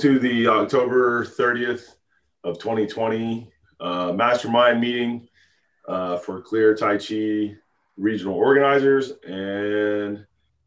to 0.00 0.18
the 0.18 0.48
October 0.48 1.26
30th 1.26 1.96
of 2.42 2.58
2020 2.58 3.52
uh, 3.80 4.10
mastermind 4.14 4.80
meeting 4.80 5.28
uh, 5.86 6.16
for 6.16 6.40
Clear 6.40 6.74
Tai 6.74 6.96
Chi 6.96 7.54
regional 7.98 8.34
organizers. 8.34 9.12
And 9.26 10.24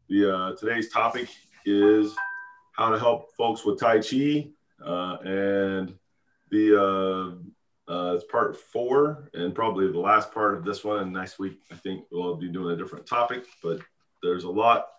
the 0.08 0.32
uh, 0.32 0.54
today's 0.54 0.88
topic 0.88 1.28
is 1.66 2.14
how 2.76 2.90
to 2.90 2.98
help 2.98 3.34
folks 3.34 3.64
with 3.64 3.80
Tai 3.80 3.98
Chi. 4.02 4.50
Uh, 4.80 5.16
and 5.24 5.96
the 6.52 6.80
uh, 7.88 7.92
uh, 7.92 8.14
it's 8.14 8.24
part 8.30 8.56
four 8.56 9.30
and 9.34 9.52
probably 9.52 9.90
the 9.90 9.98
last 9.98 10.32
part 10.32 10.54
of 10.54 10.64
this 10.64 10.84
one. 10.84 11.00
And 11.00 11.12
next 11.12 11.40
week, 11.40 11.58
I 11.72 11.74
think 11.74 12.04
we'll 12.12 12.36
be 12.36 12.48
doing 12.48 12.72
a 12.72 12.76
different 12.76 13.04
topic, 13.04 13.46
but 13.64 13.80
there's 14.22 14.44
a 14.44 14.50
lot 14.50 14.93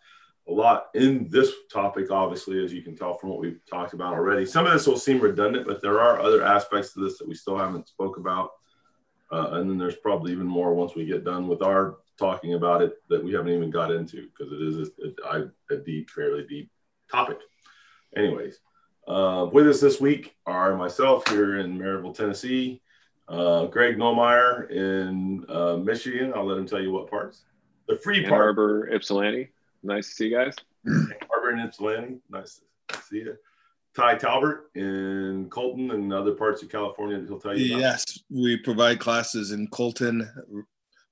a 0.48 0.52
lot 0.52 0.88
in 0.94 1.28
this 1.30 1.52
topic, 1.72 2.12
obviously, 2.12 2.64
as 2.64 2.72
you 2.72 2.82
can 2.82 2.96
tell 2.96 3.18
from 3.18 3.30
what 3.30 3.40
we've 3.40 3.60
talked 3.70 3.94
about 3.94 4.14
already. 4.14 4.46
Some 4.46 4.66
of 4.66 4.74
this 4.74 4.86
will 4.86 4.98
seem 4.98 5.20
redundant, 5.20 5.66
but 5.66 5.82
there 5.82 6.00
are 6.00 6.20
other 6.20 6.44
aspects 6.44 6.94
to 6.94 7.00
this 7.00 7.18
that 7.18 7.28
we 7.28 7.34
still 7.34 7.58
haven't 7.58 7.88
spoke 7.88 8.18
about. 8.18 8.52
Uh, 9.32 9.50
and 9.54 9.70
then 9.70 9.78
there's 9.78 9.96
probably 9.96 10.32
even 10.32 10.46
more 10.46 10.76
once 10.76 10.96
we 10.96 11.06
get 11.06 11.24
done 11.24 11.48
with 11.48 11.64
our 11.64 11.98
talking 12.18 12.54
about 12.54 12.82
it 12.82 12.94
that 13.10 13.24
we 13.24 13.34
haven't 13.34 13.52
even 13.52 13.72
got 13.72 13.92
into 13.92 14.28
because 14.28 14.54
it 14.54 14.62
is 14.62 14.90
a, 15.04 15.38
a, 15.38 15.76
a, 15.76 15.78
deep, 15.78 16.10
fairly 16.10 16.46
deep 16.48 16.70
topic. 17.12 17.40
Anyways, 18.16 18.60
uh, 19.08 19.50
with 19.52 19.68
us 19.68 19.82
this 19.82 20.00
week 20.00 20.36
are 20.46 20.78
myself 20.78 21.28
here 21.28 21.60
in 21.60 21.78
Maryville, 21.78 22.16
Tennessee, 22.16 22.82
uh, 23.28 23.66
Greg 23.66 23.98
Nomeyer 23.98 24.70
in 24.70 25.44
uh, 25.50 25.78
Michigan. 25.78 26.32
I'll 26.36 26.46
let 26.46 26.58
him 26.58 26.68
tell 26.68 26.82
you 26.82 26.92
what 26.92 27.10
parts. 27.10 27.44
The 27.88 27.98
free 27.98 28.24
Ann 28.24 28.30
part. 28.30 28.42
Arbor, 28.42 28.90
Ypsilanti. 28.94 29.50
Nice 29.86 30.10
to 30.10 30.16
see 30.16 30.28
you 30.30 30.38
guys. 30.38 30.56
Harbor 31.30 31.52
and 31.52 31.62
Ypsilanti. 31.62 32.18
Nice 32.30 32.62
to 32.88 33.02
see 33.04 33.18
you. 33.18 33.38
Ty 33.96 34.16
Talbert 34.16 34.72
in 34.76 35.48
Colton 35.50 35.92
and 35.92 36.12
other 36.12 36.34
parts 36.34 36.62
of 36.64 36.70
California 36.70 37.20
that 37.20 37.28
he'll 37.28 37.40
tell 37.40 37.58
you 37.58 37.76
about. 37.76 37.82
Yes, 37.82 38.20
we 38.30 38.58
provide 38.58 39.00
classes 39.00 39.52
in 39.52 39.68
Colton, 39.68 40.28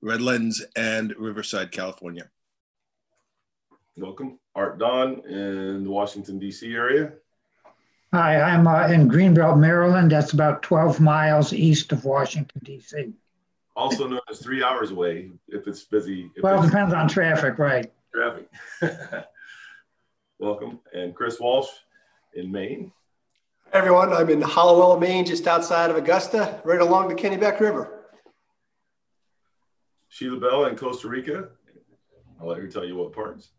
Redlands, 0.01 0.65
and 0.75 1.13
Riverside, 1.17 1.71
California. 1.71 2.29
Welcome. 3.95 4.39
Art 4.55 4.79
Don 4.79 5.19
in 5.29 5.83
the 5.83 5.89
Washington, 5.89 6.39
D.C. 6.39 6.73
area. 6.73 7.13
Hi, 8.11 8.41
I'm 8.41 8.67
uh, 8.67 8.87
in 8.87 9.07
Greenbelt, 9.07 9.59
Maryland. 9.59 10.11
That's 10.11 10.33
about 10.33 10.61
12 10.63 10.99
miles 10.99 11.53
east 11.53 11.91
of 11.91 12.05
Washington, 12.05 12.61
D.C. 12.63 13.13
Also 13.75 14.07
known 14.07 14.19
as 14.29 14.39
three 14.39 14.63
hours 14.63 14.91
away 14.91 15.31
if 15.47 15.67
it's 15.67 15.83
busy. 15.83 16.29
If 16.35 16.43
Well, 16.43 16.55
it 16.55 16.63
it's 16.63 16.71
depends 16.71 16.93
on 16.93 17.07
traffic, 17.07 17.57
right? 17.59 17.91
Traffic. 18.13 18.47
Welcome. 20.39 20.79
And 20.93 21.15
Chris 21.15 21.39
Walsh 21.39 21.69
in 22.35 22.51
Maine. 22.51 22.91
Hey 23.71 23.79
everyone, 23.79 24.13
I'm 24.13 24.29
in 24.29 24.41
Hallowell, 24.41 24.99
Maine, 24.99 25.25
just 25.25 25.47
outside 25.47 25.89
of 25.89 25.95
Augusta, 25.95 26.61
right 26.63 26.79
along 26.79 27.07
the 27.07 27.15
Kennebec 27.15 27.59
River. 27.59 28.05
Sheila 30.09 30.39
Bell 30.39 30.65
in 30.65 30.75
Costa 30.75 31.07
Rica. 31.07 31.49
I'll 32.39 32.47
let 32.47 32.59
her 32.59 32.67
tell 32.67 32.85
you 32.85 32.95
what 32.95 33.13
parts. 33.13 33.49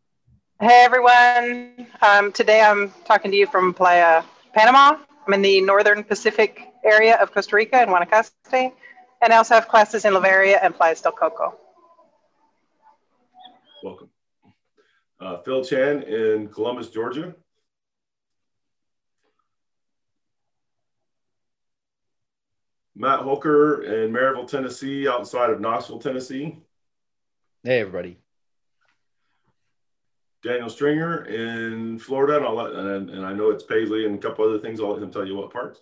Hey 0.60 0.84
everyone. 0.84 1.88
Um, 2.00 2.30
today 2.30 2.60
I'm 2.60 2.92
talking 3.04 3.32
to 3.32 3.36
you 3.36 3.48
from 3.48 3.74
Playa, 3.74 4.22
Panama. 4.52 4.98
I'm 5.26 5.34
in 5.34 5.42
the 5.42 5.60
northern 5.62 6.04
Pacific 6.04 6.68
area 6.84 7.16
of 7.16 7.32
Costa 7.32 7.56
Rica 7.56 7.82
in 7.82 7.88
Guanacaste. 7.88 8.72
And 9.20 9.32
I 9.32 9.36
also 9.36 9.54
have 9.54 9.66
classes 9.66 10.04
in 10.04 10.14
Liberia 10.14 10.60
and 10.62 10.72
Playas 10.74 11.02
del 11.02 11.12
Coco. 11.12 11.58
Welcome. 13.82 14.10
Uh, 15.24 15.38
Phil 15.38 15.64
Chan 15.64 16.02
in 16.02 16.48
Columbus, 16.48 16.90
Georgia. 16.90 17.34
Matt 22.94 23.20
Holker 23.20 23.82
in 23.84 24.12
Maryville, 24.12 24.46
Tennessee, 24.46 25.08
outside 25.08 25.48
of 25.48 25.62
Knoxville, 25.62 25.98
Tennessee. 25.98 26.58
Hey, 27.62 27.80
everybody. 27.80 28.18
Daniel 30.42 30.68
Stringer 30.68 31.24
in 31.24 31.98
Florida, 31.98 32.36
and 32.36 32.44
I'll 32.44 32.54
let 32.56 32.74
and, 32.74 33.08
and 33.08 33.24
I 33.24 33.32
know 33.32 33.50
it's 33.50 33.64
Paisley 33.64 34.04
and 34.04 34.16
a 34.16 34.18
couple 34.18 34.46
other 34.46 34.58
things. 34.58 34.78
I'll 34.78 34.92
let 34.92 35.02
him 35.02 35.10
tell 35.10 35.26
you 35.26 35.36
what 35.36 35.50
parts. 35.50 35.80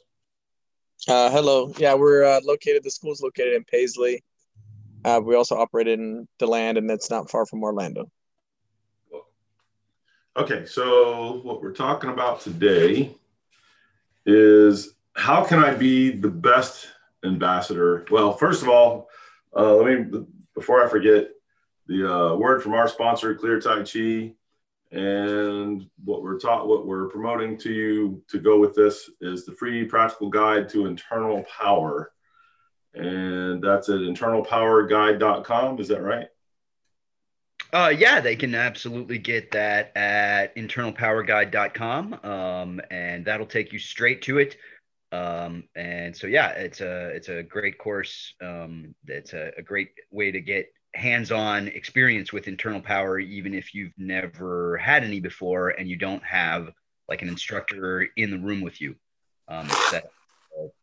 Uh, 1.08 1.28
hello. 1.30 1.72
Yeah, 1.78 1.94
we're 1.94 2.22
uh, 2.22 2.40
located. 2.44 2.84
The 2.84 2.92
school's 2.92 3.20
located 3.20 3.54
in 3.54 3.64
Paisley. 3.64 4.22
Uh, 5.04 5.20
we 5.22 5.34
also 5.34 5.56
operate 5.56 5.88
in 5.88 6.28
DeLand, 6.38 6.78
and 6.78 6.88
it's 6.92 7.10
not 7.10 7.28
far 7.28 7.44
from 7.44 7.64
Orlando. 7.64 8.08
Okay, 10.34 10.64
so 10.64 11.42
what 11.42 11.60
we're 11.60 11.74
talking 11.74 12.08
about 12.08 12.40
today 12.40 13.14
is 14.24 14.94
how 15.12 15.44
can 15.44 15.58
I 15.58 15.74
be 15.74 16.10
the 16.10 16.30
best 16.30 16.88
ambassador? 17.22 18.06
Well, 18.10 18.32
first 18.32 18.62
of 18.62 18.70
all, 18.70 19.10
uh, 19.54 19.74
let 19.74 19.86
me 19.86 20.24
before 20.54 20.82
I 20.82 20.88
forget 20.88 21.28
the 21.86 22.10
uh, 22.10 22.36
word 22.36 22.62
from 22.62 22.72
our 22.72 22.88
sponsor, 22.88 23.34
Clear 23.34 23.60
Tai 23.60 23.82
Chi, 23.82 24.32
and 24.90 25.86
what 26.02 26.22
we're 26.22 26.38
taught, 26.38 26.66
what 26.66 26.86
we're 26.86 27.08
promoting 27.08 27.58
to 27.58 27.70
you 27.70 28.22
to 28.28 28.38
go 28.38 28.58
with 28.58 28.74
this 28.74 29.10
is 29.20 29.44
the 29.44 29.52
free 29.52 29.84
practical 29.84 30.30
guide 30.30 30.66
to 30.70 30.86
internal 30.86 31.44
power, 31.60 32.10
and 32.94 33.62
that's 33.62 33.90
at 33.90 33.96
internalpowerguide.com. 33.96 35.78
Is 35.78 35.88
that 35.88 36.00
right? 36.00 36.28
Uh, 37.72 37.92
yeah, 37.96 38.20
they 38.20 38.36
can 38.36 38.54
absolutely 38.54 39.16
get 39.16 39.50
that 39.52 39.96
at 39.96 40.54
internalpowerguide.com, 40.56 42.20
um, 42.22 42.80
and 42.90 43.24
that'll 43.24 43.46
take 43.46 43.72
you 43.72 43.78
straight 43.78 44.20
to 44.20 44.38
it. 44.38 44.56
Um, 45.10 45.64
and 45.74 46.14
so, 46.14 46.26
yeah, 46.26 46.50
it's 46.50 46.82
a 46.82 47.08
it's 47.08 47.28
a 47.30 47.42
great 47.42 47.78
course. 47.78 48.34
Um, 48.42 48.94
it's 49.06 49.32
a, 49.32 49.52
a 49.56 49.62
great 49.62 49.88
way 50.10 50.30
to 50.30 50.40
get 50.40 50.66
hands-on 50.94 51.68
experience 51.68 52.30
with 52.30 52.46
internal 52.46 52.80
power, 52.80 53.18
even 53.18 53.54
if 53.54 53.74
you've 53.74 53.94
never 53.96 54.76
had 54.76 55.02
any 55.02 55.20
before 55.20 55.70
and 55.70 55.88
you 55.88 55.96
don't 55.96 56.22
have 56.24 56.70
like 57.08 57.22
an 57.22 57.28
instructor 57.28 58.06
in 58.16 58.30
the 58.30 58.38
room 58.38 58.60
with 58.60 58.80
you. 58.82 58.96
Um, 59.48 59.66
that, 59.90 60.04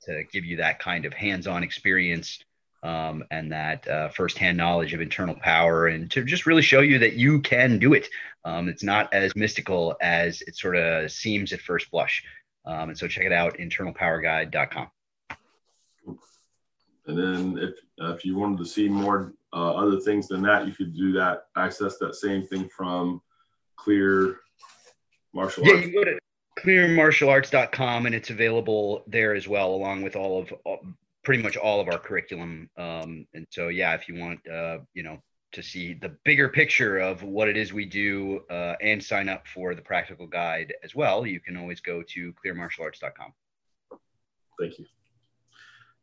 to 0.06 0.24
give 0.32 0.44
you 0.44 0.58
that 0.58 0.80
kind 0.80 1.06
of 1.06 1.14
hands-on 1.14 1.64
experience 1.64 2.40
um, 2.84 3.24
and 3.32 3.52
that 3.52 3.88
uh, 3.88 4.10
firsthand 4.10 4.58
knowledge 4.58 4.94
of 4.94 5.02
internal 5.02 5.36
power 5.36 5.88
and 5.88 6.10
to 6.12 6.24
just 6.24 6.46
really 6.46 6.62
show 6.62 6.82
you 6.82 7.00
that 7.00 7.14
you 7.14 7.42
can 7.42 7.78
do 7.80 7.94
it. 7.94 8.08
Um, 8.46 8.70
it's 8.70 8.84
not 8.84 9.14
as 9.14 9.36
mystical 9.36 9.98
as 10.02 10.42
it 10.44 10.56
sort 10.56 10.76
of 10.78 11.12
seems 11.12 11.52
at 11.54 11.60
first 11.60 11.92
blush. 11.92 12.24
Um, 12.66 12.90
and 12.90 12.98
so 12.98 13.08
check 13.08 13.26
it 13.26 13.32
out, 13.34 13.58
internalpowerguide.com. 13.58 14.88
And 17.08 17.18
then 17.18 17.58
if 17.58 17.76
uh, 18.02 18.14
if 18.14 18.24
you 18.24 18.38
wanted 18.38 18.60
to 18.60 18.66
see 18.66 18.88
more 18.88 19.34
uh, 19.52 19.74
other 19.74 20.00
things 20.00 20.28
than 20.28 20.42
that, 20.44 20.68
you 20.68 20.74
could 20.74 20.96
do 20.96 21.12
that. 21.14 21.48
Access 21.58 21.98
that 21.98 22.14
same 22.16 22.46
thing 22.46 22.70
from 22.70 23.22
Clear 23.78 24.38
Martial 25.34 25.66
Yeah, 25.66 25.76
Arts. 25.76 25.88
you 25.88 25.94
go 25.94 26.04
to 26.04 26.20
clearmartialarts.com 26.60 28.06
and 28.06 28.14
it's 28.14 28.30
available 28.30 29.04
there 29.08 29.34
as 29.34 29.48
well, 29.48 29.74
along 29.74 30.04
with 30.04 30.16
all 30.16 30.42
of 30.42 30.54
all, 30.66 30.86
pretty 31.30 31.44
much 31.44 31.58
all 31.58 31.80
of 31.80 31.88
our 31.88 32.00
curriculum. 32.00 32.68
Um, 32.76 33.28
and 33.36 33.46
so, 33.52 33.68
yeah, 33.68 33.94
if 33.94 34.10
you 34.10 34.20
want, 34.20 34.40
uh, 34.52 34.80
you 34.96 35.04
know, 35.04 35.20
to 35.52 35.62
see 35.62 35.94
the 35.94 36.18
bigger 36.26 36.50
picture 36.50 36.98
of 36.98 37.22
what 37.22 37.48
it 37.48 37.56
is 37.56 37.72
we 37.72 37.86
do 37.86 38.42
uh, 38.50 38.74
and 38.82 39.04
sign 39.04 39.30
up 39.30 39.46
for 39.46 39.76
the 39.76 39.82
practical 39.84 40.26
guide 40.26 40.74
as 40.84 40.96
well, 40.96 41.28
you 41.28 41.40
can 41.40 41.56
always 41.56 41.82
go 41.82 42.02
to 42.02 42.34
clearmartialarts.com. 42.44 43.32
Thank 44.60 44.80
you. 44.80 44.86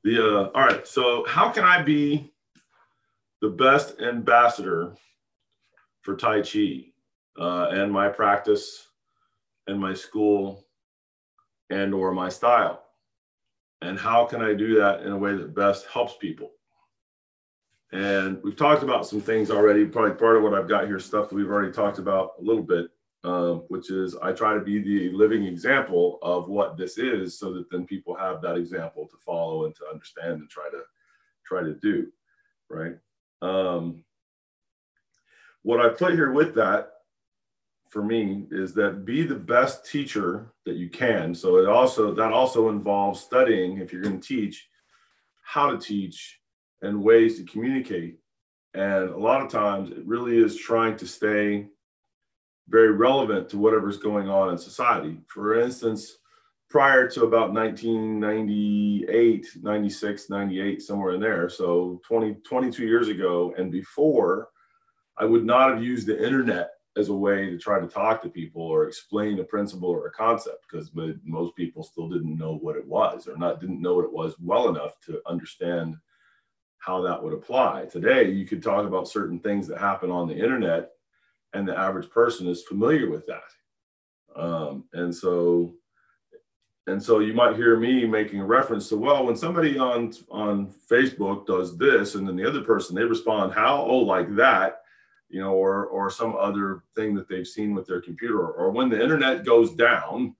The 0.04 0.24
uh, 0.24 0.50
all 0.54 0.64
right. 0.64 0.86
So 0.86 1.24
how 1.26 1.50
can 1.50 1.64
I 1.64 1.82
be 1.82 2.32
the 3.42 3.50
best 3.50 4.00
ambassador 4.00 4.94
for 6.02 6.14
Tai 6.14 6.42
Chi 6.42 6.92
uh, 7.36 7.70
and 7.70 7.90
my 7.90 8.10
practice 8.10 8.86
and 9.66 9.80
my 9.80 9.92
school 9.92 10.64
and 11.68 11.92
or 11.92 12.12
my 12.12 12.28
style? 12.28 12.85
And 13.82 13.99
how 13.99 14.25
can 14.25 14.43
I 14.43 14.55
do 14.55 14.76
that 14.76 15.02
in 15.02 15.12
a 15.12 15.17
way 15.17 15.37
that 15.37 15.55
best 15.55 15.87
helps 15.87 16.17
people? 16.17 16.52
And 17.93 18.43
we've 18.43 18.56
talked 18.56 18.82
about 18.82 19.06
some 19.06 19.20
things 19.20 19.50
already. 19.50 19.84
Probably 19.84 20.14
part 20.14 20.37
of 20.37 20.43
what 20.43 20.55
I've 20.55 20.69
got 20.69 20.87
here, 20.87 20.99
stuff 20.99 21.28
that 21.28 21.34
we've 21.34 21.50
already 21.50 21.73
talked 21.73 21.99
about 21.99 22.32
a 22.38 22.43
little 22.43 22.62
bit, 22.62 22.88
um, 23.23 23.64
which 23.69 23.90
is 23.90 24.17
I 24.17 24.32
try 24.32 24.55
to 24.55 24.61
be 24.61 24.82
the 24.82 25.17
living 25.17 25.44
example 25.44 26.19
of 26.23 26.49
what 26.49 26.76
this 26.76 26.99
is, 26.99 27.38
so 27.38 27.52
that 27.52 27.70
then 27.70 27.87
people 27.87 28.14
have 28.14 28.43
that 28.43 28.56
example 28.56 29.06
to 29.06 29.17
follow 29.19 29.67
and 29.67 29.75
to 29.76 29.87
understand 29.87 30.40
and 30.40 30.50
try 30.50 30.69
to 30.70 30.82
try 31.44 31.62
to 31.62 31.75
do, 31.75 32.11
right? 32.69 32.96
Um, 33.40 34.02
what 35.62 35.81
I 35.81 35.90
put 35.90 36.14
here 36.14 36.32
with 36.32 36.55
that 36.56 36.95
for 37.88 38.02
me 38.02 38.44
is 38.50 38.74
that 38.74 39.04
be 39.04 39.22
the 39.22 39.34
best 39.34 39.86
teacher 39.90 40.52
that 40.64 40.76
you 40.76 40.88
can. 40.88 41.34
So 41.34 41.56
it 41.58 41.66
also 41.68 42.12
that 42.14 42.32
also 42.32 42.68
involves 42.68 43.20
studying 43.20 43.78
if 43.78 43.92
you're 43.92 44.02
going 44.02 44.20
to 44.20 44.26
teach 44.26 44.68
how 45.42 45.70
to 45.70 45.78
teach 45.78 46.40
and 46.82 47.02
ways 47.02 47.38
to 47.38 47.44
communicate. 47.44 48.18
And 48.74 49.10
a 49.10 49.16
lot 49.16 49.40
of 49.40 49.48
times 49.50 49.90
it 49.90 50.04
really 50.04 50.36
is 50.38 50.56
trying 50.56 50.96
to 50.98 51.06
stay 51.06 51.68
very 52.68 52.90
relevant 52.90 53.48
to 53.50 53.58
whatever's 53.58 53.98
going 53.98 54.28
on 54.28 54.50
in 54.50 54.58
society. 54.58 55.18
For 55.28 55.58
instance, 55.60 56.18
prior 56.68 57.08
to 57.10 57.24
about 57.24 57.52
1998, 57.52 59.46
96, 59.62 60.30
98, 60.30 60.82
somewhere 60.82 61.14
in 61.14 61.20
there. 61.20 61.48
So 61.48 62.00
20, 62.06 62.34
22 62.44 62.84
years 62.84 63.08
ago 63.08 63.54
and 63.56 63.70
before, 63.70 64.48
I 65.16 65.24
would 65.24 65.44
not 65.44 65.70
have 65.70 65.82
used 65.82 66.06
the 66.06 66.22
internet 66.22 66.72
as 66.96 67.10
a 67.10 67.14
way 67.14 67.50
to 67.50 67.58
try 67.58 67.78
to 67.78 67.87
talk 67.87 68.22
to 68.22 68.28
people 68.28 68.62
or 68.62 68.87
explain 68.87 69.38
a 69.38 69.44
principle 69.44 69.90
or 69.90 70.06
a 70.06 70.10
concept 70.10 70.64
because 70.69 70.90
most 71.25 71.54
people 71.54 71.82
still 71.82 72.08
didn't 72.08 72.38
know 72.38 72.56
what 72.56 72.76
it 72.76 72.87
was 72.87 73.28
or 73.28 73.37
not 73.37 73.60
didn't 73.60 73.82
know 73.82 73.94
what 73.94 74.04
it 74.04 74.12
was 74.12 74.34
well 74.40 74.69
enough 74.69 74.98
to 75.00 75.20
understand 75.26 75.96
how 76.78 77.02
that 77.02 77.22
would 77.22 77.32
apply. 77.32 77.84
Today, 77.87 78.31
you 78.31 78.46
could 78.46 78.62
talk 78.62 78.87
about 78.87 79.08
certain 79.08 79.40
things 79.40 79.66
that 79.66 79.78
happen 79.78 80.10
on 80.10 80.28
the 80.28 80.37
internet, 80.37 80.90
and 81.52 81.66
the 81.66 81.76
average 81.76 82.08
person 82.10 82.46
is 82.46 82.62
familiar 82.62 83.10
with 83.10 83.26
that. 83.26 84.40
Um, 84.40 84.84
and 84.92 85.14
so, 85.14 85.75
and 86.87 87.02
so 87.02 87.19
you 87.19 87.34
might 87.34 87.56
hear 87.56 87.76
me 87.76 88.06
making 88.06 88.40
a 88.40 88.46
reference 88.46 88.88
to, 88.90 88.96
well, 88.96 89.26
when 89.26 89.37
somebody 89.37 89.78
on 89.78 90.14
on 90.31 90.72
Facebook 90.90 91.44
does 91.44 91.76
this, 91.76 92.14
and 92.14 92.26
then 92.26 92.37
the 92.37 92.49
other 92.49 92.62
person 92.62 92.94
they 92.94 93.02
respond, 93.02 93.52
how? 93.52 93.84
Oh, 93.84 93.99
like 93.99 94.34
that 94.37 94.82
you 95.28 95.40
know, 95.40 95.52
or 95.52 95.87
or 95.87 96.11
some 96.11 96.37
other 96.37 96.82
thing 96.94 97.14
that 97.14 97.28
they've 97.28 97.46
seen 97.46 97.75
with 97.75 97.87
their 97.87 98.00
computer, 98.00 98.46
or 98.46 98.70
when 98.70 98.88
the 98.88 99.02
internet 99.02 99.44
goes 99.44 99.75
down, 99.75 100.34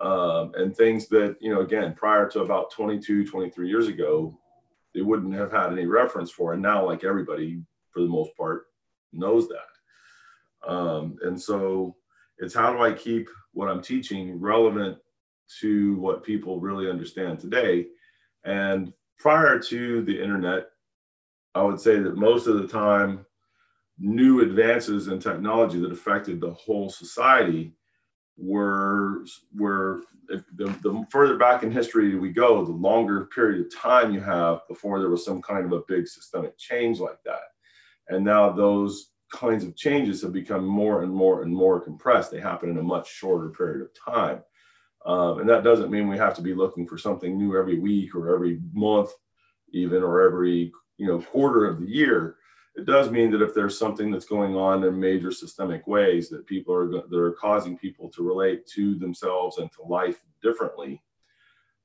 um, 0.00 0.52
and 0.54 0.76
things 0.76 1.08
that 1.08 1.36
you 1.40 1.52
know, 1.52 1.60
again, 1.60 1.94
prior 1.94 2.28
to 2.30 2.40
about 2.40 2.70
22, 2.70 3.26
23 3.26 3.68
years 3.68 3.88
ago, 3.88 4.38
they 4.94 5.00
wouldn't 5.00 5.34
have 5.34 5.50
had 5.50 5.72
any 5.72 5.86
reference 5.86 6.30
for, 6.30 6.52
and 6.52 6.62
now, 6.62 6.86
like 6.86 7.04
everybody, 7.04 7.62
for 7.90 8.00
the 8.00 8.08
most 8.08 8.36
part, 8.36 8.66
knows 9.12 9.48
that. 9.48 10.70
Um, 10.70 11.16
and 11.22 11.40
so, 11.40 11.96
it's 12.38 12.54
how 12.54 12.72
do 12.72 12.80
I 12.80 12.92
keep 12.92 13.28
what 13.52 13.68
I'm 13.68 13.82
teaching 13.82 14.40
relevant 14.40 14.98
to 15.60 15.96
what 15.96 16.22
people 16.22 16.60
really 16.60 16.88
understand 16.88 17.40
today? 17.40 17.86
And 18.44 18.92
prior 19.18 19.58
to 19.58 20.02
the 20.02 20.22
internet, 20.22 20.68
I 21.54 21.62
would 21.62 21.80
say 21.80 21.98
that 21.98 22.16
most 22.16 22.46
of 22.46 22.58
the 22.58 22.68
time 22.68 23.26
new 23.98 24.40
advances 24.40 25.08
in 25.08 25.18
technology 25.18 25.80
that 25.80 25.92
affected 25.92 26.40
the 26.40 26.52
whole 26.52 26.88
society 26.88 27.72
were 28.36 29.24
were 29.56 30.02
the, 30.28 30.44
the 30.82 31.04
further 31.10 31.36
back 31.36 31.62
in 31.62 31.72
history 31.72 32.14
we 32.14 32.30
go 32.30 32.64
the 32.64 32.70
longer 32.70 33.26
period 33.34 33.60
of 33.60 33.74
time 33.74 34.12
you 34.12 34.20
have 34.20 34.60
before 34.68 35.00
there 35.00 35.10
was 35.10 35.24
some 35.24 35.42
kind 35.42 35.64
of 35.64 35.72
a 35.72 35.82
big 35.88 36.06
systemic 36.06 36.56
change 36.58 37.00
like 37.00 37.18
that. 37.24 37.40
And 38.08 38.24
now 38.24 38.50
those 38.50 39.10
kinds 39.32 39.64
of 39.64 39.76
changes 39.76 40.22
have 40.22 40.32
become 40.32 40.64
more 40.64 41.02
and 41.02 41.12
more 41.12 41.42
and 41.42 41.54
more 41.54 41.80
compressed. 41.80 42.30
They 42.30 42.40
happen 42.40 42.70
in 42.70 42.78
a 42.78 42.82
much 42.82 43.10
shorter 43.10 43.50
period 43.50 43.82
of 43.82 44.12
time. 44.14 44.42
Um, 45.04 45.40
and 45.40 45.48
that 45.48 45.64
doesn't 45.64 45.90
mean 45.90 46.08
we 46.08 46.18
have 46.18 46.34
to 46.34 46.42
be 46.42 46.54
looking 46.54 46.86
for 46.86 46.98
something 46.98 47.36
new 47.36 47.56
every 47.56 47.78
week 47.78 48.14
or 48.14 48.34
every 48.34 48.60
month 48.72 49.10
even 49.72 50.02
or 50.02 50.22
every 50.22 50.72
you 50.96 51.06
know 51.06 51.20
quarter 51.20 51.66
of 51.66 51.80
the 51.80 51.86
year 51.86 52.36
it 52.78 52.86
does 52.86 53.10
mean 53.10 53.32
that 53.32 53.42
if 53.42 53.54
there's 53.54 53.76
something 53.76 54.10
that's 54.10 54.24
going 54.24 54.54
on 54.54 54.84
in 54.84 54.98
major 54.98 55.32
systemic 55.32 55.86
ways 55.88 56.28
that 56.28 56.46
people 56.46 56.72
are 56.72 56.88
that 56.88 57.12
are 57.12 57.32
causing 57.32 57.76
people 57.76 58.08
to 58.08 58.22
relate 58.22 58.66
to 58.68 58.94
themselves 58.94 59.58
and 59.58 59.70
to 59.72 59.82
life 59.82 60.20
differently 60.40 61.02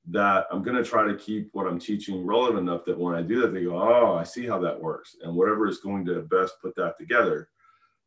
that 0.05 0.45
i'm 0.51 0.61
going 0.61 0.77
to 0.77 0.87
try 0.87 1.05
to 1.05 1.15
keep 1.15 1.49
what 1.53 1.65
i'm 1.65 1.79
teaching 1.79 2.25
relevant 2.25 2.59
enough 2.59 2.85
that 2.85 2.97
when 2.97 3.15
i 3.15 3.21
do 3.21 3.41
that 3.41 3.53
they 3.53 3.63
go 3.63 3.81
oh 3.81 4.15
i 4.15 4.23
see 4.23 4.45
how 4.45 4.59
that 4.59 4.79
works 4.79 5.15
and 5.23 5.35
whatever 5.35 5.67
is 5.67 5.79
going 5.79 6.05
to 6.05 6.21
best 6.21 6.53
put 6.61 6.75
that 6.75 6.97
together. 6.97 7.49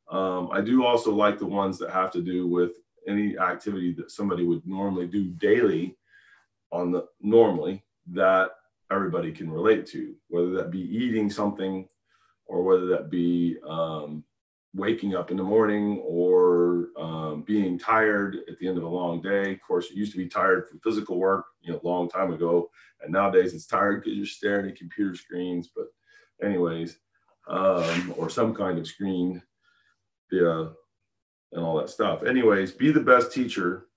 Um, 0.08 0.48
i 0.52 0.60
do 0.60 0.84
also 0.84 1.12
like 1.12 1.38
the 1.38 1.46
ones 1.46 1.78
that 1.78 1.90
have 1.90 2.12
to 2.12 2.22
do 2.22 2.46
with 2.46 2.76
any 3.08 3.36
activity 3.38 3.92
that 3.94 4.10
somebody 4.12 4.44
would 4.44 4.64
normally 4.66 5.06
do 5.06 5.24
daily 5.30 5.96
on 6.70 6.92
the 6.92 7.06
normally 7.20 7.82
that 8.12 8.50
everybody 8.92 9.32
can 9.32 9.50
relate 9.50 9.86
to 9.86 10.14
whether 10.28 10.50
that 10.50 10.70
be 10.70 10.82
eating 10.96 11.28
something 11.28 11.88
or 12.46 12.62
whether 12.62 12.86
that 12.86 13.10
be 13.10 13.56
um, 13.68 14.24
waking 14.74 15.14
up 15.14 15.30
in 15.30 15.36
the 15.36 15.42
morning 15.42 16.02
or 16.04 16.88
um, 16.98 17.42
being 17.42 17.78
tired 17.78 18.36
at 18.48 18.58
the 18.58 18.68
end 18.68 18.78
of 18.78 18.84
a 18.84 18.88
long 18.88 19.20
day. 19.20 19.52
Of 19.52 19.60
course, 19.66 19.90
it 19.90 19.96
used 19.96 20.12
to 20.12 20.18
be 20.18 20.28
tired 20.28 20.68
from 20.68 20.80
physical 20.80 21.18
work, 21.18 21.46
you 21.60 21.72
know, 21.72 21.80
a 21.82 21.86
long 21.86 22.08
time 22.08 22.32
ago, 22.32 22.70
and 23.00 23.12
nowadays 23.12 23.54
it's 23.54 23.66
tired 23.66 24.02
because 24.02 24.16
you're 24.16 24.26
staring 24.26 24.70
at 24.70 24.76
computer 24.76 25.16
screens. 25.16 25.70
But, 25.74 25.86
anyways, 26.42 26.98
um, 27.48 28.14
or 28.16 28.28
some 28.28 28.54
kind 28.54 28.78
of 28.78 28.86
screen, 28.86 29.42
yeah, 30.30 30.66
and 31.52 31.64
all 31.64 31.78
that 31.78 31.90
stuff. 31.90 32.22
Anyways, 32.22 32.72
be 32.72 32.92
the 32.92 33.00
best 33.00 33.32
teacher. 33.32 33.88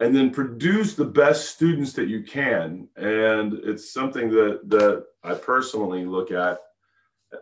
And 0.00 0.16
then 0.16 0.30
produce 0.30 0.96
the 0.96 1.04
best 1.04 1.50
students 1.50 1.92
that 1.92 2.08
you 2.08 2.24
can, 2.24 2.88
and 2.96 3.54
it's 3.62 3.92
something 3.92 4.30
that 4.30 4.68
that 4.68 5.04
I 5.22 5.34
personally 5.34 6.04
look 6.04 6.32
at 6.32 6.58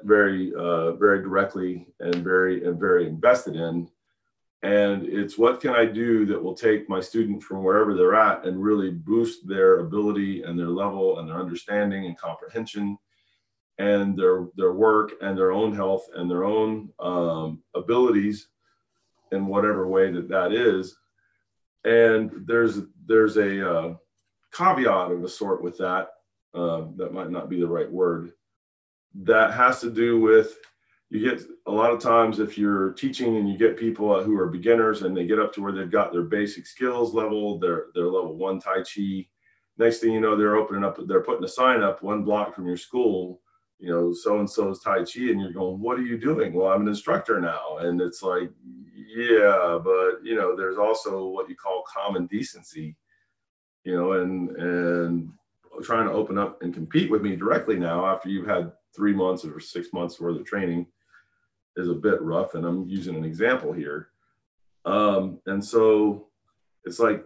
very 0.02 0.52
uh, 0.54 0.92
very 0.92 1.22
directly 1.22 1.86
and 2.00 2.16
very 2.16 2.64
and 2.64 2.78
very 2.78 3.06
invested 3.06 3.56
in. 3.56 3.88
And 4.62 5.06
it's 5.06 5.38
what 5.38 5.60
can 5.60 5.70
i 5.70 5.86
do 5.86 6.26
that 6.26 6.42
will 6.42 6.54
take 6.54 6.88
my 6.88 7.00
student 7.00 7.42
from 7.42 7.64
wherever 7.64 7.94
they're 7.94 8.14
at 8.14 8.44
and 8.44 8.62
really 8.62 8.90
boost 8.90 9.48
their 9.48 9.80
ability 9.80 10.42
and 10.42 10.58
their 10.58 10.68
level 10.68 11.18
and 11.18 11.28
their 11.28 11.38
understanding 11.38 12.04
and 12.04 12.18
comprehension 12.18 12.98
and 13.78 14.18
their 14.18 14.48
their 14.56 14.72
work 14.72 15.12
and 15.22 15.36
their 15.36 15.52
own 15.52 15.74
health 15.74 16.06
and 16.14 16.30
their 16.30 16.44
own 16.44 16.90
um, 17.00 17.62
abilities 17.74 18.48
in 19.32 19.46
whatever 19.46 19.86
way 19.86 20.12
that 20.12 20.28
that 20.28 20.52
is. 20.52 20.96
And 21.84 22.30
there's 22.46 22.80
there's 23.06 23.38
a 23.38 23.70
uh, 23.70 23.94
caveat 24.52 25.10
of 25.12 25.24
a 25.24 25.28
sort 25.28 25.62
with 25.62 25.78
that 25.78 26.10
uh, 26.52 26.82
that 26.96 27.14
might 27.14 27.30
not 27.30 27.48
be 27.48 27.58
the 27.58 27.66
right 27.66 27.90
word 27.90 28.32
that 29.14 29.52
has 29.52 29.80
to 29.80 29.90
do 29.90 30.20
with 30.20 30.56
you 31.10 31.28
get 31.28 31.42
a 31.66 31.70
lot 31.70 31.92
of 31.92 32.00
times 32.00 32.38
if 32.38 32.56
you're 32.56 32.92
teaching 32.92 33.36
and 33.36 33.50
you 33.50 33.58
get 33.58 33.76
people 33.76 34.22
who 34.22 34.38
are 34.38 34.46
beginners 34.46 35.02
and 35.02 35.16
they 35.16 35.26
get 35.26 35.40
up 35.40 35.52
to 35.52 35.60
where 35.60 35.72
they've 35.72 35.90
got 35.90 36.12
their 36.12 36.22
basic 36.22 36.66
skills 36.66 37.12
level, 37.12 37.58
their 37.58 37.86
their 37.94 38.06
level 38.06 38.36
one 38.36 38.60
Tai 38.60 38.82
Chi. 38.82 39.26
Next 39.76 39.98
thing 39.98 40.12
you 40.12 40.20
know, 40.20 40.36
they're 40.36 40.56
opening 40.56 40.84
up, 40.84 40.98
they're 41.06 41.22
putting 41.22 41.44
a 41.44 41.48
sign 41.48 41.82
up 41.82 42.02
one 42.02 42.22
block 42.22 42.54
from 42.54 42.66
your 42.66 42.76
school, 42.76 43.40
you 43.78 43.88
know, 43.88 44.12
so 44.12 44.38
and 44.38 44.48
so's 44.48 44.80
Tai 44.80 44.98
Chi, 44.98 45.30
and 45.30 45.40
you're 45.40 45.52
going, 45.52 45.80
what 45.80 45.98
are 45.98 46.04
you 46.04 46.18
doing? 46.18 46.52
Well, 46.52 46.70
I'm 46.70 46.82
an 46.82 46.88
instructor 46.88 47.40
now, 47.40 47.78
and 47.78 48.00
it's 48.00 48.22
like, 48.22 48.50
yeah, 48.94 49.80
but 49.82 50.18
you 50.22 50.36
know, 50.36 50.54
there's 50.54 50.78
also 50.78 51.26
what 51.26 51.48
you 51.48 51.56
call 51.56 51.82
common 51.92 52.26
decency, 52.26 52.94
you 53.82 53.96
know, 53.96 54.12
and 54.12 54.50
and 54.50 55.32
trying 55.82 56.06
to 56.06 56.12
open 56.12 56.38
up 56.38 56.62
and 56.62 56.74
compete 56.74 57.10
with 57.10 57.22
me 57.22 57.34
directly 57.34 57.76
now 57.76 58.06
after 58.06 58.28
you've 58.28 58.46
had 58.46 58.70
three 58.94 59.12
months 59.12 59.44
or 59.44 59.60
six 59.60 59.92
months 59.92 60.20
worth 60.20 60.40
of 60.40 60.46
training 60.46 60.86
is 61.76 61.88
a 61.88 61.94
bit 61.94 62.20
rough. 62.20 62.54
And 62.54 62.64
I'm 62.64 62.86
using 62.88 63.16
an 63.16 63.24
example 63.24 63.72
here. 63.72 64.08
Um, 64.84 65.40
and 65.46 65.64
so 65.64 66.28
it's 66.84 66.98
like, 66.98 67.24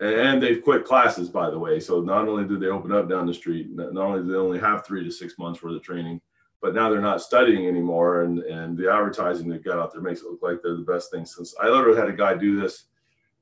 and 0.00 0.42
they've 0.42 0.62
quit 0.62 0.84
classes, 0.84 1.28
by 1.28 1.50
the 1.50 1.58
way. 1.58 1.78
So 1.78 2.00
not 2.00 2.28
only 2.28 2.44
do 2.44 2.58
they 2.58 2.66
open 2.66 2.92
up 2.92 3.08
down 3.08 3.26
the 3.26 3.34
street, 3.34 3.68
not 3.70 3.96
only 3.96 4.22
do 4.22 4.32
they 4.32 4.38
only 4.38 4.58
have 4.58 4.84
three 4.84 5.04
to 5.04 5.10
six 5.10 5.38
months 5.38 5.62
worth 5.62 5.76
of 5.76 5.82
training, 5.82 6.20
but 6.60 6.74
now 6.74 6.88
they're 6.88 7.00
not 7.00 7.20
studying 7.20 7.66
anymore. 7.68 8.22
And, 8.22 8.40
and 8.40 8.76
the 8.76 8.90
advertising 8.90 9.48
they've 9.48 9.62
got 9.62 9.78
out 9.78 9.92
there 9.92 10.02
makes 10.02 10.22
it 10.22 10.30
look 10.30 10.42
like 10.42 10.62
they're 10.62 10.76
the 10.76 10.82
best 10.82 11.10
thing 11.10 11.26
since 11.26 11.54
I 11.62 11.68
literally 11.68 11.98
had 11.98 12.08
a 12.08 12.12
guy 12.12 12.34
do 12.34 12.60
this. 12.60 12.86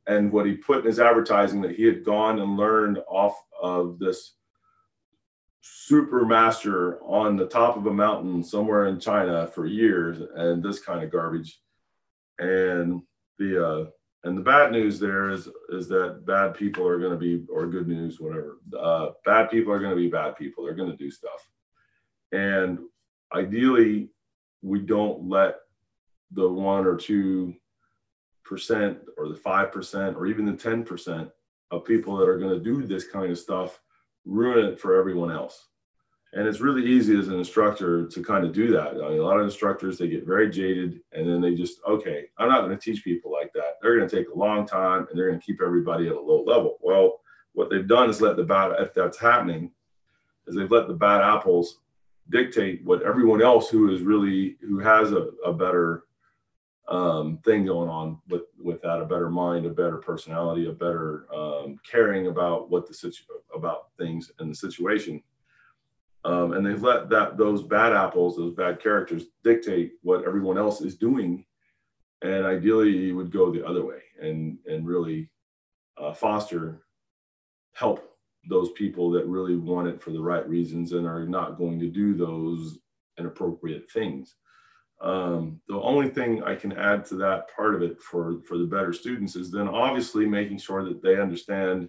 And 0.07 0.33
what 0.33 0.47
he 0.47 0.55
put 0.55 0.81
in 0.81 0.87
his 0.87 0.99
advertising 0.99 1.63
that 1.63 1.77
he 1.77 1.85
had 1.85 2.05
gone 2.05 2.41
and 2.41 2.57
learned 2.57 2.99
off 3.09 3.41
of 3.61 3.99
this 3.99 4.35
super 5.63 6.27
master 6.27 7.01
on 7.05 7.37
the 7.37 7.47
top 7.47 7.77
of 7.77 7.87
a 7.87 7.93
mountain 7.93 8.43
somewhere 8.43 8.87
in 8.87 8.99
China 8.99 9.47
for 9.47 9.65
years 9.65 10.19
and 10.35 10.63
this 10.63 10.81
kind 10.81 11.03
of 11.03 11.11
garbage. 11.11 11.61
And 12.39 13.03
the 13.39 13.67
uh, 13.67 13.87
and 14.25 14.37
the 14.37 14.43
bad 14.43 14.73
news 14.73 14.99
there 14.99 15.31
is 15.31 15.49
is 15.71 15.89
that 15.89 16.27
bad 16.27 16.55
people 16.55 16.87
are 16.87 16.99
going 16.99 17.13
to 17.13 17.19
be 17.19 17.45
or 17.49 17.67
good 17.67 17.87
news 17.87 18.21
whatever. 18.21 18.59
Uh, 18.79 19.11
bad 19.25 19.51
people 19.51 19.73
are 19.73 19.79
going 19.79 19.95
to 19.95 19.97
be 19.97 20.09
bad 20.09 20.37
people. 20.37 20.65
They're 20.65 20.75
going 20.75 20.91
to 20.91 20.97
do 20.97 21.11
stuff. 21.11 21.49
And 22.33 22.79
ideally, 23.33 24.11
we 24.63 24.81
don't 24.81 25.29
let 25.29 25.57
the 26.33 26.49
one 26.49 26.87
or 26.87 26.97
two 26.97 27.55
percent 28.45 28.99
or 29.17 29.29
the 29.29 29.37
five 29.37 29.71
percent 29.71 30.17
or 30.17 30.27
even 30.27 30.45
the 30.45 30.57
ten 30.57 30.83
percent 30.83 31.31
of 31.71 31.85
people 31.85 32.17
that 32.17 32.29
are 32.29 32.39
going 32.39 32.59
to 32.59 32.65
do 32.65 32.85
this 32.85 33.07
kind 33.07 33.31
of 33.31 33.39
stuff 33.39 33.81
ruin 34.25 34.67
it 34.67 34.81
for 34.81 34.99
everyone 34.99 35.31
else. 35.31 35.69
And 36.35 36.49
it's 36.49 36.61
really 36.61 36.87
easy 36.87 37.19
as 37.19 37.29
an 37.29 37.39
instructor 37.39 38.07
to 38.07 38.23
kind 38.23 38.47
of 38.47 38.55
do 38.55 38.71
that. 38.73 38.93
I 38.93 39.11
mean, 39.11 39.19
a 39.19 39.23
lot 39.23 39.39
of 39.39 39.45
instructors, 39.45 39.99
they 39.99 40.09
get 40.09 40.27
very 40.27 40.49
jaded 40.49 41.01
and 41.13 41.29
then 41.29 41.43
they 41.43 41.55
just, 41.55 41.81
okay, 41.87 42.25
I'm 42.39 42.49
not 42.49 42.63
going 42.63 42.77
to 42.77 42.83
teach 42.83 43.05
people 43.05 43.31
like 43.31 43.53
that. 43.53 43.79
They're 43.83 43.99
going 43.99 44.09
to 44.09 44.17
take 44.17 44.31
a 44.31 44.39
long 44.39 44.67
time 44.67 45.07
and 45.09 45.19
they're 45.19 45.29
going 45.29 45.39
to 45.39 45.45
keep 45.45 45.61
everybody 45.63 46.07
at 46.07 46.15
a 46.15 46.21
low 46.21 46.43
level. 46.43 46.79
Well, 46.81 47.21
what 47.53 47.69
they've 47.69 47.87
done 47.87 48.09
is 48.09 48.23
let 48.23 48.37
the 48.37 48.45
bad, 48.45 48.73
if 48.79 48.95
that's 48.95 49.19
happening, 49.19 49.73
is 50.47 50.57
they've 50.57 50.71
let 50.71 50.89
the 50.89 50.95
bad 50.95 51.21
apples 51.21 51.81
dictate 52.31 52.83
what 52.83 53.03
everyone 53.03 53.43
else 53.43 53.69
who 53.69 53.93
is 53.93 54.01
really, 54.01 54.57
who 54.63 54.79
has 54.79 55.13
a, 55.13 55.29
a 55.45 55.53
better 55.53 56.05
um, 56.89 57.39
thing 57.45 57.65
going 57.65 57.89
on 57.89 58.19
with 58.29 58.43
with 58.59 58.83
that 58.83 59.01
a 59.01 59.05
better 59.05 59.31
mind 59.31 59.67
a 59.67 59.71
better 59.71 59.99
personality 59.99 60.69
a 60.69 60.73
better 60.73 61.27
um, 61.35 61.79
caring 61.89 62.27
about 62.27 62.71
what 62.71 62.87
the 62.87 62.95
situ- 62.95 63.23
about 63.55 63.89
things 63.99 64.31
and 64.39 64.51
the 64.51 64.55
situation. 64.55 65.23
Um, 66.25 66.53
and 66.53 66.65
they've 66.65 66.83
let 66.83 67.09
that 67.11 67.37
those 67.37 67.63
bad 67.63 67.93
apples 67.93 68.37
those 68.37 68.55
bad 68.55 68.81
characters 68.81 69.25
dictate 69.45 69.93
what 70.03 70.25
everyone 70.25 70.59
else 70.59 70.81
is 70.81 70.97
doing. 70.97 71.45
And 72.23 72.47
ideally 72.47 72.91
you 72.91 73.17
would 73.17 73.33
go 73.33 73.51
the 73.51 73.67
other 73.67 73.85
way 73.85 74.03
and 74.21 74.59
and 74.67 74.87
really 74.87 75.31
uh, 75.99 76.13
foster 76.13 76.83
help 77.75 78.17
those 78.49 78.73
people 78.73 79.11
that 79.11 79.27
really 79.27 79.57
want 79.57 79.87
it 79.89 80.03
for 80.03 80.11
the 80.11 80.21
right 80.21 80.49
reasons 80.49 80.93
and 80.93 81.07
are 81.07 81.27
not 81.27 81.59
going 81.59 81.79
to 81.79 81.89
do 81.89 82.15
those 82.15 82.79
inappropriate 83.19 83.91
things 83.91 84.35
um, 85.03 85.61
the 85.69 85.81
only 85.81 86.09
thing 86.09 86.45
I 86.45 86.55
can 86.55 86.73
add 86.73 87.05
to 87.07 87.17
that 87.17 87.55
part 87.55 87.75
of 87.75 87.83
it 87.83 88.01
for, 88.01 88.41
for 88.47 88.57
the 88.57 88.67
better 88.67 88.93
students 88.93 89.35
is 89.35 89.51
then 89.51 89.67
obviously 89.67 90.27
making 90.27 90.59
sure 90.59 90.85
that 90.85 91.03
they 91.03 91.21
understand 91.21 91.89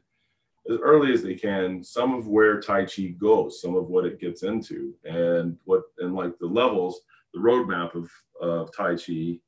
as 0.69 0.77
early 0.79 1.13
as 1.13 1.21
they 1.21 1.35
can 1.35 1.83
some 1.83 2.13
of 2.13 2.27
where 2.27 2.59
Tai 2.59 2.85
Chi 2.85 3.13
goes, 3.19 3.61
some 3.61 3.75
of 3.75 3.87
what 3.87 4.05
it 4.05 4.19
gets 4.19 4.43
into, 4.43 4.95
and 5.03 5.57
what 5.65 5.83
and 5.99 6.15
like 6.15 6.39
the 6.39 6.47
levels, 6.47 7.01
the 7.33 7.39
roadmap 7.39 7.93
of, 7.93 8.09
of 8.41 8.75
Tai 8.75 8.95
Chi, 8.95 9.39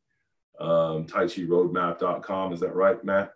um, 0.60 1.08
Tai 1.08 1.28
Chi 1.28 1.44
roadmap.com. 1.44 2.54
Is 2.54 2.60
that 2.60 2.76
right, 2.76 3.04
Matt? 3.04 3.32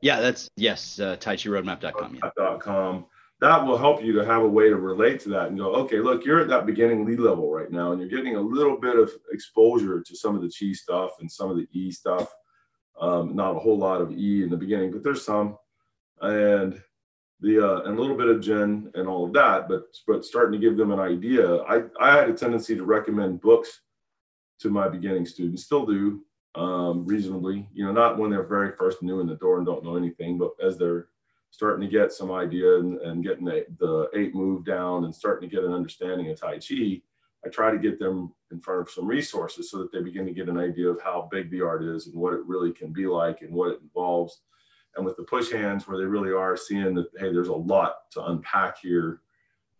Yeah, 0.00 0.20
that's 0.20 0.48
yes, 0.56 0.98
uh, 1.00 1.16
Tai 1.16 1.36
Chi 1.36 1.50
roadmap.com. 1.50 2.18
Yeah. 2.22 2.56
.com 2.60 3.06
that 3.40 3.64
will 3.64 3.78
help 3.78 4.02
you 4.02 4.12
to 4.12 4.24
have 4.24 4.42
a 4.42 4.48
way 4.48 4.68
to 4.68 4.76
relate 4.76 5.18
to 5.20 5.30
that 5.30 5.48
and 5.48 5.58
go, 5.58 5.72
okay, 5.74 5.98
look, 5.98 6.24
you're 6.24 6.40
at 6.40 6.48
that 6.48 6.66
beginning 6.66 7.06
lead 7.06 7.20
level 7.20 7.50
right 7.50 7.70
now, 7.70 7.92
and 7.92 8.00
you're 8.00 8.10
getting 8.10 8.36
a 8.36 8.40
little 8.40 8.76
bit 8.76 8.98
of 8.98 9.10
exposure 9.32 10.02
to 10.02 10.16
some 10.16 10.36
of 10.36 10.42
the 10.42 10.48
chi 10.50 10.72
stuff 10.72 11.12
and 11.20 11.30
some 11.30 11.50
of 11.50 11.56
the 11.56 11.66
E 11.72 11.90
stuff. 11.90 12.32
Um, 13.00 13.34
not 13.34 13.56
a 13.56 13.58
whole 13.58 13.78
lot 13.78 14.02
of 14.02 14.12
E 14.12 14.42
in 14.42 14.50
the 14.50 14.56
beginning, 14.58 14.90
but 14.90 15.02
there's 15.02 15.24
some, 15.24 15.56
and 16.20 16.82
the 17.40 17.66
uh, 17.66 17.80
and 17.84 17.96
a 17.96 18.00
little 18.00 18.16
bit 18.16 18.28
of 18.28 18.42
Jin 18.42 18.90
and 18.94 19.08
all 19.08 19.24
of 19.24 19.32
that. 19.32 19.68
But 19.68 19.84
but 20.06 20.24
starting 20.24 20.60
to 20.60 20.66
give 20.66 20.76
them 20.76 20.90
an 20.90 21.00
idea. 21.00 21.62
I 21.62 21.84
I 21.98 22.14
had 22.14 22.28
a 22.28 22.34
tendency 22.34 22.76
to 22.76 22.84
recommend 22.84 23.40
books 23.40 23.80
to 24.60 24.68
my 24.68 24.86
beginning 24.86 25.24
students, 25.24 25.64
still 25.64 25.86
do 25.86 26.20
um, 26.56 27.06
reasonably. 27.06 27.66
You 27.72 27.86
know, 27.86 27.92
not 27.92 28.18
when 28.18 28.30
they're 28.30 28.42
very 28.42 28.72
first 28.76 29.02
new 29.02 29.20
in 29.20 29.26
the 29.26 29.36
door 29.36 29.56
and 29.56 29.64
don't 29.64 29.82
know 29.82 29.96
anything, 29.96 30.36
but 30.36 30.50
as 30.62 30.76
they're 30.76 31.08
starting 31.50 31.80
to 31.86 31.92
get 31.92 32.12
some 32.12 32.30
idea 32.30 32.78
and, 32.78 32.98
and 33.00 33.24
getting 33.24 33.44
the, 33.44 33.66
the 33.78 34.08
eight 34.14 34.34
move 34.34 34.64
down 34.64 35.04
and 35.04 35.14
starting 35.14 35.48
to 35.48 35.54
get 35.54 35.64
an 35.64 35.72
understanding 35.72 36.30
of 36.30 36.40
Tai 36.40 36.58
Chi, 36.58 37.02
I 37.44 37.48
try 37.48 37.70
to 37.70 37.78
get 37.78 37.98
them 37.98 38.32
in 38.50 38.60
front 38.60 38.82
of 38.82 38.90
some 38.90 39.06
resources 39.06 39.70
so 39.70 39.78
that 39.78 39.92
they 39.92 40.02
begin 40.02 40.26
to 40.26 40.32
get 40.32 40.48
an 40.48 40.58
idea 40.58 40.88
of 40.88 41.00
how 41.00 41.28
big 41.30 41.50
the 41.50 41.62
art 41.62 41.82
is 41.82 42.06
and 42.06 42.14
what 42.14 42.34
it 42.34 42.44
really 42.46 42.72
can 42.72 42.92
be 42.92 43.06
like 43.06 43.42
and 43.42 43.52
what 43.52 43.72
it 43.72 43.80
involves. 43.82 44.42
And 44.96 45.04
with 45.04 45.16
the 45.16 45.22
push 45.22 45.50
hands, 45.50 45.86
where 45.86 45.98
they 45.98 46.04
really 46.04 46.32
are 46.32 46.56
seeing 46.56 46.94
that, 46.94 47.08
hey, 47.18 47.32
there's 47.32 47.48
a 47.48 47.52
lot 47.54 48.10
to 48.12 48.24
unpack 48.26 48.78
here 48.78 49.22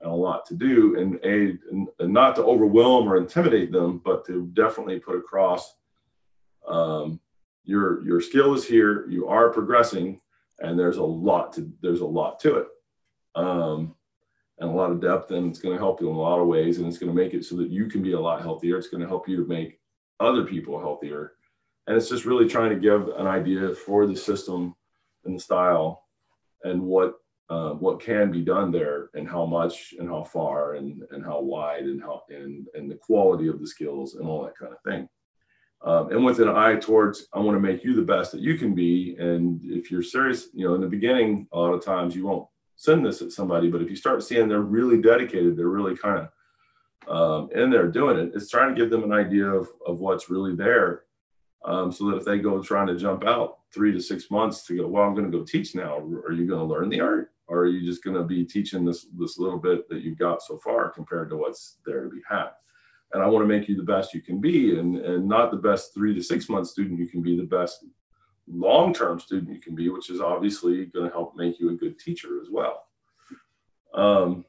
and 0.00 0.10
a 0.10 0.14
lot 0.14 0.46
to 0.46 0.54
do, 0.54 0.98
and 0.98 1.16
a 1.24 1.58
and, 1.70 1.88
and 1.98 2.12
not 2.12 2.36
to 2.36 2.44
overwhelm 2.44 3.08
or 3.08 3.16
intimidate 3.16 3.70
them, 3.70 4.00
but 4.04 4.24
to 4.26 4.46
definitely 4.54 4.98
put 4.98 5.16
across 5.16 5.76
um, 6.66 7.20
your 7.64 8.02
your 8.06 8.20
skill 8.20 8.54
is 8.54 8.64
here. 8.64 9.06
You 9.10 9.28
are 9.28 9.50
progressing 9.50 10.20
and 10.60 10.78
there's 10.78 10.98
a 10.98 11.02
lot 11.02 11.52
to 11.54 11.72
there's 11.82 12.00
a 12.00 12.06
lot 12.06 12.40
to 12.40 12.56
it. 12.56 12.66
Um, 13.34 13.94
and 14.58 14.68
a 14.68 14.72
lot 14.72 14.90
of 14.90 15.00
depth 15.00 15.30
and 15.30 15.48
it's 15.48 15.58
going 15.58 15.74
to 15.74 15.82
help 15.82 16.00
you 16.00 16.10
in 16.10 16.14
a 16.14 16.20
lot 16.20 16.38
of 16.38 16.46
ways 16.46 16.78
and 16.78 16.86
it's 16.86 16.98
going 16.98 17.10
to 17.10 17.16
make 17.16 17.32
it 17.32 17.44
so 17.44 17.56
that 17.56 17.70
you 17.70 17.86
can 17.86 18.02
be 18.02 18.12
a 18.12 18.20
lot 18.20 18.42
healthier. 18.42 18.76
It's 18.76 18.88
going 18.88 19.02
to 19.02 19.08
help 19.08 19.26
you 19.26 19.36
to 19.36 19.48
make 19.48 19.80
other 20.20 20.44
people 20.44 20.78
healthier. 20.78 21.32
And 21.86 21.96
it's 21.96 22.10
just 22.10 22.26
really 22.26 22.46
trying 22.46 22.70
to 22.70 22.76
give 22.76 23.08
an 23.08 23.26
idea 23.26 23.74
for 23.74 24.06
the 24.06 24.14
system 24.14 24.74
and 25.24 25.34
the 25.34 25.40
style 25.40 26.04
and 26.62 26.82
what 26.82 27.14
uh, 27.48 27.72
what 27.72 28.00
can 28.00 28.30
be 28.30 28.42
done 28.42 28.70
there 28.70 29.10
and 29.14 29.28
how 29.28 29.44
much 29.44 29.94
and 29.98 30.08
how 30.08 30.22
far 30.22 30.74
and 30.74 31.02
and 31.10 31.24
how 31.24 31.40
wide 31.40 31.84
and 31.84 32.00
how 32.00 32.22
and 32.28 32.68
and 32.74 32.88
the 32.88 32.94
quality 32.94 33.48
of 33.48 33.58
the 33.58 33.66
skills 33.66 34.14
and 34.14 34.28
all 34.28 34.44
that 34.44 34.56
kind 34.56 34.72
of 34.72 34.80
thing 34.82 35.08
um, 35.82 36.10
and 36.10 36.24
with 36.24 36.40
an 36.40 36.48
eye 36.48 36.74
towards 36.74 37.26
i 37.32 37.38
want 37.38 37.56
to 37.56 37.60
make 37.60 37.84
you 37.84 37.94
the 37.94 38.02
best 38.02 38.32
that 38.32 38.40
you 38.40 38.56
can 38.56 38.74
be 38.74 39.16
and 39.18 39.60
if 39.64 39.90
you're 39.90 40.02
serious 40.02 40.48
you 40.54 40.66
know 40.66 40.74
in 40.74 40.80
the 40.80 40.86
beginning 40.86 41.46
a 41.52 41.58
lot 41.58 41.72
of 41.72 41.84
times 41.84 42.14
you 42.14 42.26
won't 42.26 42.46
send 42.76 43.04
this 43.04 43.22
at 43.22 43.32
somebody 43.32 43.70
but 43.70 43.82
if 43.82 43.90
you 43.90 43.96
start 43.96 44.22
seeing 44.22 44.48
they're 44.48 44.60
really 44.60 45.00
dedicated 45.00 45.56
they're 45.56 45.68
really 45.68 45.96
kind 45.96 46.18
of 46.18 46.28
um, 47.08 47.50
in 47.52 47.70
there 47.70 47.88
doing 47.88 48.18
it 48.18 48.32
it's 48.34 48.50
trying 48.50 48.74
to 48.74 48.80
give 48.80 48.90
them 48.90 49.04
an 49.04 49.12
idea 49.12 49.46
of, 49.46 49.68
of 49.86 50.00
what's 50.00 50.30
really 50.30 50.54
there 50.54 51.02
um, 51.64 51.92
so 51.92 52.10
that 52.10 52.16
if 52.16 52.24
they 52.24 52.38
go 52.38 52.62
trying 52.62 52.86
to 52.86 52.96
jump 52.96 53.24
out 53.24 53.58
three 53.72 53.92
to 53.92 54.00
six 54.00 54.30
months 54.30 54.64
to 54.64 54.76
go 54.76 54.86
well 54.86 55.04
i'm 55.04 55.14
going 55.14 55.30
to 55.30 55.36
go 55.36 55.44
teach 55.44 55.74
now 55.74 55.98
are 55.98 56.32
you 56.32 56.46
going 56.46 56.60
to 56.60 56.64
learn 56.64 56.88
the 56.88 57.00
art? 57.00 57.32
Or 57.48 57.62
are 57.62 57.66
you 57.66 57.84
just 57.84 58.04
going 58.04 58.14
to 58.14 58.22
be 58.22 58.44
teaching 58.44 58.84
this 58.84 59.06
this 59.18 59.36
little 59.36 59.58
bit 59.58 59.88
that 59.88 60.02
you've 60.02 60.16
got 60.16 60.40
so 60.40 60.56
far 60.58 60.88
compared 60.88 61.30
to 61.30 61.36
what's 61.36 61.78
there 61.84 62.04
to 62.04 62.08
be 62.08 62.20
had 62.28 62.50
and 63.12 63.22
I 63.22 63.26
want 63.26 63.42
to 63.42 63.48
make 63.48 63.68
you 63.68 63.76
the 63.76 63.82
best 63.82 64.14
you 64.14 64.20
can 64.20 64.40
be, 64.40 64.78
and 64.78 64.96
and 64.96 65.28
not 65.28 65.50
the 65.50 65.56
best 65.56 65.94
three 65.94 66.14
to 66.14 66.22
six 66.22 66.48
month 66.48 66.68
student 66.68 66.98
you 66.98 67.08
can 67.08 67.22
be, 67.22 67.36
the 67.36 67.44
best 67.44 67.84
long 68.48 68.92
term 68.92 69.18
student 69.20 69.52
you 69.52 69.60
can 69.60 69.74
be, 69.74 69.88
which 69.88 70.10
is 70.10 70.20
obviously 70.20 70.86
going 70.86 71.06
to 71.06 71.12
help 71.12 71.36
make 71.36 71.58
you 71.60 71.70
a 71.70 71.74
good 71.74 71.98
teacher 71.98 72.40
as 72.40 72.48
well. 72.50 72.84
Um, 73.94 74.44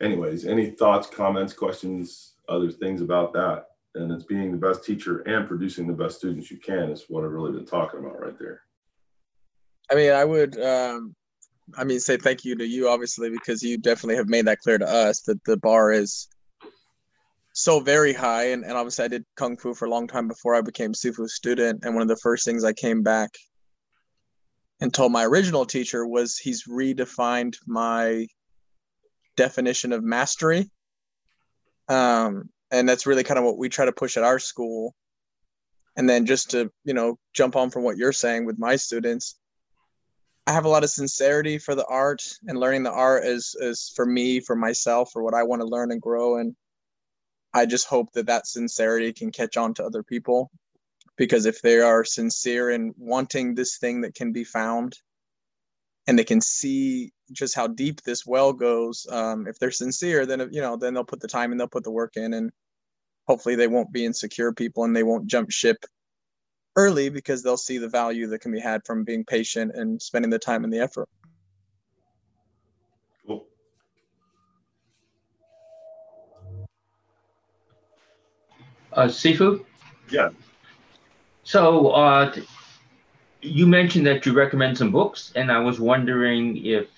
anyways, 0.00 0.44
any 0.44 0.70
thoughts, 0.70 1.08
comments, 1.08 1.52
questions, 1.52 2.34
other 2.48 2.70
things 2.70 3.00
about 3.00 3.32
that? 3.34 3.66
And 3.96 4.10
it's 4.10 4.24
being 4.24 4.50
the 4.50 4.58
best 4.58 4.84
teacher 4.84 5.20
and 5.20 5.46
producing 5.46 5.86
the 5.86 5.92
best 5.92 6.18
students 6.18 6.50
you 6.50 6.58
can 6.58 6.90
is 6.90 7.04
what 7.08 7.24
I've 7.24 7.30
really 7.30 7.52
been 7.52 7.66
talking 7.66 8.00
about 8.00 8.20
right 8.20 8.38
there. 8.38 8.62
I 9.90 9.94
mean, 9.94 10.12
I 10.12 10.24
would, 10.24 10.60
um, 10.60 11.14
I 11.76 11.84
mean, 11.84 12.00
say 12.00 12.16
thank 12.16 12.44
you 12.44 12.56
to 12.56 12.66
you, 12.66 12.88
obviously, 12.88 13.30
because 13.30 13.62
you 13.62 13.78
definitely 13.78 14.16
have 14.16 14.28
made 14.28 14.46
that 14.46 14.60
clear 14.60 14.78
to 14.78 14.88
us 14.88 15.20
that 15.22 15.42
the 15.44 15.56
bar 15.58 15.92
is 15.92 16.28
so 17.54 17.80
very 17.80 18.12
high 18.12 18.50
and, 18.50 18.64
and 18.64 18.72
obviously 18.72 19.04
i 19.04 19.08
did 19.08 19.24
kung 19.36 19.56
fu 19.56 19.72
for 19.72 19.86
a 19.86 19.90
long 19.90 20.06
time 20.06 20.28
before 20.28 20.54
i 20.54 20.60
became 20.60 20.92
sifu 20.92 21.26
student 21.26 21.82
and 21.82 21.94
one 21.94 22.02
of 22.02 22.08
the 22.08 22.16
first 22.16 22.44
things 22.44 22.64
i 22.64 22.72
came 22.72 23.02
back 23.02 23.30
and 24.80 24.92
told 24.92 25.12
my 25.12 25.24
original 25.24 25.64
teacher 25.64 26.06
was 26.06 26.36
he's 26.36 26.64
redefined 26.64 27.56
my 27.66 28.26
definition 29.36 29.92
of 29.92 30.02
mastery. 30.02 30.70
Um, 31.88 32.50
and 32.70 32.88
that's 32.88 33.06
really 33.06 33.24
kind 33.24 33.38
of 33.38 33.44
what 33.44 33.58
we 33.58 33.68
try 33.68 33.84
to 33.84 33.92
push 33.92 34.16
at 34.16 34.24
our 34.24 34.38
school. 34.38 34.94
And 35.96 36.08
then 36.08 36.26
just 36.26 36.50
to 36.50 36.72
you 36.84 36.94
know 36.94 37.18
jump 37.32 37.56
on 37.56 37.70
from 37.70 37.84
what 37.84 37.96
you're 37.96 38.12
saying 38.12 38.46
with 38.46 38.58
my 38.58 38.74
students 38.76 39.38
i 40.46 40.52
have 40.52 40.64
a 40.64 40.68
lot 40.68 40.82
of 40.84 40.90
sincerity 40.90 41.56
for 41.56 41.74
the 41.74 41.86
art 41.86 42.22
and 42.48 42.58
learning 42.58 42.82
the 42.82 42.90
art 42.90 43.24
is 43.24 43.56
is 43.60 43.92
for 43.94 44.04
me 44.04 44.40
for 44.40 44.56
myself 44.56 45.08
for 45.12 45.22
what 45.22 45.32
i 45.34 45.42
want 45.42 45.62
to 45.62 45.68
learn 45.68 45.92
and 45.92 46.02
grow. 46.02 46.38
And 46.38 46.56
I 47.54 47.66
just 47.66 47.86
hope 47.86 48.12
that 48.12 48.26
that 48.26 48.46
sincerity 48.46 49.12
can 49.12 49.30
catch 49.30 49.56
on 49.56 49.74
to 49.74 49.84
other 49.84 50.02
people. 50.02 50.50
Because 51.16 51.46
if 51.46 51.62
they 51.62 51.78
are 51.78 52.04
sincere 52.04 52.70
in 52.70 52.92
wanting 52.98 53.54
this 53.54 53.78
thing 53.78 54.00
that 54.00 54.16
can 54.16 54.32
be 54.32 54.42
found 54.42 54.98
and 56.06 56.18
they 56.18 56.24
can 56.24 56.40
see 56.40 57.12
just 57.32 57.54
how 57.54 57.66
deep 57.66 58.02
this 58.02 58.26
well 58.26 58.52
goes 58.52 59.06
um, 59.10 59.46
if 59.46 59.58
they're 59.58 59.70
sincere 59.70 60.26
then 60.26 60.48
you 60.52 60.60
know 60.60 60.76
then 60.76 60.92
they'll 60.92 61.04
put 61.04 61.20
the 61.20 61.28
time 61.28 61.50
and 61.50 61.58
they'll 61.58 61.68
put 61.68 61.84
the 61.84 61.90
work 61.90 62.16
in 62.16 62.34
and 62.34 62.50
hopefully 63.26 63.56
they 63.56 63.68
won't 63.68 63.92
be 63.92 64.04
insecure 64.04 64.52
people 64.52 64.84
and 64.84 64.94
they 64.94 65.02
won't 65.02 65.26
jump 65.26 65.50
ship 65.50 65.84
early 66.76 67.08
because 67.08 67.42
they'll 67.42 67.56
see 67.56 67.78
the 67.78 67.88
value 67.88 68.26
that 68.26 68.40
can 68.40 68.52
be 68.52 68.60
had 68.60 68.84
from 68.84 69.04
being 69.04 69.24
patient 69.24 69.72
and 69.74 70.02
spending 70.02 70.30
the 70.30 70.38
time 70.38 70.64
and 70.64 70.72
the 70.72 70.80
effort 70.80 71.08
Uh, 78.94 79.06
Sifu? 79.06 79.64
Yeah. 80.10 80.30
So 81.42 81.90
uh, 81.90 82.34
you 83.42 83.66
mentioned 83.66 84.06
that 84.06 84.24
you 84.24 84.32
recommend 84.32 84.78
some 84.78 84.90
books, 84.90 85.32
and 85.34 85.50
I 85.50 85.58
was 85.58 85.80
wondering 85.80 86.64
if, 86.64 86.88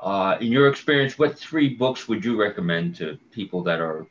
uh, 0.00 0.36
in 0.40 0.52
your 0.52 0.68
experience, 0.68 1.18
what 1.18 1.38
three 1.38 1.70
books 1.70 2.06
would 2.08 2.24
you 2.24 2.40
recommend 2.40 2.96
to 2.96 3.18
people 3.32 3.62
that 3.64 3.80
are? 3.80 4.06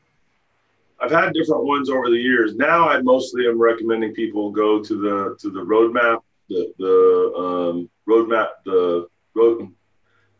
I've 1.00 1.12
had 1.12 1.33
different 1.33 1.63
ones 1.63 1.89
over 1.89 2.10
the 2.10 2.17
years. 2.17 2.55
Now 2.55 2.88
I 2.88 3.01
mostly 3.01 3.48
am 3.48 3.60
recommending 3.60 4.13
people 4.13 4.51
go 4.51 4.83
to 4.83 5.01
the 5.01 5.36
to 5.39 5.50
the 5.50 5.62
roadmap, 5.62 6.19
the 6.48 6.74
the 6.77 7.33
um, 7.38 7.89
roadmap, 8.07 8.50
the 8.65 9.07
road. 9.33 9.74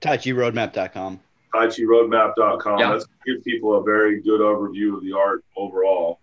TaiChiRoadmap.com. 0.02 1.20
TaiChiRoadmap.com. 1.54 2.80
Yeah. 2.80 2.92
That's 2.92 3.08
give 3.26 3.44
people 3.44 3.78
a 3.78 3.84
very 3.84 4.22
good 4.22 4.42
overview 4.42 4.96
of 4.96 5.04
the 5.04 5.14
art 5.14 5.44
overall. 5.56 6.20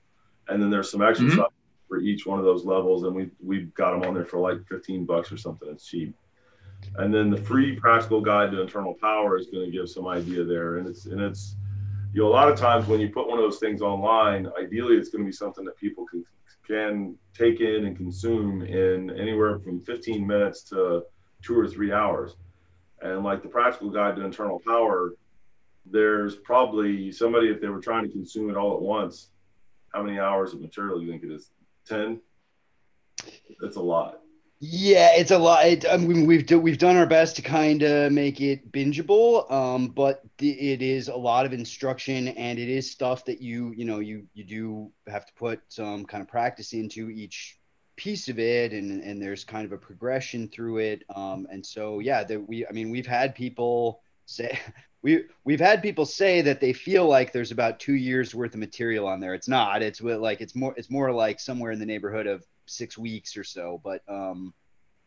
And 0.49 0.63
then 0.63 0.71
there's 0.71 0.91
some 0.91 1.03
exercise 1.03 1.37
mm-hmm. 1.37 1.89
for 1.89 2.01
each 2.01 2.27
one 2.27 2.39
of 2.39 2.45
those 2.45 2.65
levels, 2.65 3.05
and 3.05 3.15
we 3.15 3.31
we've 3.43 3.73
got 3.75 3.93
them 3.93 4.09
on 4.09 4.15
there 4.15 4.25
for 4.25 4.39
like 4.39 4.67
15 4.69 5.05
bucks 5.05 5.31
or 5.31 5.37
something. 5.37 5.69
It's 5.71 5.87
cheap. 5.87 6.15
And 6.97 7.13
then 7.13 7.31
the 7.31 7.37
free 7.37 7.77
practical 7.77 8.21
guide 8.21 8.53
to 8.53 8.63
internal 8.63 8.95
power 8.95 9.37
is 9.37 9.47
going 9.47 9.67
to 9.67 9.71
give 9.71 9.91
some 9.91 10.07
idea 10.07 10.45
there, 10.45 10.79
and 10.79 10.89
it's 10.89 11.07
and 11.07 11.21
it's 11.21 11.57
you 12.15 12.23
know, 12.23 12.29
a 12.29 12.31
lot 12.31 12.49
of 12.49 12.59
times 12.59 12.87
when 12.87 13.01
you 13.01 13.11
put 13.11 13.29
one 13.29 13.39
of 13.39 13.45
those 13.45 13.59
things 13.59 13.83
online, 13.83 14.49
ideally 14.59 14.97
it's 14.97 15.11
going 15.11 15.23
to 15.23 15.27
be 15.27 15.33
something 15.33 15.65
that 15.65 15.77
people 15.77 16.07
can 16.07 16.25
can 16.67 17.17
take 17.35 17.61
in 17.61 17.87
and 17.87 17.97
consume 17.97 18.63
in 18.63 19.11
anywhere 19.19 19.59
from 19.59 19.81
15 19.81 20.27
minutes 20.27 20.63
to 20.65 21.03
two 21.43 21.59
or 21.59 21.67
three 21.67 21.93
hours. 21.93 22.37
And 23.01 23.25
like 23.25 23.43
the 23.43 23.49
practical 23.49 23.91
guide 23.91 24.17
to 24.17 24.25
internal 24.25 24.61
power, 24.67 25.15
there's 25.91 26.37
probably 26.37 27.13
somebody 27.13 27.49
if 27.49 27.61
they 27.61 27.69
were 27.69 27.81
trying 27.81 28.05
to 28.05 28.11
consume 28.11 28.51
it 28.51 28.57
all 28.57 28.75
at 28.75 28.83
once, 28.83 29.29
how 29.93 30.03
many 30.03 30.19
hours 30.19 30.53
of 30.53 30.61
material 30.61 30.99
do 30.99 31.05
you 31.05 31.11
think 31.11 31.25
it 31.25 31.33
is? 31.33 31.51
10? 31.87 32.21
That's 33.61 33.77
a 33.77 33.81
lot. 33.81 34.21
Yeah, 34.61 35.11
it's 35.15 35.31
a 35.31 35.39
lot. 35.39 35.67
It, 35.67 35.85
I 35.89 35.97
mean, 35.97 36.27
we've 36.27 36.45
do, 36.45 36.59
we've 36.59 36.79
done 36.79 36.97
our 36.97 37.07
best 37.07 37.37
to 37.37 37.43
kind 37.43 37.83
of 37.83 38.11
make 38.11 38.41
it 38.41 38.73
bingeable, 38.73 39.51
um, 39.53 39.89
but 39.89 40.23
it 40.41 40.83
is 40.83 41.07
a 41.07 41.17
lot 41.17 41.47
of 41.47 41.53
instruction, 41.53 42.29
and 42.29 42.59
it 42.59 42.69
is 42.69 42.91
stuff 42.91 43.25
that 43.27 43.41
you 43.41 43.73
you 43.77 43.85
know 43.85 44.01
you 44.01 44.27
you 44.35 44.43
do 44.43 44.91
have 45.07 45.27
to 45.27 45.33
put 45.35 45.61
some 45.69 46.05
kind 46.05 46.23
of 46.23 46.29
practice 46.29 46.73
into 46.73 47.09
each 47.09 47.57
piece 47.95 48.29
of 48.29 48.41
it, 48.41 48.73
and 48.73 49.01
and 49.01 49.23
there's 49.23 49.45
kind 49.45 49.65
of 49.65 49.71
a 49.71 49.79
progression 49.79 50.49
through 50.49 50.79
it. 50.79 51.05
Um, 51.15 51.47
and 51.53 51.65
so 51.65 52.01
yeah, 52.01 52.25
that 52.25 52.49
we 52.49 52.67
I 52.67 52.73
mean 52.73 52.91
we've 52.91 53.07
had 53.07 53.37
people 53.37 54.03
say 54.27 54.59
we 55.03 55.25
we've 55.45 55.61
had 55.61 55.83
people 55.83 56.05
say 56.05 56.41
that 56.43 56.61
they 56.61 56.73
feel 56.73 57.07
like 57.07 57.33
there's 57.33 57.53
about 57.53 57.79
two 57.79 57.95
years 57.95 58.35
worth 58.35 58.55
of 58.55 58.61
material 58.61 59.07
on 59.07 59.21
there. 59.21 59.35
It's 59.35 59.49
not. 59.49 59.83
It's 59.83 60.01
like 60.01 60.41
it's 60.41 60.55
more 60.55 60.75
it's 60.77 60.91
more 60.91 61.13
like 61.13 61.39
somewhere 61.39 61.71
in 61.71 61.79
the 61.79 61.87
neighborhood 61.87 62.27
of 62.27 62.45
six 62.67 62.99
weeks 62.99 63.37
or 63.37 63.45
so. 63.45 63.81
But 63.85 64.03
um, 64.09 64.53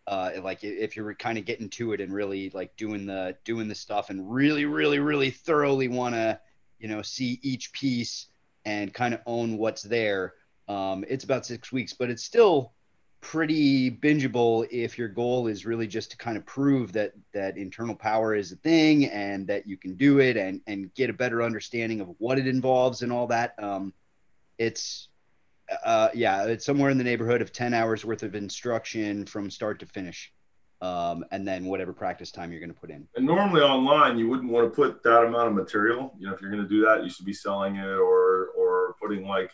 uh, 0.08 0.32
like 0.42 0.64
if 0.64 0.96
you're 0.96 1.14
kind 1.16 1.38
of 1.38 1.46
getting 1.46 1.70
to 1.70 1.94
it 1.94 2.02
and 2.02 2.14
really 2.14 2.50
like 2.52 2.76
doing 2.78 3.06
the 3.06 3.36
doing 3.44 3.68
the 3.68 3.76
stuff 3.76 4.10
and 4.10 4.32
really 4.32 4.66
really 4.66 5.00
really 5.00 5.30
thoroughly 5.30 5.90
want 5.90 6.16
to 6.16 6.40
you 6.80 6.88
know 6.88 7.02
see 7.02 7.40
each 7.42 7.74
piece 7.74 8.28
and 8.64 8.94
kind 8.94 9.14
of 9.14 9.22
own 9.26 9.58
what's 9.58 9.84
there, 9.84 10.36
um, 10.70 11.04
it's 11.08 11.26
about 11.26 11.46
six 11.46 11.72
weeks. 11.72 11.94
But 11.94 12.10
it's 12.10 12.24
still 12.24 12.72
pretty 13.22 13.92
bingeable 13.92 14.68
if 14.72 14.98
your 14.98 15.08
goal 15.08 15.48
is 15.48 15.66
really 15.66 15.88
just 15.88 16.12
to 16.12 16.18
kind 16.18 16.38
of 16.38 16.46
prove 16.46 16.92
that 16.92 17.14
that 17.34 17.56
internal 17.56 17.96
power 17.96 18.34
is 18.34 18.52
a 18.52 18.56
thing 18.58 19.06
and 19.06 19.48
that 19.48 19.68
you 19.68 19.78
can 19.78 19.96
do 19.96 20.20
it 20.20 20.36
and 20.36 20.60
and 20.66 20.94
get 20.96 21.10
a 21.10 21.14
better 21.14 21.44
understanding 21.44 22.02
of 22.02 22.10
what 22.18 22.40
it 22.40 22.48
involves 22.48 23.04
and 23.04 23.12
all 23.12 23.28
that 23.28 23.54
um 23.62 23.94
it's 24.58 25.10
uh, 25.84 26.10
yeah, 26.14 26.46
it's 26.46 26.66
somewhere 26.66 26.90
in 26.90 26.98
the 26.98 27.04
neighborhood 27.04 27.42
of 27.42 27.52
10 27.52 27.74
hours 27.74 28.04
worth 28.04 28.24
of 28.24 28.36
instruction 28.36 29.26
from 29.26 29.50
start 29.50 29.80
to 29.80 29.86
finish. 29.86 30.32
Um, 30.82 31.24
and 31.32 31.48
then 31.48 31.66
whatever 31.66 31.94
practice 31.94 32.32
time 32.32 32.52
you're 32.52 32.60
going 32.60 32.74
to 32.74 32.80
put 32.80 32.90
in. 32.90 33.08
And 33.16 33.26
normally 33.26 33.62
online, 33.62 34.18
you 34.18 34.28
wouldn't 34.28 34.52
want 34.52 34.66
to 34.66 34.76
put 34.76 35.04
that 35.04 35.26
amount 35.26 35.50
of 35.50 35.54
material. 35.54 36.12
You 36.18 36.28
know, 36.28 36.34
if 36.34 36.42
you're 36.42 36.50
going 36.50 36.64
to 36.64 36.68
do 36.68 36.84
that, 36.86 37.04
you 37.04 37.10
should 37.10 37.26
be 37.26 37.34
selling 37.34 37.76
it 37.76 37.86
or 37.86 38.48
or 38.58 38.96
putting 39.00 39.28
like, 39.28 39.52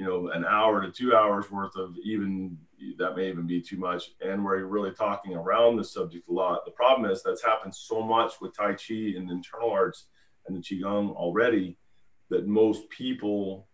you 0.00 0.06
know, 0.06 0.28
an 0.28 0.46
hour 0.46 0.80
to 0.80 0.90
two 0.90 1.14
hours 1.14 1.50
worth 1.50 1.76
of 1.76 1.94
even 2.02 2.56
that 2.96 3.14
may 3.14 3.28
even 3.28 3.46
be 3.46 3.60
too 3.60 3.76
much. 3.76 4.12
And 4.22 4.42
where 4.42 4.56
you're 4.56 4.66
really 4.66 4.92
talking 4.92 5.34
around 5.34 5.76
the 5.76 5.84
subject 5.84 6.26
a 6.30 6.32
lot. 6.32 6.64
The 6.64 6.70
problem 6.70 7.10
is 7.10 7.22
that's 7.22 7.44
happened 7.44 7.74
so 7.74 8.00
much 8.00 8.40
with 8.40 8.56
Tai 8.56 8.72
Chi 8.72 9.12
and 9.18 9.30
internal 9.30 9.70
arts 9.70 10.06
and 10.46 10.56
the 10.56 10.60
Qigong 10.60 11.14
already 11.14 11.76
that 12.30 12.46
most 12.46 12.88
people 12.88 13.68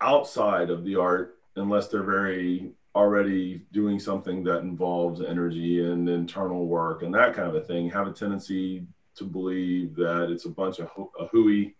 outside 0.00 0.70
of 0.70 0.82
the 0.84 0.96
art 0.96 1.36
unless 1.56 1.88
they're 1.88 2.02
very 2.02 2.72
already 2.94 3.66
doing 3.70 3.98
something 3.98 4.42
that 4.44 4.60
involves 4.60 5.20
energy 5.20 5.84
and 5.84 6.08
internal 6.08 6.66
work 6.66 7.02
and 7.02 7.14
that 7.14 7.34
kind 7.34 7.48
of 7.48 7.54
a 7.54 7.60
thing 7.60 7.90
have 7.90 8.06
a 8.06 8.12
tendency 8.12 8.86
to 9.14 9.24
believe 9.24 9.94
that 9.94 10.30
it's 10.30 10.46
a 10.46 10.50
bunch 10.50 10.78
of 10.78 10.88
a 11.20 11.26
hooey 11.26 11.74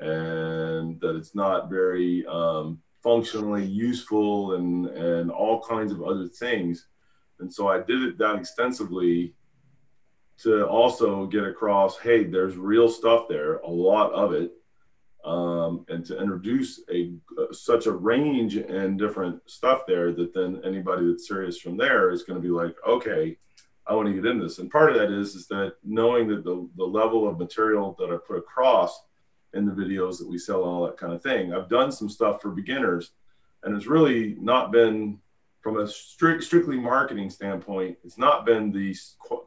and 0.00 1.00
that 1.00 1.16
it's 1.16 1.34
not 1.34 1.68
very 1.68 2.24
um, 2.26 2.80
functionally 3.02 3.64
useful 3.64 4.54
and 4.54 4.86
and 4.86 5.30
all 5.30 5.62
kinds 5.62 5.92
of 5.92 6.02
other 6.02 6.26
things 6.26 6.88
and 7.40 7.52
so 7.52 7.68
i 7.68 7.78
did 7.78 8.02
it 8.02 8.18
that 8.18 8.36
extensively 8.36 9.34
to 10.36 10.66
also 10.66 11.26
get 11.26 11.44
across 11.44 11.98
hey 11.98 12.24
there's 12.24 12.56
real 12.56 12.88
stuff 12.88 13.26
there 13.28 13.58
a 13.58 13.70
lot 13.70 14.12
of 14.12 14.32
it 14.32 14.52
um, 15.24 15.84
and 15.88 16.04
to 16.06 16.18
introduce 16.18 16.80
a 16.92 17.12
uh, 17.38 17.52
such 17.52 17.86
a 17.86 17.92
range 17.92 18.56
and 18.56 18.98
different 18.98 19.40
stuff 19.46 19.82
there 19.86 20.12
that 20.12 20.32
then 20.32 20.60
anybody 20.64 21.06
that's 21.06 21.28
serious 21.28 21.58
from 21.58 21.76
there 21.76 22.10
is 22.10 22.22
going 22.22 22.40
to 22.40 22.42
be 22.42 22.52
like, 22.52 22.74
okay, 22.86 23.36
I 23.86 23.94
want 23.94 24.08
to 24.08 24.14
get 24.14 24.26
in 24.26 24.38
this. 24.38 24.58
And 24.58 24.70
part 24.70 24.90
of 24.90 24.98
that 24.98 25.10
is 25.10 25.34
is 25.34 25.46
that 25.48 25.74
knowing 25.84 26.28
that 26.28 26.44
the 26.44 26.68
the 26.76 26.84
level 26.84 27.28
of 27.28 27.38
material 27.38 27.96
that 27.98 28.10
I 28.10 28.16
put 28.26 28.38
across 28.38 28.98
in 29.54 29.64
the 29.64 29.72
videos 29.72 30.18
that 30.18 30.28
we 30.28 30.38
sell 30.38 30.62
and 30.62 30.70
all 30.70 30.86
that 30.86 30.96
kind 30.96 31.12
of 31.12 31.22
thing. 31.22 31.52
I've 31.52 31.68
done 31.68 31.90
some 31.90 32.08
stuff 32.08 32.42
for 32.42 32.50
beginners, 32.50 33.12
and 33.62 33.76
it's 33.76 33.86
really 33.86 34.36
not 34.40 34.72
been 34.72 35.18
from 35.60 35.78
a 35.78 35.88
strict, 35.88 36.44
strictly 36.44 36.78
marketing 36.78 37.30
standpoint. 37.30 37.98
It's 38.04 38.18
not 38.18 38.46
been 38.46 38.70
the 38.70 38.94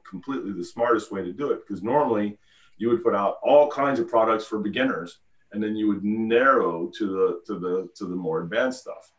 completely 0.07 0.51
the 0.51 0.63
smartest 0.63 1.11
way 1.11 1.23
to 1.23 1.31
do 1.31 1.51
it 1.51 1.65
because 1.65 1.81
normally 1.83 2.37
you 2.77 2.89
would 2.89 3.03
put 3.03 3.15
out 3.15 3.37
all 3.43 3.69
kinds 3.69 3.99
of 3.99 4.09
products 4.09 4.45
for 4.45 4.59
beginners 4.59 5.19
and 5.51 5.61
then 5.61 5.75
you 5.75 5.87
would 5.87 6.03
narrow 6.03 6.87
to 6.97 7.07
the 7.07 7.41
to 7.45 7.59
the 7.59 7.89
to 7.95 8.05
the 8.05 8.15
more 8.15 8.41
advanced 8.41 8.81
stuff 8.81 9.11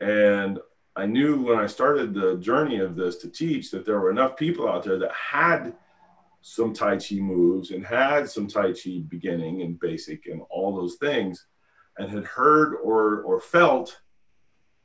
and 0.00 0.58
i 0.96 1.04
knew 1.04 1.42
when 1.42 1.58
i 1.58 1.66
started 1.66 2.14
the 2.14 2.36
journey 2.36 2.78
of 2.78 2.96
this 2.96 3.16
to 3.16 3.28
teach 3.28 3.70
that 3.70 3.84
there 3.84 4.00
were 4.00 4.10
enough 4.10 4.36
people 4.36 4.68
out 4.68 4.84
there 4.84 4.98
that 4.98 5.12
had 5.12 5.74
some 6.40 6.72
tai 6.72 6.96
chi 6.96 7.16
moves 7.16 7.70
and 7.70 7.84
had 7.84 8.28
some 8.28 8.46
tai 8.46 8.72
chi 8.72 9.02
beginning 9.08 9.62
and 9.62 9.80
basic 9.80 10.26
and 10.26 10.42
all 10.50 10.74
those 10.74 10.96
things 10.96 11.46
and 11.98 12.10
had 12.10 12.24
heard 12.24 12.74
or 12.82 13.22
or 13.22 13.40
felt 13.40 14.00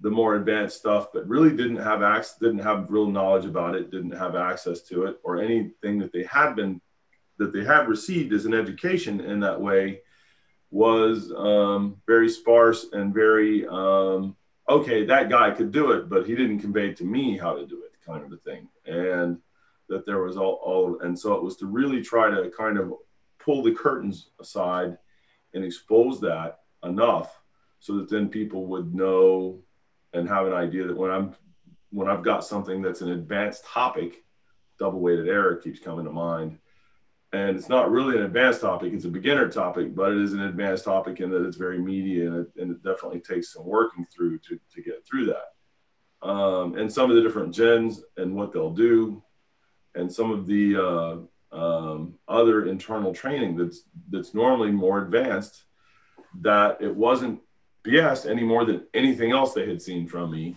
the 0.02 0.10
more 0.10 0.36
advanced 0.36 0.78
stuff 0.78 1.08
but 1.14 1.28
really 1.28 1.56
didn't 1.56 1.78
have 1.78 2.02
access 2.02 2.38
didn't 2.40 2.60
have 2.60 2.90
real 2.90 3.08
knowledge 3.08 3.46
about 3.46 3.76
it 3.76 3.92
didn't 3.92 4.12
have 4.12 4.36
access 4.36 4.82
to 4.82 5.04
it 5.04 5.20
or 5.24 5.40
anything 5.40 6.00
that 6.00 6.12
they 6.12 6.24
had 6.24 6.56
been 6.56 6.82
that 7.38 7.54
they 7.54 7.64
had 7.64 7.88
received 7.88 8.34
as 8.34 8.46
an 8.46 8.54
education 8.54 9.22
in 9.22 9.40
that 9.40 9.60
way 9.60 10.02
was 10.72 11.32
um, 11.38 12.02
very 12.08 12.28
sparse 12.28 12.88
and 12.94 13.14
very 13.14 13.66
um, 13.68 14.36
okay. 14.68 15.06
That 15.06 15.30
guy 15.30 15.52
could 15.52 15.72
do 15.72 15.92
it, 15.92 16.10
but 16.10 16.28
he 16.28 16.36
didn't 16.36 16.60
convey 16.60 16.94
to 16.94 17.04
me 17.04 17.38
how 17.38 17.56
to 17.56 17.66
do 17.66 17.84
it, 17.84 17.94
kind 18.06 18.24
of 18.24 18.32
a 18.32 18.38
thing. 18.38 18.68
And 18.86 19.38
that 19.90 20.06
there 20.06 20.22
was 20.22 20.38
all, 20.38 20.60
all 20.64 21.00
and 21.02 21.18
so 21.18 21.34
it 21.34 21.44
was 21.44 21.58
to 21.58 21.66
really 21.66 22.02
try 22.02 22.30
to 22.30 22.50
kind 22.56 22.78
of 22.78 22.94
pull 23.40 23.62
the 23.62 23.72
curtains 23.74 24.30
aside 24.40 24.98
and 25.54 25.64
expose 25.64 26.20
that 26.22 26.60
enough 26.84 27.42
so 27.80 27.98
that 27.98 28.10
then 28.10 28.30
people 28.30 28.66
would 28.68 28.94
know 28.96 29.60
and 30.14 30.28
have 30.28 30.48
an 30.48 30.54
idea 30.54 30.88
that 30.88 30.98
when 30.98 31.12
I'm 31.12 31.36
when 31.92 32.10
I've 32.10 32.24
got 32.24 32.44
something 32.44 32.82
that's 32.82 33.02
an 33.02 33.12
advanced 33.12 33.66
topic, 33.66 34.24
double 34.80 35.00
weighted 35.00 35.28
error 35.28 35.58
keeps 35.58 35.80
coming 35.80 36.06
to 36.06 36.12
mind. 36.12 36.58
And 37.34 37.56
it's 37.58 37.70
not 37.70 37.92
really 37.92 38.18
an 38.18 38.24
advanced 38.24 38.62
topic 38.62 38.94
it's 38.94 39.06
a 39.06 39.10
beginner 39.10 39.50
topic 39.50 39.96
but 39.96 40.12
it 40.12 40.22
is 40.22 40.34
an 40.34 40.42
advanced 40.42 40.86
topic 40.86 41.20
in 41.20 41.32
that 41.32 41.44
it's 41.44 41.58
very 41.58 41.80
meaty 41.80 42.26
and 42.28 42.36
it, 42.36 42.62
and 42.62 42.70
it 42.70 42.84
definitely 42.84 43.22
takes 43.22 43.52
some 43.54 43.66
working 43.66 44.06
through 44.06 44.38
to, 44.40 44.60
to 44.72 44.84
get 44.84 45.04
through 45.06 45.26
that. 45.26 46.28
Um, 46.28 46.78
and 46.78 46.92
some 46.92 47.10
of 47.10 47.16
the 47.16 47.24
different 47.24 47.54
gens 47.54 48.04
and 48.18 48.36
what 48.36 48.54
they'll 48.54 48.70
do 48.70 49.24
and 49.96 50.12
some 50.12 50.32
of 50.32 50.48
the 50.48 50.76
uh, 50.76 51.56
um, 51.56 52.16
other 52.28 52.68
internal 52.68 53.14
training 53.14 53.56
that's 53.56 53.84
that's 54.10 54.34
normally 54.34 54.72
more 54.72 55.04
advanced 55.04 55.64
that 56.42 56.82
it 56.82 56.94
wasn't 56.96 57.40
bs 57.84 58.30
any 58.30 58.44
more 58.44 58.66
than 58.66 58.86
anything 58.94 59.32
else 59.32 59.54
they 59.54 59.68
had 59.68 59.82
seen 59.82 60.08
from 60.08 60.32
me 60.32 60.56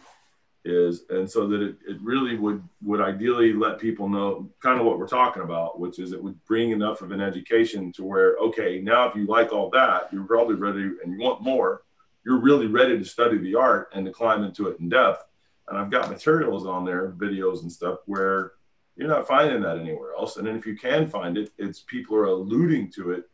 is 0.64 1.04
and 1.10 1.30
so 1.30 1.46
that 1.46 1.60
it, 1.60 1.76
it 1.86 1.96
really 2.00 2.36
would 2.36 2.62
would 2.82 3.00
ideally 3.00 3.52
let 3.52 3.78
people 3.78 4.08
know 4.08 4.50
kind 4.62 4.80
of 4.80 4.86
what 4.86 4.98
we're 4.98 5.06
talking 5.06 5.42
about 5.42 5.78
which 5.78 5.98
is 5.98 6.12
it 6.12 6.22
would 6.22 6.42
bring 6.44 6.70
enough 6.70 7.02
of 7.02 7.12
an 7.12 7.20
education 7.20 7.92
to 7.92 8.04
where 8.04 8.36
okay 8.38 8.80
now 8.80 9.06
if 9.08 9.14
you 9.14 9.26
like 9.26 9.52
all 9.52 9.70
that 9.70 10.08
you're 10.12 10.24
probably 10.24 10.54
ready 10.54 10.82
and 11.02 11.12
you 11.12 11.18
want 11.18 11.42
more 11.42 11.82
you're 12.24 12.40
really 12.40 12.66
ready 12.66 12.98
to 12.98 13.04
study 13.04 13.38
the 13.38 13.54
art 13.54 13.88
and 13.94 14.04
to 14.04 14.10
climb 14.10 14.42
into 14.42 14.66
it 14.66 14.80
in 14.80 14.88
depth. 14.88 15.24
And 15.68 15.78
i've 15.78 15.90
got 15.90 16.10
materials 16.10 16.66
on 16.66 16.84
there 16.84 17.12
videos 17.12 17.62
and 17.62 17.70
stuff 17.70 17.98
where 18.06 18.52
you're 18.96 19.08
not 19.08 19.28
finding 19.28 19.62
that 19.62 19.78
anywhere 19.78 20.14
else 20.14 20.36
and 20.36 20.46
then 20.46 20.56
if 20.56 20.66
you 20.66 20.76
can 20.76 21.06
find 21.06 21.36
it 21.36 21.50
it's 21.58 21.80
people 21.80 22.16
are 22.16 22.24
alluding 22.24 22.90
to 22.90 23.10
it 23.12 23.24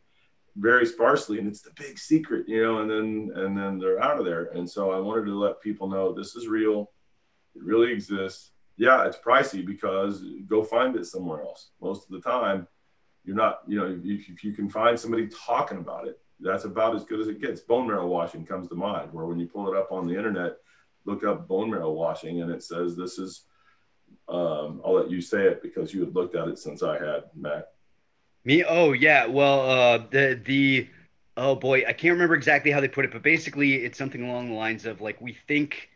very 0.57 0.85
sparsely 0.85 1.39
and 1.39 1.47
it's 1.47 1.61
the 1.61 1.71
big 1.75 1.97
secret 1.97 2.47
you 2.47 2.61
know 2.61 2.79
and 2.79 2.89
then 2.89 3.31
and 3.43 3.57
then 3.57 3.79
they're 3.79 4.03
out 4.03 4.19
of 4.19 4.25
there 4.25 4.51
and 4.53 4.69
so 4.69 4.91
i 4.91 4.99
wanted 4.99 5.25
to 5.25 5.37
let 5.37 5.61
people 5.61 5.87
know 5.87 6.13
this 6.13 6.35
is 6.35 6.47
real 6.47 6.91
it 7.55 7.63
really 7.63 7.91
exists. 7.91 8.51
Yeah, 8.77 9.05
it's 9.05 9.17
pricey 9.17 9.65
because 9.65 10.23
go 10.47 10.63
find 10.63 10.95
it 10.95 11.05
somewhere 11.05 11.41
else. 11.41 11.69
Most 11.81 12.05
of 12.05 12.11
the 12.11 12.27
time, 12.27 12.67
you're 13.23 13.35
not, 13.35 13.59
you 13.67 13.79
know, 13.79 13.99
if, 14.03 14.29
if 14.29 14.43
you 14.43 14.51
can 14.51 14.69
find 14.69 14.99
somebody 14.99 15.27
talking 15.27 15.77
about 15.77 16.07
it, 16.07 16.19
that's 16.39 16.65
about 16.65 16.95
as 16.95 17.05
good 17.05 17.21
as 17.21 17.27
it 17.27 17.39
gets. 17.39 17.61
Bone 17.61 17.87
marrow 17.87 18.07
washing 18.07 18.45
comes 18.45 18.67
to 18.69 18.75
mind, 18.75 19.13
where 19.13 19.25
when 19.25 19.39
you 19.39 19.47
pull 19.47 19.71
it 19.71 19.77
up 19.77 19.91
on 19.91 20.07
the 20.07 20.15
internet, 20.15 20.57
look 21.05 21.23
up 21.23 21.47
bone 21.47 21.69
marrow 21.69 21.91
washing 21.91 22.41
and 22.41 22.51
it 22.51 22.63
says 22.63 22.95
this 22.95 23.19
is, 23.19 23.45
um, 24.29 24.81
I'll 24.85 24.95
let 24.95 25.11
you 25.11 25.21
say 25.21 25.43
it 25.45 25.61
because 25.61 25.93
you 25.93 26.01
had 26.01 26.15
looked 26.15 26.35
at 26.35 26.47
it 26.47 26.59
since 26.59 26.83
I 26.83 26.93
had, 26.93 27.23
Matt. 27.35 27.73
Me? 28.45 28.63
Oh, 28.63 28.93
yeah. 28.93 29.25
Well, 29.25 29.69
uh, 29.69 29.97
the, 30.09 30.39
the, 30.43 30.87
oh 31.37 31.55
boy, 31.55 31.83
I 31.87 31.93
can't 31.93 32.13
remember 32.13 32.35
exactly 32.35 32.71
how 32.71 32.81
they 32.81 32.87
put 32.87 33.05
it, 33.05 33.11
but 33.11 33.23
basically 33.23 33.75
it's 33.75 33.97
something 33.97 34.23
along 34.23 34.49
the 34.49 34.55
lines 34.55 34.85
of 34.85 35.01
like 35.01 35.21
we 35.21 35.37
think 35.47 35.89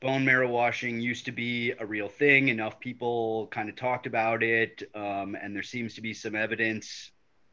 bone 0.00 0.24
marrow 0.24 0.48
washing 0.48 1.00
used 1.00 1.26
to 1.26 1.32
be 1.32 1.72
a 1.72 1.86
real 1.86 2.08
thing. 2.08 2.48
Enough 2.48 2.80
people 2.80 3.48
kind 3.48 3.68
of 3.68 3.76
talked 3.76 4.06
about 4.06 4.42
it, 4.42 4.82
um, 4.94 5.36
and 5.40 5.54
there 5.54 5.62
seems 5.62 5.94
to 5.94 6.00
be 6.00 6.14
some 6.14 6.34
evidence 6.34 7.10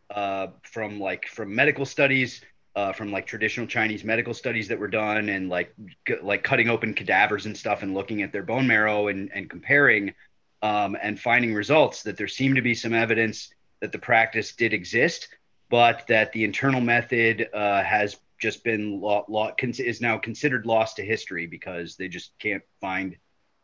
uh, 0.10 0.48
from 0.64 1.00
like 1.00 1.28
from 1.28 1.54
medical 1.54 1.86
studies, 1.86 2.42
uh, 2.78 2.94
from 2.94 3.12
like 3.12 3.26
traditional 3.26 3.68
Chinese 3.68 4.04
medical 4.04 4.34
studies 4.34 4.70
that 4.70 4.80
were 4.80 4.88
done, 4.88 5.28
and 5.30 5.50
like 5.50 5.74
g- 6.08 6.16
like 6.22 6.44
cutting 6.44 6.70
open 6.70 6.94
cadavers 6.94 7.46
and 7.46 7.58
stuff, 7.58 7.84
and 7.84 7.94
looking 7.94 8.22
at 8.22 8.32
their 8.32 8.44
bone 8.44 8.68
marrow 8.68 9.08
and 9.10 9.30
and 9.34 9.50
comparing, 9.50 10.14
um, 10.62 10.96
and 11.02 11.20
finding 11.20 11.54
results 11.54 12.04
that 12.04 12.16
there 12.16 12.28
seemed 12.28 12.56
to 12.56 12.62
be 12.62 12.76
some 12.76 12.94
evidence 12.94 13.50
that 13.82 13.92
the 13.92 14.00
practice 14.00 14.56
did 14.56 14.74
exist 14.74 15.28
but 15.70 16.06
that 16.08 16.32
the 16.32 16.44
internal 16.44 16.82
method 16.82 17.50
uh, 17.54 17.84
has 17.84 18.18
just 18.40 18.64
been 18.64 19.02
law, 19.02 19.26
law 19.28 19.52
is 19.62 20.02
now 20.02 20.18
considered 20.18 20.66
lost 20.66 20.98
to 20.98 21.06
history 21.06 21.48
because 21.48 21.96
they 21.96 22.08
just 22.08 22.32
can't 22.40 22.64
find 22.80 23.18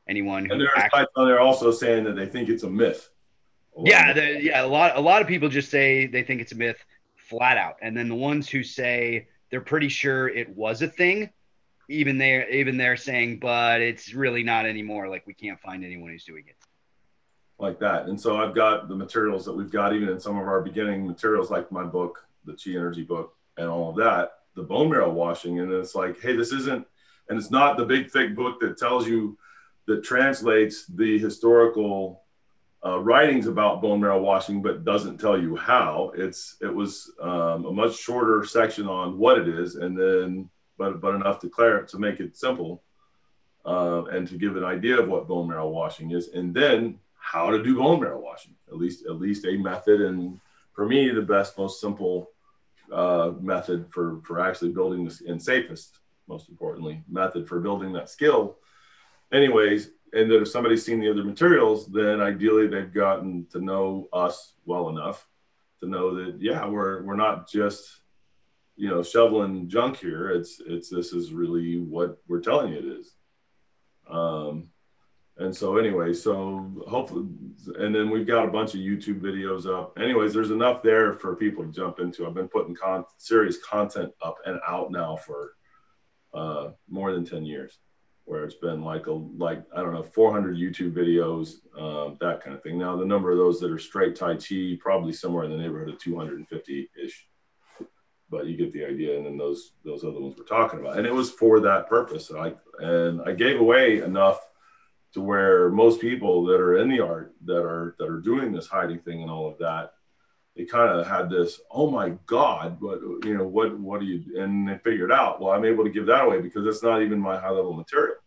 anyone 0.07 0.45
who. 0.45 0.53
And 0.53 0.61
there 0.61 0.69
are 0.69 0.77
actually, 0.77 1.01
sites 1.01 1.11
on 1.15 1.27
there 1.27 1.39
also 1.39 1.71
saying 1.71 2.03
that 2.05 2.15
they 2.15 2.25
think 2.25 2.49
it's 2.49 2.63
a 2.63 2.69
myth. 2.69 3.09
yeah, 3.83 4.13
the, 4.13 4.43
yeah, 4.43 4.65
a 4.65 4.67
lot 4.67 4.97
a 4.97 5.01
lot 5.01 5.21
of 5.21 5.27
people 5.27 5.49
just 5.49 5.69
say 5.69 6.07
they 6.07 6.23
think 6.23 6.41
it's 6.41 6.51
a 6.51 6.55
myth, 6.55 6.83
flat 7.37 7.57
out, 7.57 7.75
and 7.81 7.97
then 7.97 8.07
the 8.09 8.15
ones 8.15 8.49
who 8.49 8.63
say 8.63 9.27
they're 9.49 9.61
pretty 9.61 9.89
sure 9.89 10.29
it 10.29 10.49
was 10.55 10.81
a 10.81 10.87
thing, 10.87 11.29
even 11.89 12.17
they're 12.17 12.47
even 12.49 12.77
they're 12.77 12.97
saying, 12.97 13.39
but 13.39 13.81
it's 13.81 14.13
really 14.13 14.43
not 14.43 14.65
anymore. 14.65 15.07
Like 15.09 15.25
we 15.27 15.33
can't 15.33 15.59
find 15.59 15.83
anyone 15.83 16.11
who's 16.11 16.25
doing 16.25 16.45
it. 16.47 16.55
like 17.59 17.79
that. 17.79 18.07
And 18.07 18.19
so 18.19 18.37
I've 18.37 18.53
got 18.53 18.87
the 18.89 18.95
materials 18.95 19.45
that 19.45 19.53
we've 19.53 19.71
got, 19.71 19.93
even 19.93 20.09
in 20.09 20.19
some 20.19 20.37
of 20.37 20.47
our 20.47 20.61
beginning 20.61 21.07
materials, 21.07 21.49
like 21.49 21.71
my 21.71 21.83
book, 21.83 22.27
the 22.45 22.53
Chi 22.53 22.71
Energy 22.77 23.03
book, 23.03 23.35
and 23.57 23.67
all 23.67 23.89
of 23.89 23.95
that, 23.95 24.33
the 24.55 24.63
bone 24.63 24.89
marrow 24.89 25.11
washing. 25.11 25.59
And 25.59 25.71
it's 25.71 25.95
like, 25.95 26.19
hey, 26.21 26.35
this 26.35 26.51
isn't, 26.51 26.85
and 27.29 27.39
it's 27.39 27.51
not 27.51 27.77
the 27.77 27.85
big 27.85 28.11
thick 28.11 28.35
book 28.35 28.59
that 28.59 28.77
tells 28.77 29.07
you 29.07 29.37
that 29.87 30.03
translates 30.03 30.85
the 30.85 31.17
historical 31.19 32.23
uh, 32.85 32.99
writings 32.99 33.47
about 33.47 33.81
bone 33.81 34.01
marrow 34.01 34.21
washing, 34.21 34.61
but 34.61 34.83
doesn't 34.83 35.17
tell 35.17 35.39
you 35.39 35.55
how. 35.55 36.11
It's 36.15 36.57
it 36.61 36.73
was 36.73 37.11
um, 37.21 37.65
a 37.65 37.71
much 37.71 37.95
shorter 37.95 38.43
section 38.45 38.87
on 38.87 39.17
what 39.17 39.37
it 39.37 39.47
is, 39.47 39.75
and 39.75 39.97
then 39.97 40.49
but 40.77 40.99
but 40.99 41.15
enough 41.15 41.39
to 41.39 41.49
clear 41.49 41.83
to 41.83 41.97
make 41.97 42.19
it 42.19 42.35
simple 42.35 42.83
uh, 43.65 44.03
and 44.05 44.27
to 44.27 44.37
give 44.37 44.57
an 44.57 44.65
idea 44.65 44.99
of 44.99 45.07
what 45.07 45.27
bone 45.27 45.47
marrow 45.47 45.69
washing 45.69 46.11
is, 46.11 46.29
and 46.29 46.53
then 46.53 46.99
how 47.17 47.49
to 47.49 47.63
do 47.63 47.77
bone 47.77 48.01
marrow 48.01 48.19
washing. 48.19 48.55
At 48.67 48.77
least 48.77 49.05
at 49.05 49.19
least 49.19 49.45
a 49.45 49.55
method, 49.57 50.01
and 50.01 50.39
for 50.73 50.85
me, 50.85 51.09
the 51.09 51.21
best, 51.21 51.57
most 51.57 51.79
simple 51.79 52.31
uh, 52.91 53.31
method 53.39 53.87
for 53.91 54.19
for 54.25 54.41
actually 54.41 54.71
building 54.71 55.05
this, 55.05 55.21
and 55.21 55.41
safest, 55.41 55.99
most 56.27 56.49
importantly, 56.49 57.01
method 57.07 57.47
for 57.47 57.61
building 57.61 57.93
that 57.93 58.09
skill. 58.09 58.57
Anyways, 59.31 59.91
and 60.13 60.29
that 60.29 60.41
if 60.41 60.47
somebody's 60.47 60.85
seen 60.85 60.99
the 60.99 61.09
other 61.09 61.23
materials, 61.23 61.87
then 61.87 62.21
ideally 62.21 62.67
they've 62.67 62.93
gotten 62.93 63.45
to 63.51 63.59
know 63.59 64.07
us 64.13 64.53
well 64.65 64.89
enough 64.89 65.27
to 65.81 65.89
know 65.89 66.13
that 66.15 66.37
yeah, 66.39 66.65
we're 66.67 67.03
we're 67.03 67.15
not 67.15 67.49
just 67.49 68.01
you 68.75 68.89
know 68.89 69.03
shoveling 69.03 69.67
junk 69.67 69.97
here. 69.97 70.29
It's 70.29 70.61
it's 70.65 70.89
this 70.89 71.13
is 71.13 71.33
really 71.33 71.79
what 71.79 72.17
we're 72.27 72.41
telling 72.41 72.73
you 72.73 72.79
it 72.79 72.85
is. 72.85 73.15
Um, 74.09 74.69
and 75.37 75.55
so 75.55 75.77
anyway, 75.77 76.13
so 76.13 76.83
hopefully, 76.87 77.25
and 77.79 77.93
then 77.93 78.11
we've 78.11 78.27
got 78.27 78.47
a 78.47 78.51
bunch 78.51 78.75
of 78.75 78.81
YouTube 78.81 79.19
videos 79.19 79.65
up. 79.65 79.97
Anyways, 79.99 80.31
there's 80.31 80.51
enough 80.51 80.83
there 80.83 81.13
for 81.13 81.35
people 81.35 81.63
to 81.63 81.71
jump 81.71 81.99
into. 81.99 82.27
I've 82.27 82.35
been 82.35 82.47
putting 82.47 82.75
con- 82.75 83.05
serious 83.17 83.57
content 83.57 84.11
up 84.21 84.37
and 84.45 84.59
out 84.67 84.91
now 84.91 85.15
for 85.15 85.53
uh, 86.35 86.69
more 86.87 87.11
than 87.13 87.25
10 87.25 87.45
years 87.45 87.79
where 88.25 88.43
it's 88.43 88.55
been 88.55 88.83
like 88.83 89.07
a 89.07 89.11
like 89.11 89.63
I 89.75 89.81
don't 89.81 89.93
know 89.93 90.03
400 90.03 90.55
YouTube 90.57 90.93
videos, 90.93 91.55
um, 91.79 92.17
that 92.21 92.41
kind 92.41 92.55
of 92.55 92.63
thing. 92.63 92.77
Now 92.77 92.95
the 92.95 93.05
number 93.05 93.31
of 93.31 93.37
those 93.37 93.59
that 93.59 93.71
are 93.71 93.79
straight 93.79 94.15
Tai 94.15 94.35
Chi 94.35 94.77
probably 94.79 95.13
somewhere 95.13 95.43
in 95.43 95.51
the 95.51 95.57
neighborhood 95.57 95.89
of 95.89 95.99
250 95.99 96.89
ish, 97.03 97.27
but 98.29 98.47
you 98.47 98.55
get 98.55 98.71
the 98.71 98.85
idea. 98.85 99.17
And 99.17 99.25
then 99.25 99.37
those 99.37 99.73
those 99.83 100.03
other 100.03 100.19
ones 100.19 100.35
we're 100.37 100.45
talking 100.45 100.79
about, 100.79 100.97
and 100.97 101.05
it 101.05 101.13
was 101.13 101.31
for 101.31 101.59
that 101.61 101.87
purpose. 101.87 102.29
And 102.29 102.39
I 102.39 102.53
and 102.79 103.21
I 103.21 103.33
gave 103.33 103.59
away 103.59 104.01
enough 104.01 104.39
to 105.13 105.21
where 105.21 105.69
most 105.69 106.01
people 106.01 106.45
that 106.45 106.59
are 106.59 106.77
in 106.77 106.89
the 106.89 107.01
art 107.01 107.35
that 107.45 107.63
are 107.63 107.95
that 107.99 108.09
are 108.09 108.19
doing 108.19 108.51
this 108.51 108.67
hiding 108.67 108.99
thing 108.99 109.21
and 109.21 109.29
all 109.29 109.49
of 109.49 109.57
that 109.59 109.93
they 110.55 110.65
kind 110.65 110.99
of 110.99 111.07
had 111.07 111.29
this, 111.29 111.59
oh 111.71 111.89
my 111.89 112.13
God, 112.27 112.79
what 112.79 112.99
you 113.25 113.37
know, 113.37 113.47
what 113.47 113.77
what 113.79 113.99
do 114.01 114.05
you 114.05 114.39
and 114.39 114.67
they 114.67 114.77
figured 114.77 115.11
out, 115.11 115.41
well, 115.41 115.53
I'm 115.53 115.65
able 115.65 115.83
to 115.83 115.89
give 115.89 116.05
that 116.07 116.25
away 116.25 116.41
because 116.41 116.65
it's 116.67 116.83
not 116.83 117.01
even 117.01 117.19
my 117.19 117.39
high 117.39 117.49
level 117.49 117.73
material. 117.73 118.17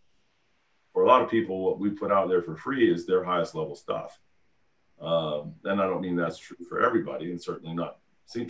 For 0.93 1.05
a 1.05 1.07
lot 1.07 1.23
of 1.23 1.31
people, 1.31 1.65
what 1.65 1.79
we 1.79 1.91
put 1.91 2.11
out 2.11 2.29
there 2.29 2.43
for 2.43 2.57
free 2.57 2.91
is 2.93 3.07
their 3.07 3.23
highest 3.23 3.55
level 3.55 3.77
stuff. 3.77 4.19
Um, 5.01 5.55
and 5.65 5.81
I 5.81 5.87
don't 5.87 6.01
mean 6.01 6.17
that's 6.17 6.39
true 6.39 6.57
for 6.69 6.81
everybody, 6.81 7.31
and 7.31 7.41
certainly 7.41 7.75
not 7.75 7.99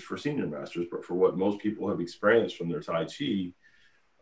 for 0.01 0.17
senior 0.17 0.47
masters, 0.47 0.87
but 0.91 1.05
for 1.05 1.15
what 1.15 1.37
most 1.37 1.59
people 1.59 1.89
have 1.89 2.01
experienced 2.01 2.57
from 2.57 2.71
their 2.71 2.81
Tai 2.81 3.05
Chi, 3.05 3.53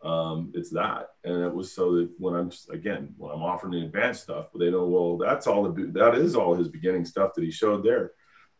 um, 0.03 0.51
it's 0.53 0.69
that. 0.71 1.11
And 1.23 1.43
it 1.43 1.53
was 1.53 1.71
so 1.71 1.95
that 1.95 2.09
when 2.17 2.35
I'm 2.35 2.51
again 2.71 3.13
when 3.17 3.31
I'm 3.31 3.43
offering 3.43 3.73
the 3.73 3.85
advanced 3.85 4.23
stuff, 4.23 4.47
they 4.53 4.69
know, 4.69 4.85
well, 4.85 5.17
that's 5.17 5.47
all 5.47 5.63
the 5.63 5.85
that 5.93 6.15
is 6.15 6.35
all 6.35 6.55
his 6.55 6.67
beginning 6.67 7.05
stuff 7.05 7.35
that 7.35 7.43
he 7.43 7.51
showed 7.51 7.85
there 7.85 8.11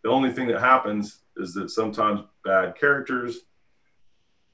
the 0.05 0.11
only 0.11 0.31
thing 0.31 0.47
that 0.49 0.59
happens 0.59 1.21
is 1.35 1.55
that 1.55 1.71
sometimes 1.71 2.21
bad 2.43 2.75
characters 2.77 3.39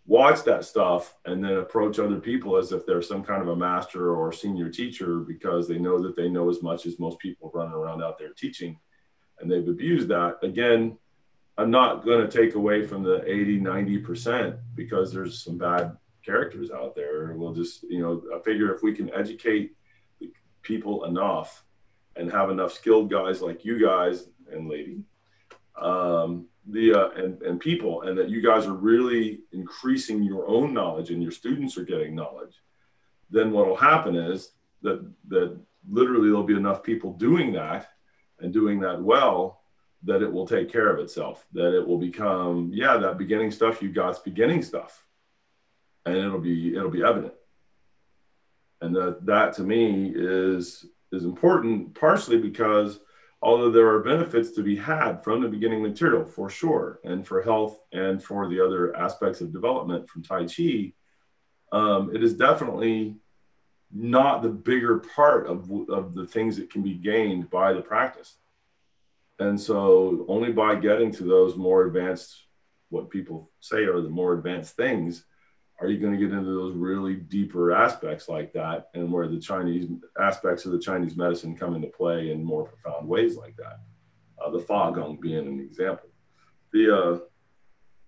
watch 0.05 0.45
that 0.45 0.63
stuff 0.63 1.17
and 1.25 1.43
then 1.43 1.57
approach 1.57 1.99
other 1.99 2.21
people 2.21 2.55
as 2.55 2.71
if 2.71 2.85
they're 2.85 3.01
some 3.01 3.21
kind 3.21 3.41
of 3.41 3.49
a 3.49 3.55
master 3.55 4.15
or 4.15 4.31
senior 4.31 4.69
teacher 4.69 5.19
because 5.19 5.67
they 5.67 5.77
know 5.77 6.01
that 6.01 6.15
they 6.15 6.29
know 6.29 6.49
as 6.49 6.63
much 6.63 6.85
as 6.85 6.99
most 6.99 7.19
people 7.19 7.51
running 7.53 7.73
around 7.73 8.01
out 8.01 8.17
there 8.17 8.31
teaching. 8.31 8.79
And 9.41 9.51
they've 9.51 9.67
abused 9.67 10.07
that. 10.07 10.37
Again 10.41 10.97
i'm 11.57 11.69
not 11.69 12.05
going 12.05 12.25
to 12.25 12.31
take 12.31 12.55
away 12.55 12.87
from 12.87 13.03
the 13.03 13.21
80 13.29 13.59
90% 13.59 14.57
because 14.73 15.11
there's 15.11 15.43
some 15.43 15.57
bad 15.57 15.97
characters 16.25 16.71
out 16.71 16.95
there. 16.95 17.33
We'll 17.35 17.53
just 17.53 17.83
you 17.83 17.99
know 17.99 18.23
i 18.33 18.39
figure 18.41 18.73
if 18.73 18.83
we 18.83 18.93
can 18.93 19.13
educate 19.13 19.75
people 20.61 21.03
enough 21.03 21.65
and 22.15 22.31
have 22.31 22.51
enough 22.51 22.71
skilled 22.71 23.11
guys 23.11 23.41
like 23.41 23.65
you 23.65 23.85
guys 23.85 24.29
and 24.49 24.69
lady 24.69 25.03
um, 25.81 26.47
the 26.67 26.93
uh, 26.93 27.09
and, 27.15 27.41
and 27.41 27.59
people 27.59 28.03
and 28.03 28.17
that 28.17 28.29
you 28.29 28.41
guys 28.41 28.67
are 28.67 28.73
really 28.73 29.41
increasing 29.51 30.23
your 30.23 30.47
own 30.47 30.73
knowledge 30.73 31.09
and 31.09 31.21
your 31.21 31.31
students 31.31 31.77
are 31.77 31.85
getting 31.85 32.15
knowledge 32.15 32.61
then 33.29 33.51
what 33.51 33.67
will 33.67 33.75
happen 33.75 34.15
is 34.15 34.51
that 34.81 35.03
that 35.27 35.59
literally 35.89 36.27
there'll 36.27 36.43
be 36.43 36.55
enough 36.55 36.83
people 36.83 37.13
doing 37.13 37.51
that 37.53 37.89
and 38.39 38.53
doing 38.53 38.79
that 38.79 39.01
well 39.01 39.61
that 40.03 40.21
it 40.21 40.31
will 40.31 40.47
take 40.47 40.71
care 40.71 40.89
of 40.89 40.99
itself 40.99 41.45
that 41.53 41.75
it 41.75 41.85
will 41.85 41.97
become 41.97 42.71
yeah 42.73 42.97
that 42.97 43.17
beginning 43.17 43.51
stuff 43.51 43.81
you 43.81 43.91
got's 43.91 44.19
beginning 44.19 44.61
stuff. 44.61 45.05
And 46.05 46.17
it'll 46.17 46.39
be 46.39 46.75
it'll 46.75 46.89
be 46.89 47.03
evident. 47.03 47.33
And 48.81 48.95
that 48.95 49.25
that 49.27 49.53
to 49.53 49.63
me 49.63 50.11
is 50.15 50.85
is 51.11 51.25
important 51.25 51.93
partially 51.93 52.37
because 52.37 52.99
although 53.41 53.71
there 53.71 53.87
are 53.87 53.99
benefits 53.99 54.51
to 54.51 54.63
be 54.63 54.75
had 54.75 55.23
from 55.23 55.41
the 55.41 55.47
beginning 55.47 55.81
material 55.81 56.25
for 56.25 56.49
sure, 56.49 56.99
and 57.03 57.25
for 57.25 57.41
health 57.41 57.79
and 57.91 58.23
for 58.23 58.47
the 58.47 58.63
other 58.63 58.95
aspects 58.95 59.41
of 59.41 59.51
development 59.51 60.07
from 60.09 60.21
Tai 60.21 60.45
Chi, 60.45 60.93
um, 61.71 62.13
it 62.13 62.23
is 62.23 62.33
definitely 62.33 63.15
not 63.93 64.41
the 64.41 64.49
bigger 64.49 64.99
part 64.99 65.47
of, 65.47 65.69
of 65.89 66.13
the 66.13 66.25
things 66.25 66.55
that 66.57 66.71
can 66.71 66.81
be 66.81 66.93
gained 66.93 67.49
by 67.49 67.73
the 67.73 67.81
practice. 67.81 68.37
And 69.39 69.59
so, 69.59 70.25
only 70.27 70.51
by 70.51 70.75
getting 70.75 71.11
to 71.13 71.23
those 71.23 71.55
more 71.55 71.85
advanced, 71.87 72.43
what 72.89 73.09
people 73.09 73.49
say 73.59 73.83
are 73.85 74.01
the 74.01 74.09
more 74.09 74.33
advanced 74.33 74.75
things, 74.75 75.25
are 75.81 75.87
you 75.87 75.99
going 75.99 76.13
to 76.13 76.19
get 76.19 76.31
into 76.31 76.51
those 76.51 76.75
really 76.75 77.15
deeper 77.15 77.71
aspects 77.71 78.29
like 78.29 78.53
that 78.53 78.89
and 78.93 79.11
where 79.11 79.27
the 79.27 79.39
chinese 79.39 79.89
aspects 80.19 80.65
of 80.65 80.71
the 80.71 80.79
chinese 80.79 81.15
medicine 81.15 81.57
come 81.57 81.75
into 81.75 81.87
play 81.87 82.31
in 82.31 82.43
more 82.43 82.65
profound 82.65 83.07
ways 83.07 83.35
like 83.35 83.55
that? 83.57 83.79
Uh, 84.43 84.51
the 84.51 84.59
fa 84.59 84.91
gong 84.93 85.19
being 85.21 85.47
an 85.47 85.59
example. 85.59 86.09
The 86.73 86.97
uh, 86.97 87.19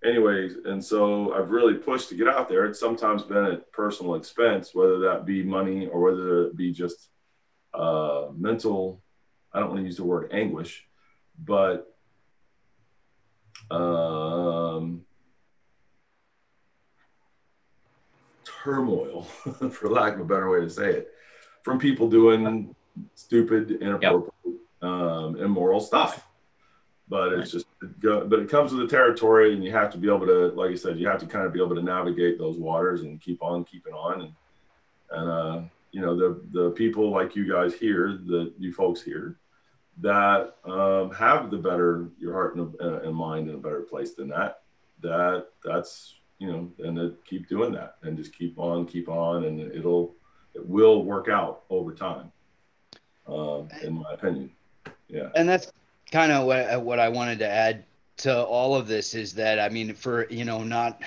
anyways 0.08 0.58
and 0.66 0.84
so 0.84 1.34
i've 1.34 1.52
really 1.52 1.76
pushed 1.76 2.10
to 2.10 2.16
get 2.16 2.28
out 2.28 2.48
there. 2.50 2.66
It's 2.66 2.80
sometimes 2.80 3.24
been 3.24 3.46
at 3.46 3.72
personal 3.72 4.16
expense 4.16 4.72
whether 4.74 5.00
that 5.00 5.26
be 5.26 5.44
money 5.44 5.88
or 5.88 6.02
whether 6.02 6.48
it 6.48 6.56
be 6.56 6.72
just 6.72 7.10
uh, 7.74 8.28
mental 8.36 9.02
i 9.52 9.60
don't 9.60 9.70
want 9.70 9.82
to 9.82 9.86
use 9.86 9.98
the 9.98 10.04
word 10.04 10.32
anguish 10.32 10.86
but 11.44 11.88
um, 13.72 14.43
turmoil, 18.64 19.24
for 19.72 19.90
lack 19.90 20.14
of 20.14 20.22
a 20.22 20.26
better 20.26 20.50
way 20.50 20.62
to 20.62 20.70
say 20.70 20.90
it, 20.90 21.14
from 21.64 21.78
people 21.78 22.10
doing 22.10 22.76
stupid, 23.16 23.72
inappropriate, 23.72 24.34
yep. 24.46 24.56
um, 24.82 25.38
immoral 25.38 25.80
stuff. 25.80 26.28
but 27.10 27.34
it's 27.34 27.52
just 27.52 27.66
but 28.02 28.40
it 28.40 28.50
comes 28.50 28.72
with 28.72 28.82
the 28.82 28.96
territory, 28.96 29.54
and 29.54 29.64
you 29.64 29.72
have 29.72 29.92
to 29.92 29.98
be 29.98 30.08
able 30.08 30.26
to, 30.26 30.48
like 30.50 30.72
I 30.72 30.76
said, 30.76 30.98
you 30.98 31.08
have 31.08 31.20
to 31.20 31.26
kind 31.26 31.46
of 31.46 31.54
be 31.54 31.62
able 31.62 31.76
to 31.76 31.82
navigate 31.82 32.38
those 32.38 32.58
waters 32.58 33.02
and 33.02 33.22
keep 33.22 33.44
on 33.44 33.66
keeping 33.66 33.94
on, 33.94 34.22
and 34.22 34.34
and 35.12 35.30
uh, 35.30 35.62
you 35.92 36.02
know 36.02 36.16
the 36.16 36.42
the 36.52 36.72
people 36.72 37.12
like 37.12 37.36
you 37.36 37.52
guys 37.52 37.74
here, 37.74 38.20
the 38.26 38.54
you 38.58 38.74
folks 38.74 39.02
here, 39.02 39.38
that 40.02 40.56
um, 40.66 41.12
have 41.12 41.52
the 41.52 41.58
better 41.58 42.10
your 42.20 42.34
heart 42.34 42.56
and, 42.56 42.74
uh, 42.82 43.02
and 43.02 43.16
mind 43.16 43.50
in 43.50 43.56
a 43.56 43.60
better 43.60 43.82
place 43.82 44.14
than 44.14 44.30
that. 44.30 44.62
That 45.02 45.48
that's 45.64 46.16
you 46.44 46.52
know, 46.52 46.70
and 46.80 46.98
to 46.98 47.16
keep 47.24 47.48
doing 47.48 47.72
that 47.72 47.96
and 48.02 48.18
just 48.18 48.38
keep 48.38 48.60
on, 48.60 48.86
keep 48.86 49.08
on, 49.08 49.46
and 49.46 49.62
it'll 49.72 50.14
it 50.54 50.68
will 50.68 51.06
work 51.06 51.30
out 51.30 51.64
over 51.70 51.94
time. 51.94 52.34
Um, 53.26 53.70
in 53.82 53.94
my 53.94 54.14
opinion, 54.14 54.52
yeah. 55.08 55.30
And 55.36 55.48
that's 55.48 55.72
kind 56.12 56.34
of 56.34 56.46
what 56.46 56.84
what 56.84 57.00
I 57.00 57.08
wanted 57.08 57.40
to 57.40 57.48
add 57.48 57.86
to 58.18 58.44
all 58.44 58.76
of 58.76 58.88
this 58.88 59.16
is 59.16 59.34
that 59.36 59.58
I 59.58 59.70
mean, 59.70 59.94
for 59.94 60.30
you 60.30 60.44
know, 60.44 60.64
not 60.64 61.02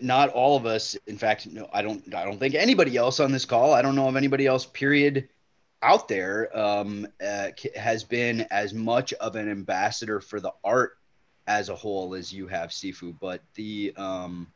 not 0.00 0.28
all 0.28 0.56
of 0.56 0.66
us. 0.66 0.96
In 1.08 1.18
fact, 1.18 1.48
no, 1.48 1.68
I 1.72 1.82
don't 1.82 2.14
I 2.14 2.24
don't 2.24 2.38
think 2.38 2.54
anybody 2.54 2.96
else 2.96 3.18
on 3.18 3.32
this 3.32 3.44
call. 3.44 3.74
I 3.74 3.82
don't 3.82 3.96
know 3.96 4.06
of 4.06 4.14
anybody 4.14 4.46
else. 4.46 4.66
Period. 4.66 5.28
Out 5.82 6.08
there 6.08 6.56
um, 6.56 7.06
uh, 7.22 7.48
has 7.76 8.02
been 8.02 8.46
as 8.50 8.72
much 8.72 9.12
of 9.14 9.36
an 9.36 9.50
ambassador 9.50 10.20
for 10.20 10.40
the 10.40 10.52
art 10.64 10.96
as 11.46 11.68
a 11.68 11.74
whole 11.76 12.14
as 12.14 12.32
you 12.32 12.46
have, 12.46 12.70
Sifu. 12.70 13.14
But 13.20 13.42
the 13.54 13.92
um, 13.96 14.48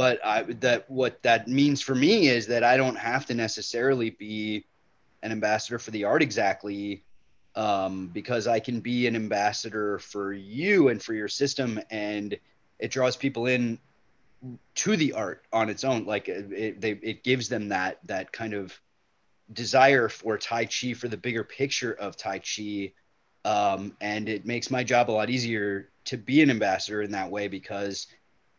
but 0.00 0.18
I 0.24 0.44
that 0.44 0.90
what 0.90 1.22
that 1.24 1.46
means 1.46 1.82
for 1.82 1.94
me 1.94 2.28
is 2.28 2.46
that 2.46 2.64
I 2.64 2.78
don't 2.78 2.96
have 2.96 3.26
to 3.26 3.34
necessarily 3.34 4.08
be 4.08 4.64
an 5.22 5.30
ambassador 5.30 5.78
for 5.78 5.90
the 5.90 6.04
art 6.04 6.22
exactly 6.22 7.04
um, 7.54 8.06
because 8.06 8.46
I 8.46 8.60
can 8.60 8.80
be 8.80 9.06
an 9.06 9.14
ambassador 9.14 9.98
for 9.98 10.32
you 10.32 10.88
and 10.88 11.02
for 11.02 11.12
your 11.12 11.28
system, 11.28 11.78
and 11.90 12.34
it 12.78 12.90
draws 12.90 13.14
people 13.14 13.44
in 13.44 13.78
to 14.76 14.96
the 14.96 15.12
art 15.12 15.44
on 15.52 15.68
its 15.68 15.84
own. 15.84 16.06
Like 16.06 16.30
it, 16.30 16.50
it, 16.50 16.80
they, 16.80 16.92
it 16.92 17.22
gives 17.22 17.50
them 17.50 17.68
that 17.68 17.98
that 18.06 18.32
kind 18.32 18.54
of 18.54 18.80
desire 19.52 20.08
for 20.08 20.38
Tai 20.38 20.64
Chi, 20.64 20.94
for 20.94 21.08
the 21.08 21.18
bigger 21.18 21.44
picture 21.44 21.92
of 21.92 22.16
Tai 22.16 22.38
Chi, 22.38 22.92
um, 23.44 23.94
and 24.00 24.30
it 24.30 24.46
makes 24.46 24.70
my 24.70 24.82
job 24.82 25.10
a 25.10 25.12
lot 25.12 25.28
easier 25.28 25.90
to 26.06 26.16
be 26.16 26.40
an 26.40 26.48
ambassador 26.48 27.02
in 27.02 27.10
that 27.10 27.30
way 27.30 27.48
because 27.48 28.06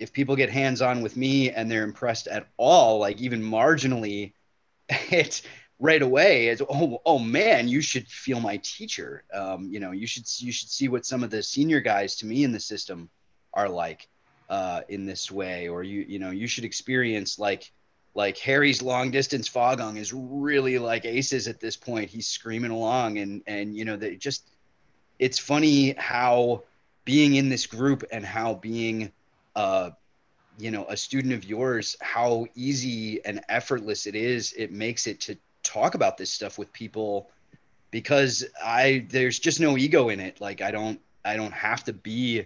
if 0.01 0.11
people 0.11 0.35
get 0.35 0.49
hands 0.49 0.81
on 0.81 1.01
with 1.01 1.15
me 1.15 1.51
and 1.51 1.69
they're 1.69 1.83
impressed 1.83 2.27
at 2.27 2.47
all, 2.57 2.97
like 2.99 3.21
even 3.21 3.41
marginally, 3.41 4.33
it's 4.89 5.43
right 5.81 6.03
away 6.03 6.49
it's 6.49 6.61
oh 6.69 7.01
oh 7.07 7.17
man 7.17 7.67
you 7.67 7.81
should 7.81 8.07
feel 8.07 8.39
my 8.39 8.57
teacher. 8.57 9.23
Um, 9.33 9.67
you 9.71 9.79
know 9.79 9.91
you 9.91 10.07
should 10.07 10.25
you 10.37 10.51
should 10.51 10.69
see 10.69 10.87
what 10.87 11.05
some 11.05 11.23
of 11.23 11.29
the 11.29 11.41
senior 11.41 11.81
guys 11.81 12.15
to 12.17 12.25
me 12.25 12.43
in 12.43 12.51
the 12.51 12.59
system 12.59 13.09
are 13.53 13.67
like 13.67 14.07
uh, 14.49 14.81
in 14.89 15.05
this 15.05 15.31
way. 15.31 15.67
Or 15.67 15.83
you 15.83 16.05
you 16.07 16.19
know 16.19 16.31
you 16.31 16.47
should 16.47 16.65
experience 16.65 17.39
like 17.39 17.71
like 18.13 18.37
Harry's 18.37 18.81
long 18.81 19.09
distance 19.11 19.47
fa 19.47 19.75
gong 19.77 19.97
is 19.97 20.13
really 20.13 20.77
like 20.77 21.05
aces 21.05 21.47
at 21.47 21.59
this 21.59 21.77
point. 21.77 22.09
He's 22.09 22.27
screaming 22.27 22.71
along 22.71 23.17
and 23.17 23.41
and 23.47 23.75
you 23.75 23.85
know 23.85 23.97
that 23.97 24.19
just 24.19 24.49
it's 25.19 25.39
funny 25.39 25.93
how 25.97 26.63
being 27.05 27.35
in 27.35 27.49
this 27.49 27.65
group 27.65 28.03
and 28.11 28.25
how 28.25 28.55
being 28.55 29.11
uh 29.55 29.89
you 30.57 30.71
know 30.71 30.85
a 30.89 30.97
student 30.97 31.33
of 31.33 31.43
yours 31.45 31.95
how 32.01 32.45
easy 32.55 33.23
and 33.25 33.41
effortless 33.49 34.05
it 34.05 34.15
is 34.15 34.53
it 34.53 34.71
makes 34.71 35.07
it 35.07 35.19
to 35.19 35.37
talk 35.63 35.95
about 35.95 36.17
this 36.17 36.31
stuff 36.31 36.57
with 36.57 36.71
people 36.73 37.29
because 37.91 38.45
I 38.63 39.05
there's 39.09 39.37
just 39.37 39.59
no 39.59 39.77
ego 39.77 40.09
in 40.09 40.19
it. 40.19 40.41
Like 40.41 40.61
I 40.61 40.71
don't 40.71 40.99
I 41.23 41.35
don't 41.35 41.53
have 41.53 41.83
to 41.85 41.93
be 41.93 42.45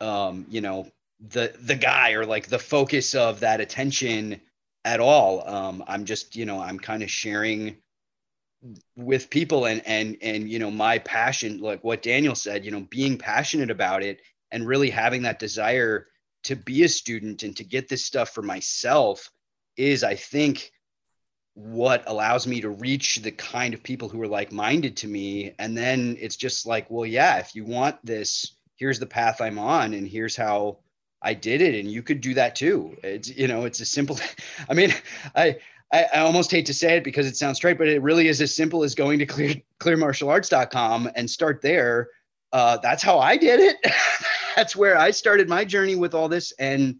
um, 0.00 0.46
you 0.48 0.60
know, 0.60 0.90
the 1.30 1.54
the 1.60 1.74
guy 1.74 2.12
or 2.12 2.24
like 2.24 2.48
the 2.48 2.58
focus 2.58 3.14
of 3.14 3.40
that 3.40 3.60
attention 3.60 4.40
at 4.84 5.00
all. 5.00 5.46
Um, 5.48 5.82
I'm 5.88 6.04
just, 6.04 6.36
you 6.36 6.44
know, 6.44 6.60
I'm 6.60 6.78
kind 6.78 7.02
of 7.02 7.10
sharing 7.10 7.76
with 8.96 9.28
people 9.30 9.66
and 9.66 9.82
and 9.86 10.16
and 10.22 10.48
you 10.48 10.58
know, 10.58 10.70
my 10.70 10.98
passion, 10.98 11.58
like 11.58 11.82
what 11.82 12.02
Daniel 12.02 12.34
said, 12.34 12.64
you 12.64 12.70
know, 12.70 12.86
being 12.90 13.18
passionate 13.18 13.70
about 13.70 14.02
it 14.02 14.20
and 14.50 14.66
really 14.66 14.90
having 14.90 15.22
that 15.22 15.38
desire 15.38 16.06
to 16.44 16.56
be 16.56 16.84
a 16.84 16.88
student 16.88 17.42
and 17.42 17.56
to 17.56 17.64
get 17.64 17.88
this 17.88 18.04
stuff 18.04 18.30
for 18.30 18.42
myself 18.42 19.30
is 19.76 20.04
I 20.04 20.14
think 20.14 20.72
what 21.54 22.04
allows 22.06 22.46
me 22.46 22.60
to 22.60 22.68
reach 22.68 23.16
the 23.16 23.32
kind 23.32 23.74
of 23.74 23.82
people 23.82 24.08
who 24.08 24.20
are 24.22 24.28
like 24.28 24.52
minded 24.52 24.96
to 24.98 25.08
me. 25.08 25.54
And 25.58 25.76
then 25.76 26.16
it's 26.20 26.36
just 26.36 26.66
like 26.66 26.90
well 26.90 27.06
yeah 27.06 27.38
if 27.38 27.54
you 27.54 27.64
want 27.64 27.96
this 28.04 28.56
here's 28.76 28.98
the 28.98 29.06
path 29.06 29.40
i'm 29.40 29.58
on 29.58 29.94
and 29.94 30.06
here's 30.06 30.36
how 30.36 30.78
i 31.22 31.34
did 31.34 31.62
it. 31.62 31.74
And 31.74 31.90
you 31.90 32.02
could 32.02 32.20
do 32.20 32.34
that 32.34 32.56
too. 32.56 32.96
It's 33.02 33.28
you 33.28 33.48
know 33.48 33.64
it's 33.64 33.80
a 33.80 33.86
simple 33.86 34.18
i 34.68 34.74
mean 34.74 34.92
i 35.34 35.56
I, 35.92 36.04
I 36.14 36.18
almost 36.20 36.50
hate 36.50 36.66
to 36.66 36.74
say 36.74 36.96
it 36.96 37.04
because 37.04 37.26
it 37.26 37.36
sounds 37.36 37.58
straight, 37.58 37.78
but 37.78 37.86
it 37.86 38.02
really 38.02 38.26
is 38.26 38.40
as 38.40 38.54
simple 38.54 38.82
as 38.82 38.94
going 38.94 39.20
to 39.20 39.26
clear 39.26 39.54
clearmartialarts.com 39.80 41.10
and 41.14 41.30
start 41.30 41.62
there. 41.62 42.08
Uh, 42.52 42.78
that's 42.78 43.02
how 43.02 43.18
I 43.18 43.36
did 43.36 43.60
it. 43.60 43.76
that's 44.56 44.76
where 44.76 44.98
I 44.98 45.10
started 45.10 45.48
my 45.48 45.64
journey 45.64 45.96
with 45.96 46.14
all 46.14 46.28
this. 46.28 46.52
And 46.58 46.96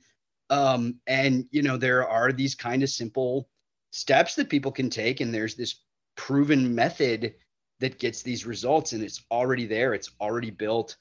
um, 0.51 1.01
and 1.07 1.47
you 1.51 1.63
know, 1.63 1.77
there 1.77 2.09
are 2.09 2.33
these 2.33 2.55
kind 2.55 2.83
of 2.83 2.91
simple 2.91 3.49
steps 3.91 4.35
that 4.35 4.51
people 4.51 4.71
can 4.71 4.91
take. 4.91 5.21
And 5.21 5.35
there's 5.35 5.55
this 5.55 5.83
proven 6.17 6.75
method 6.75 7.35
that 7.81 7.99
gets 7.99 8.23
these 8.23 8.47
results 8.47 8.93
and 8.93 9.03
it's 9.03 9.25
already 9.31 9.67
there. 9.67 9.95
It's 9.95 10.11
already 10.21 10.51
built. 10.51 10.97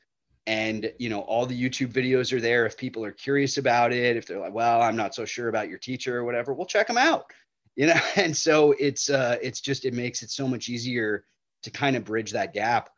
And 0.48 0.92
you 1.00 1.10
know 1.10 1.22
all 1.22 1.48
the 1.48 1.60
youtube 1.60 1.92
videos 1.92 2.32
are 2.32 2.42
there. 2.42 2.66
If 2.66 2.78
people 2.78 3.04
are 3.04 3.12
curious 3.12 3.58
about 3.58 3.92
it 3.92 4.16
if 4.16 4.28
they're 4.28 4.40
like 4.40 4.54
well 4.54 4.80
i'm 4.80 4.96
not 4.96 5.16
so 5.16 5.26
sure 5.26 5.48
about 5.48 5.70
your 5.70 5.80
teacher 5.80 6.20
or 6.20 6.24
whatever 6.24 6.54
we'll 6.54 6.68
check 6.68 6.88
them 6.88 6.98
out. 6.98 7.26
You 7.78 7.88
know 7.88 8.00
and 8.16 8.38
so 8.38 8.74
it's 8.80 9.10
uh 9.10 9.38
it's 9.42 9.60
just 9.60 9.84
it 9.84 9.94
makes 9.94 10.24
it 10.24 10.30
so 10.30 10.48
much 10.48 10.70
easier 10.70 11.26
to 11.64 11.70
kind 11.70 11.98
of 11.98 12.06
bridge 12.06 12.32
that 12.32 12.54
gap 12.54 12.90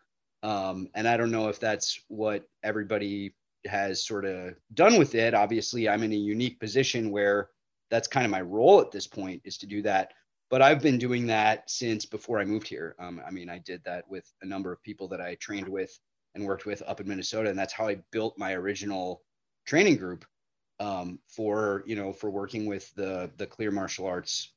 um 0.43 0.87
and 0.93 1.07
i 1.07 1.17
don't 1.17 1.31
know 1.31 1.49
if 1.49 1.59
that's 1.59 1.99
what 2.07 2.43
everybody 2.63 3.33
has 3.65 4.05
sort 4.05 4.23
of 4.23 4.53
done 4.73 4.97
with 4.97 5.15
it 5.15 5.33
obviously 5.33 5.89
i'm 5.89 6.03
in 6.03 6.11
a 6.11 6.15
unique 6.15 6.59
position 6.59 7.11
where 7.11 7.49
that's 7.89 8.07
kind 8.07 8.25
of 8.25 8.31
my 8.31 8.41
role 8.41 8.81
at 8.81 8.91
this 8.91 9.07
point 9.07 9.41
is 9.45 9.57
to 9.59 9.65
do 9.65 9.81
that. 9.83 10.13
But 10.49 10.61
I've 10.61 10.81
been 10.81 10.97
doing 10.97 11.27
that 11.27 11.69
since 11.69 12.05
before 12.05 12.39
I 12.39 12.45
moved 12.45 12.67
here. 12.67 12.95
Um, 12.99 13.21
I 13.25 13.31
mean, 13.31 13.49
I 13.49 13.59
did 13.59 13.83
that 13.83 14.07
with 14.09 14.31
a 14.41 14.45
number 14.45 14.71
of 14.71 14.81
people 14.81 15.07
that 15.09 15.21
I 15.21 15.35
trained 15.35 15.67
with 15.67 15.97
and 16.35 16.45
worked 16.45 16.65
with 16.65 16.81
up 16.87 17.01
in 17.01 17.07
Minnesota, 17.07 17.49
and 17.49 17.59
that's 17.59 17.73
how 17.73 17.87
I 17.87 17.97
built 18.11 18.37
my 18.37 18.53
original 18.53 19.23
training 19.65 19.97
group 19.97 20.25
um, 20.79 21.19
for 21.27 21.83
you 21.85 21.95
know 21.95 22.13
for 22.13 22.29
working 22.29 22.65
with 22.65 22.93
the 22.95 23.29
the 23.37 23.47
clear 23.47 23.71
martial 23.71 24.05
arts 24.05 24.53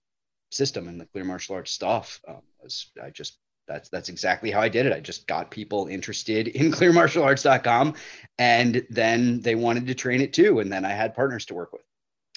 system 0.52 0.86
and 0.86 1.00
the 1.00 1.06
clear 1.06 1.24
martial 1.24 1.56
arts 1.56 1.72
stuff. 1.72 2.20
Um, 2.28 2.42
was 2.62 2.92
I 3.02 3.10
just 3.10 3.38
that's 3.70 3.88
that's 3.88 4.09
exactly 4.09 4.50
how 4.50 4.61
I 4.61 4.68
did 4.68 4.87
it. 4.87 4.92
I 4.92 5.00
just 5.00 5.28
got 5.28 5.50
people 5.50 5.87
interested 5.87 6.48
in 6.48 6.72
clearmartialarts.com 6.72 7.94
and 8.38 8.85
then 8.90 9.40
they 9.40 9.54
wanted 9.54 9.87
to 9.87 9.94
train 9.94 10.20
it 10.20 10.33
too. 10.33 10.59
And 10.59 10.72
then 10.72 10.85
I 10.85 10.90
had 10.90 11.14
partners 11.14 11.46
to 11.46 11.54
work 11.54 11.72
with 11.72 11.83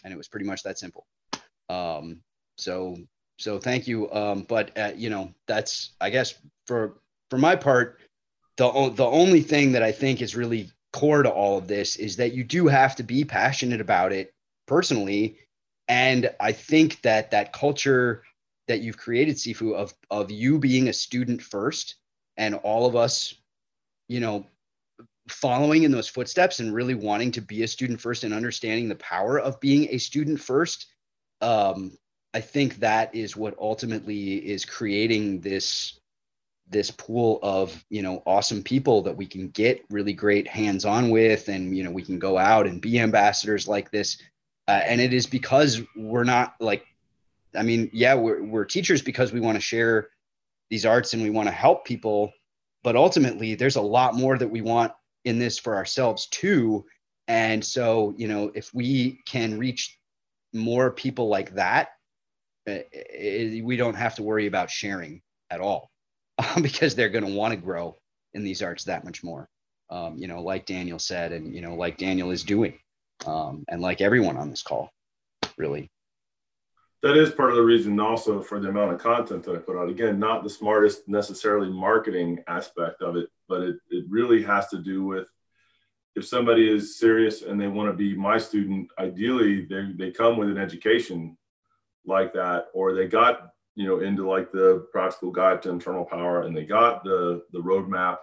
and 0.03 0.13
it 0.13 0.17
was 0.17 0.27
pretty 0.27 0.45
much 0.45 0.63
that 0.63 0.77
simple. 0.77 1.07
Um, 1.69 2.19
so 2.57 2.97
so 3.39 3.57
thank 3.57 3.87
you. 3.87 4.11
Um, 4.11 4.45
but 4.47 4.77
uh, 4.77 4.91
you 4.95 5.09
know 5.09 5.33
that's 5.47 5.93
I 5.99 6.11
guess 6.11 6.35
for 6.67 7.01
for 7.29 7.37
my 7.37 7.55
part, 7.55 7.99
the 8.57 8.91
the 8.95 9.05
only 9.05 9.41
thing 9.41 9.71
that 9.71 9.83
I 9.83 9.91
think 9.91 10.21
is 10.21 10.35
really 10.35 10.69
core 10.91 11.23
to 11.23 11.29
all 11.29 11.57
of 11.57 11.67
this 11.67 11.95
is 11.95 12.17
that 12.17 12.33
you 12.33 12.43
do 12.43 12.67
have 12.67 12.95
to 12.97 13.03
be 13.03 13.25
passionate 13.25 13.81
about 13.81 14.13
it 14.13 14.31
personally, 14.67 15.39
and 15.87 16.29
I 16.39 16.51
think 16.51 17.01
that 17.01 17.31
that 17.31 17.53
culture 17.53 18.23
that 18.67 18.81
you've 18.81 18.97
created, 18.97 19.35
Sifu, 19.35 19.73
of 19.73 19.93
of 20.09 20.31
you 20.31 20.59
being 20.59 20.89
a 20.89 20.93
student 20.93 21.41
first, 21.41 21.95
and 22.37 22.55
all 22.55 22.85
of 22.85 22.95
us, 22.95 23.33
you 24.07 24.19
know, 24.19 24.45
following 25.29 25.83
in 25.83 25.91
those 25.91 26.09
footsteps 26.09 26.59
and 26.59 26.73
really 26.73 26.95
wanting 26.95 27.31
to 27.31 27.41
be 27.41 27.63
a 27.63 27.67
student 27.67 27.99
first 27.99 28.23
and 28.23 28.33
understanding 28.33 28.89
the 28.89 28.95
power 28.95 29.39
of 29.39 29.59
being 29.59 29.87
a 29.89 29.97
student 29.97 30.37
first 30.37 30.87
um, 31.39 31.97
i 32.33 32.41
think 32.41 32.75
that 32.75 33.15
is 33.15 33.37
what 33.37 33.55
ultimately 33.57 34.35
is 34.35 34.65
creating 34.65 35.39
this 35.39 35.97
this 36.69 36.91
pool 36.91 37.39
of 37.43 37.83
you 37.89 38.01
know 38.01 38.21
awesome 38.25 38.63
people 38.63 39.01
that 39.01 39.15
we 39.15 39.25
can 39.25 39.49
get 39.49 39.83
really 39.89 40.13
great 40.13 40.47
hands 40.47 40.85
on 40.85 41.09
with 41.09 41.47
and 41.47 41.75
you 41.75 41.83
know 41.83 41.91
we 41.91 42.01
can 42.01 42.19
go 42.19 42.37
out 42.37 42.67
and 42.67 42.81
be 42.81 42.99
ambassadors 42.99 43.67
like 43.67 43.91
this. 43.91 44.17
Uh, 44.67 44.81
and 44.85 45.01
it 45.01 45.13
is 45.13 45.25
because 45.25 45.81
we're 45.95 46.23
not 46.23 46.55
like 46.61 46.85
i 47.55 47.63
mean 47.63 47.89
yeah 47.93 48.13
we're, 48.13 48.43
we're 48.43 48.65
teachers 48.65 49.01
because 49.01 49.31
we 49.31 49.39
want 49.39 49.55
to 49.55 49.61
share 49.61 50.09
these 50.69 50.85
arts 50.85 51.13
and 51.13 51.21
we 51.21 51.29
want 51.29 51.47
to 51.47 51.53
help 51.53 51.85
people 51.85 52.31
but 52.83 52.95
ultimately 52.95 53.55
there's 53.55 53.77
a 53.77 53.81
lot 53.81 54.15
more 54.15 54.37
that 54.37 54.49
we 54.49 54.61
want 54.61 54.91
in 55.25 55.39
this 55.39 55.57
for 55.57 55.75
ourselves 55.75 56.27
too. 56.27 56.85
And 57.27 57.63
so, 57.63 58.13
you 58.17 58.27
know, 58.27 58.51
if 58.53 58.73
we 58.73 59.21
can 59.25 59.57
reach 59.57 59.97
more 60.53 60.91
people 60.91 61.29
like 61.29 61.55
that, 61.55 61.89
it, 62.65 62.89
eh, 62.93 62.97
it, 62.97 63.59
eh, 63.59 63.61
we 63.63 63.77
don't 63.77 63.95
have 63.95 64.15
to 64.15 64.23
worry 64.23 64.47
about 64.47 64.69
sharing 64.69 65.21
at 65.49 65.61
all 65.61 65.89
because 66.61 66.95
they're 66.95 67.09
going 67.09 67.25
to 67.25 67.33
want 67.33 67.53
to 67.53 67.59
grow 67.59 67.97
in 68.33 68.43
these 68.43 68.61
arts 68.61 68.83
that 68.85 69.05
much 69.05 69.23
more. 69.23 69.47
um, 69.89 70.17
you 70.17 70.27
know, 70.27 70.41
like 70.41 70.65
Daniel 70.65 70.99
said, 70.99 71.31
and, 71.31 71.53
you 71.53 71.61
know, 71.61 71.75
like 71.75 71.97
Daniel 71.97 72.31
is 72.31 72.43
doing, 72.43 72.77
um, 73.27 73.63
and 73.69 73.81
like 73.81 74.01
everyone 74.01 74.37
on 74.37 74.49
this 74.49 74.63
call, 74.63 74.89
really. 75.57 75.89
That 77.03 77.17
is 77.17 77.31
part 77.31 77.49
of 77.49 77.57
the 77.57 77.63
reason 77.63 77.99
also 77.99 78.41
for 78.41 78.61
the 78.61 78.69
amount 78.69 78.93
of 78.93 78.99
content 78.99 79.43
that 79.43 79.55
I 79.55 79.59
put 79.59 79.77
out. 79.77 79.89
Again, 79.89 80.17
not 80.19 80.41
the 80.41 80.49
smartest 80.49 81.05
necessarily 81.09 81.69
marketing 81.69 82.39
aspect 82.47 83.01
of 83.01 83.17
it, 83.17 83.27
but 83.49 83.61
it, 83.61 83.75
it 83.89 84.05
really 84.09 84.41
has 84.41 84.69
to 84.69 84.77
do 84.77 85.03
with 85.03 85.27
if 86.15 86.25
somebody 86.25 86.69
is 86.69 86.97
serious 86.97 87.41
and 87.41 87.59
they 87.59 87.67
want 87.67 87.89
to 87.89 87.97
be 87.97 88.15
my 88.15 88.37
student, 88.37 88.89
ideally 88.99 89.65
they, 89.65 89.91
they 89.97 90.11
come 90.11 90.37
with 90.37 90.47
an 90.47 90.57
education 90.57 91.37
like 92.05 92.31
that, 92.33 92.67
or 92.73 92.93
they 92.93 93.07
got, 93.07 93.49
you 93.75 93.85
know, 93.85 93.99
into 93.99 94.29
like 94.29 94.51
the 94.53 94.87
practical 94.91 95.31
guide 95.31 95.61
to 95.63 95.71
internal 95.71 96.05
power 96.05 96.43
and 96.43 96.55
they 96.55 96.63
got 96.65 97.03
the, 97.03 97.41
the 97.51 97.59
roadmap 97.59 98.17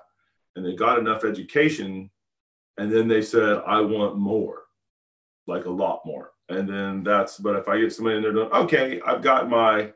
and 0.57 0.65
they 0.65 0.75
got 0.75 0.99
enough 0.99 1.25
education. 1.25 2.11
And 2.79 2.91
then 2.91 3.09
they 3.09 3.21
said, 3.21 3.61
I 3.67 3.83
want 3.83 4.17
more, 4.17 4.63
like 5.47 5.67
a 5.67 5.71
lot 5.71 6.01
more. 6.07 6.33
And 6.51 6.69
then 6.69 7.05
that's, 7.05 7.39
but 7.39 7.55
if 7.57 7.69
I 7.69 7.81
get 7.81 7.93
somebody 7.93 8.17
in 8.17 8.23
there 8.23 8.33
doing, 8.33 8.51
okay, 8.51 9.01
I've 9.07 9.23
got 9.23 9.49
my, 9.49 9.93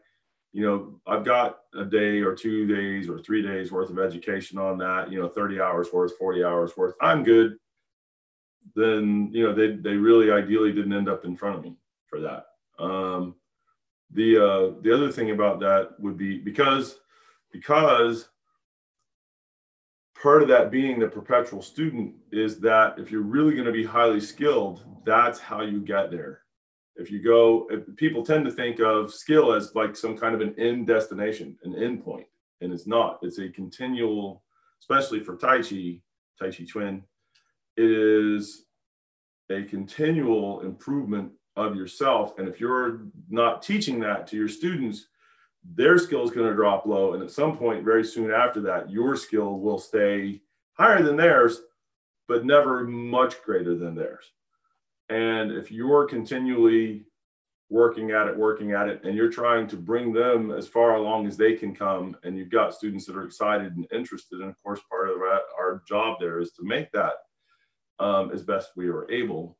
you 0.53 0.65
know, 0.65 1.01
I've 1.05 1.25
got 1.25 1.59
a 1.77 1.85
day 1.85 2.21
or 2.21 2.33
two 2.33 2.65
days 2.65 3.09
or 3.09 3.19
three 3.19 3.43
days 3.43 3.73
worth 3.73 3.91
of 3.91 3.99
education 3.99 4.57
on 4.57 4.79
that, 4.79 5.11
you 5.11 5.21
know, 5.21 5.29
30 5.29 5.61
hours 5.61 5.89
worth, 5.93 6.17
40 6.17 6.45
hours 6.45 6.77
worth, 6.77 6.95
I'm 7.01 7.25
good. 7.25 7.57
Then, 8.77 9.31
you 9.33 9.43
know, 9.43 9.53
they, 9.53 9.73
they 9.73 9.97
really 9.97 10.31
ideally 10.31 10.73
didn't 10.73 10.93
end 10.93 11.09
up 11.09 11.25
in 11.25 11.37
front 11.37 11.59
of 11.59 11.65
me 11.65 11.77
for 12.07 12.21
that. 12.21 12.47
Um, 12.79 13.35
the, 14.13 14.37
uh, 14.37 14.81
the 14.83 14.95
other 14.95 15.11
thing 15.11 15.33
about 15.33 15.59
that 15.61 15.99
would 15.99 16.17
be 16.17 16.39
because, 16.39 17.01
because 17.53 18.29
part 20.23 20.41
of 20.41 20.49
that 20.49 20.71
being 20.71 21.01
the 21.01 21.09
perpetual 21.09 21.63
student 21.63 22.15
is 22.31 22.61
that 22.61 22.97
if 22.97 23.11
you're 23.11 23.23
really 23.23 23.55
going 23.55 23.67
to 23.67 23.73
be 23.73 23.85
highly 23.85 24.21
skilled, 24.21 24.85
that's 25.05 25.41
how 25.41 25.61
you 25.61 25.81
get 25.81 26.13
there 26.13 26.44
if 26.97 27.11
you 27.11 27.23
go 27.23 27.67
if 27.71 27.83
people 27.97 28.25
tend 28.25 28.45
to 28.45 28.51
think 28.51 28.81
of 28.81 29.13
skill 29.13 29.53
as 29.53 29.75
like 29.75 29.97
some 29.97 30.17
kind 30.17 30.35
of 30.35 30.41
an 30.41 30.55
end 30.59 30.87
destination 30.87 31.57
an 31.65 31.75
end 31.75 32.05
point 32.05 32.27
and 32.61 32.73
it's 32.73 32.87
not. 32.87 33.19
It's 33.23 33.39
a 33.39 33.49
continual 33.49 34.43
especially 34.81 35.21
for 35.21 35.37
tai 35.37 35.63
chi 35.63 36.01
tai 36.39 36.51
chi 36.51 36.65
chuan 36.65 37.03
it 37.77 37.91
is 37.91 38.67
a 39.51 39.63
continual 39.65 40.61
improvement 40.61 41.33
of 41.57 41.77
yourself. 41.77 42.39
And 42.39 42.49
if 42.49 42.61
you're 42.61 43.03
not 43.29 43.63
teaching 43.63 44.01
that 44.01 44.27
to 44.29 44.37
your 44.37 44.49
students 44.49 45.07
their 45.77 45.97
skill 45.97 46.23
is 46.23 46.31
going 46.31 46.47
to 46.47 46.55
drop 46.55 46.85
low. 46.85 47.15
And 47.15 47.23
at 47.23 47.31
some 47.31 47.57
point 47.57 47.85
very 47.85 48.05
soon 48.05 48.31
after 48.31 48.61
that 48.63 48.91
your 48.91 49.17
skill 49.17 49.59
will 49.59 49.79
stay 49.79 50.41
higher 50.75 51.03
than 51.03 51.17
theirs 51.17 51.63
but 52.29 52.45
never 52.45 52.85
much 52.85 53.43
greater 53.43 53.75
than 53.75 53.95
theirs 53.95 54.25
and 55.09 55.53
if 55.53 55.71
you're 55.71 56.07
continually 56.07 57.07
working 57.71 58.11
at 58.11 58.29
it, 58.29 58.37
working 58.37 58.73
at 58.73 58.89
it, 58.89 59.03
and 59.05 59.17
you're 59.17 59.31
trying 59.31 59.67
to 59.67 59.77
bring 59.77 60.13
them 60.13 60.51
as 60.51 60.69
far 60.69 60.97
along 60.97 61.27
as 61.27 61.37
they 61.37 61.55
can 61.55 61.75
come, 61.75 62.17
and 62.23 62.37
you've 62.37 62.51
got 62.51 62.75
students 62.75 63.07
that 63.07 63.17
are 63.17 63.25
excited 63.25 63.75
and 63.75 63.87
interested, 63.93 64.41
and 64.41 64.51
of 64.51 64.63
course, 64.63 64.81
part 64.89 65.11
of 65.11 65.17
our, 65.17 65.83
job 65.89 66.17
there 66.21 66.41
is 66.41 66.53
to 66.53 66.63
make 66.63 66.91
that 66.93 67.15
um, 67.99 68.31
as 68.33 68.43
best 68.43 68.71
we 68.77 68.87
are 68.89 69.11
able 69.11 69.59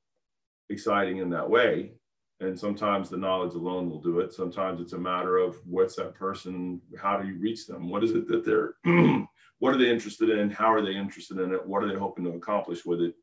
exciting 0.71 1.19
in 1.19 1.29
that 1.29 1.49
way. 1.49 1.93
And 2.41 2.59
sometimes 2.59 3.11
the 3.11 3.17
knowledge 3.17 3.55
alone 3.55 3.91
will 3.91 4.01
do 4.01 4.21
it. 4.21 4.33
Sometimes 4.33 4.81
it's 4.81 4.93
a 4.93 4.99
matter 4.99 5.39
of 5.39 5.57
what's 5.67 5.97
that 5.97 6.15
person, 6.15 6.81
how 6.97 7.19
do 7.19 7.27
you 7.27 7.39
reach 7.39 7.67
them? 7.67 7.91
What 7.91 8.05
is 8.05 8.13
it 8.13 8.29
that 8.29 8.45
they're, 8.45 8.75
what 9.59 9.75
are 9.75 9.79
they 9.79 9.91
interested 9.91 10.31
in? 10.31 10.51
How 10.51 10.73
are 10.73 10.83
they 10.83 10.95
interested 10.95 11.39
in 11.39 11.53
it? 11.53 11.67
What 11.67 11.83
are 11.83 11.89
they 11.89 11.99
hoping 11.99 12.25
to 12.25 12.31
accomplish 12.33 12.85
with 12.85 13.01
it? 13.01 13.15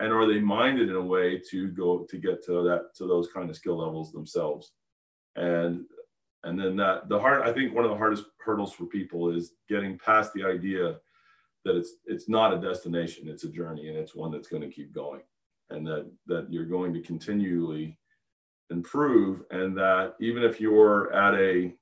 And 0.00 0.12
are 0.12 0.26
they 0.26 0.40
minded 0.40 0.88
in 0.88 0.96
a 0.96 1.02
way 1.02 1.40
to 1.50 1.68
go 1.68 2.06
to 2.08 2.16
get 2.16 2.44
to 2.46 2.62
that 2.62 2.94
to 2.96 3.06
those 3.06 3.28
kind 3.32 3.50
of 3.50 3.56
skill 3.56 3.78
levels 3.78 4.12
themselves? 4.12 4.72
And 5.36 5.84
and 6.44 6.58
then 6.58 6.76
that 6.76 7.08
the 7.08 7.18
hard 7.18 7.42
i 7.42 7.52
think 7.52 7.74
one 7.74 7.84
of 7.84 7.90
the 7.90 7.96
hardest 7.96 8.24
hurdles 8.38 8.72
for 8.72 8.86
people 8.86 9.34
is 9.34 9.54
getting 9.68 9.98
past 9.98 10.32
the 10.32 10.44
idea 10.44 10.96
that 11.64 11.76
it's 11.76 11.94
it's 12.06 12.28
not 12.28 12.54
a 12.54 12.60
destination 12.60 13.28
it's 13.28 13.44
a 13.44 13.48
journey 13.48 13.88
and 13.88 13.96
it's 13.96 14.14
one 14.14 14.30
that's 14.30 14.48
going 14.48 14.62
to 14.62 14.70
keep 14.70 14.94
going. 14.94 15.20
And 15.70 15.86
that 15.86 16.10
that 16.26 16.50
you're 16.50 16.64
going 16.64 16.94
to 16.94 17.02
continually 17.02 17.98
improve 18.70 19.42
and 19.50 19.76
that 19.76 20.14
even 20.20 20.42
if 20.42 20.60
you're 20.60 21.12
at 21.12 21.34
a 21.34 21.74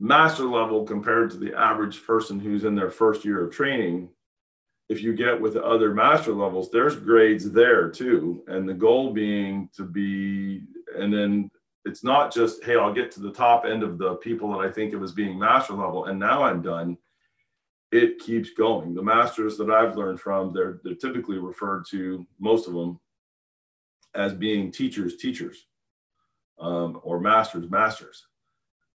master 0.00 0.44
level 0.44 0.84
compared 0.84 1.30
to 1.30 1.36
the 1.36 1.54
average 1.54 2.04
person 2.04 2.40
who's 2.40 2.64
in 2.64 2.74
their 2.74 2.90
first 2.90 3.24
year 3.24 3.44
of 3.44 3.52
training 3.52 4.08
if 4.90 5.04
you 5.04 5.14
get 5.14 5.40
with 5.40 5.54
the 5.54 5.64
other 5.64 5.94
master 5.94 6.32
levels, 6.32 6.68
there's 6.68 6.96
grades 6.96 7.52
there 7.52 7.88
too. 7.88 8.42
And 8.48 8.68
the 8.68 8.74
goal 8.74 9.12
being 9.12 9.70
to 9.76 9.84
be, 9.84 10.64
and 10.98 11.14
then 11.14 11.48
it's 11.84 12.02
not 12.02 12.34
just, 12.34 12.64
hey, 12.64 12.74
I'll 12.74 12.92
get 12.92 13.12
to 13.12 13.20
the 13.20 13.32
top 13.32 13.64
end 13.64 13.84
of 13.84 13.98
the 13.98 14.16
people 14.16 14.50
that 14.50 14.58
I 14.58 14.70
think 14.70 14.92
of 14.92 15.02
as 15.04 15.12
being 15.12 15.38
master 15.38 15.74
level, 15.74 16.06
and 16.06 16.18
now 16.18 16.42
I'm 16.42 16.60
done. 16.60 16.98
It 17.92 18.18
keeps 18.18 18.50
going. 18.50 18.94
The 18.94 19.02
masters 19.02 19.56
that 19.58 19.70
I've 19.70 19.96
learned 19.96 20.20
from, 20.20 20.52
they're 20.52 20.80
they're 20.82 20.94
typically 20.94 21.38
referred 21.38 21.86
to, 21.90 22.26
most 22.40 22.66
of 22.66 22.74
them, 22.74 22.98
as 24.16 24.34
being 24.34 24.72
teachers, 24.72 25.16
teachers, 25.16 25.66
um, 26.58 27.00
or 27.04 27.20
masters, 27.20 27.70
masters 27.70 28.26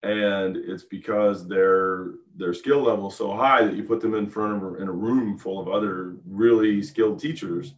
and 0.06 0.56
it's 0.56 0.84
because 0.84 1.48
their 1.48 2.12
their 2.36 2.54
skill 2.54 2.84
level 2.84 3.10
is 3.10 3.16
so 3.16 3.34
high 3.34 3.66
that 3.66 3.76
you 3.76 3.84
put 3.84 4.00
them 4.00 4.14
in 4.14 4.30
front 4.30 4.64
of 4.64 4.80
in 4.80 4.88
a 4.88 4.92
room 4.92 5.36
full 5.36 5.60
of 5.60 5.68
other 5.68 6.18
really 6.28 6.84
skilled 6.84 7.20
teachers. 7.20 7.74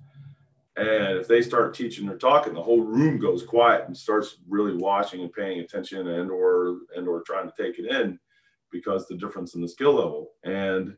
And 0.76 1.18
if 1.18 1.28
they 1.28 1.42
start 1.42 1.74
teaching 1.74 2.10
or 2.10 2.18
talking 2.18 2.54
the 2.54 2.62
whole 2.62 2.82
room 2.82 3.18
goes 3.18 3.44
quiet 3.44 3.86
and 3.88 3.96
starts 3.96 4.40
really 4.48 4.76
watching 4.76 5.22
and 5.22 5.32
paying 5.32 5.62
attention 5.62 6.06
and 6.06 6.30
or 6.30 6.80
and 6.98 7.08
or 7.08 7.22
trying 7.22 7.50
to 7.50 7.64
take 7.64 7.80
it 7.80 7.90
in 7.90 8.20
because 8.74 9.08
the 9.08 9.16
difference 9.16 9.56
in 9.56 9.62
the 9.62 9.68
skill 9.68 9.94
level. 9.94 10.32
And 10.44 10.98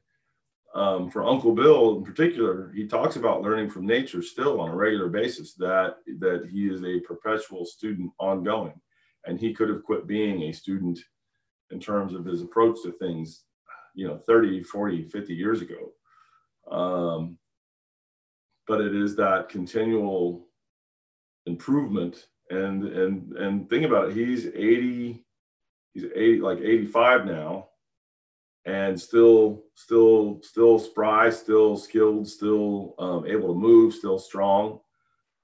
um, 0.74 1.12
for 1.12 1.24
uncle 1.24 1.54
bill 1.54 1.98
in 1.98 2.04
particular 2.04 2.72
he 2.76 2.88
talks 2.88 3.18
about 3.18 3.42
learning 3.42 3.70
from 3.70 3.86
nature 3.86 4.22
still 4.24 4.60
on 4.60 4.70
a 4.70 4.76
regular 4.76 5.10
basis 5.10 5.54
that 5.56 5.98
that 6.18 6.48
he 6.52 6.68
is 6.68 6.84
a 6.84 7.00
perpetual 7.02 7.66
student 7.66 8.12
ongoing. 8.18 8.82
And 9.26 9.40
he 9.40 9.54
could 9.54 9.70
have 9.70 9.84
quit 9.84 10.08
being 10.08 10.44
a 10.44 10.52
student 10.52 10.98
in 11.72 11.80
terms 11.80 12.14
of 12.14 12.26
his 12.26 12.42
approach 12.42 12.78
to 12.84 12.92
things, 12.94 13.44
you 13.96 14.08
know, 14.08 14.18
30, 14.18 14.64
40, 14.64 15.04
50 15.04 15.34
years 15.34 15.62
ago. 15.62 15.92
Um, 16.70 17.38
but 18.68 18.82
it 18.82 18.96
is 18.96 19.16
that 19.16 19.50
continual 19.50 20.48
improvement 21.48 22.28
and 22.52 22.84
and 22.86 23.34
and 23.34 23.70
think 23.70 23.86
about 23.86 24.10
it 24.10 24.16
he's 24.16 24.48
80 24.48 25.24
he's 25.94 26.04
80 26.04 26.42
like 26.42 26.60
85 26.60 27.26
now 27.26 27.68
and 28.66 29.00
still 29.00 29.64
still 29.74 30.40
still 30.44 30.78
spry 30.78 31.30
still 31.30 31.78
skilled 31.78 32.28
still 32.28 32.94
um, 33.00 33.26
able 33.26 33.54
to 33.54 33.60
move 33.60 33.94
still 33.94 34.20
strong 34.20 34.80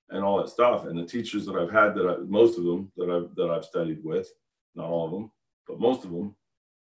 and 0.10 0.24
all 0.24 0.38
that 0.38 0.50
stuff 0.50 0.86
and 0.86 0.98
the 0.98 1.06
teachers 1.06 1.46
that 1.46 1.56
i've 1.56 1.72
had 1.72 1.96
that 1.96 2.08
I, 2.08 2.18
most 2.28 2.58
of 2.58 2.66
them 2.66 2.92
that 2.98 3.10
i've 3.10 3.36
that 3.36 3.50
i've 3.50 3.66
studied 3.66 4.04
with 4.04 4.30
not 4.76 4.88
all 4.88 5.06
of 5.06 5.12
them 5.12 5.32
but 5.68 5.80
most 5.80 6.06
of 6.06 6.12
them, 6.12 6.36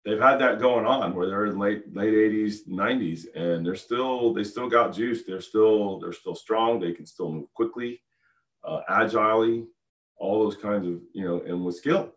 they've 0.05 0.19
had 0.19 0.39
that 0.39 0.59
going 0.59 0.85
on 0.85 1.13
where 1.13 1.27
they're 1.27 1.47
in 1.47 1.59
late 1.59 1.93
late 1.93 2.13
80s, 2.13 2.67
90s, 2.67 3.25
and 3.35 3.65
they're 3.65 3.75
still 3.75 4.33
they 4.33 4.43
still 4.43 4.69
got 4.69 4.93
juice. 4.93 5.23
They're 5.23 5.41
still 5.41 5.99
they're 5.99 6.13
still 6.13 6.35
strong. 6.35 6.79
They 6.79 6.93
can 6.93 7.05
still 7.05 7.31
move 7.31 7.53
quickly, 7.53 8.01
uh, 8.63 8.81
agilely, 8.89 9.65
all 10.17 10.43
those 10.43 10.55
kinds 10.57 10.87
of 10.87 11.01
you 11.13 11.25
know, 11.25 11.41
and 11.41 11.63
with 11.63 11.75
skill. 11.75 12.13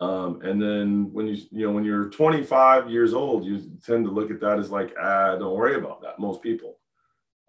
Um, 0.00 0.40
and 0.42 0.60
then 0.60 1.12
when 1.12 1.26
you 1.26 1.36
you 1.50 1.66
know 1.66 1.72
when 1.72 1.84
you're 1.84 2.08
25 2.08 2.90
years 2.90 3.14
old, 3.14 3.44
you 3.44 3.60
tend 3.84 4.04
to 4.06 4.10
look 4.10 4.30
at 4.30 4.40
that 4.40 4.58
as 4.58 4.70
like 4.70 4.94
ah, 5.00 5.36
don't 5.36 5.56
worry 5.56 5.76
about 5.76 6.02
that. 6.02 6.18
Most 6.18 6.42
people. 6.42 6.78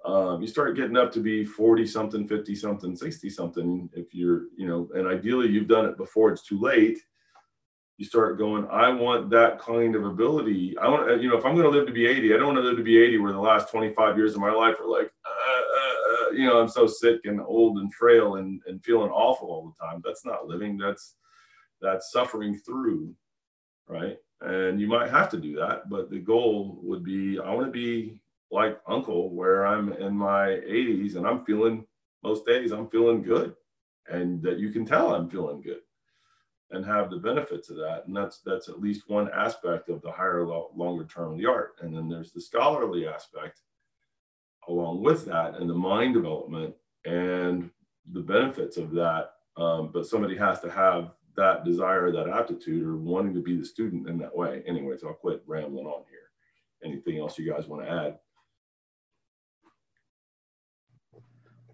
Um, 0.05 0.41
you 0.41 0.47
start 0.47 0.75
getting 0.75 0.97
up 0.97 1.13
to 1.13 1.21
be 1.21 1.45
40 1.45 1.87
something, 1.87 2.27
50 2.27 2.55
something, 2.55 2.93
60 2.93 3.29
something. 3.29 3.89
If 3.93 4.13
you're, 4.13 4.47
you 4.57 4.67
know, 4.67 4.89
and 4.93 5.07
ideally 5.07 5.47
you've 5.47 5.69
done 5.69 5.85
it 5.85 5.95
before 5.95 6.29
it's 6.29 6.45
too 6.45 6.59
late 6.59 6.99
you 8.03 8.09
start 8.09 8.37
going, 8.37 8.67
I 8.69 8.89
want 8.89 9.29
that 9.29 9.59
kind 9.59 9.95
of 9.95 10.03
ability. 10.03 10.77
I 10.77 10.89
want, 10.89 11.21
you 11.21 11.29
know, 11.29 11.37
if 11.37 11.45
I'm 11.45 11.55
going 11.55 11.71
to 11.71 11.77
live 11.77 11.87
to 11.87 11.93
be 11.93 12.05
80, 12.05 12.33
I 12.33 12.37
don't 12.37 12.47
want 12.47 12.57
to 12.57 12.61
live 12.61 12.75
to 12.75 12.83
be 12.83 13.01
80 13.01 13.19
where 13.19 13.31
the 13.31 13.39
last 13.39 13.71
25 13.71 14.17
years 14.17 14.33
of 14.33 14.41
my 14.41 14.51
life 14.51 14.75
are 14.81 14.89
like, 14.89 15.09
uh, 15.25 15.61
uh, 15.79 16.27
uh, 16.27 16.31
you 16.31 16.45
know, 16.45 16.59
I'm 16.59 16.67
so 16.67 16.85
sick 16.85 17.21
and 17.23 17.39
old 17.39 17.77
and 17.77 17.93
frail 17.93 18.35
and, 18.35 18.61
and 18.67 18.83
feeling 18.83 19.09
awful 19.09 19.47
all 19.47 19.73
the 19.79 19.85
time. 19.85 20.01
That's 20.03 20.25
not 20.25 20.47
living. 20.47 20.77
That's, 20.77 21.15
that's 21.81 22.11
suffering 22.11 22.57
through. 22.57 23.15
Right. 23.87 24.17
And 24.41 24.81
you 24.81 24.87
might 24.87 25.09
have 25.09 25.29
to 25.29 25.37
do 25.37 25.55
that. 25.55 25.89
But 25.89 26.09
the 26.09 26.19
goal 26.19 26.79
would 26.83 27.05
be, 27.05 27.39
I 27.39 27.53
want 27.53 27.67
to 27.67 27.71
be 27.71 28.19
like 28.51 28.81
uncle 28.85 29.33
where 29.33 29.65
I'm 29.65 29.93
in 29.93 30.13
my 30.13 30.59
80s 30.67 31.15
and 31.15 31.25
I'm 31.25 31.45
feeling 31.45 31.85
most 32.21 32.45
days 32.45 32.73
I'm 32.73 32.89
feeling 32.89 33.23
good 33.23 33.55
and 34.09 34.43
that 34.43 34.59
you 34.59 34.71
can 34.71 34.85
tell 34.85 35.15
I'm 35.15 35.29
feeling 35.29 35.61
good 35.61 35.79
and 36.73 36.85
have 36.85 37.09
the 37.09 37.17
benefits 37.17 37.69
of 37.69 37.77
that. 37.77 38.03
And 38.07 38.15
that's 38.15 38.39
that's 38.39 38.67
at 38.67 38.81
least 38.81 39.03
one 39.07 39.29
aspect 39.31 39.89
of 39.89 40.01
the 40.01 40.11
higher 40.11 40.45
longer 40.45 41.05
term 41.05 41.33
of 41.33 41.37
the 41.37 41.45
art. 41.45 41.75
And 41.81 41.95
then 41.95 42.09
there's 42.09 42.31
the 42.31 42.41
scholarly 42.41 43.07
aspect 43.07 43.61
along 44.67 45.03
with 45.03 45.25
that 45.25 45.55
and 45.55 45.69
the 45.69 45.73
mind 45.73 46.13
development 46.13 46.73
and 47.05 47.69
the 48.11 48.21
benefits 48.21 48.77
of 48.77 48.91
that. 48.91 49.31
Um, 49.55 49.91
but 49.93 50.07
somebody 50.07 50.35
has 50.37 50.59
to 50.61 50.71
have 50.71 51.11
that 51.35 51.63
desire, 51.63 52.11
that 52.11 52.27
aptitude, 52.27 52.85
or 52.85 52.95
wanting 52.95 53.33
to 53.35 53.41
be 53.41 53.55
the 53.55 53.65
student 53.65 54.09
in 54.09 54.17
that 54.19 54.35
way. 54.35 54.63
Anyways, 54.67 55.03
I'll 55.03 55.13
quit 55.13 55.43
rambling 55.45 55.85
on 55.85 56.03
here. 56.09 56.19
Anything 56.83 57.19
else 57.19 57.37
you 57.37 57.51
guys 57.51 57.67
want 57.67 57.83
to 57.83 57.91
add? 57.91 58.19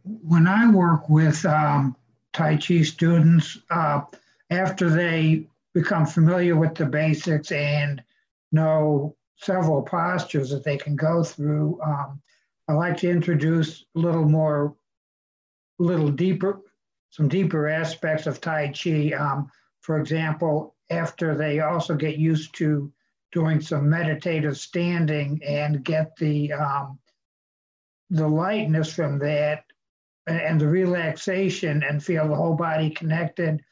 When 0.04 0.48
I 0.48 0.70
work 0.72 1.10
with 1.10 1.46
um, 1.46 1.96
Tai 2.34 2.58
Chi 2.58 2.82
students, 2.82 3.60
uh, 3.70 4.02
after 4.50 4.90
they 4.90 5.48
become 5.74 6.06
familiar 6.06 6.56
with 6.56 6.76
the 6.76 6.86
basics 6.86 7.52
and 7.52 8.04
know 8.52 9.16
several 9.38 9.84
postures 9.84 10.50
that 10.50 10.64
they 10.64 10.78
can 10.78 10.96
go 10.96 11.24
through, 11.24 11.80
um, 11.82 12.22
I 12.68 12.74
like 12.74 12.98
to 12.98 13.10
introduce 13.10 13.86
a 13.96 14.00
little 14.00 14.26
more, 14.26 14.76
a 15.80 15.84
little 15.84 16.12
deeper, 16.12 16.62
some 17.10 17.28
deeper 17.28 17.68
aspects 17.68 18.28
of 18.28 18.42
Tai 18.42 18.74
Chi. 18.74 19.12
Um, 19.12 19.52
for 19.82 20.00
example, 20.00 20.76
after 20.90 21.36
they 21.36 21.60
also 21.60 21.96
get 21.96 22.18
used 22.18 22.56
to 22.56 22.92
doing 23.32 23.62
some 23.62 23.90
meditative 23.90 24.58
standing 24.58 25.42
and 25.44 25.84
get 25.84 26.16
the 26.18 26.52
um, 26.54 27.00
the 28.10 28.28
lightness 28.28 28.92
from 28.92 29.20
that 29.20 29.66
and 30.26 30.60
the 30.60 30.68
relaxation 30.68 31.84
and 31.84 32.04
feel 32.04 32.28
the 32.28 32.36
whole 32.36 32.56
body 32.56 32.90
connected 32.90 33.64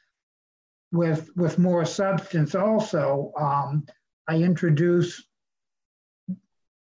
with 0.91 1.29
with 1.35 1.59
more 1.59 1.85
substance 1.85 2.55
also 2.55 3.31
um, 3.39 3.85
i 4.27 4.35
introduce 4.35 5.23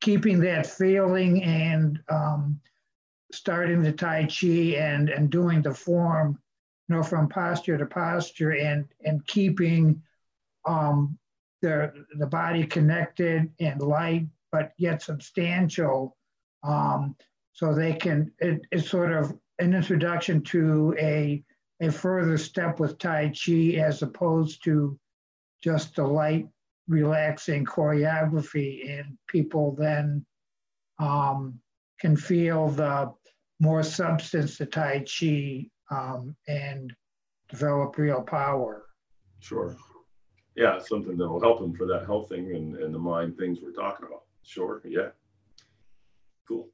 keeping 0.02 0.39
that 0.39 0.66
feeling 0.66 1.44
and 1.44 2.00
um, 2.10 2.60
starting 3.32 3.82
the 3.82 3.92
tai 3.92 4.26
chi 4.28 4.76
and 4.78 5.10
and 5.10 5.30
doing 5.30 5.62
the 5.62 5.74
form 5.74 6.39
you 6.88 6.96
know 6.96 7.04
from 7.04 7.30
posture 7.30 7.78
to 7.78 7.86
posture 7.86 8.52
and 8.52 8.86
and 9.04 9.26
keeping 9.28 10.02
um, 10.66 11.18
the 11.62 11.92
the 12.18 12.28
body 12.28 12.66
connected 12.66 13.50
and 13.60 13.82
light 13.82 14.26
but 14.52 14.72
yet 14.78 15.02
substantial 15.02 16.18
um, 16.64 17.16
so 17.54 17.74
they 17.74 17.94
can 17.94 18.32
it, 18.39 18.62
it's 18.72 18.89
sort 18.89 19.12
of 19.12 19.34
an 19.60 19.74
introduction 19.74 20.42
to 20.42 20.96
a 21.00 21.44
a 21.82 21.92
further 21.92 22.38
step 22.38 22.80
with 22.80 22.98
Tai 23.00 23.34
Chi 23.34 23.74
as 23.78 24.04
opposed 24.04 24.64
to 24.64 24.98
just 25.64 25.96
the 25.96 26.04
light, 26.04 26.48
relaxing 26.88 27.66
choreography, 27.66 29.00
and 29.00 29.18
people 29.28 29.76
then 29.76 30.26
um, 31.00 31.60
can 32.00 32.16
feel 32.16 32.70
the 32.70 33.12
more 33.60 33.84
substance 33.84 34.58
to 34.58 34.66
Tai 34.66 35.06
Chi 35.06 35.66
um, 35.90 36.36
and 36.48 36.94
develop 37.50 37.98
real 37.98 38.22
power. 38.22 38.86
Sure. 39.40 39.76
Yeah, 40.56 40.80
something 40.80 41.18
that 41.18 41.28
will 41.28 41.42
help 41.42 41.60
them 41.60 41.74
for 41.74 41.88
that 41.88 42.06
health 42.06 42.30
thing 42.30 42.56
and, 42.56 42.76
and 42.76 42.94
the 42.94 43.00
mind 43.00 43.38
things 43.38 43.60
we're 43.62 43.72
talking 43.72 44.06
about. 44.06 44.24
Sure. 44.44 44.82
Yeah. 44.86 45.10
Cool. 46.48 46.70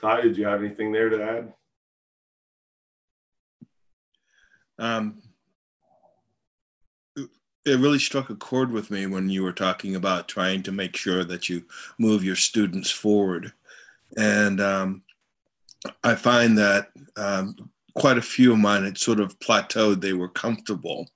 Ty, 0.00 0.20
did 0.22 0.36
you 0.36 0.46
have 0.46 0.62
anything 0.62 0.92
there 0.92 1.08
to 1.08 1.22
add? 1.22 1.52
Um, 4.78 5.22
it 7.16 7.78
really 7.78 7.98
struck 7.98 8.30
a 8.30 8.36
chord 8.36 8.70
with 8.70 8.90
me 8.90 9.06
when 9.06 9.28
you 9.28 9.42
were 9.42 9.52
talking 9.52 9.96
about 9.96 10.28
trying 10.28 10.62
to 10.62 10.72
make 10.72 10.96
sure 10.96 11.24
that 11.24 11.48
you 11.48 11.64
move 11.98 12.24
your 12.24 12.36
students 12.36 12.90
forward. 12.90 13.52
And 14.16 14.60
um, 14.60 15.02
I 16.04 16.14
find 16.14 16.56
that 16.58 16.88
um, 17.16 17.70
quite 17.94 18.18
a 18.18 18.22
few 18.22 18.52
of 18.52 18.58
mine 18.58 18.84
had 18.84 18.96
sort 18.96 19.20
of 19.20 19.38
plateaued, 19.40 20.00
they 20.00 20.12
were 20.12 20.28
comfortable. 20.28 21.08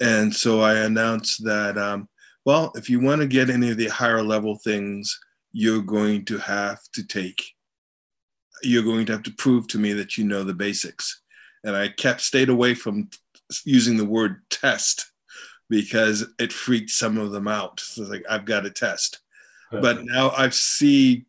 And 0.00 0.34
so 0.34 0.60
I 0.60 0.74
announced 0.76 1.44
that, 1.44 1.76
um, 1.76 2.08
well, 2.44 2.72
if 2.74 2.88
you 2.88 3.00
want 3.00 3.20
to 3.22 3.26
get 3.26 3.50
any 3.50 3.70
of 3.70 3.76
the 3.76 3.88
higher 3.88 4.22
level 4.22 4.56
things, 4.56 5.18
you're 5.52 5.82
going 5.82 6.24
to 6.26 6.38
have 6.38 6.80
to 6.92 7.04
take 7.06 7.42
you're 8.62 8.82
going 8.82 9.06
to 9.06 9.12
have 9.12 9.22
to 9.24 9.32
prove 9.32 9.66
to 9.68 9.78
me 9.78 9.92
that 9.94 10.16
you 10.16 10.24
know 10.24 10.44
the 10.44 10.54
basics. 10.54 11.22
And 11.64 11.76
I 11.76 11.88
kept 11.88 12.20
stayed 12.20 12.48
away 12.48 12.74
from 12.74 13.10
using 13.64 13.96
the 13.96 14.04
word 14.04 14.42
test 14.50 15.10
because 15.68 16.26
it 16.38 16.52
freaked 16.52 16.90
some 16.90 17.18
of 17.18 17.32
them 17.32 17.48
out. 17.48 17.80
So 17.80 18.02
like, 18.02 18.24
I've 18.28 18.44
got 18.44 18.62
to 18.62 18.70
test. 18.70 19.20
But 19.72 20.04
now 20.04 20.30
I 20.30 20.48
see 20.48 21.26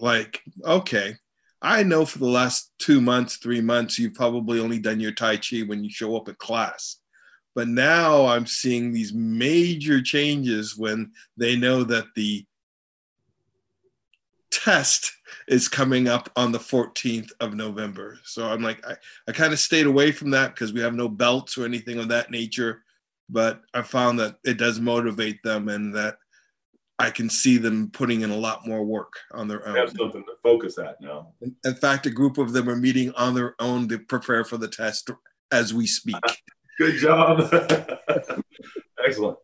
like, 0.00 0.40
okay, 0.64 1.16
I 1.60 1.82
know 1.82 2.04
for 2.04 2.18
the 2.18 2.26
last 2.26 2.70
two 2.78 3.00
months, 3.00 3.36
three 3.36 3.60
months, 3.60 3.98
you've 3.98 4.14
probably 4.14 4.60
only 4.60 4.78
done 4.78 5.00
your 5.00 5.12
Tai 5.12 5.38
Chi 5.38 5.62
when 5.66 5.82
you 5.82 5.90
show 5.90 6.16
up 6.16 6.28
at 6.28 6.38
class. 6.38 6.98
But 7.56 7.68
now 7.68 8.26
I'm 8.26 8.46
seeing 8.46 8.92
these 8.92 9.12
major 9.14 10.02
changes 10.02 10.76
when 10.76 11.12
they 11.36 11.56
know 11.56 11.82
that 11.84 12.04
the 12.14 12.46
test 14.66 15.12
is 15.46 15.68
coming 15.68 16.08
up 16.08 16.28
on 16.34 16.50
the 16.50 16.58
14th 16.58 17.30
of 17.38 17.54
November. 17.54 18.18
So 18.24 18.48
I'm 18.48 18.62
like, 18.62 18.84
I, 18.84 18.94
I 19.28 19.32
kind 19.32 19.52
of 19.52 19.60
stayed 19.60 19.86
away 19.86 20.10
from 20.10 20.30
that 20.30 20.54
because 20.54 20.72
we 20.72 20.80
have 20.80 20.94
no 20.94 21.08
belts 21.08 21.56
or 21.56 21.64
anything 21.64 22.00
of 22.00 22.08
that 22.08 22.32
nature. 22.32 22.82
But 23.28 23.62
I 23.74 23.82
found 23.82 24.18
that 24.18 24.38
it 24.44 24.58
does 24.58 24.80
motivate 24.80 25.40
them 25.44 25.68
and 25.68 25.94
that 25.94 26.18
I 26.98 27.10
can 27.10 27.30
see 27.30 27.58
them 27.58 27.90
putting 27.92 28.22
in 28.22 28.30
a 28.30 28.36
lot 28.36 28.66
more 28.66 28.84
work 28.84 29.12
on 29.32 29.46
their 29.46 29.66
own. 29.68 29.74
They 29.74 29.80
have 29.80 29.92
something 29.96 30.24
to 30.24 30.34
focus 30.42 30.78
at 30.78 31.00
now. 31.00 31.28
In 31.64 31.74
fact, 31.74 32.06
a 32.06 32.10
group 32.10 32.36
of 32.36 32.52
them 32.52 32.68
are 32.68 32.76
meeting 32.76 33.12
on 33.12 33.34
their 33.34 33.54
own 33.60 33.88
to 33.88 34.00
prepare 34.00 34.44
for 34.44 34.56
the 34.56 34.68
test 34.68 35.10
as 35.52 35.72
we 35.72 35.86
speak. 35.86 36.16
Good 36.78 36.98
job. 36.98 37.52
Excellent. 39.06 39.38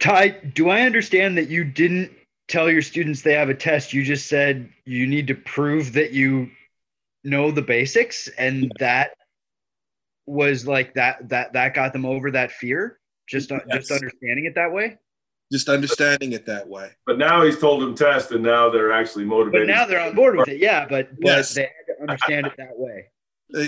Ty, 0.00 0.28
do 0.28 0.68
I 0.68 0.82
understand 0.82 1.38
that 1.38 1.48
you 1.48 1.64
didn't 1.64 2.10
tell 2.48 2.70
your 2.70 2.82
students 2.82 3.22
they 3.22 3.34
have 3.34 3.48
a 3.48 3.54
test. 3.54 3.92
You 3.92 4.04
just 4.04 4.26
said 4.26 4.68
you 4.84 5.06
need 5.06 5.26
to 5.28 5.34
prove 5.34 5.92
that 5.94 6.12
you 6.12 6.50
know 7.26 7.50
the 7.50 7.62
basics 7.62 8.28
and 8.38 8.72
that 8.78 9.10
was 10.26 10.66
like 10.66 10.94
that 10.94 11.28
that 11.28 11.52
that 11.52 11.74
got 11.74 11.92
them 11.92 12.06
over 12.06 12.30
that 12.30 12.52
fear 12.52 12.98
just 13.28 13.50
uh, 13.52 13.58
yes. 13.68 13.78
just 13.78 13.90
understanding 13.90 14.44
it 14.44 14.54
that 14.54 14.72
way 14.72 14.96
just 15.52 15.68
understanding 15.68 16.32
it 16.32 16.46
that 16.46 16.66
way 16.68 16.90
but 17.04 17.18
now 17.18 17.44
he's 17.44 17.58
told 17.58 17.82
them 17.82 17.94
test 17.94 18.30
and 18.30 18.42
now 18.42 18.70
they're 18.70 18.92
actually 18.92 19.24
motivated 19.24 19.66
but 19.66 19.72
now 19.72 19.84
they're 19.84 20.00
on 20.00 20.14
board 20.14 20.36
with 20.36 20.48
it 20.48 20.58
yeah 20.58 20.86
but, 20.88 21.08
but 21.20 21.26
yes. 21.26 21.54
they 21.54 21.62
had 21.62 21.94
to 21.94 22.00
understand 22.00 22.46
it 22.46 22.52
that 22.56 22.76
way 22.76 23.06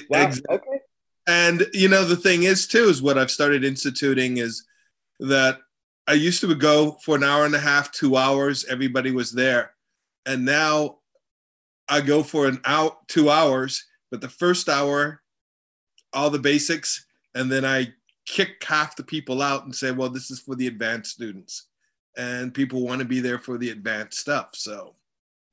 wow. 0.09 0.27
Exactly. 0.27 0.57
okay 0.57 0.81
and 1.27 1.67
you 1.73 1.89
know 1.89 2.05
the 2.05 2.17
thing 2.17 2.45
is 2.45 2.67
too 2.67 2.85
is 2.85 3.03
what 3.03 3.19
i've 3.19 3.31
started 3.31 3.65
instituting 3.65 4.39
is 4.39 4.65
that 5.21 5.59
I 6.09 6.15
used 6.15 6.41
to 6.41 6.55
go 6.55 6.93
for 7.03 7.17
an 7.17 7.23
hour 7.23 7.45
and 7.45 7.55
a 7.55 7.59
half, 7.59 7.93
two 7.93 8.17
hours. 8.17 8.65
Everybody 8.65 9.11
was 9.11 9.31
there, 9.31 9.75
and 10.25 10.43
now 10.43 11.01
I 11.87 12.01
go 12.01 12.23
for 12.23 12.47
an 12.47 12.63
out 12.65 13.07
two 13.09 13.29
hours. 13.29 13.85
But 14.11 14.23
the 14.23 14.29
first 14.31 14.71
hour, 14.71 15.21
all 16.15 16.31
the 16.31 16.39
basics, 16.39 17.05
and 17.35 17.53
then 17.53 17.67
I 17.67 17.93
kick 18.25 18.65
half 18.65 18.97
the 18.97 19.03
people 19.03 19.43
out 19.43 19.65
and 19.65 19.77
say, 19.77 19.91
"Well, 19.91 20.09
this 20.09 20.31
is 20.31 20.41
for 20.41 20.55
the 20.55 20.67
advanced 20.67 21.13
students," 21.13 21.67
and 22.17 22.55
people 22.55 22.87
want 22.87 23.01
to 23.01 23.05
be 23.05 23.21
there 23.21 23.39
for 23.39 23.59
the 23.59 23.69
advanced 23.69 24.19
stuff. 24.19 24.57
So 24.57 24.97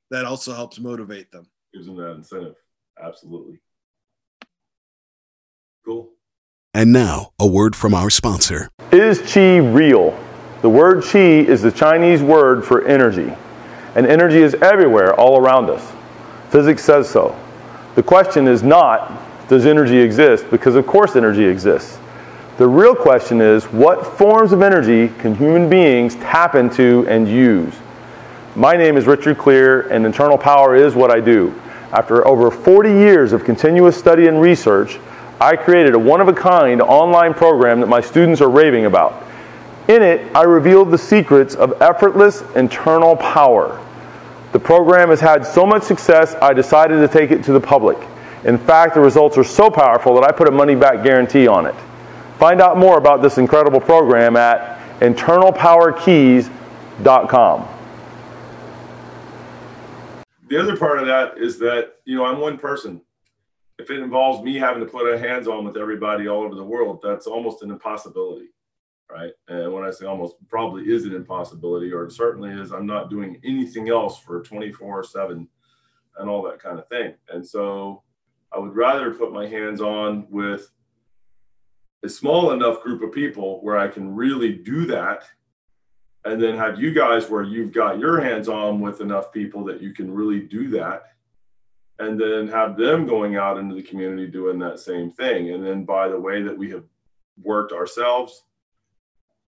that 0.10 0.24
also 0.24 0.53
helps 0.53 0.80
motivate 0.80 1.32
them. 1.32 1.49
Gives 1.74 1.86
them 1.86 1.97
that 1.97 2.12
incentive. 2.12 2.56
Absolutely. 2.97 3.60
Cool. 5.84 6.14
And 6.74 6.93
now, 6.93 7.34
a 7.39 7.45
word 7.45 7.76
from 7.76 7.93
our 7.93 8.10
sponsor. 8.10 8.70
Is 8.93 9.20
Chi 9.34 9.58
real? 9.58 10.18
The 10.62 10.70
word 10.70 11.03
qi 11.03 11.45
is 11.45 11.62
the 11.62 11.72
Chinese 11.72 12.22
word 12.22 12.66
for 12.66 12.86
energy, 12.88 13.34
and 13.95 14.08
energy 14.08 14.41
is 14.41 14.56
everywhere, 14.56 15.14
all 15.14 15.39
around 15.39 15.70
us. 15.70 15.91
Physics 16.49 16.84
says 16.84 17.10
so. 17.10 17.38
The 17.95 18.03
question 18.03 18.47
is 18.47 18.64
not, 18.64 19.12
does 19.47 19.66
energy 19.66 19.97
exist? 19.97 20.49
Because 20.49 20.76
of 20.76 20.88
course 20.88 21.16
energy 21.16 21.45
exists. 21.45 21.99
The 22.58 22.68
real 22.68 22.95
question 22.95 23.41
is, 23.41 23.66
what 23.66 24.18
forms 24.18 24.53
of 24.53 24.62
energy 24.62 25.14
can 25.20 25.36
human 25.36 25.70
beings 25.70 26.16
tap 26.16 26.56
into 26.56 27.06
and 27.08 27.28
use? 27.28 27.74
My 28.56 28.78
name 28.78 28.95
is 28.95 29.06
Richard 29.06 29.38
Clear, 29.38 29.82
and 29.89 30.06
internal 30.06 30.38
power 30.38 30.76
is 30.76 30.95
what 30.95 31.12
I 31.12 31.20
do. 31.20 31.53
After 31.91 32.26
over 32.26 32.49
40 32.49 32.89
years 32.89 33.34
of 33.34 33.43
continuous 33.43 33.97
study 33.97 34.28
and 34.28 34.39
research, 34.39 34.99
I 35.41 35.58
created 35.58 35.93
a 35.95 35.99
one 35.99 36.22
of 36.22 36.30
a 36.30 36.34
kind 36.34 36.82
online 36.82 37.34
program 37.34 37.82
that 37.82 37.88
my 37.88 37.99
students 37.99 38.39
are 38.39 38.49
raving 38.49 38.86
about. 38.86 39.22
In 39.88 40.01
it, 40.01 40.36
I 40.36 40.43
revealed 40.43 40.89
the 40.89 40.97
secrets 40.97 41.53
of 41.53 41.79
effortless 41.81 42.41
internal 42.55 43.15
power. 43.15 43.81
The 44.51 44.59
program 44.59 45.09
has 45.09 45.19
had 45.19 45.45
so 45.45 45.65
much 45.65 45.83
success, 45.83 46.33
I 46.41 46.53
decided 46.53 46.97
to 46.97 47.07
take 47.07 47.31
it 47.31 47.43
to 47.43 47.51
the 47.51 47.59
public. 47.59 47.97
In 48.45 48.57
fact, 48.57 48.95
the 48.95 49.01
results 49.01 49.38
are 49.38 49.43
so 49.43 49.69
powerful 49.69 50.15
that 50.15 50.23
I 50.23 50.31
put 50.31 50.47
a 50.47 50.51
money 50.51 50.75
back 50.75 51.03
guarantee 51.03 51.47
on 51.47 51.65
it. 51.65 51.75
Find 52.39 52.61
out 52.61 52.77
more 52.77 52.97
about 52.97 53.21
this 53.21 53.38
incredible 53.38 53.79
program 53.79 54.36
at 54.36 54.79
internalpowerkeys.com. 54.99 57.67
The 60.47 60.61
other 60.61 60.77
part 60.77 60.99
of 60.99 61.07
that 61.07 61.38
is 61.38 61.57
that, 61.59 61.95
you 62.05 62.15
know, 62.15 62.25
I'm 62.25 62.39
one 62.39 62.57
person. 62.57 63.01
If 63.79 63.89
it 63.89 63.99
involves 63.99 64.43
me 64.43 64.55
having 64.55 64.83
to 64.83 64.89
put 64.89 65.11
a 65.11 65.17
hands 65.17 65.47
on 65.47 65.65
with 65.65 65.75
everybody 65.75 66.27
all 66.27 66.43
over 66.43 66.55
the 66.55 66.63
world, 66.63 66.99
that's 67.03 67.27
almost 67.27 67.61
an 67.61 67.71
impossibility, 67.71 68.47
right? 69.10 69.32
And 69.47 69.72
when 69.72 69.84
I 69.84 69.91
say 69.91 70.06
almost, 70.06 70.36
probably 70.47 70.91
is 70.91 71.06
an 71.06 71.16
impossibility, 71.16 71.91
or 71.91 72.10
certainly 72.10 72.51
is, 72.51 72.72
I'm 72.72 72.86
not 72.86 73.10
doing 73.10 73.39
anything 73.43 73.89
else 73.89 74.20
for 74.20 74.41
24 74.41 75.03
7 75.03 75.47
and 76.18 76.30
all 76.30 76.41
that 76.43 76.60
kind 76.60 76.80
of 76.80 76.88
thing. 76.88 77.14
And 77.30 77.45
so 77.45 78.03
I 78.51 78.60
would 78.60 78.76
rather 78.76 79.14
put 79.14 79.34
my 79.34 79.47
hands 79.47 79.82
on 79.82 80.28
with 80.30 80.72
a 82.03 82.10
small 82.10 82.51
enough 82.51 82.82
group 82.82 83.01
of 83.01 83.12
people 83.12 83.60
where 83.62 83.78
I 83.78 83.88
can 83.88 84.16
really 84.16 84.53
do 84.53 84.86
that. 84.88 85.24
And 86.24 86.41
then 86.41 86.56
have 86.56 86.80
you 86.80 86.93
guys 86.93 87.30
where 87.30 87.43
you've 87.43 87.74
got 87.74 87.99
your 87.99 88.20
hands 88.22 88.47
on 88.47 88.80
with 88.80 89.01
enough 89.01 89.32
people 89.32 89.64
that 89.66 89.82
you 89.82 89.93
can 89.93 90.12
really 90.12 90.39
do 90.39 90.70
that. 90.70 91.03
And 91.99 92.20
then 92.20 92.47
have 92.47 92.76
them 92.78 93.06
going 93.06 93.38
out 93.38 93.58
into 93.58 93.76
the 93.76 93.82
community 93.82 94.28
doing 94.28 94.60
that 94.60 94.80
same 94.80 95.12
thing. 95.12 95.51
And 95.51 95.66
then 95.66 95.86
by 95.86 96.10
the 96.10 96.20
way 96.20 96.41
that 96.41 96.58
we 96.58 96.70
have 96.72 96.84
worked 97.41 97.72
ourselves 97.72 98.43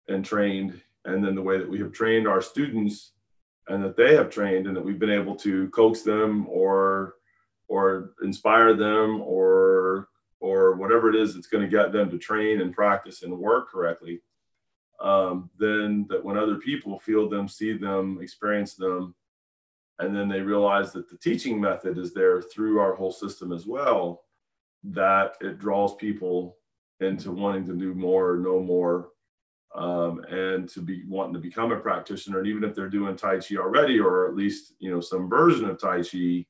and 0.07 0.23
trained, 0.23 0.81
and 1.05 1.23
then 1.23 1.35
the 1.35 1.41
way 1.41 1.57
that 1.57 1.69
we 1.69 1.79
have 1.79 1.91
trained 1.91 2.27
our 2.27 2.41
students 2.41 3.11
and 3.69 3.83
that 3.83 3.97
they 3.97 4.15
have 4.15 4.29
trained 4.29 4.67
and 4.67 4.75
that 4.75 4.83
we've 4.83 4.99
been 4.99 5.09
able 5.09 5.35
to 5.35 5.69
coax 5.69 6.01
them 6.01 6.47
or 6.49 7.15
or 7.67 8.11
inspire 8.21 8.73
them 8.73 9.21
or 9.21 10.09
or 10.39 10.75
whatever 10.75 11.09
it 11.09 11.15
is 11.15 11.33
that's 11.33 11.47
going 11.47 11.63
to 11.63 11.77
get 11.77 11.91
them 11.91 12.09
to 12.09 12.17
train 12.17 12.61
and 12.61 12.73
practice 12.73 13.23
and 13.23 13.37
work 13.37 13.69
correctly 13.69 14.21
um, 14.99 15.49
then 15.59 16.05
that 16.09 16.23
when 16.23 16.37
other 16.37 16.55
people 16.55 16.99
feel 16.99 17.29
them 17.29 17.47
see 17.47 17.73
them 17.73 18.19
experience 18.21 18.75
them 18.75 19.13
and 19.99 20.15
then 20.15 20.29
they 20.29 20.41
realize 20.41 20.93
that 20.93 21.09
the 21.09 21.17
teaching 21.17 21.59
method 21.59 21.97
is 21.97 22.13
there 22.13 22.41
through 22.41 22.79
our 22.79 22.95
whole 22.95 23.11
system 23.11 23.51
as 23.51 23.65
well 23.65 24.23
that 24.83 25.35
it 25.41 25.59
draws 25.59 25.95
people 25.95 26.57
into 26.99 27.31
wanting 27.31 27.65
to 27.65 27.73
do 27.73 27.93
more 27.93 28.37
know 28.37 28.59
more 28.59 29.09
um, 29.75 30.23
and 30.29 30.67
to 30.69 30.81
be 30.81 31.03
wanting 31.07 31.33
to 31.33 31.39
become 31.39 31.71
a 31.71 31.77
practitioner. 31.77 32.39
And 32.39 32.47
even 32.47 32.63
if 32.63 32.73
they're 32.73 32.89
doing 32.89 33.15
Tai 33.15 33.39
Chi 33.39 33.55
already, 33.55 33.99
or 33.99 34.27
at 34.27 34.35
least, 34.35 34.73
you 34.79 34.91
know, 34.91 35.01
some 35.01 35.29
version 35.29 35.69
of 35.69 35.79
Tai 35.79 36.01
Chi, 36.03 36.45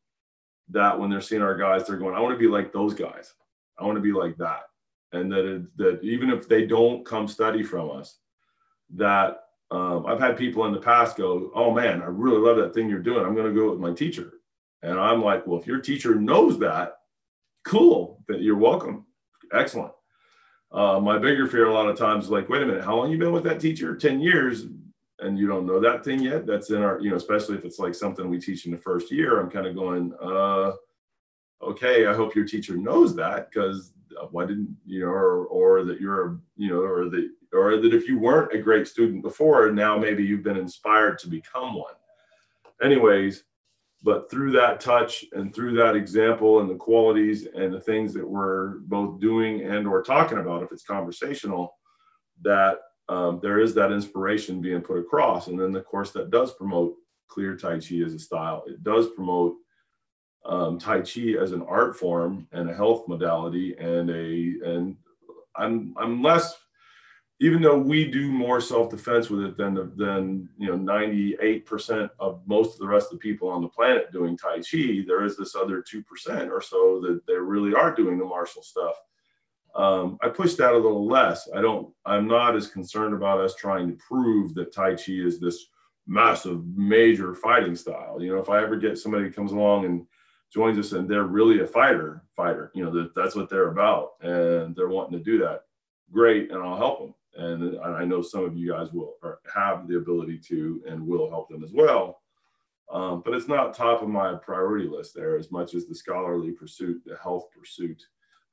that 0.70 0.97
when 0.97 1.09
they're 1.09 1.22
seeing 1.22 1.41
our 1.41 1.57
guys, 1.57 1.86
they're 1.86 1.97
going, 1.97 2.15
I 2.15 2.20
want 2.20 2.34
to 2.34 2.39
be 2.39 2.47
like 2.47 2.72
those 2.72 2.93
guys. 2.93 3.34
I 3.80 3.86
want 3.86 3.95
to 3.95 4.01
be 4.01 4.11
like 4.11 4.38
that. 4.38 4.63
And 5.13 5.32
that, 5.32 5.45
it, 5.45 5.78
that 5.78 6.03
even 6.03 6.30
if 6.30 6.47
they 6.47 6.65
don't 6.65 7.05
come 7.05 7.28
study 7.28 7.63
from 7.63 7.91
us, 7.91 8.18
that 8.95 9.43
um, 9.72 10.05
I've 10.05 10.20
had 10.20 10.38
people 10.38 10.65
in 10.65 10.74
the 10.74 10.80
past 10.80 11.18
go, 11.18 11.51
Oh 11.55 11.74
man, 11.74 12.01
I 12.01 12.05
really 12.05 12.38
love 12.38 12.57
that 12.57 12.74
thing 12.74 12.89
you're 12.89 12.99
doing. 12.99 13.26
I'm 13.26 13.36
going 13.36 13.53
to 13.53 13.59
go 13.59 13.70
with 13.70 13.80
my 13.80 13.93
teacher. 13.93 14.34
And 14.84 14.99
I'm 14.99 15.24
like, 15.24 15.45
Well, 15.47 15.59
if 15.59 15.68
your 15.68 15.80
teacher 15.80 16.15
knows 16.15 16.59
that, 16.59 16.97
cool, 17.65 18.24
that 18.28 18.41
you're 18.41 18.57
welcome. 18.57 19.05
Excellent. 19.53 19.91
Uh, 20.72 20.99
my 20.99 21.18
bigger 21.18 21.47
fear 21.47 21.68
a 21.68 21.74
lot 21.74 21.88
of 21.88 21.97
times 21.97 22.26
is 22.26 22.32
like, 22.32 22.49
wait 22.49 22.61
a 22.61 22.65
minute, 22.65 22.84
how 22.84 22.95
long 22.95 23.09
you 23.09 23.18
been 23.18 23.32
with 23.32 23.43
that 23.43 23.59
teacher? 23.59 23.95
10 23.95 24.20
years 24.20 24.65
and 25.20 25.38
you 25.38 25.47
don't 25.47 25.65
know 25.65 25.80
that 25.80 26.03
thing 26.03 26.22
yet. 26.22 26.45
That's 26.45 26.70
in 26.70 26.82
our, 26.82 26.99
you 26.99 27.09
know, 27.09 27.15
especially 27.15 27.55
if 27.55 27.65
it's 27.65 27.80
like 27.80 27.95
something 27.95 28.30
we 28.30 28.39
teach 28.39 28.65
in 28.65 28.72
the 28.72 28.78
first 28.78 29.11
year, 29.11 29.39
I'm 29.39 29.49
kind 29.49 29.65
of 29.65 29.76
going, 29.76 30.13
uh, 30.22 30.74
okay, 31.61 32.05
I 32.05 32.13
hope 32.13 32.36
your 32.36 32.45
teacher 32.45 32.76
knows 32.76 33.15
that 33.15 33.49
because 33.49 33.93
why 34.32 34.45
didn't, 34.45 34.76
you 34.86 35.01
know, 35.01 35.07
or, 35.07 35.45
or 35.45 35.84
that 35.86 36.01
you're, 36.01 36.39
you 36.55 36.70
know, 36.70 36.82
or 36.82 37.09
that, 37.09 37.30
or 37.53 37.78
that 37.78 37.93
if 37.93 38.07
you 38.07 38.20
weren't 38.20 38.53
a 38.53 38.61
great 38.61 38.88
student 38.88 39.24
before, 39.24 39.72
now 39.72 39.97
maybe 39.97 40.24
you've 40.24 40.43
been 40.43 40.57
inspired 40.57 41.18
to 41.20 41.28
become 41.28 41.76
one. 41.76 41.93
Anyways, 42.82 43.43
but 44.08 44.32
through 44.32 44.53
that 44.53 44.80
touch 44.80 45.26
and 45.34 45.53
through 45.53 45.76
that 45.76 45.93
example 45.93 46.62
and 46.62 46.70
the 46.70 46.76
qualities 46.76 47.45
and 47.53 47.74
the 47.74 47.82
things 47.82 48.14
that 48.14 48.26
we're 48.26 48.80
both 48.86 49.20
doing 49.20 49.64
and 49.64 49.86
or 49.86 50.01
talking 50.01 50.38
about 50.38 50.64
if 50.64 50.72
it's 50.72 50.86
conversational 50.86 51.76
that 52.41 52.78
um, 53.10 53.41
there 53.43 53.60
is 53.60 53.74
that 53.74 53.91
inspiration 53.91 54.62
being 54.62 54.80
put 54.80 54.97
across. 54.97 55.47
And 55.47 55.60
then 55.60 55.76
of 55.76 55.84
course 55.84 56.12
that 56.12 56.32
does 56.32 56.53
promote 56.53 56.95
clear 57.28 57.58
tai 57.58 57.80
chi 57.80 57.97
as 57.97 58.14
a 58.14 58.20
style. 58.20 58.64
It 58.66 58.82
does 58.82 59.10
promote 59.10 59.55
um, 60.45 60.80
tai 60.80 61.01
chi 61.01 61.36
as 61.38 61.51
an 61.51 61.64
art 61.64 61.97
form 61.97 62.47
and 62.53 62.70
a 62.70 62.74
health 62.74 63.10
modality 63.10 63.76
and 63.78 64.10
a 64.10 64.72
and 64.72 64.95
i'm 65.58 65.93
i'm 65.97 66.24
less 66.24 66.55
even 67.39 67.61
though 67.61 67.77
we 67.77 68.09
do 68.09 68.31
more 68.31 68.59
self-defense 68.59 69.29
with 69.29 69.41
it 69.43 69.57
than 69.57 69.75
than 69.95 70.49
you 70.57 70.67
know 70.67 70.77
98% 70.77 72.09
of 72.19 72.41
most 72.47 72.73
of 72.73 72.79
the 72.79 72.88
rest 72.88 73.07
of 73.07 73.13
the 73.13 73.17
people 73.17 73.49
on 73.49 73.61
the 73.61 73.67
planet 73.67 74.11
doing 74.11 74.38
tai 74.38 74.57
chi 74.57 75.03
there 75.05 75.23
is 75.23 75.38
this 75.38 75.55
other 75.55 75.83
2% 75.83 76.49
or 76.49 76.61
so 76.61 76.99
that 77.01 77.21
they 77.27 77.35
really 77.35 77.73
are 77.73 77.93
doing 77.93 78.17
the 78.17 78.25
martial 78.25 78.63
stuff. 78.63 78.95
Um, 79.75 80.17
i 80.21 80.29
push 80.29 80.55
that 80.55 80.73
a 80.73 80.77
little 80.77 81.05
less. 81.05 81.47
I 81.55 81.61
don't 81.61 81.93
i'm 82.05 82.27
not 82.27 82.55
as 82.55 82.67
concerned 82.67 83.13
about 83.13 83.39
us 83.39 83.55
trying 83.55 83.88
to 83.89 83.97
prove 83.97 84.53
that 84.55 84.73
tai 84.73 84.95
chi 84.95 85.13
is 85.13 85.39
this 85.39 85.67
massive 86.07 86.65
major 86.75 87.35
fighting 87.35 87.75
style. 87.75 88.21
You 88.21 88.33
know 88.33 88.41
if 88.41 88.49
i 88.49 88.61
ever 88.63 88.77
get 88.77 88.97
somebody 88.97 89.25
who 89.25 89.31
comes 89.31 89.51
along 89.51 89.85
and 89.85 90.07
joins 90.51 90.79
us 90.79 90.93
and 90.93 91.09
they're 91.09 91.23
really 91.23 91.59
a 91.59 91.67
fighter 91.67 92.23
fighter 92.35 92.71
you 92.73 92.83
know 92.83 92.91
that 92.91 93.13
that's 93.13 93.35
what 93.35 93.49
they're 93.49 93.67
about 93.69 94.11
and 94.21 94.75
they're 94.75 94.88
wanting 94.88 95.17
to 95.17 95.23
do 95.23 95.38
that 95.38 95.63
great 96.09 96.51
and 96.51 96.63
i'll 96.63 96.77
help 96.77 96.99
them 96.99 97.13
and 97.38 97.79
I 97.79 98.03
know 98.03 98.21
some 98.21 98.43
of 98.43 98.57
you 98.57 98.71
guys 98.71 98.91
will 98.91 99.15
have 99.53 99.88
the 99.88 99.97
ability 99.97 100.39
to 100.47 100.83
and 100.88 101.05
will 101.05 101.29
help 101.29 101.49
them 101.49 101.63
as 101.63 101.71
well. 101.71 102.21
Um, 102.91 103.21
but 103.23 103.33
it's 103.33 103.47
not 103.47 103.73
top 103.73 104.01
of 104.01 104.09
my 104.09 104.35
priority 104.35 104.88
list 104.88 105.13
there 105.13 105.38
as 105.38 105.51
much 105.51 105.73
as 105.73 105.85
the 105.85 105.95
scholarly 105.95 106.51
pursuit, 106.51 107.01
the 107.05 107.17
health 107.21 107.49
pursuit, 107.51 108.01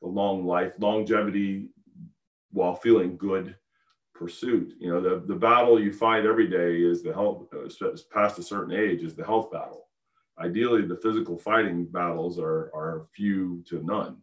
the 0.03 0.09
long 0.09 0.45
life, 0.45 0.73
longevity 0.79 1.69
while 2.51 2.75
feeling 2.75 3.17
good 3.17 3.57
pursuit. 4.15 4.75
You 4.79 4.91
know, 4.91 5.01
the, 5.01 5.25
the 5.27 5.35
battle 5.35 5.81
you 5.81 5.93
fight 5.93 6.27
every 6.27 6.49
day 6.49 6.83
is 6.83 7.03
the 7.03 7.13
health, 7.13 7.47
uh, 7.55 7.97
past 8.13 8.39
a 8.39 8.43
certain 8.43 8.75
age, 8.75 9.03
is 9.03 9.15
the 9.15 9.25
health 9.25 9.51
battle. 9.51 9.89
Ideally, 10.39 10.83
the 10.83 10.97
physical 10.97 11.39
fighting 11.39 11.85
battles 11.85 12.39
are, 12.39 12.71
are 12.75 13.07
few 13.15 13.63
to 13.69 13.83
none. 13.85 14.17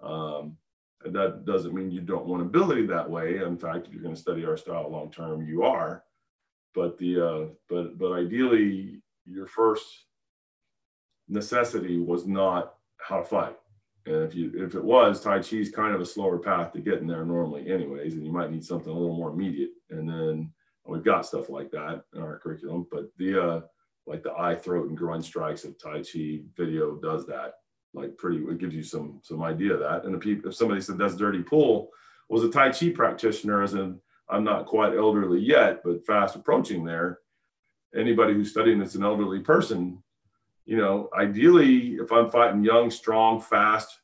Um, 0.00 0.56
that 1.04 1.44
doesn't 1.44 1.74
mean 1.74 1.90
you 1.90 2.00
don't 2.00 2.26
want 2.26 2.42
ability 2.42 2.86
that 2.86 3.08
way. 3.08 3.38
In 3.38 3.56
fact, 3.56 3.86
if 3.86 3.92
you're 3.92 4.02
going 4.02 4.14
to 4.14 4.20
study 4.20 4.44
our 4.44 4.56
style 4.56 4.90
long 4.90 5.10
term, 5.10 5.46
you 5.46 5.62
are. 5.62 6.04
But 6.74 6.98
the 6.98 7.20
uh, 7.20 7.44
but 7.68 7.98
but 7.98 8.12
ideally, 8.12 9.02
your 9.26 9.46
first 9.46 9.86
necessity 11.28 11.98
was 11.98 12.26
not 12.26 12.74
how 12.98 13.18
to 13.18 13.24
fight. 13.24 13.56
And 14.06 14.16
if 14.22 14.34
you 14.34 14.52
if 14.54 14.74
it 14.74 14.84
was, 14.84 15.20
Tai 15.20 15.40
Chi 15.40 15.56
is 15.56 15.70
kind 15.70 15.94
of 15.94 16.00
a 16.00 16.06
slower 16.06 16.38
path 16.38 16.72
to 16.72 16.80
getting 16.80 17.06
there 17.06 17.24
normally, 17.24 17.70
anyways. 17.70 18.14
And 18.14 18.24
you 18.24 18.32
might 18.32 18.50
need 18.50 18.64
something 18.64 18.90
a 18.90 18.98
little 18.98 19.16
more 19.16 19.30
immediate. 19.30 19.70
And 19.90 20.08
then 20.08 20.52
we've 20.86 21.04
got 21.04 21.26
stuff 21.26 21.48
like 21.48 21.70
that 21.72 22.04
in 22.14 22.22
our 22.22 22.38
curriculum. 22.38 22.86
But 22.90 23.10
the 23.18 23.42
uh, 23.42 23.60
like 24.06 24.22
the 24.22 24.32
eye, 24.32 24.56
throat, 24.56 24.88
and 24.88 24.96
groin 24.96 25.22
strikes 25.22 25.64
of 25.64 25.78
Tai 25.78 26.02
Chi 26.02 26.40
video 26.56 26.96
does 26.96 27.26
that 27.26 27.54
like 27.94 28.16
pretty 28.16 28.38
it 28.38 28.58
gives 28.58 28.74
you 28.74 28.82
some 28.82 29.20
some 29.22 29.42
idea 29.42 29.74
of 29.74 29.80
that. 29.80 30.04
And 30.04 30.14
if, 30.14 30.44
if 30.44 30.54
somebody 30.54 30.80
said 30.80 30.98
that's 30.98 31.16
dirty 31.16 31.42
pool 31.42 31.90
was 32.28 32.44
a 32.44 32.50
tai 32.50 32.70
chi 32.70 32.88
practitioner 32.90 33.62
as 33.62 33.74
in 33.74 34.00
i'm 34.30 34.44
not 34.44 34.66
quite 34.66 34.96
elderly 34.96 35.40
yet 35.40 35.82
but 35.84 36.06
fast 36.06 36.36
approaching 36.36 36.84
there. 36.84 37.18
Anybody 37.94 38.32
who's 38.32 38.50
studying 38.50 38.78
that's 38.78 38.94
an 38.94 39.04
elderly 39.04 39.40
person 39.40 40.02
you 40.64 40.76
know 40.76 41.10
ideally 41.18 41.94
if 41.94 42.10
i'm 42.12 42.30
fighting 42.30 42.64
young 42.64 42.90
strong 42.90 43.40
fast 43.40 43.98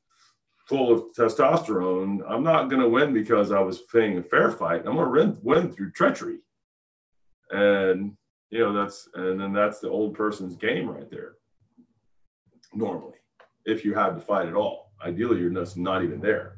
full 0.67 0.93
of 0.93 1.05
testosterone 1.17 2.21
i'm 2.29 2.43
not 2.43 2.69
going 2.69 2.83
to 2.83 2.89
win 2.89 3.15
because 3.15 3.53
i 3.53 3.61
was 3.61 3.79
playing 3.79 4.19
a 4.19 4.23
fair 4.23 4.51
fight. 4.51 4.83
I'm 4.87 4.97
going 4.97 5.31
to 5.31 5.37
win 5.43 5.73
through 5.73 5.93
treachery. 5.93 6.41
And 7.51 8.17
you 8.51 8.61
know 8.61 8.73
that's 8.73 9.09
and 9.15 9.41
then 9.41 9.53
that's 9.53 9.81
the 9.81 9.89
old 9.89 10.15
person's 10.15 10.57
game 10.57 10.89
right 10.89 11.11
there 11.11 11.35
normally 12.75 13.19
if 13.65 13.85
you 13.85 13.95
have 13.95 14.15
to 14.15 14.21
fight 14.21 14.49
at 14.49 14.55
all. 14.55 14.93
Ideally, 15.05 15.41
you're 15.41 15.51
just 15.51 15.77
not 15.77 16.03
even 16.03 16.21
there. 16.21 16.57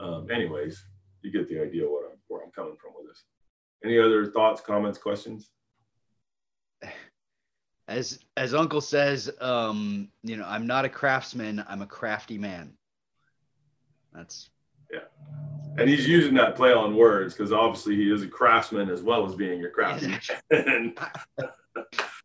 Um, 0.00 0.28
anyways, 0.30 0.84
you 1.22 1.30
get 1.30 1.48
the 1.48 1.60
idea 1.60 1.84
what 1.84 2.04
I'm, 2.10 2.18
where 2.28 2.42
I'm 2.42 2.50
coming 2.50 2.76
from 2.76 2.92
with 2.96 3.08
this. 3.08 3.24
Any 3.84 3.98
other 3.98 4.26
thoughts, 4.26 4.60
comments, 4.60 4.98
questions? 4.98 5.50
As 7.88 8.18
as 8.36 8.52
Uncle 8.52 8.80
says, 8.80 9.30
um, 9.40 10.08
you 10.22 10.36
know, 10.36 10.44
I'm 10.46 10.66
not 10.66 10.84
a 10.84 10.88
craftsman. 10.88 11.64
I'm 11.68 11.82
a 11.82 11.86
crafty 11.86 12.36
man. 12.36 12.72
That's 14.12 14.50
yeah, 14.92 15.00
and 15.78 15.88
he's 15.88 16.08
using 16.08 16.34
that 16.34 16.56
play 16.56 16.72
on 16.72 16.96
words 16.96 17.34
because 17.34 17.52
obviously 17.52 17.94
he 17.94 18.10
is 18.10 18.22
a 18.22 18.28
craftsman 18.28 18.90
as 18.90 19.02
well 19.02 19.24
as 19.24 19.34
being 19.34 19.64
a 19.64 19.68
craftsman. 19.68 20.20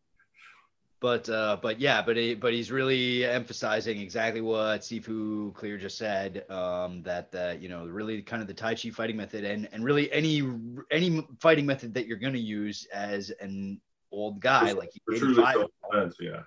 but 1.02 1.28
uh, 1.28 1.56
but 1.60 1.80
yeah, 1.80 2.00
but 2.00 2.16
he, 2.16 2.36
but 2.36 2.52
he's 2.52 2.70
really 2.70 3.24
emphasizing 3.24 4.00
exactly 4.00 4.40
what 4.40 4.82
Sifu 4.82 5.52
Clear 5.52 5.76
just 5.76 5.98
said. 5.98 6.48
Um, 6.48 7.02
that 7.02 7.32
that 7.32 7.60
you 7.60 7.68
know 7.68 7.86
really 7.86 8.22
kind 8.22 8.40
of 8.40 8.46
the 8.46 8.54
Tai 8.54 8.76
Chi 8.76 8.90
fighting 8.90 9.16
method, 9.16 9.44
and 9.44 9.68
and 9.72 9.84
really 9.84 10.10
any 10.12 10.48
any 10.92 11.26
fighting 11.40 11.66
method 11.66 11.92
that 11.94 12.06
you're 12.06 12.18
going 12.18 12.34
to 12.34 12.38
use 12.38 12.86
as 12.94 13.30
an 13.40 13.80
old 14.12 14.40
guy 14.40 14.70
like 14.72 14.92
For 15.04 15.16
truly 15.16 15.42
self-defense, 15.42 16.16
yeah. 16.20 16.42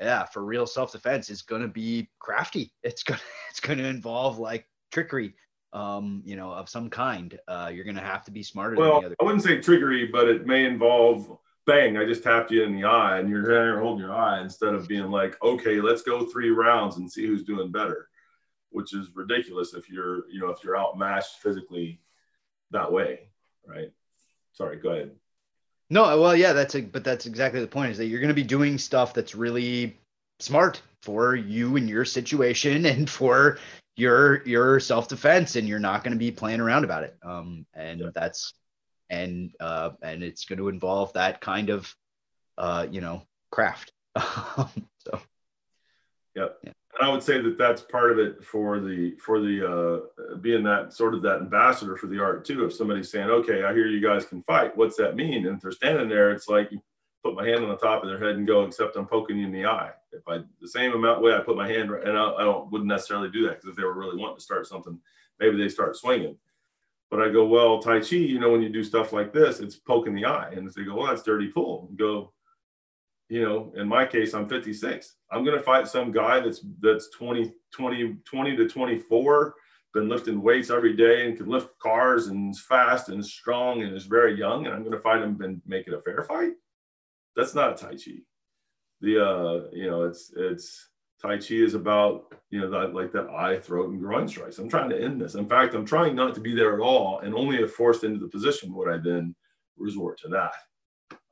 yeah, 0.00 0.24
for 0.24 0.42
real 0.42 0.66
self 0.66 0.90
defense, 0.90 1.28
is 1.28 1.42
going 1.42 1.62
to 1.62 1.68
be 1.68 2.08
crafty. 2.18 2.72
It's 2.82 3.02
gonna 3.02 3.20
it's 3.50 3.60
going 3.60 3.78
to 3.78 3.86
involve 3.86 4.38
like 4.38 4.64
trickery, 4.90 5.34
um, 5.74 6.22
you 6.24 6.36
know, 6.36 6.50
of 6.50 6.70
some 6.70 6.88
kind. 6.88 7.38
Uh, 7.46 7.70
you're 7.74 7.84
going 7.84 7.96
to 7.96 8.02
have 8.02 8.24
to 8.24 8.30
be 8.30 8.42
smarter 8.42 8.74
than 8.74 8.86
Well, 8.86 9.00
the 9.00 9.06
other. 9.08 9.16
I 9.20 9.24
wouldn't 9.24 9.42
say 9.42 9.60
trickery, 9.60 10.06
but 10.06 10.28
it 10.28 10.46
may 10.46 10.64
involve 10.64 11.38
bang. 11.68 11.98
I 11.98 12.06
just 12.06 12.24
tapped 12.24 12.50
you 12.50 12.64
in 12.64 12.74
the 12.74 12.84
eye, 12.84 13.20
and 13.20 13.28
you're 13.28 13.46
there 13.46 13.78
holding 13.78 14.04
your 14.04 14.14
eye 14.14 14.40
instead 14.40 14.74
of 14.74 14.88
being 14.88 15.10
like, 15.10 15.40
okay, 15.42 15.80
let's 15.80 16.02
go 16.02 16.24
three 16.24 16.50
rounds 16.50 16.96
and 16.96 17.10
see 17.10 17.26
who's 17.26 17.44
doing 17.44 17.70
better, 17.70 18.08
which 18.70 18.94
is 18.94 19.10
ridiculous 19.14 19.74
if 19.74 19.88
you're, 19.88 20.28
you 20.30 20.40
know, 20.40 20.48
if 20.48 20.64
you're 20.64 20.78
outmatched 20.78 21.36
physically 21.42 22.00
that 22.70 22.90
way, 22.90 23.28
right? 23.66 23.92
Sorry, 24.52 24.78
go 24.78 24.90
ahead. 24.90 25.12
No, 25.90 26.20
well, 26.20 26.34
yeah, 26.34 26.54
that's 26.54 26.74
a, 26.74 26.80
but 26.80 27.04
that's 27.04 27.26
exactly 27.26 27.60
the 27.60 27.66
point 27.66 27.92
is 27.92 27.98
that 27.98 28.06
you're 28.06 28.20
going 28.20 28.28
to 28.28 28.34
be 28.34 28.42
doing 28.42 28.78
stuff 28.78 29.14
that's 29.14 29.34
really 29.34 29.96
smart 30.40 30.80
for 31.02 31.36
you 31.36 31.76
and 31.76 31.88
your 31.88 32.04
situation 32.04 32.86
and 32.86 33.08
for 33.08 33.58
your 33.96 34.42
your 34.46 34.80
self 34.80 35.08
defense, 35.08 35.56
and 35.56 35.68
you're 35.68 35.78
not 35.78 36.02
going 36.02 36.12
to 36.12 36.18
be 36.18 36.30
playing 36.30 36.60
around 36.60 36.84
about 36.84 37.04
it. 37.04 37.16
Um, 37.22 37.66
and 37.74 38.02
that's 38.14 38.54
and 39.10 39.52
uh, 39.60 39.90
and 40.02 40.22
it's 40.22 40.44
going 40.44 40.58
to 40.58 40.68
involve 40.68 41.12
that 41.14 41.40
kind 41.40 41.70
of 41.70 41.94
uh, 42.56 42.86
you 42.90 43.00
know 43.00 43.22
craft. 43.50 43.92
so 44.16 45.20
Yep. 46.38 46.58
And 46.62 46.74
I 47.00 47.10
would 47.10 47.22
say 47.22 47.40
that 47.40 47.58
that's 47.58 47.82
part 47.82 48.12
of 48.12 48.18
it 48.18 48.44
for 48.44 48.80
the 48.80 49.16
for 49.18 49.40
the 49.40 49.68
uh, 49.68 50.36
being 50.36 50.62
that 50.64 50.92
sort 50.92 51.14
of 51.14 51.22
that 51.22 51.40
ambassador 51.40 51.96
for 51.96 52.06
the 52.06 52.22
art 52.22 52.44
too. 52.44 52.64
If 52.64 52.72
somebody's 52.72 53.10
saying, 53.10 53.28
"Okay, 53.28 53.64
I 53.64 53.72
hear 53.72 53.86
you 53.86 54.00
guys 54.00 54.24
can 54.24 54.42
fight," 54.42 54.76
what's 54.76 54.96
that 54.96 55.16
mean? 55.16 55.46
And 55.46 55.56
if 55.56 55.62
they're 55.62 55.72
standing 55.72 56.08
there, 56.08 56.30
it's 56.30 56.48
like 56.48 56.70
put 57.24 57.34
my 57.34 57.46
hand 57.46 57.64
on 57.64 57.70
the 57.70 57.76
top 57.76 58.02
of 58.02 58.08
their 58.08 58.18
head 58.18 58.36
and 58.36 58.46
go, 58.46 58.64
"Except 58.64 58.96
I'm 58.96 59.06
poking 59.06 59.38
you 59.38 59.46
in 59.46 59.52
the 59.52 59.66
eye." 59.66 59.90
If 60.12 60.22
I 60.28 60.40
the 60.60 60.68
same 60.68 60.92
amount 60.92 61.22
way 61.22 61.34
I 61.34 61.40
put 61.40 61.56
my 61.56 61.68
hand, 61.68 61.90
right- 61.90 62.06
and 62.06 62.16
I, 62.16 62.32
I 62.34 62.44
don't 62.44 62.70
wouldn't 62.70 62.88
necessarily 62.88 63.30
do 63.30 63.42
that 63.46 63.56
because 63.56 63.70
if 63.70 63.76
they 63.76 63.84
were 63.84 63.98
really 63.98 64.16
wanting 64.16 64.36
to 64.36 64.42
start 64.42 64.66
something, 64.66 64.98
maybe 65.40 65.56
they 65.56 65.68
start 65.68 65.96
swinging. 65.96 66.36
But 67.10 67.22
I 67.22 67.30
go, 67.30 67.46
well, 67.46 67.80
Tai 67.80 68.00
Chi, 68.00 68.16
you 68.16 68.38
know, 68.38 68.50
when 68.50 68.62
you 68.62 68.68
do 68.68 68.84
stuff 68.84 69.12
like 69.12 69.32
this, 69.32 69.60
it's 69.60 69.76
poking 69.76 70.14
the 70.14 70.26
eye. 70.26 70.50
And 70.50 70.70
they 70.70 70.84
go, 70.84 70.96
well, 70.96 71.06
that's 71.06 71.22
dirty 71.22 71.48
pull. 71.48 71.88
You 71.90 71.96
go, 71.96 72.32
you 73.28 73.42
know, 73.42 73.72
in 73.76 73.88
my 73.88 74.04
case, 74.04 74.34
I'm 74.34 74.48
56. 74.48 75.16
I'm 75.30 75.44
going 75.44 75.56
to 75.56 75.62
fight 75.62 75.88
some 75.88 76.12
guy 76.12 76.40
that's 76.40 76.64
that's 76.80 77.10
20, 77.10 77.52
20, 77.72 78.16
20 78.24 78.56
to 78.56 78.68
24, 78.68 79.54
been 79.94 80.08
lifting 80.08 80.42
weights 80.42 80.70
every 80.70 80.94
day 80.94 81.26
and 81.26 81.36
can 81.36 81.48
lift 81.48 81.78
cars 81.78 82.28
and 82.28 82.54
is 82.54 82.60
fast 82.60 83.08
and 83.08 83.24
strong 83.24 83.82
and 83.82 83.94
is 83.94 84.04
very 84.04 84.38
young. 84.38 84.66
And 84.66 84.74
I'm 84.74 84.82
going 84.82 84.92
to 84.92 85.00
fight 85.00 85.22
him 85.22 85.40
and 85.42 85.62
make 85.66 85.86
it 85.86 85.94
a 85.94 86.02
fair 86.02 86.24
fight. 86.24 86.52
That's 87.36 87.54
not 87.54 87.76
Tai 87.76 87.92
Chi. 87.92 88.22
The 89.00 89.24
uh, 89.24 89.68
you 89.72 89.88
know, 89.88 90.04
it's 90.04 90.32
it's 90.36 90.88
Tai 91.20 91.38
Chi 91.38 91.54
is 91.54 91.74
about, 91.74 92.32
you 92.50 92.60
know, 92.60 92.70
that 92.70 92.94
like 92.94 93.12
that 93.12 93.28
eye, 93.28 93.58
throat, 93.58 93.90
and 93.90 94.00
groin 94.00 94.28
strikes. 94.28 94.58
I'm 94.58 94.68
trying 94.68 94.90
to 94.90 95.02
end 95.02 95.20
this. 95.20 95.34
In 95.34 95.48
fact, 95.48 95.74
I'm 95.74 95.84
trying 95.84 96.14
not 96.14 96.34
to 96.36 96.40
be 96.40 96.54
there 96.54 96.74
at 96.74 96.80
all. 96.80 97.20
And 97.20 97.34
only 97.34 97.56
if 97.56 97.72
forced 97.72 98.04
into 98.04 98.20
the 98.20 98.28
position 98.28 98.72
would 98.74 98.88
I 98.88 98.98
then 98.98 99.34
resort 99.76 100.18
to 100.20 100.28
that. 100.28 100.54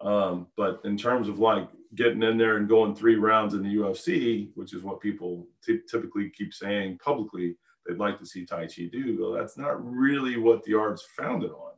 Um, 0.01 0.49
but 0.57 0.81
in 0.85 0.97
terms 0.97 1.29
of 1.29 1.39
like 1.39 1.69
getting 1.95 2.23
in 2.23 2.37
there 2.37 2.57
and 2.57 2.69
going 2.69 2.95
three 2.95 3.17
rounds 3.17 3.55
in 3.55 3.63
the 3.63 3.77
UFC, 3.77 4.51
which 4.55 4.75
is 4.75 4.83
what 4.83 5.01
people 5.01 5.47
ty- 5.67 5.81
typically 5.89 6.31
keep 6.31 6.53
saying 6.53 6.99
publicly 6.99 7.57
they'd 7.87 7.99
like 7.99 8.19
to 8.19 8.27
see 8.27 8.45
Tai 8.45 8.67
Chi 8.67 8.89
do, 8.93 9.17
well, 9.21 9.33
that's 9.33 9.57
not 9.57 9.83
really 9.85 10.37
what 10.37 10.63
the 10.65 10.75
art's 10.75 11.07
founded 11.17 11.51
on. 11.51 11.73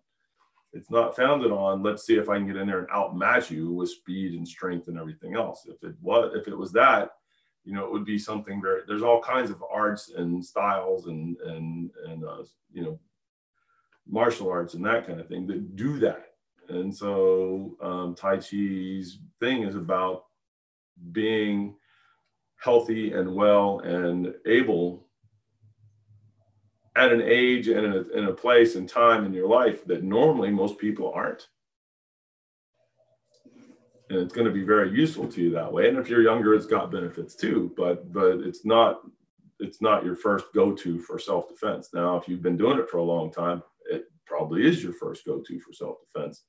It's 0.73 0.91
not 0.91 1.17
founded 1.17 1.51
on 1.51 1.83
let's 1.83 2.05
see 2.05 2.17
if 2.17 2.29
I 2.29 2.37
can 2.37 2.47
get 2.47 2.57
in 2.57 2.67
there 2.67 2.81
and 2.81 2.89
outmatch 2.91 3.51
you 3.51 3.73
with 3.73 3.91
speed 3.91 4.35
and 4.35 4.47
strength 4.47 4.89
and 4.89 4.99
everything 4.99 5.35
else. 5.35 5.67
If 5.67 5.83
it 5.83 5.95
was 6.01 6.33
if 6.35 6.49
it 6.49 6.57
was 6.57 6.73
that, 6.73 7.11
you 7.65 7.75
know, 7.75 7.85
it 7.85 7.93
would 7.93 8.05
be 8.05 8.19
something 8.19 8.63
very. 8.63 8.83
There's 8.87 9.03
all 9.03 9.21
kinds 9.21 9.51
of 9.51 9.63
arts 9.71 10.11
and 10.17 10.45
styles 10.45 11.07
and 11.07 11.37
and 11.39 11.91
and 12.07 12.25
uh, 12.25 12.45
you 12.73 12.83
know, 12.83 12.99
martial 14.07 14.51
arts 14.51 14.75
and 14.75 14.85
that 14.87 15.07
kind 15.07 15.21
of 15.21 15.29
thing 15.29 15.47
that 15.47 15.77
do 15.77 15.99
that. 15.99 16.33
And 16.69 16.95
so 16.95 17.77
um, 17.81 18.15
Tai 18.15 18.39
Chi's 18.39 19.19
thing 19.41 19.63
is 19.63 19.75
about 19.75 20.25
being 21.13 21.77
healthy 22.57 23.13
and 23.13 23.35
well 23.35 23.81
and 23.81 24.35
able 24.47 25.07
at 26.97 27.13
an 27.13 27.23
age 27.23 27.69
and 27.69 27.87
in 27.87 27.93
a, 27.93 28.19
in 28.19 28.25
a 28.25 28.33
place 28.33 28.75
and 28.75 28.89
time 28.89 29.25
in 29.25 29.33
your 29.33 29.49
life 29.49 29.85
that 29.87 30.03
normally 30.03 30.51
most 30.51 30.79
people 30.79 31.13
aren't. 31.15 31.49
And 34.11 34.19
it's 34.21 34.33
going 34.33 34.47
to 34.47 34.53
be 34.53 34.65
very 34.65 34.91
useful 34.91 35.29
to 35.29 35.43
you 35.43 35.51
that 35.51 35.73
way. 35.73 35.89
And 35.89 35.99
if 35.99 36.09
you're 36.09 36.23
younger, 36.23 36.55
it's 36.55 36.67
got 36.67 36.91
benefits 36.91 37.35
too, 37.35 37.73
but 37.77 38.13
but 38.13 38.41
it's 38.41 38.65
not 38.65 39.01
it's 39.61 39.83
not 39.83 40.05
your 40.05 40.15
first 40.15 40.47
go-to 40.55 41.01
for 41.01 41.19
self-defense. 41.19 41.91
Now, 41.93 42.17
if 42.17 42.29
you've 42.29 42.43
been 42.43 42.57
doing 42.57 42.79
it 42.79 42.89
for 42.89 42.99
a 42.99 43.03
long 43.03 43.33
time, 43.33 43.63
it 43.91 44.05
probably 44.25 44.65
is 44.67 44.83
your 44.83 44.93
first 44.93 45.25
go-to 45.27 45.59
for 45.61 45.73
self-defense, 45.73 46.45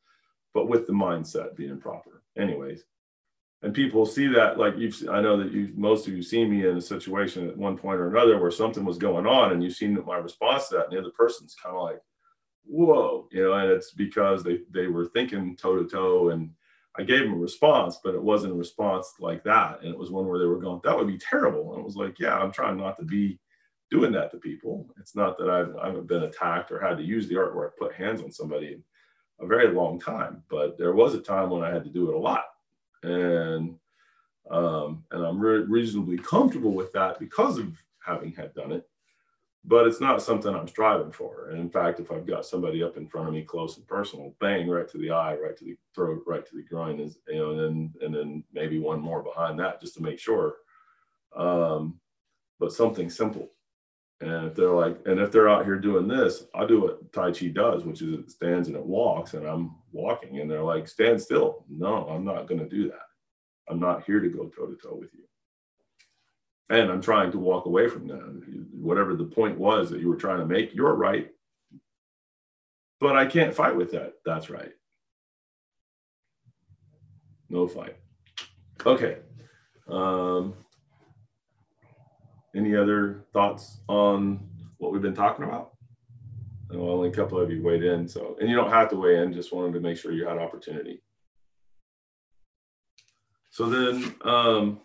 but 0.53 0.67
with 0.67 0.85
the 0.85 0.93
mindset 0.93 1.55
being 1.55 1.79
proper. 1.79 2.21
Anyways, 2.37 2.83
and 3.61 3.73
people 3.73 4.05
see 4.05 4.27
that 4.27 4.57
like 4.57 4.77
you've 4.77 4.95
i 5.09 5.21
know 5.21 5.37
that 5.37 5.51
you 5.51 5.71
most 5.75 6.07
of 6.07 6.13
you 6.13 6.21
seen 6.21 6.49
me 6.49 6.67
in 6.67 6.77
a 6.77 6.81
situation 6.81 7.49
at 7.49 7.57
one 7.57 7.77
point 7.77 7.99
or 7.99 8.09
another 8.09 8.39
where 8.39 8.51
something 8.51 8.85
was 8.85 8.97
going 8.97 9.25
on 9.25 9.51
and 9.51 9.63
you've 9.63 9.75
seen 9.75 9.97
my 10.05 10.17
response 10.17 10.69
to 10.69 10.75
that 10.75 10.85
and 10.85 10.93
the 10.93 10.99
other 10.99 11.11
person's 11.17 11.55
kind 11.61 11.75
of 11.75 11.83
like 11.83 11.99
whoa 12.65 13.27
you 13.31 13.43
know 13.43 13.53
and 13.53 13.69
it's 13.69 13.91
because 13.91 14.43
they 14.43 14.59
they 14.71 14.87
were 14.87 15.07
thinking 15.07 15.55
toe 15.55 15.81
to 15.81 15.89
toe 15.89 16.29
and 16.29 16.51
i 16.99 17.03
gave 17.03 17.21
them 17.21 17.33
a 17.33 17.37
response 17.37 17.99
but 18.03 18.15
it 18.15 18.21
wasn't 18.21 18.51
a 18.51 18.55
response 18.55 19.13
like 19.19 19.43
that. 19.43 19.79
And 19.81 19.89
it 19.91 19.97
was 19.97 20.11
one 20.11 20.27
where 20.27 20.39
they 20.39 20.45
were 20.45 20.59
going 20.59 20.81
that 20.83 20.97
would 20.97 21.07
be 21.07 21.17
terrible. 21.17 21.71
And 21.71 21.79
it 21.81 21.85
was 21.85 21.95
like 21.95 22.19
yeah 22.19 22.37
i'm 22.37 22.51
trying 22.51 22.77
not 22.77 22.97
to 22.99 23.05
be 23.05 23.39
doing 23.89 24.11
that 24.11 24.29
to 24.31 24.37
people. 24.37 24.87
It's 24.99 25.15
not 25.15 25.37
that 25.37 25.49
i've 25.49 25.75
i 25.77 25.87
haven't 25.87 26.07
been 26.07 26.23
attacked 26.23 26.71
or 26.71 26.79
had 26.79 26.97
to 26.97 27.03
use 27.03 27.27
the 27.27 27.37
art 27.37 27.55
where 27.55 27.67
i 27.67 27.71
put 27.77 27.93
hands 27.93 28.21
on 28.21 28.31
somebody 28.31 28.67
in 28.73 28.83
a 29.39 29.47
very 29.47 29.73
long 29.73 29.99
time. 29.99 30.43
But 30.49 30.77
there 30.77 30.93
was 30.93 31.13
a 31.15 31.21
time 31.21 31.49
when 31.49 31.63
i 31.63 31.71
had 31.71 31.83
to 31.85 31.89
do 31.89 32.09
it 32.09 32.15
a 32.15 32.19
lot. 32.19 32.45
And 33.03 33.75
um, 34.51 35.03
and 35.11 35.23
I'm 35.23 35.39
re- 35.39 35.59
reasonably 35.59 36.17
comfortable 36.17 36.71
with 36.71 36.91
that 36.93 37.19
because 37.19 37.59
of 37.59 37.77
having 38.03 38.31
had 38.33 38.53
done 38.55 38.71
it. 38.71 38.88
But 39.65 39.87
it's 39.87 39.99
not 40.01 40.21
something 40.21 40.55
I'm 40.55 40.67
striving 40.67 41.11
for. 41.11 41.49
And 41.49 41.59
in 41.59 41.69
fact, 41.69 41.99
if 41.99 42.11
I've 42.11 42.25
got 42.25 42.45
somebody 42.45 42.81
up 42.81 42.97
in 42.97 43.07
front 43.07 43.27
of 43.27 43.33
me, 43.33 43.43
close 43.43 43.77
and 43.77 43.85
personal, 43.85 44.33
bang 44.39 44.69
right 44.69 44.87
to 44.87 44.97
the 44.97 45.11
eye, 45.11 45.35
right 45.35 45.55
to 45.57 45.63
the 45.63 45.77
throat, 45.93 46.23
right 46.25 46.45
to 46.45 46.55
the 46.55 46.63
groin, 46.63 46.99
is 46.99 47.19
you 47.27 47.35
know, 47.35 47.51
and 47.51 47.59
then 47.59 47.93
and 48.01 48.15
then 48.15 48.43
maybe 48.53 48.79
one 48.79 49.01
more 49.01 49.21
behind 49.21 49.59
that 49.59 49.81
just 49.81 49.95
to 49.95 50.03
make 50.03 50.17
sure. 50.17 50.55
Um, 51.35 51.99
but 52.59 52.73
something 52.73 53.09
simple. 53.09 53.49
And 54.21 54.47
if 54.47 54.55
they're 54.55 54.73
like, 54.73 54.99
and 55.05 55.19
if 55.19 55.31
they're 55.31 55.49
out 55.49 55.65
here 55.65 55.77
doing 55.77 56.07
this, 56.07 56.45
I 56.53 56.65
do 56.65 56.81
what 56.81 57.11
Tai 57.13 57.31
Chi 57.31 57.47
does, 57.47 57.85
which 57.85 58.01
is 58.01 58.19
it 58.19 58.31
stands 58.31 58.67
and 58.67 58.75
it 58.75 58.85
walks, 58.85 59.33
and 59.33 59.45
I'm 59.45 59.75
walking, 59.91 60.39
and 60.39 60.51
they're 60.51 60.63
like, 60.63 60.87
stand 60.87 61.21
still. 61.21 61.63
No, 61.69 62.07
I'm 62.07 62.25
not 62.25 62.47
going 62.47 62.59
to 62.59 62.67
do 62.67 62.89
that. 62.89 63.07
I'm 63.69 63.79
not 63.79 64.03
here 64.03 64.19
to 64.19 64.27
go 64.29 64.47
toe 64.47 64.67
to 64.67 64.75
toe 64.75 64.95
with 64.95 65.13
you. 65.13 65.23
And 66.69 66.91
I'm 66.91 67.01
trying 67.01 67.31
to 67.31 67.39
walk 67.39 67.65
away 67.65 67.87
from 67.87 68.07
that. 68.07 68.67
Whatever 68.79 69.15
the 69.15 69.25
point 69.25 69.57
was 69.57 69.89
that 69.89 69.99
you 69.99 70.07
were 70.07 70.15
trying 70.15 70.39
to 70.39 70.45
make, 70.45 70.73
you're 70.73 70.95
right. 70.95 71.29
But 72.99 73.15
I 73.15 73.25
can't 73.25 73.53
fight 73.53 73.75
with 73.75 73.91
that. 73.91 74.13
That's 74.25 74.49
right. 74.49 74.71
No 77.49 77.67
fight. 77.67 77.97
Okay. 78.85 79.17
Um, 79.87 80.53
any 82.55 82.75
other 82.75 83.25
thoughts 83.33 83.79
on 83.87 84.47
what 84.77 84.91
we've 84.91 85.01
been 85.01 85.15
talking 85.15 85.45
about? 85.45 85.71
And 86.69 86.79
well, 86.79 86.91
only 86.91 87.09
a 87.09 87.13
couple 87.13 87.39
of 87.39 87.51
you 87.51 87.63
weighed 87.63 87.83
in, 87.83 88.07
so 88.07 88.37
and 88.39 88.47
you 88.49 88.55
don't 88.55 88.69
have 88.69 88.89
to 88.89 88.95
weigh 88.95 89.17
in. 89.17 89.33
Just 89.33 89.51
wanted 89.51 89.73
to 89.73 89.79
make 89.79 89.97
sure 89.97 90.11
you 90.11 90.27
had 90.27 90.37
opportunity. 90.37 91.01
So 93.49 93.67
then, 93.67 94.15
um, 94.21 94.79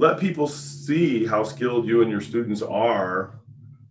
let 0.00 0.18
people 0.18 0.46
see 0.46 1.26
how 1.26 1.44
skilled 1.44 1.86
you 1.86 2.00
and 2.00 2.10
your 2.10 2.22
students 2.22 2.62
are, 2.62 3.34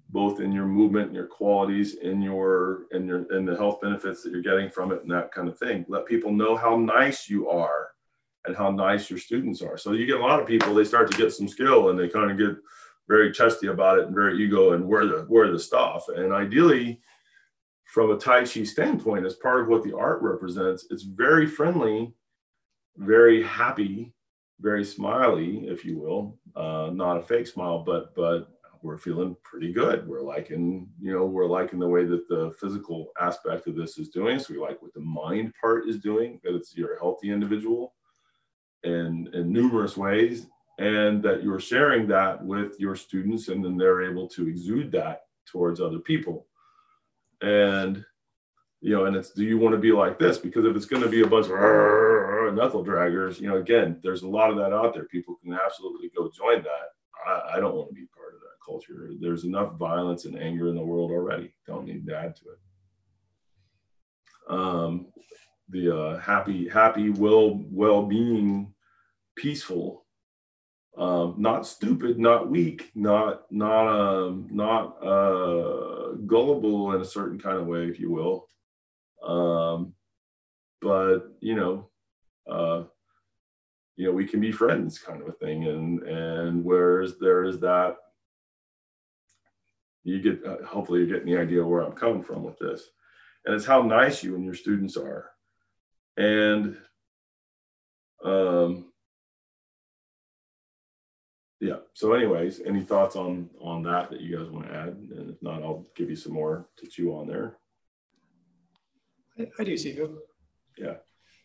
both 0.10 0.40
in 0.40 0.52
your 0.52 0.66
movement, 0.66 1.08
and 1.08 1.16
your 1.16 1.28
qualities, 1.28 1.96
in 1.96 2.20
your 2.20 2.88
and 2.92 3.08
your 3.08 3.32
and 3.32 3.48
the 3.48 3.56
health 3.56 3.80
benefits 3.80 4.24
that 4.24 4.32
you're 4.32 4.42
getting 4.42 4.72
from 4.72 4.92
it, 4.92 5.04
and 5.04 5.12
that 5.12 5.32
kind 5.32 5.48
of 5.48 5.60
thing. 5.60 5.86
Let 5.88 6.08
people 6.08 6.34
know 6.34 6.58
how 6.58 6.76
nice 6.78 7.30
you 7.30 7.48
are 7.50 7.90
and 8.46 8.56
how 8.56 8.72
nice 8.72 9.10
your 9.10 9.20
students 9.20 9.62
are. 9.62 9.78
So 9.78 9.92
you 9.92 10.08
get 10.08 10.20
a 10.20 10.26
lot 10.26 10.40
of 10.40 10.48
people, 10.48 10.74
they 10.74 10.84
start 10.84 11.12
to 11.12 11.18
get 11.18 11.32
some 11.32 11.48
skill 11.48 11.90
and 11.90 12.00
they 12.00 12.10
kind 12.10 12.32
of 12.32 12.38
get 12.40 12.58
very 13.08 13.32
chesty 13.32 13.68
about 13.68 14.00
it 14.00 14.06
and 14.06 14.16
very 14.16 14.44
ego 14.44 14.74
and 14.74 14.88
wear 14.88 15.06
the 15.06 15.28
wear 15.30 15.52
the 15.52 15.60
stuff. 15.60 16.06
And 16.08 16.34
ideally, 16.34 17.02
from 17.86 18.10
a 18.10 18.18
Tai 18.18 18.46
Chi 18.46 18.64
standpoint, 18.64 19.28
as 19.28 19.36
part 19.36 19.62
of 19.62 19.68
what 19.68 19.84
the 19.84 19.96
art 19.96 20.24
represents, 20.24 20.88
it's 20.90 21.04
very 21.04 21.46
friendly 21.46 22.14
very 23.00 23.42
happy, 23.44 24.14
very 24.60 24.84
smiley, 24.84 25.68
if 25.68 25.86
you 25.86 25.98
will. 25.98 26.38
Uh, 26.56 26.90
not 26.94 27.18
a 27.18 27.22
fake 27.22 27.48
smile, 27.48 27.80
but 27.80 28.14
but 28.16 28.50
we're 28.82 28.98
feeling 28.98 29.36
pretty 29.44 29.74
good. 29.74 30.08
We're 30.08 30.22
liking, 30.22 30.88
you 31.02 31.14
know, 31.14 31.26
we're 31.26 31.48
liking 31.48 31.80
the 31.80 31.88
way 31.88 32.06
that 32.06 32.30
the 32.30 32.56
physical 32.60 33.12
aspect 33.20 33.68
of 33.68 33.76
this 33.76 33.98
is 33.98 34.10
doing. 34.10 34.40
So 34.40 34.54
we 34.54 34.60
like 34.60 34.82
what 34.82 34.94
the 34.94 35.02
mind 35.02 35.54
part 35.60 35.88
is 35.88 36.00
doing, 36.00 36.40
that 36.44 36.56
it's 36.56 36.76
you're 36.76 36.96
a 36.96 37.00
healthy 37.00 37.30
individual 37.30 37.94
in 38.84 39.30
in 39.34 39.52
numerous 39.52 39.98
ways, 39.98 40.48
and 40.78 41.22
that 41.24 41.44
you're 41.44 41.60
sharing 41.60 42.08
that 42.08 42.44
with 42.44 42.80
your 42.80 42.96
students, 42.96 43.50
and 43.50 43.64
then 43.64 43.78
they're 43.78 44.10
able 44.10 44.28
to 44.30 44.48
exude 44.48 44.92
that 44.94 45.24
towards 45.46 45.82
other 45.82 46.00
people. 46.00 46.48
And 47.42 48.06
you 48.82 48.96
know, 48.96 49.06
and 49.06 49.16
it's 49.16 49.32
do 49.32 49.44
you 49.44 49.58
want 49.58 49.74
to 49.74 49.80
be 49.80 49.92
like 49.92 50.20
this? 50.20 50.38
Because 50.38 50.66
if 50.66 50.76
it's 50.76 50.86
going 50.86 51.04
to 51.04 51.10
be 51.10 51.22
a 51.22 51.28
bunch 51.28 51.48
of 51.48 51.52
knuckle 52.52 52.86
draggers, 52.86 53.40
you 53.40 53.48
know, 53.48 53.58
again, 53.58 54.00
there's 54.04 54.24
a 54.24 54.28
lot 54.28 54.50
of 54.50 54.58
that 54.58 54.74
out 54.74 54.94
there. 54.94 55.06
People 55.06 55.36
can 55.44 55.54
absolutely 55.54 56.12
go 56.16 56.30
join 56.36 56.64
that. 56.64 56.90
I, 57.26 57.56
I 57.56 57.60
don't 57.60 57.76
want 57.76 57.90
to 57.90 57.96
be 57.96 58.08
part 58.16 58.36
of 58.36 58.42
that 58.42 58.64
culture. 58.66 59.10
There's 59.20 59.46
enough 59.46 59.76
violence 59.78 60.26
and 60.26 60.40
anger 60.40 60.68
in 60.68 60.76
the 60.76 60.82
world 60.82 61.12
already. 61.12 61.54
Don't 61.68 61.86
need 61.86 62.06
to 62.08 62.16
add 62.16 62.36
to 62.38 62.44
it. 62.50 62.60
Um, 64.50 65.08
the 65.70 65.96
uh, 65.96 66.20
happy, 66.20 66.68
happy, 66.68 67.12
well, 67.12 67.62
well-being, 67.70 68.74
peaceful, 69.36 70.06
um, 70.98 71.36
not 71.38 71.66
stupid, 71.66 72.20
not 72.20 72.50
weak, 72.50 72.92
not 72.96 73.44
not 73.52 73.88
um, 73.88 74.48
not 74.52 74.98
uh, 75.02 76.14
gullible 76.26 76.94
in 76.94 77.02
a 77.02 77.06
certain 77.06 77.40
kind 77.40 77.58
of 77.58 77.68
way, 77.68 77.86
if 77.86 78.00
you 78.00 78.12
will. 78.12 78.48
Um, 79.24 79.94
but 80.82 81.36
you 81.40 81.56
know, 81.56 81.90
uh, 82.50 82.84
you 83.96 84.06
know, 84.06 84.14
we 84.14 84.26
can 84.26 84.40
be 84.40 84.52
friends, 84.52 84.98
kind 84.98 85.22
of 85.22 85.28
a 85.28 85.34
thing, 85.34 85.68
and 85.68 86.02
and 86.04 86.64
whereas 86.64 87.18
there 87.20 87.44
is 87.44 87.60
that, 87.60 87.98
you 90.04 90.22
get 90.22 90.46
uh, 90.46 90.66
hopefully 90.66 91.00
you're 91.00 91.08
getting 91.20 91.34
the 91.34 91.40
idea 91.40 91.66
where 91.66 91.82
I'm 91.82 91.94
coming 91.94 92.24
from 92.24 92.44
with 92.44 92.58
this, 92.60 92.84
and 93.46 93.56
it's 93.56 93.66
how 93.66 93.82
nice 93.82 94.24
you 94.24 94.36
and 94.36 94.46
your 94.46 94.56
students 94.56 94.96
are, 94.98 95.32
and 96.18 96.78
um, 98.24 98.92
yeah. 101.60 101.78
So, 101.94 102.14
anyways, 102.14 102.62
any 102.66 102.82
thoughts 102.82 103.16
on 103.16 103.50
on 103.60 103.84
that 103.84 104.10
that 104.12 104.22
you 104.22 104.38
guys 104.38 104.50
want 104.50 104.68
to 104.68 104.74
add? 104.74 104.88
And 104.88 105.30
if 105.30 105.42
not, 105.42 105.62
I'll 105.62 105.86
give 105.96 106.10
you 106.10 106.16
some 106.16 106.34
more 106.34 106.70
to 106.78 106.88
chew 106.88 107.14
on 107.14 107.28
there. 107.28 107.58
I 109.38 109.64
do, 109.64 109.74
Zico. 109.74 110.18
Yeah. 110.78 110.96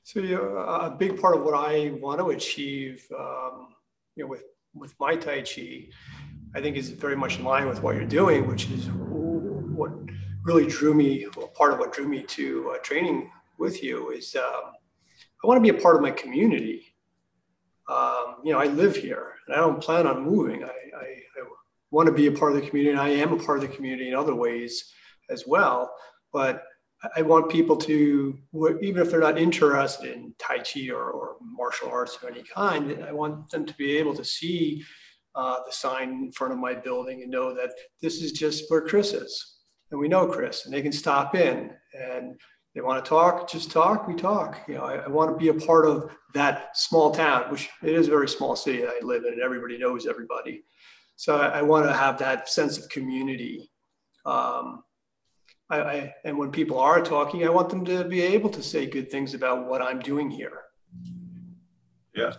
So 0.07 0.21
you 0.21 0.37
know, 0.37 0.59
a 0.59 0.91
big 0.91 1.19
part 1.19 1.35
of 1.35 1.45
what 1.45 1.55
I 1.55 1.93
want 1.99 2.21
to 2.21 2.29
achieve, 2.29 3.07
um, 3.19 3.69
you 4.17 4.25
know, 4.25 4.29
with 4.29 4.45
with 4.75 4.95
my 5.01 5.17
Tai 5.17 5.41
Chi, 5.43 5.89
I 6.55 6.61
think 6.61 6.77
is 6.77 6.91
very 6.91 7.17
much 7.17 7.39
in 7.39 7.45
line 7.45 7.67
with 7.67 7.83
what 7.83 7.97
you're 7.97 8.05
doing, 8.05 8.47
which 8.47 8.71
is 8.71 8.91
what 8.91 9.93
really 10.43 10.67
drew 10.67 10.93
me. 10.93 11.27
Well, 11.35 11.49
part 11.49 11.73
of 11.73 11.79
what 11.79 11.95
drew 11.95 12.07
me 12.07 12.23
to 12.23 12.75
uh, 12.75 12.79
training 12.83 13.31
with 13.59 13.83
you 13.83 14.11
is 14.11 14.37
um, 14.37 14.73
I 15.43 15.47
want 15.47 15.57
to 15.57 15.73
be 15.73 15.77
a 15.77 15.81
part 15.81 15.97
of 15.97 16.03
my 16.03 16.11
community. 16.11 16.95
Um, 17.89 18.37
you 18.45 18.53
know, 18.53 18.59
I 18.59 18.67
live 18.67 18.97
here 18.97 19.33
and 19.47 19.57
I 19.57 19.61
don't 19.61 19.83
plan 19.83 20.07
on 20.07 20.23
moving. 20.23 20.65
I, 20.65 20.69
I, 20.69 21.07
I 21.07 21.45
want 21.91 22.09
to 22.09 22.13
be 22.13 22.27
a 22.27 22.33
part 22.33 22.55
of 22.55 22.61
the 22.61 22.69
community, 22.69 22.91
and 22.91 23.01
I 23.01 23.09
am 23.09 23.33
a 23.33 23.43
part 23.43 23.57
of 23.57 23.71
the 23.71 23.75
community 23.75 24.09
in 24.09 24.15
other 24.15 24.35
ways 24.35 24.93
as 25.31 25.47
well. 25.47 25.95
But 26.31 26.65
I 27.17 27.23
want 27.23 27.51
people 27.51 27.77
to, 27.77 28.39
even 28.83 29.03
if 29.03 29.11
they're 29.11 29.21
not 29.21 29.39
interested 29.39 30.13
in 30.13 30.35
Tai 30.39 30.59
Chi 30.59 30.91
or, 30.91 31.11
or 31.11 31.37
martial 31.41 31.89
arts 31.91 32.17
of 32.17 32.29
any 32.29 32.43
kind, 32.43 33.05
I 33.05 33.13
want 33.13 33.51
them 33.51 33.67
to 33.67 33.75
be 33.75 33.97
able 33.97 34.15
to 34.15 34.25
see 34.25 34.85
uh, 35.35 35.59
the 35.67 35.73
sign 35.73 36.11
in 36.11 36.33
front 36.33 36.53
of 36.53 36.59
my 36.59 36.75
building 36.75 37.23
and 37.23 37.31
know 37.31 37.55
that 37.55 37.71
this 38.01 38.23
is 38.23 38.33
just 38.33 38.71
where 38.71 38.81
Chris 38.81 39.13
is. 39.13 39.57
And 39.91 40.01
we 40.01 40.09
know 40.09 40.27
Chris, 40.27 40.65
and 40.65 40.75
they 40.75 40.83
can 40.83 40.93
stop 40.93 41.35
in 41.35 41.71
and 41.93 42.41
they 42.75 42.81
want 42.81 43.05
to 43.05 43.09
talk, 43.09 43.49
just 43.49 43.71
talk, 43.71 44.09
we 44.09 44.15
talk. 44.15 44.61
You 44.67 44.75
know, 44.75 44.83
I, 44.83 44.97
I, 44.97 45.09
want 45.09 45.31
to 45.31 45.37
be 45.37 45.49
a 45.49 45.67
part 45.67 45.87
of 45.87 46.11
that 46.35 46.77
small 46.77 47.13
town, 47.13 47.45
which 47.51 47.71
it 47.83 47.91
is 47.91 48.09
a 48.09 48.11
very 48.11 48.29
small 48.29 48.57
city 48.57 48.81
that 48.81 48.91
I 49.01 49.05
live 49.05 49.25
in, 49.25 49.35
and 49.35 49.43
everybody 49.43 49.79
knows 49.79 50.07
everybody. 50.09 50.65
So 51.15 51.37
I, 51.37 51.61
I 51.61 51.63
want 51.63 51.87
to 51.87 51.93
have 51.93 52.19
that 52.19 52.49
sense 52.49 52.77
of 52.77 52.89
community. 52.89 53.71
Um, 54.27 54.83
I, 55.71 55.81
I, 55.81 56.15
and 56.25 56.37
when 56.37 56.51
people 56.51 56.79
are 56.79 57.03
talking, 57.03 57.45
I 57.45 57.49
want 57.49 57.71
them 57.71 57.85
to 57.87 58.05
be 58.05 58.21
able 58.21 58.51
to 58.51 58.62
say 58.62 58.87
good 58.87 59.11
things 59.11 59.35
about 59.35 59.67
what 59.67 59.81
I'm 59.81 59.99
doing 59.99 60.31
here. 60.31 60.61
Yeah, 62.15 62.35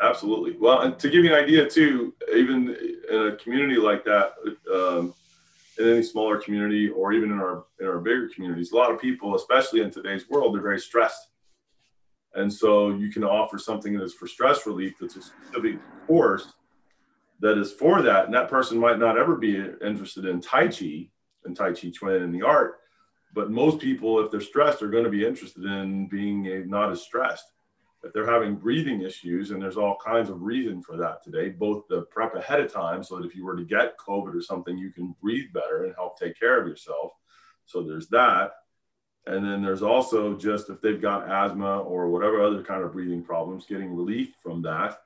absolutely. 0.00 0.56
Well, 0.58 0.80
and 0.80 0.98
to 0.98 1.10
give 1.10 1.24
you 1.24 1.34
an 1.34 1.42
idea 1.42 1.68
too, 1.68 2.14
even 2.34 2.76
in 3.10 3.26
a 3.28 3.36
community 3.36 3.78
like 3.78 4.04
that, 4.04 4.32
um, 4.72 5.14
in 5.78 5.88
any 5.88 6.02
smaller 6.02 6.38
community 6.38 6.88
or 6.88 7.12
even 7.12 7.30
in 7.30 7.38
our 7.38 7.64
in 7.80 7.86
our 7.86 7.98
bigger 7.98 8.28
communities, 8.34 8.72
a 8.72 8.76
lot 8.76 8.90
of 8.90 9.00
people, 9.00 9.34
especially 9.34 9.80
in 9.80 9.90
today's 9.90 10.28
world, 10.28 10.54
they're 10.54 10.62
very 10.62 10.80
stressed. 10.80 11.28
And 12.34 12.52
so 12.52 12.90
you 12.90 13.10
can 13.10 13.24
offer 13.24 13.58
something 13.58 13.98
that's 13.98 14.14
for 14.14 14.26
stress 14.28 14.66
relief 14.66 14.94
that's 15.00 15.16
a 15.16 15.22
specific 15.22 15.78
course 16.06 16.52
that 17.40 17.58
is 17.58 17.72
for 17.72 18.02
that. 18.02 18.26
And 18.26 18.34
that 18.34 18.48
person 18.48 18.78
might 18.78 18.98
not 18.98 19.18
ever 19.18 19.36
be 19.36 19.56
interested 19.84 20.26
in 20.26 20.40
Tai 20.40 20.68
Chi, 20.68 21.08
and 21.44 21.56
Tai 21.56 21.72
Chi 21.72 21.90
Chuan 21.90 22.22
and 22.22 22.34
the 22.34 22.42
art. 22.42 22.80
But 23.34 23.50
most 23.50 23.78
people, 23.78 24.24
if 24.24 24.30
they're 24.30 24.40
stressed, 24.40 24.82
are 24.82 24.90
going 24.90 25.04
to 25.04 25.10
be 25.10 25.24
interested 25.24 25.64
in 25.64 26.08
being 26.08 26.46
a, 26.46 26.64
not 26.66 26.90
as 26.90 27.02
stressed. 27.02 27.52
If 28.02 28.12
they're 28.12 28.30
having 28.30 28.56
breathing 28.56 29.02
issues, 29.02 29.50
and 29.50 29.60
there's 29.60 29.76
all 29.76 29.96
kinds 30.04 30.30
of 30.30 30.42
reason 30.42 30.82
for 30.82 30.96
that 30.96 31.22
today, 31.22 31.50
both 31.50 31.86
the 31.88 32.02
prep 32.02 32.34
ahead 32.34 32.60
of 32.60 32.72
time 32.72 33.04
so 33.04 33.16
that 33.16 33.26
if 33.26 33.36
you 33.36 33.44
were 33.44 33.56
to 33.56 33.64
get 33.64 33.98
COVID 33.98 34.34
or 34.34 34.40
something, 34.40 34.78
you 34.78 34.90
can 34.90 35.14
breathe 35.22 35.52
better 35.52 35.84
and 35.84 35.94
help 35.94 36.18
take 36.18 36.38
care 36.38 36.60
of 36.60 36.66
yourself. 36.66 37.12
So 37.66 37.82
there's 37.82 38.08
that. 38.08 38.52
And 39.26 39.44
then 39.44 39.62
there's 39.62 39.82
also 39.82 40.34
just 40.34 40.70
if 40.70 40.80
they've 40.80 41.00
got 41.00 41.30
asthma 41.30 41.80
or 41.80 42.08
whatever 42.08 42.42
other 42.42 42.62
kind 42.62 42.82
of 42.82 42.92
breathing 42.92 43.22
problems, 43.22 43.66
getting 43.66 43.94
relief 43.94 44.34
from 44.42 44.62
that 44.62 44.98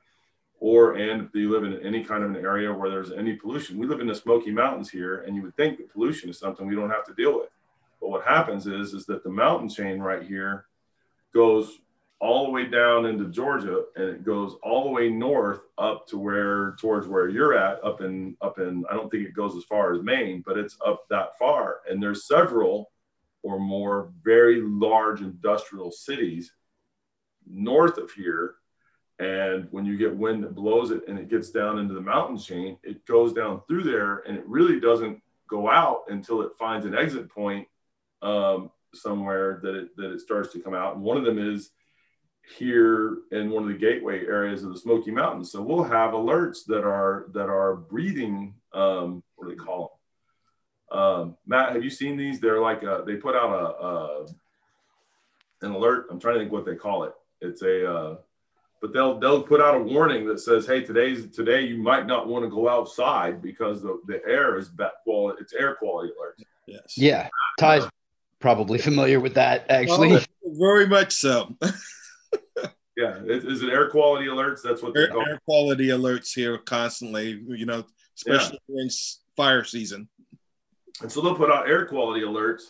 or 0.61 0.95
and 0.95 1.23
if 1.23 1.35
you 1.35 1.51
live 1.51 1.65
in 1.65 1.79
any 1.85 2.05
kind 2.05 2.25
of 2.25 2.31
an 2.31 2.37
area 2.37 2.73
where 2.73 2.91
there's 2.91 3.13
any 3.13 3.35
pollution. 3.35 3.79
We 3.79 3.87
live 3.87 4.01
in 4.01 4.07
the 4.07 4.15
Smoky 4.15 4.51
Mountains 4.51 4.91
here, 4.91 5.23
and 5.23 5.37
you 5.37 5.43
would 5.43 5.57
think 5.57 5.79
that 5.79 5.93
pollution 5.93 6.31
is 6.31 6.39
something 6.39 6.67
we 6.67 6.77
don't 6.77 6.91
have 6.91 7.05
to 7.07 7.15
deal 7.15 7.39
with. 7.39 7.51
But 8.01 8.11
what 8.11 8.25
happens 8.25 8.67
is, 8.67 8.95
is 8.95 9.07
that 9.07 9.25
the 9.25 9.31
mountain 9.31 9.69
chain 9.69 9.99
right 9.99 10.23
here 10.23 10.67
goes 11.35 11.79
all 12.21 12.47
the 12.47 12.53
way 12.53 12.67
down 12.67 13.07
into 13.07 13.27
Georgia, 13.27 13.85
and 13.97 14.05
it 14.05 14.25
goes 14.25 14.57
all 14.63 14.85
the 14.85 14.91
way 14.91 15.11
north 15.11 15.61
up 15.77 16.07
to 16.09 16.19
where 16.19 16.77
towards 16.79 17.07
where 17.07 17.29
you're 17.29 17.57
at, 17.57 17.85
up 17.85 18.01
in 18.01 18.37
up 18.41 18.59
in. 18.59 18.85
I 18.91 18.95
don't 18.95 19.11
think 19.11 19.27
it 19.27 19.35
goes 19.35 19.57
as 19.57 19.65
far 19.65 19.93
as 19.93 20.03
Maine, 20.03 20.43
but 20.47 20.57
it's 20.57 20.79
up 20.85 21.07
that 21.11 21.39
far. 21.39 21.81
And 21.89 22.03
there's 22.03 22.27
several 22.27 22.91
or 23.43 23.59
more 23.59 24.11
very 24.23 24.63
large 24.63 25.21
industrial 25.21 25.91
cities 25.91 26.53
north 27.47 27.99
of 27.99 28.11
here 28.11 28.55
and 29.19 29.69
when 29.71 29.85
you 29.85 29.97
get 29.97 30.17
wind 30.17 30.43
that 30.43 30.55
blows 30.55 30.91
it 30.91 31.03
and 31.07 31.19
it 31.19 31.31
gets 31.31 31.51
down 31.51 31.79
into 31.79 31.95
the 31.95 32.01
mountain 32.01 32.39
chain, 32.39 32.77
it 32.83 33.07
goes 33.07 33.33
down 33.33 33.61
through 33.69 33.85
there 33.85 34.19
and 34.27 34.37
it 34.37 34.47
really 34.47 34.81
doesn't 34.81 35.21
go 35.49 35.71
out 35.71 36.05
until 36.09 36.43
it 36.43 36.53
finds 36.59 36.85
an 36.85 36.97
exit 36.97 37.29
point 37.29 37.69
um, 38.23 38.71
somewhere 38.93 39.61
that 39.63 39.75
it, 39.75 39.97
that 39.97 40.13
it 40.13 40.21
starts 40.21 40.53
to 40.53 40.61
come 40.61 40.75
out. 40.75 40.97
And 40.97 41.05
one 41.05 41.17
of 41.17 41.25
them 41.25 41.39
is 41.39 41.71
here 42.59 43.19
in 43.31 43.51
one 43.51 43.63
of 43.63 43.69
the 43.69 43.79
gateway 43.79 44.27
areas 44.27 44.65
of 44.65 44.73
the 44.73 44.79
Smoky 44.79 45.11
Mountains. 45.11 45.53
So 45.53 45.63
we'll 45.63 45.85
have 45.85 46.11
alerts 46.13 46.65
that 46.67 46.85
are 46.85 47.27
that 47.33 47.49
are 47.49 47.77
breathing. 47.77 48.55
Um, 48.73 49.23
what 49.37 49.49
do 49.49 49.55
they 49.55 49.63
call 49.63 50.01
them? 50.91 50.99
Um, 50.99 51.37
Matt, 51.47 51.73
have 51.73 51.85
you 51.85 51.91
seen 51.91 52.17
these? 52.17 52.41
They're 52.41 52.61
like 52.61 52.83
a, 52.83 53.03
they 53.07 53.17
put 53.17 53.35
out 53.35 53.51
a, 53.51 53.85
a 53.85 54.27
an 55.63 55.73
alert. 55.73 56.09
I'm 56.11 56.21
trying 56.21 56.35
to 56.35 56.41
think 56.41 56.53
what 56.53 56.67
they 56.67 56.75
call 56.75 57.05
it. 57.05 57.15
It's 57.41 57.63
a 57.63 57.91
uh, 57.91 58.17
but 58.85 58.93
they'll 58.93 59.19
they'll 59.19 59.43
put 59.43 59.63
out 59.63 59.75
a 59.75 59.79
warning 59.79 60.27
that 60.29 60.39
says, 60.39 60.67
"Hey, 60.67 60.83
today's 60.83 61.35
today 61.35 61.63
you 61.63 61.79
might 61.79 62.07
not 62.07 62.29
want 62.29 62.45
to 62.45 62.51
go 62.51 62.69
outside 62.69 63.41
because 63.41 63.81
the, 63.81 63.99
the 64.07 64.21
air 64.29 64.59
is 64.59 64.69
bad 64.69 64.91
quality. 65.05 65.39
It's 65.41 65.55
air 65.55 65.75
quality 65.77 66.13
alert." 66.19 66.37
Yes. 66.67 66.93
Yeah, 66.95 67.31
Ty's 67.59 67.85
probably 68.41 68.77
familiar 68.77 69.21
with 69.21 69.33
that 69.37 69.65
actually. 69.71 70.11
Well, 70.11 70.23
very 70.43 70.87
much 70.87 71.15
so. 71.15 71.57
yeah, 72.95 73.23
is, 73.25 73.45
is, 73.47 73.63
it 73.63 73.71
air 73.71 73.89
quality 73.89 74.27
alerts? 74.27 74.61
That's 74.63 74.83
what 74.83 74.93
they're 74.93 75.11
air, 75.11 75.29
air 75.31 75.41
quality 75.47 75.89
alerts 75.89 76.35
here 76.35 76.59
constantly. 76.59 77.43
You 77.49 77.65
know, 77.65 77.87
especially 78.19 78.59
yeah. 78.69 78.75
during 78.75 78.91
fire 79.35 79.65
season. 79.65 80.11
And 81.01 81.11
so 81.11 81.23
they'll 81.23 81.35
put 81.35 81.51
out 81.51 81.71
air 81.71 81.87
quality 81.87 82.21
alerts 82.21 82.65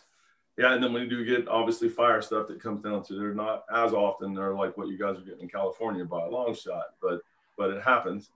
yeah, 0.56 0.74
and 0.74 0.82
then 0.82 0.92
you 0.92 1.08
do 1.08 1.24
get 1.24 1.48
obviously 1.48 1.88
fire 1.88 2.22
stuff 2.22 2.46
that 2.48 2.62
comes 2.62 2.82
down 2.82 3.02
to 3.04 3.14
they're 3.14 3.34
not 3.34 3.64
as 3.74 3.92
often 3.92 4.34
they're 4.34 4.54
like 4.54 4.76
what 4.76 4.88
you 4.88 4.98
guys 4.98 5.18
are 5.18 5.22
getting 5.22 5.42
in 5.42 5.48
California 5.48 6.04
by 6.04 6.24
a 6.24 6.30
long 6.30 6.54
shot, 6.54 6.84
but 7.02 7.20
but 7.56 7.70
it 7.70 7.82
happens. 7.82 8.30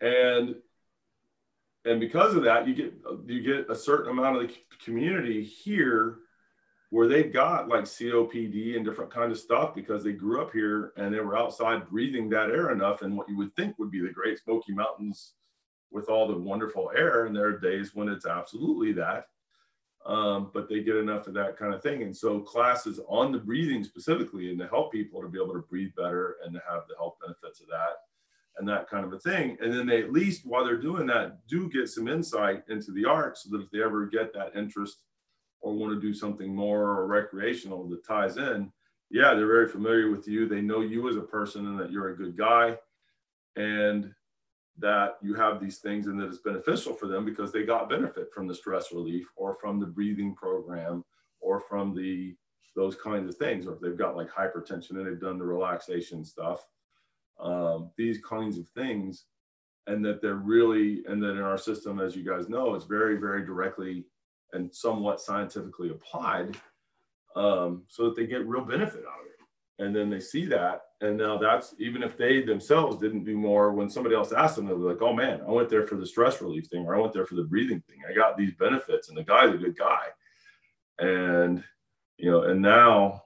And 0.00 0.56
and 1.84 1.98
because 1.98 2.34
of 2.34 2.42
that, 2.44 2.68
you 2.68 2.74
get 2.74 2.94
you 3.26 3.40
get 3.42 3.70
a 3.70 3.74
certain 3.74 4.10
amount 4.10 4.36
of 4.36 4.48
the 4.48 4.54
community 4.84 5.42
here 5.42 6.18
where 6.90 7.08
they've 7.08 7.32
got 7.32 7.68
like 7.68 7.84
COPD 7.84 8.76
and 8.76 8.84
different 8.84 9.12
kind 9.12 9.30
of 9.30 9.38
stuff 9.38 9.74
because 9.74 10.02
they 10.02 10.12
grew 10.12 10.42
up 10.42 10.52
here 10.52 10.92
and 10.96 11.14
they 11.14 11.20
were 11.20 11.38
outside 11.38 11.88
breathing 11.88 12.28
that 12.28 12.50
air 12.50 12.72
enough 12.72 13.02
and 13.02 13.16
what 13.16 13.28
you 13.28 13.36
would 13.36 13.54
think 13.54 13.78
would 13.78 13.92
be 13.92 14.00
the 14.00 14.08
Great 14.08 14.38
Smoky 14.40 14.72
Mountains 14.72 15.34
with 15.92 16.08
all 16.08 16.26
the 16.26 16.36
wonderful 16.36 16.90
air. 16.94 17.26
And 17.26 17.34
there 17.34 17.46
are 17.46 17.58
days 17.58 17.94
when 17.94 18.08
it's 18.08 18.26
absolutely 18.26 18.92
that. 18.94 19.26
Um, 20.06 20.50
but 20.54 20.68
they 20.68 20.82
get 20.82 20.96
enough 20.96 21.26
of 21.26 21.34
that 21.34 21.58
kind 21.58 21.74
of 21.74 21.82
thing. 21.82 22.02
And 22.02 22.16
so 22.16 22.40
classes 22.40 23.00
on 23.06 23.32
the 23.32 23.38
breathing 23.38 23.84
specifically 23.84 24.50
and 24.50 24.58
to 24.58 24.66
help 24.66 24.92
people 24.92 25.20
to 25.20 25.28
be 25.28 25.38
able 25.38 25.52
to 25.52 25.66
breathe 25.68 25.94
better 25.94 26.36
and 26.44 26.54
to 26.54 26.62
have 26.68 26.84
the 26.88 26.96
health 26.96 27.16
benefits 27.20 27.60
of 27.60 27.66
that 27.68 27.98
and 28.56 28.66
that 28.66 28.88
kind 28.88 29.04
of 29.04 29.12
a 29.12 29.18
thing. 29.18 29.58
And 29.60 29.72
then 29.72 29.86
they 29.86 30.02
at 30.02 30.12
least 30.12 30.46
while 30.46 30.64
they're 30.64 30.80
doing 30.80 31.06
that 31.08 31.46
do 31.46 31.68
get 31.68 31.88
some 31.88 32.08
insight 32.08 32.62
into 32.68 32.92
the 32.92 33.04
art 33.04 33.36
so 33.36 33.50
that 33.50 33.62
if 33.62 33.70
they 33.70 33.82
ever 33.82 34.06
get 34.06 34.32
that 34.32 34.56
interest 34.56 35.02
or 35.60 35.74
want 35.74 35.92
to 35.92 36.00
do 36.00 36.14
something 36.14 36.54
more 36.54 36.80
or 36.80 37.06
recreational 37.06 37.86
that 37.90 38.06
ties 38.06 38.38
in, 38.38 38.72
yeah, 39.10 39.34
they're 39.34 39.46
very 39.46 39.68
familiar 39.68 40.10
with 40.10 40.26
you. 40.26 40.48
They 40.48 40.62
know 40.62 40.80
you 40.80 41.10
as 41.10 41.16
a 41.16 41.20
person 41.20 41.66
and 41.66 41.78
that 41.78 41.90
you're 41.90 42.08
a 42.08 42.16
good 42.16 42.38
guy 42.38 42.78
and 43.56 44.14
that 44.78 45.16
you 45.20 45.34
have 45.34 45.60
these 45.60 45.78
things 45.78 46.06
and 46.06 46.18
that 46.18 46.28
it's 46.28 46.38
beneficial 46.38 46.94
for 46.94 47.06
them 47.06 47.24
because 47.24 47.52
they 47.52 47.64
got 47.64 47.90
benefit 47.90 48.32
from 48.32 48.46
the 48.46 48.54
stress 48.54 48.92
relief 48.92 49.26
or 49.36 49.56
from 49.60 49.78
the 49.78 49.86
breathing 49.86 50.34
program 50.34 51.04
or 51.40 51.60
from 51.60 51.94
the 51.94 52.34
those 52.76 52.94
kinds 52.96 53.28
of 53.28 53.36
things 53.36 53.66
or 53.66 53.74
if 53.74 53.80
they've 53.80 53.98
got 53.98 54.16
like 54.16 54.30
hypertension 54.30 54.90
and 54.90 55.06
they've 55.06 55.20
done 55.20 55.38
the 55.38 55.44
relaxation 55.44 56.24
stuff 56.24 56.66
um, 57.40 57.90
these 57.98 58.18
kinds 58.22 58.58
of 58.58 58.68
things 58.68 59.24
and 59.86 60.04
that 60.04 60.22
they're 60.22 60.36
really 60.36 61.02
and 61.08 61.22
that 61.22 61.32
in 61.32 61.40
our 61.40 61.58
system 61.58 62.00
as 62.00 62.14
you 62.14 62.24
guys 62.24 62.48
know 62.48 62.74
it's 62.74 62.84
very 62.84 63.16
very 63.16 63.44
directly 63.44 64.04
and 64.52 64.72
somewhat 64.74 65.20
scientifically 65.20 65.90
applied 65.90 66.56
um, 67.36 67.82
so 67.88 68.04
that 68.04 68.16
they 68.16 68.26
get 68.26 68.46
real 68.46 68.64
benefit 68.64 69.04
out 69.06 69.20
of 69.20 69.26
it. 69.26 69.29
And 69.80 69.96
then 69.96 70.10
they 70.10 70.20
see 70.20 70.44
that. 70.46 70.82
And 71.00 71.16
now 71.16 71.38
that's 71.38 71.74
even 71.78 72.02
if 72.02 72.18
they 72.18 72.42
themselves 72.42 72.98
didn't 72.98 73.24
do 73.24 73.36
more, 73.36 73.72
when 73.72 73.88
somebody 73.88 74.14
else 74.14 74.30
asked 74.30 74.56
them, 74.56 74.66
they're 74.66 74.76
like, 74.76 75.00
oh 75.00 75.14
man, 75.14 75.40
I 75.48 75.50
went 75.50 75.70
there 75.70 75.86
for 75.86 75.96
the 75.96 76.06
stress 76.06 76.42
relief 76.42 76.66
thing, 76.66 76.84
or 76.84 76.94
I 76.94 77.00
went 77.00 77.14
there 77.14 77.24
for 77.24 77.34
the 77.34 77.44
breathing 77.44 77.82
thing. 77.88 77.98
I 78.08 78.14
got 78.14 78.36
these 78.36 78.52
benefits, 78.58 79.08
and 79.08 79.16
the 79.16 79.24
guy's 79.24 79.54
a 79.54 79.58
good 79.58 79.78
guy. 79.78 80.04
And, 80.98 81.64
you 82.18 82.30
know, 82.30 82.42
and 82.42 82.60
now, 82.60 83.22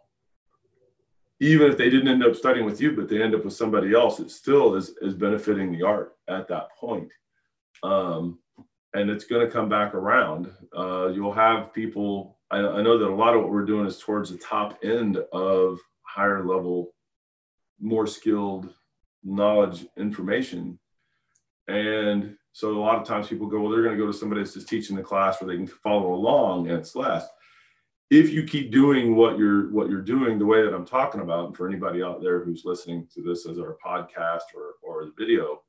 even 1.40 1.68
if 1.68 1.76
they 1.76 1.90
didn't 1.90 2.06
end 2.06 2.24
up 2.24 2.36
studying 2.36 2.64
with 2.64 2.80
you, 2.80 2.92
but 2.92 3.08
they 3.08 3.20
end 3.20 3.34
up 3.34 3.44
with 3.44 3.54
somebody 3.54 3.92
else, 3.92 4.20
it 4.20 4.30
still 4.30 4.76
is, 4.76 4.94
is 5.02 5.14
benefiting 5.14 5.72
the 5.72 5.82
art 5.82 6.16
at 6.28 6.46
that 6.46 6.68
point. 6.78 7.10
Um, 7.82 8.38
and 8.94 9.10
it's 9.10 9.24
going 9.24 9.44
to 9.44 9.52
come 9.52 9.68
back 9.68 9.92
around. 9.94 10.52
Uh, 10.76 11.08
you'll 11.08 11.32
have 11.32 11.74
people. 11.74 12.38
I, 12.52 12.58
I, 12.58 12.82
know 12.82 12.96
that 12.96 13.08
a 13.08 13.14
lot 13.14 13.34
of 13.34 13.42
what 13.42 13.50
we're 13.50 13.64
doing 13.64 13.86
is 13.86 13.98
towards 13.98 14.30
the 14.30 14.38
top 14.38 14.78
end 14.84 15.16
of 15.32 15.80
higher 16.14 16.44
level, 16.44 16.94
more 17.80 18.06
skilled 18.06 18.72
knowledge 19.22 19.86
information, 19.96 20.78
and 21.68 22.36
so 22.52 22.76
a 22.76 22.78
lot 22.78 23.00
of 23.00 23.06
times 23.06 23.28
people 23.28 23.48
go, 23.48 23.60
well, 23.60 23.70
they're 23.72 23.82
going 23.82 23.96
to 23.96 24.00
go 24.00 24.06
to 24.06 24.16
somebody 24.16 24.40
that's 24.40 24.54
just 24.54 24.68
teaching 24.68 24.94
the 24.94 25.02
class 25.02 25.40
where 25.40 25.48
they 25.48 25.56
can 25.56 25.66
follow 25.66 26.14
along, 26.14 26.68
and 26.68 26.78
it's 26.78 26.94
less. 26.94 27.26
If 28.10 28.30
you 28.30 28.44
keep 28.44 28.70
doing 28.70 29.16
what 29.16 29.38
you're 29.38 29.72
what 29.72 29.88
you're 29.88 30.02
doing 30.02 30.38
the 30.38 30.46
way 30.46 30.62
that 30.62 30.74
I'm 30.74 30.86
talking 30.86 31.20
about, 31.20 31.46
and 31.46 31.56
for 31.56 31.66
anybody 31.68 32.02
out 32.02 32.22
there 32.22 32.44
who's 32.44 32.64
listening 32.64 33.08
to 33.14 33.22
this 33.22 33.46
as 33.46 33.58
our 33.58 33.76
podcast 33.84 34.42
or 34.54 34.74
or 34.82 35.06
the 35.06 35.14
video, 35.18 35.62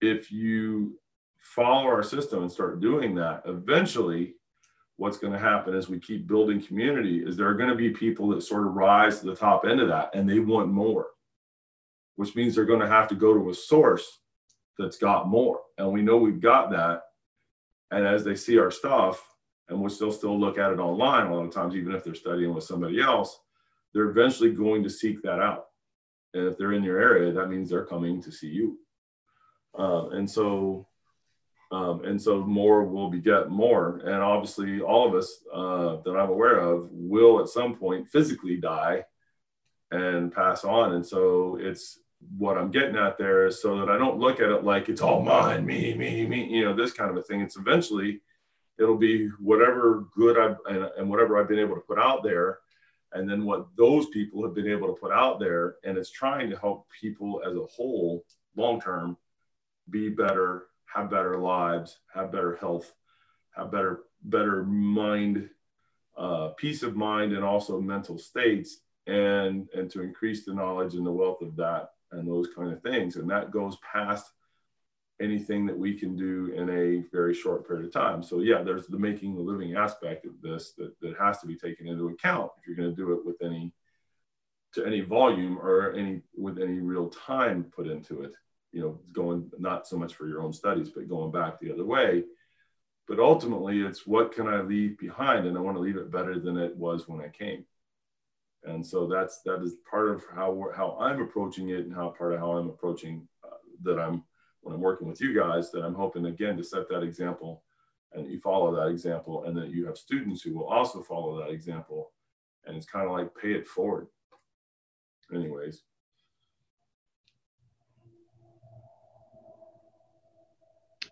if 0.00 0.30
you 0.30 0.98
follow 1.38 1.84
our 1.84 2.02
system 2.02 2.42
and 2.42 2.52
start 2.52 2.80
doing 2.80 3.14
that, 3.14 3.42
eventually 3.46 4.34
what's 4.96 5.18
going 5.18 5.32
to 5.32 5.38
happen 5.38 5.74
as 5.74 5.88
we 5.88 5.98
keep 5.98 6.26
building 6.26 6.62
community 6.62 7.22
is 7.24 7.36
there 7.36 7.48
are 7.48 7.54
going 7.54 7.68
to 7.68 7.74
be 7.74 7.90
people 7.90 8.28
that 8.28 8.42
sort 8.42 8.66
of 8.66 8.74
rise 8.74 9.20
to 9.20 9.26
the 9.26 9.36
top 9.36 9.64
end 9.66 9.80
of 9.80 9.88
that 9.88 10.14
and 10.14 10.28
they 10.28 10.38
want 10.38 10.68
more, 10.68 11.08
which 12.16 12.34
means 12.34 12.54
they're 12.54 12.64
going 12.64 12.80
to 12.80 12.88
have 12.88 13.08
to 13.08 13.14
go 13.14 13.34
to 13.34 13.50
a 13.50 13.54
source 13.54 14.20
that's 14.78 14.96
got 14.96 15.28
more. 15.28 15.60
And 15.78 15.92
we 15.92 16.02
know 16.02 16.16
we've 16.16 16.40
got 16.40 16.70
that. 16.70 17.02
And 17.90 18.06
as 18.06 18.24
they 18.24 18.34
see 18.34 18.58
our 18.58 18.70
stuff, 18.70 19.22
and 19.68 19.80
we'll 19.80 19.90
still 19.90 20.12
still 20.12 20.38
look 20.38 20.58
at 20.58 20.72
it 20.72 20.78
online 20.78 21.26
a 21.26 21.34
lot 21.34 21.44
of 21.44 21.52
times, 21.52 21.74
even 21.74 21.94
if 21.94 22.04
they're 22.04 22.14
studying 22.14 22.54
with 22.54 22.64
somebody 22.64 23.00
else, 23.00 23.40
they're 23.92 24.10
eventually 24.10 24.52
going 24.52 24.82
to 24.82 24.90
seek 24.90 25.22
that 25.22 25.40
out. 25.40 25.66
And 26.34 26.46
if 26.46 26.56
they're 26.56 26.72
in 26.72 26.84
your 26.84 27.00
area, 27.00 27.32
that 27.32 27.48
means 27.48 27.68
they're 27.68 27.84
coming 27.84 28.22
to 28.22 28.30
see 28.30 28.48
you. 28.48 28.78
Uh, 29.78 30.08
and 30.10 30.30
so 30.30 30.86
um, 31.72 32.04
and 32.04 32.20
so 32.20 32.44
more 32.44 32.84
will 32.84 33.10
beget 33.10 33.48
more. 33.48 33.98
And 34.04 34.22
obviously, 34.22 34.80
all 34.80 35.08
of 35.08 35.14
us 35.14 35.40
uh, 35.52 35.96
that 36.04 36.16
I'm 36.16 36.30
aware 36.30 36.58
of 36.58 36.88
will 36.92 37.40
at 37.40 37.48
some 37.48 37.74
point 37.74 38.08
physically 38.08 38.56
die 38.56 39.04
and 39.90 40.32
pass 40.32 40.64
on. 40.64 40.94
And 40.94 41.04
so 41.04 41.58
it's 41.60 41.98
what 42.38 42.56
I'm 42.56 42.70
getting 42.70 42.96
at 42.96 43.18
there 43.18 43.46
is 43.46 43.60
so 43.60 43.78
that 43.78 43.88
I 43.88 43.98
don't 43.98 44.18
look 44.18 44.40
at 44.40 44.50
it 44.50 44.64
like 44.64 44.88
it's 44.88 45.00
all 45.00 45.22
mine, 45.22 45.66
me, 45.66 45.94
me, 45.94 46.26
me, 46.26 46.44
you 46.46 46.64
know, 46.64 46.74
this 46.74 46.92
kind 46.92 47.10
of 47.10 47.16
a 47.16 47.22
thing. 47.22 47.40
It's 47.40 47.56
eventually 47.56 48.20
it'll 48.78 48.96
be 48.96 49.28
whatever 49.40 50.06
good 50.14 50.38
I've 50.38 50.56
and, 50.66 50.88
and 50.98 51.10
whatever 51.10 51.38
I've 51.38 51.48
been 51.48 51.58
able 51.58 51.74
to 51.74 51.80
put 51.80 51.98
out 51.98 52.22
there. 52.22 52.60
And 53.12 53.28
then 53.28 53.44
what 53.44 53.68
those 53.76 54.06
people 54.10 54.44
have 54.44 54.54
been 54.54 54.68
able 54.68 54.88
to 54.88 55.00
put 55.00 55.12
out 55.12 55.40
there. 55.40 55.76
And 55.84 55.96
it's 55.96 56.10
trying 56.10 56.50
to 56.50 56.58
help 56.58 56.86
people 57.00 57.40
as 57.44 57.56
a 57.56 57.66
whole, 57.66 58.24
long 58.56 58.80
term, 58.80 59.16
be 59.90 60.10
better 60.10 60.66
have 60.92 61.10
better 61.10 61.38
lives, 61.38 61.98
have 62.14 62.32
better 62.32 62.56
health, 62.56 62.92
have 63.56 63.70
better 63.70 64.04
better 64.22 64.64
mind, 64.64 65.48
uh, 66.16 66.48
peace 66.56 66.82
of 66.82 66.96
mind, 66.96 67.32
and 67.32 67.44
also 67.44 67.80
mental 67.80 68.18
states, 68.18 68.78
and 69.06 69.68
and 69.74 69.90
to 69.90 70.02
increase 70.02 70.44
the 70.44 70.54
knowledge 70.54 70.94
and 70.94 71.06
the 71.06 71.12
wealth 71.12 71.42
of 71.42 71.56
that 71.56 71.90
and 72.12 72.26
those 72.26 72.48
kind 72.54 72.72
of 72.72 72.82
things. 72.82 73.16
And 73.16 73.28
that 73.30 73.50
goes 73.50 73.76
past 73.92 74.30
anything 75.20 75.66
that 75.66 75.78
we 75.78 75.98
can 75.98 76.16
do 76.16 76.52
in 76.54 76.68
a 76.68 77.04
very 77.10 77.34
short 77.34 77.66
period 77.66 77.86
of 77.86 77.92
time. 77.92 78.22
So 78.22 78.40
yeah, 78.40 78.62
there's 78.62 78.86
the 78.86 78.98
making 78.98 79.34
the 79.34 79.40
living 79.40 79.74
aspect 79.74 80.26
of 80.26 80.40
this 80.42 80.72
that, 80.76 80.98
that 81.00 81.16
has 81.18 81.40
to 81.40 81.46
be 81.46 81.56
taken 81.56 81.88
into 81.88 82.08
account 82.08 82.50
if 82.58 82.66
you're 82.66 82.76
going 82.76 82.94
to 82.94 82.96
do 82.96 83.12
it 83.12 83.24
with 83.24 83.40
any 83.42 83.72
to 84.74 84.84
any 84.84 85.00
volume 85.00 85.58
or 85.58 85.92
any 85.94 86.20
with 86.36 86.58
any 86.58 86.78
real 86.80 87.08
time 87.08 87.64
put 87.74 87.86
into 87.86 88.22
it 88.22 88.34
you 88.76 88.82
know, 88.82 89.00
going 89.14 89.50
not 89.58 89.88
so 89.88 89.96
much 89.96 90.14
for 90.14 90.28
your 90.28 90.42
own 90.42 90.52
studies, 90.52 90.90
but 90.90 91.08
going 91.08 91.32
back 91.32 91.58
the 91.58 91.72
other 91.72 91.86
way. 91.86 92.24
But 93.08 93.18
ultimately, 93.18 93.80
it's 93.80 94.06
what 94.06 94.34
can 94.34 94.46
I 94.46 94.60
leave 94.60 94.98
behind, 94.98 95.46
and 95.46 95.56
I 95.56 95.62
want 95.62 95.78
to 95.78 95.80
leave 95.80 95.96
it 95.96 96.12
better 96.12 96.38
than 96.38 96.58
it 96.58 96.76
was 96.76 97.08
when 97.08 97.22
I 97.22 97.28
came. 97.28 97.64
And 98.64 98.86
so 98.86 99.06
that's 99.06 99.40
that 99.46 99.62
is 99.62 99.76
part 99.90 100.10
of 100.10 100.24
how 100.34 100.70
how 100.76 100.98
I'm 101.00 101.22
approaching 101.22 101.70
it, 101.70 101.86
and 101.86 101.94
how 101.94 102.10
part 102.10 102.34
of 102.34 102.40
how 102.40 102.52
I'm 102.52 102.68
approaching 102.68 103.26
uh, 103.42 103.56
that 103.80 103.98
I'm 103.98 104.22
when 104.60 104.74
I'm 104.74 104.82
working 104.82 105.08
with 105.08 105.22
you 105.22 105.32
guys. 105.34 105.70
That 105.70 105.82
I'm 105.82 105.94
hoping 105.94 106.26
again 106.26 106.58
to 106.58 106.62
set 106.62 106.86
that 106.90 107.02
example, 107.02 107.62
and 108.12 108.30
you 108.30 108.40
follow 108.40 108.76
that 108.76 108.88
example, 108.88 109.44
and 109.44 109.56
that 109.56 109.70
you 109.70 109.86
have 109.86 109.96
students 109.96 110.42
who 110.42 110.52
will 110.54 110.68
also 110.68 111.02
follow 111.02 111.38
that 111.38 111.50
example, 111.50 112.12
and 112.66 112.76
it's 112.76 112.84
kind 112.84 113.06
of 113.06 113.12
like 113.12 113.34
pay 113.40 113.52
it 113.54 113.66
forward. 113.66 114.08
Anyways. 115.32 115.82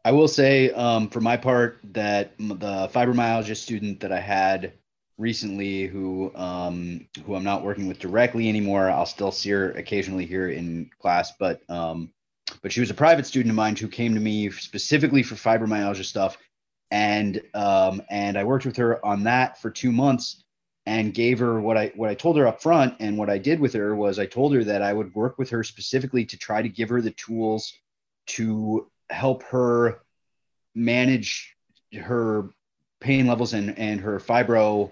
I 0.04 0.12
will 0.12 0.28
say, 0.28 0.70
um, 0.70 1.08
for 1.08 1.20
my 1.20 1.36
part, 1.36 1.78
that 1.94 2.36
the 2.38 2.90
fibromyalgia 2.92 3.56
student 3.56 4.00
that 4.00 4.12
I 4.12 4.20
had 4.20 4.74
recently, 5.16 5.86
who 5.86 6.30
um, 6.34 7.08
who 7.24 7.34
I'm 7.34 7.44
not 7.44 7.64
working 7.64 7.86
with 7.86 7.98
directly 8.00 8.48
anymore, 8.48 8.90
I'll 8.90 9.06
still 9.06 9.32
see 9.32 9.50
her 9.50 9.72
occasionally 9.72 10.26
here 10.26 10.50
in 10.50 10.90
class, 11.00 11.32
but 11.38 11.62
um, 11.70 12.12
but 12.62 12.70
she 12.70 12.80
was 12.80 12.90
a 12.90 12.94
private 12.94 13.24
student 13.26 13.50
of 13.50 13.56
mine 13.56 13.76
who 13.76 13.88
came 13.88 14.14
to 14.14 14.20
me 14.20 14.50
specifically 14.50 15.22
for 15.22 15.36
fibromyalgia 15.36 16.04
stuff, 16.04 16.36
and 16.90 17.40
um, 17.54 18.02
and 18.10 18.36
I 18.36 18.44
worked 18.44 18.66
with 18.66 18.76
her 18.76 19.04
on 19.04 19.24
that 19.24 19.60
for 19.60 19.70
two 19.70 19.90
months, 19.90 20.44
and 20.84 21.14
gave 21.14 21.38
her 21.38 21.62
what 21.62 21.78
I 21.78 21.92
what 21.96 22.10
I 22.10 22.14
told 22.14 22.36
her 22.36 22.46
up 22.46 22.60
front, 22.60 22.96
and 23.00 23.16
what 23.16 23.30
I 23.30 23.38
did 23.38 23.58
with 23.58 23.72
her 23.72 23.96
was 23.96 24.18
I 24.18 24.26
told 24.26 24.54
her 24.54 24.64
that 24.64 24.82
I 24.82 24.92
would 24.92 25.14
work 25.14 25.38
with 25.38 25.48
her 25.48 25.64
specifically 25.64 26.26
to 26.26 26.36
try 26.36 26.60
to 26.60 26.68
give 26.68 26.90
her 26.90 27.00
the 27.00 27.12
tools 27.12 27.72
to 28.26 28.90
help 29.10 29.42
her 29.44 30.00
manage 30.74 31.54
her 31.94 32.48
pain 33.00 33.26
levels 33.26 33.52
and, 33.52 33.78
and 33.78 34.00
her 34.00 34.18
fibro 34.18 34.90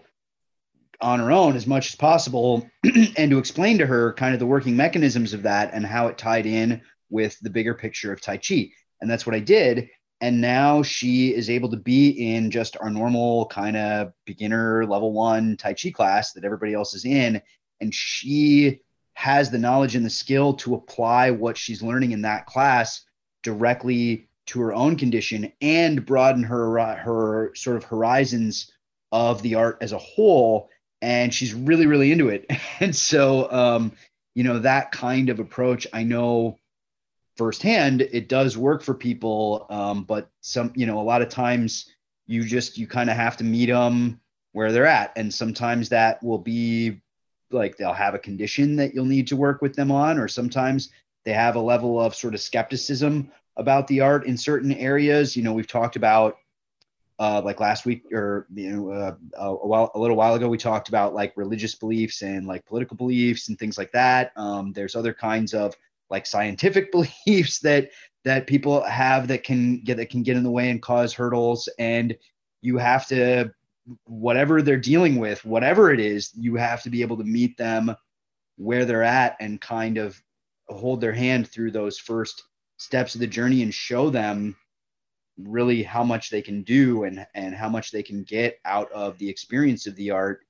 on 1.01 1.19
her 1.19 1.33
own 1.33 1.57
as 1.57 1.67
much 1.67 1.89
as 1.89 1.97
possible 1.97 2.69
and 3.17 3.31
to 3.31 3.39
explain 3.39 3.79
to 3.79 3.87
her 3.87 4.13
kind 4.13 4.35
of 4.35 4.39
the 4.39 4.47
working 4.47 4.77
mechanisms 4.77 5.33
of 5.33 5.43
that 5.43 5.73
and 5.73 5.85
how 5.85 6.07
it 6.07 6.17
tied 6.17 6.47
in 6.47 6.81
with 7.11 7.39
the 7.41 7.51
bigger 7.51 7.75
picture 7.75 8.13
of 8.13 8.21
Tai 8.21 8.39
Chi. 8.39 8.71
And 9.01 9.11
that's 9.11 9.27
what 9.27 9.35
I 9.35 9.41
did. 9.41 9.89
And 10.21 10.41
now 10.41 10.85
she 10.85 11.35
is 11.35 11.51
able 11.51 11.69
to 11.71 11.77
be 11.77 12.11
in 12.11 12.51
just 12.51 12.77
our 12.81 12.91
normal 12.91 13.47
kind 13.47 13.77
of 13.77 14.13
beginner 14.25 14.87
level 14.87 15.13
one 15.13 15.57
Tai 15.57 15.75
Chi 15.75 15.91
class 15.91 16.33
that 16.33 16.45
everybody 16.45 16.75
else 16.75 16.95
is 16.95 17.05
in. 17.05 17.43
And 17.81 17.93
she 17.93 18.81
has 19.15 19.51
the 19.51 19.59
knowledge 19.59 19.97
and 19.97 20.07
the 20.07 20.11
skill 20.11 20.55
to 20.55 20.75
apply 20.75 21.33
what 21.33 21.57
she's 21.57 21.83
learning 21.83 22.13
in 22.13 22.23
that 22.23 22.47
class 22.47 23.05
directly 23.43 24.29
to 24.47 24.61
her 24.61 24.73
own 24.73 24.97
condition 24.97 25.53
and 25.61 26.05
broaden 26.05 26.43
her 26.43 26.97
her 26.97 27.55
sort 27.55 27.77
of 27.77 27.85
horizons 27.85 28.73
of 29.13 29.43
the 29.43 29.55
art 29.55 29.79
as 29.81 29.93
a 29.93 29.99
whole. 29.99 30.69
And 31.01 31.33
she's 31.33 31.55
really 31.55 31.87
really 31.87 32.13
into 32.13 32.29
it. 32.29 32.51
And 32.81 32.95
so 32.95 33.51
um, 33.53 33.93
you 34.35 34.45
know 34.45 34.59
that 34.61 34.93
kind 34.93 35.29
of 35.29 35.41
approach 35.41 35.87
i 35.93 36.03
know 36.03 36.57
firsthand 37.37 38.01
it 38.01 38.29
does 38.29 38.57
work 38.57 38.83
for 38.83 38.95
people 38.95 39.67
um, 39.69 40.05
but 40.05 40.31
some 40.41 40.73
you 40.75 40.87
know 40.87 40.99
a 40.99 41.03
lot 41.03 41.23
of 41.23 41.29
times 41.29 41.93
you 42.27 42.45
just 42.45 42.79
you 42.79 42.87
kind 42.87 43.11
of 43.11 43.17
have 43.17 43.37
to 43.37 43.45
meet 43.45 43.67
them 43.67 44.21
where 44.53 44.73
they're 44.73 44.87
at. 44.87 45.13
And 45.17 45.33
sometimes 45.33 45.89
that 45.89 46.23
will 46.23 46.39
be 46.39 47.01
like 47.51 47.77
they'll 47.77 47.93
have 47.93 48.15
a 48.15 48.19
condition 48.19 48.77
that 48.77 48.95
you'll 48.95 49.05
need 49.05 49.27
to 49.29 49.37
work 49.37 49.61
with 49.61 49.75
them 49.75 49.91
on 49.91 50.19
or 50.19 50.29
sometimes 50.29 50.91
they 51.25 51.33
have 51.33 51.57
a 51.57 51.61
level 51.61 52.01
of 52.01 52.15
sort 52.15 52.35
of 52.35 52.41
skepticism 52.41 53.31
about 53.57 53.87
the 53.87 54.01
art 54.01 54.27
in 54.27 54.37
certain 54.37 54.73
areas. 54.73 55.37
You 55.37 55.43
know 55.43 55.53
we've 55.53 55.67
talked 55.67 55.97
about 55.97 56.37
uh, 57.19 57.41
like 57.45 57.61
last 57.61 57.87
week 57.87 58.03
or 58.13 58.47
you 58.55 58.71
know 58.71 58.91
uh, 58.91 59.15
a, 59.37 59.55
while 59.67 59.91
a 59.95 59.99
little 59.99 60.17
while 60.17 60.35
ago 60.35 60.49
we 60.49 60.59
talked 60.59 60.89
about 60.89 61.15
like 61.15 61.33
religious 61.37 61.75
beliefs 61.75 62.23
and 62.23 62.47
like 62.47 62.65
political 62.67 62.97
beliefs 62.97 63.49
and 63.49 63.59
things 63.59 63.79
like 63.79 63.93
that. 63.93 64.33
Um, 64.37 64.73
there's 64.73 64.97
other 64.97 65.15
kinds 65.15 65.55
of 65.55 65.75
like 66.11 66.27
scientific 66.27 66.93
beliefs 67.27 67.61
that 67.61 67.91
that 68.25 68.47
people 68.47 68.83
have 68.85 69.29
that 69.29 69.45
can 69.45 69.81
get 69.85 69.97
that 69.99 70.11
can 70.11 70.23
get 70.23 70.37
in 70.37 70.43
the 70.43 70.51
way 70.51 70.71
and 70.71 70.83
cause 70.83 71.13
hurdles. 71.13 71.69
And 71.79 72.17
you 72.61 72.79
have 72.79 73.07
to 73.09 73.53
whatever 74.05 74.63
they're 74.63 74.77
dealing 74.77 75.17
with 75.17 75.45
whatever 75.45 75.93
it 75.93 75.99
is 75.99 76.31
you 76.37 76.55
have 76.55 76.83
to 76.83 76.91
be 76.91 77.03
able 77.03 77.17
to 77.17 77.25
meet 77.25 77.57
them 77.57 77.95
where 78.57 78.85
they're 78.85 79.03
at 79.03 79.37
and 79.41 79.61
kind 79.61 79.99
of 79.99 80.23
hold 80.73 81.01
their 81.01 81.13
hand 81.13 81.49
through 81.49 81.71
those 81.71 81.99
first 81.99 82.45
steps 82.79 83.15
of 83.15 83.21
the 83.21 83.27
journey 83.27 83.63
and 83.63 83.73
show 83.73 84.11
them 84.11 84.57
really 85.39 85.83
how 85.83 86.05
much 86.05 86.31
they 86.31 86.43
can 86.43 86.63
do 86.63 87.05
and 87.05 87.27
and 87.35 87.55
how 87.55 87.69
much 87.69 87.91
they 87.91 88.03
can 88.03 88.23
get 88.23 88.59
out 88.65 88.91
of 88.93 89.17
the 89.19 89.29
experience 89.29 89.87
of 89.87 89.97
the 89.97 90.11
art 90.11 90.45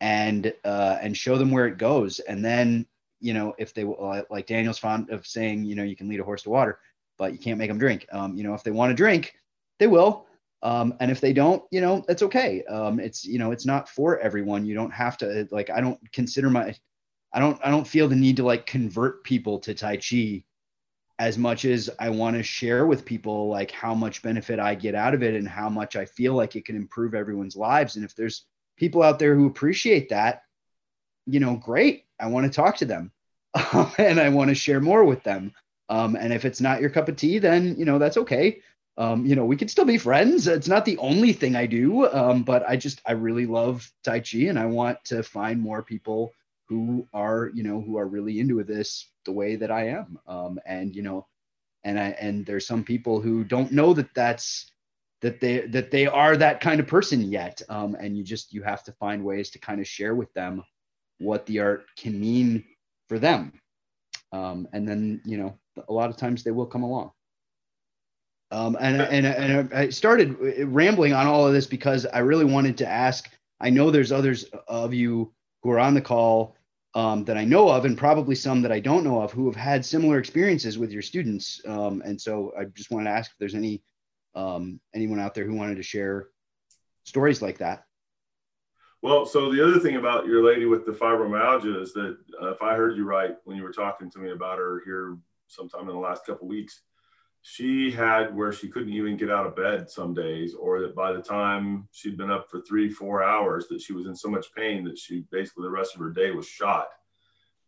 and 0.00 0.52
uh, 0.64 0.98
and 1.00 1.16
show 1.16 1.38
them 1.38 1.50
where 1.50 1.66
it 1.66 1.78
goes. 1.78 2.20
And 2.20 2.44
then 2.44 2.86
you 3.20 3.32
know 3.32 3.54
if 3.58 3.72
they 3.72 3.84
like 4.30 4.46
daniel's 4.46 4.78
fond 4.78 5.10
of 5.10 5.26
saying 5.26 5.64
you 5.64 5.74
know 5.74 5.84
you 5.84 5.96
can 5.96 6.08
lead 6.08 6.20
a 6.20 6.24
horse 6.24 6.42
to 6.42 6.50
water 6.50 6.78
but 7.16 7.32
you 7.32 7.38
can't 7.38 7.58
make 7.58 7.70
them 7.70 7.78
drink. 7.78 8.06
Um, 8.12 8.36
you 8.36 8.42
know 8.42 8.54
if 8.54 8.62
they 8.62 8.70
want 8.70 8.90
to 8.90 8.94
drink 8.94 9.34
they 9.78 9.86
will. 9.86 10.26
Um, 10.62 10.94
and 11.00 11.10
if 11.10 11.20
they 11.20 11.32
don't 11.32 11.62
you 11.70 11.80
know 11.80 12.04
that's 12.08 12.22
okay. 12.22 12.64
Um, 12.64 12.98
it's 12.98 13.24
you 13.24 13.38
know 13.38 13.50
it's 13.50 13.66
not 13.66 13.88
for 13.88 14.18
everyone. 14.18 14.66
You 14.66 14.74
don't 14.74 14.92
have 14.92 15.16
to 15.18 15.46
like 15.50 15.70
i 15.70 15.80
don't 15.80 16.00
consider 16.12 16.50
my 16.50 16.74
i 17.34 17.38
don't 17.38 17.60
i 17.62 17.70
don't 17.70 17.86
feel 17.86 18.08
the 18.08 18.16
need 18.16 18.36
to 18.36 18.44
like 18.44 18.64
convert 18.64 19.22
people 19.24 19.58
to 19.58 19.74
tai 19.74 19.96
chi 19.98 20.42
as 21.18 21.38
much 21.38 21.64
as 21.64 21.90
I 21.98 22.10
want 22.10 22.36
to 22.36 22.42
share 22.42 22.86
with 22.86 23.04
people 23.04 23.48
like 23.48 23.70
how 23.70 23.94
much 23.94 24.22
benefit 24.22 24.58
I 24.58 24.74
get 24.74 24.94
out 24.94 25.14
of 25.14 25.22
it 25.22 25.34
and 25.34 25.48
how 25.48 25.68
much 25.68 25.94
I 25.94 26.06
feel 26.06 26.34
like 26.34 26.56
it 26.56 26.64
can 26.64 26.76
improve 26.76 27.14
everyone's 27.14 27.56
lives. 27.56 27.96
And 27.96 28.04
if 28.04 28.16
there's 28.16 28.46
people 28.76 29.02
out 29.02 29.18
there 29.18 29.36
who 29.36 29.46
appreciate 29.46 30.08
that, 30.08 30.42
you 31.26 31.40
know, 31.40 31.56
great. 31.56 32.04
I 32.18 32.26
want 32.26 32.46
to 32.46 32.54
talk 32.54 32.78
to 32.78 32.84
them 32.84 33.12
and 33.98 34.18
I 34.18 34.28
want 34.30 34.48
to 34.48 34.54
share 34.54 34.80
more 34.80 35.04
with 35.04 35.22
them. 35.22 35.52
Um, 35.88 36.16
and 36.16 36.32
if 36.32 36.44
it's 36.44 36.60
not 36.60 36.80
your 36.80 36.90
cup 36.90 37.08
of 37.08 37.16
tea, 37.16 37.38
then, 37.38 37.76
you 37.78 37.84
know, 37.84 37.98
that's 37.98 38.16
okay. 38.16 38.60
Um, 38.96 39.26
you 39.26 39.36
know, 39.36 39.44
we 39.44 39.56
can 39.56 39.68
still 39.68 39.84
be 39.84 39.98
friends. 39.98 40.46
It's 40.46 40.68
not 40.68 40.84
the 40.84 40.98
only 40.98 41.32
thing 41.32 41.56
I 41.56 41.66
do, 41.66 42.08
um, 42.08 42.42
but 42.42 42.64
I 42.68 42.76
just, 42.76 43.00
I 43.06 43.12
really 43.12 43.46
love 43.46 43.90
Tai 44.02 44.20
Chi 44.20 44.38
and 44.48 44.58
I 44.58 44.66
want 44.66 45.04
to 45.06 45.22
find 45.22 45.60
more 45.60 45.82
people 45.82 46.32
who 46.68 47.06
are 47.12 47.50
you 47.54 47.62
know 47.62 47.80
who 47.80 47.96
are 47.98 48.06
really 48.06 48.40
into 48.40 48.62
this 48.64 49.10
the 49.24 49.32
way 49.32 49.56
that 49.56 49.70
I 49.70 49.88
am. 49.88 50.18
Um, 50.26 50.58
and 50.66 50.94
you 50.94 51.02
know, 51.02 51.26
and 51.84 51.98
I 51.98 52.10
and 52.20 52.46
there's 52.46 52.66
some 52.66 52.84
people 52.84 53.20
who 53.20 53.44
don't 53.44 53.72
know 53.72 53.92
that 53.94 54.14
that's 54.14 54.70
that 55.20 55.40
they 55.40 55.60
that 55.68 55.90
they 55.90 56.06
are 56.06 56.36
that 56.36 56.60
kind 56.60 56.80
of 56.80 56.86
person 56.86 57.22
yet. 57.22 57.60
Um, 57.68 57.96
and 57.98 58.16
you 58.16 58.24
just 58.24 58.52
you 58.52 58.62
have 58.62 58.82
to 58.84 58.92
find 58.92 59.24
ways 59.24 59.50
to 59.50 59.58
kind 59.58 59.80
of 59.80 59.86
share 59.86 60.14
with 60.14 60.32
them 60.34 60.62
what 61.18 61.46
the 61.46 61.60
art 61.60 61.86
can 61.96 62.18
mean 62.18 62.64
for 63.08 63.18
them. 63.18 63.52
Um, 64.32 64.66
and 64.72 64.88
then 64.88 65.20
you 65.24 65.36
know 65.38 65.58
a 65.88 65.92
lot 65.92 66.10
of 66.10 66.16
times 66.16 66.42
they 66.42 66.50
will 66.50 66.66
come 66.66 66.82
along. 66.82 67.10
Um, 68.50 68.76
and, 68.78 69.02
and, 69.02 69.26
and 69.26 69.74
I 69.74 69.88
started 69.88 70.36
rambling 70.68 71.12
on 71.12 71.26
all 71.26 71.44
of 71.44 71.52
this 71.52 71.66
because 71.66 72.06
I 72.06 72.20
really 72.20 72.44
wanted 72.44 72.78
to 72.78 72.86
ask. 72.86 73.28
I 73.60 73.70
know 73.70 73.90
there's 73.90 74.12
others 74.12 74.44
of 74.68 74.94
you 74.94 75.33
who 75.64 75.70
are 75.70 75.80
on 75.80 75.94
the 75.94 76.00
call 76.00 76.54
um, 76.94 77.24
that 77.24 77.38
I 77.38 77.44
know 77.44 77.68
of, 77.70 77.86
and 77.86 77.98
probably 77.98 78.36
some 78.36 78.60
that 78.62 78.70
I 78.70 78.78
don't 78.78 79.02
know 79.02 79.20
of, 79.20 79.32
who 79.32 79.46
have 79.46 79.56
had 79.56 79.84
similar 79.84 80.18
experiences 80.18 80.78
with 80.78 80.92
your 80.92 81.02
students. 81.02 81.60
Um, 81.66 82.02
and 82.04 82.20
so 82.20 82.52
I 82.56 82.66
just 82.66 82.90
wanted 82.90 83.06
to 83.06 83.16
ask 83.16 83.32
if 83.32 83.38
there's 83.38 83.56
any 83.56 83.82
um, 84.36 84.78
anyone 84.94 85.18
out 85.18 85.34
there 85.34 85.46
who 85.46 85.54
wanted 85.54 85.76
to 85.76 85.82
share 85.82 86.28
stories 87.04 87.40
like 87.40 87.58
that. 87.58 87.84
Well, 89.00 89.26
so 89.26 89.50
the 89.50 89.64
other 89.64 89.80
thing 89.80 89.96
about 89.96 90.26
your 90.26 90.44
lady 90.44 90.66
with 90.66 90.86
the 90.86 90.92
fibromyalgia 90.92 91.80
is 91.80 91.92
that 91.94 92.16
uh, 92.42 92.50
if 92.50 92.62
I 92.62 92.74
heard 92.74 92.96
you 92.96 93.04
right 93.04 93.36
when 93.44 93.56
you 93.56 93.62
were 93.62 93.72
talking 93.72 94.10
to 94.10 94.18
me 94.18 94.30
about 94.30 94.58
her 94.58 94.82
here 94.84 95.16
sometime 95.46 95.88
in 95.88 95.94
the 95.94 96.00
last 96.00 96.26
couple 96.26 96.46
weeks, 96.46 96.82
she 97.46 97.90
had 97.90 98.34
where 98.34 98.52
she 98.52 98.68
couldn't 98.68 98.94
even 98.94 99.18
get 99.18 99.30
out 99.30 99.44
of 99.44 99.54
bed 99.54 99.90
some 99.90 100.14
days, 100.14 100.54
or 100.54 100.80
that 100.80 100.94
by 100.94 101.12
the 101.12 101.20
time 101.20 101.86
she'd 101.92 102.16
been 102.16 102.30
up 102.30 102.50
for 102.50 102.62
three, 102.62 102.88
four 102.88 103.22
hours, 103.22 103.68
that 103.68 103.82
she 103.82 103.92
was 103.92 104.06
in 104.06 104.16
so 104.16 104.30
much 104.30 104.46
pain 104.56 104.82
that 104.84 104.96
she 104.96 105.26
basically 105.30 105.64
the 105.64 105.70
rest 105.70 105.94
of 105.94 106.00
her 106.00 106.08
day 106.08 106.30
was 106.30 106.48
shot. 106.48 106.88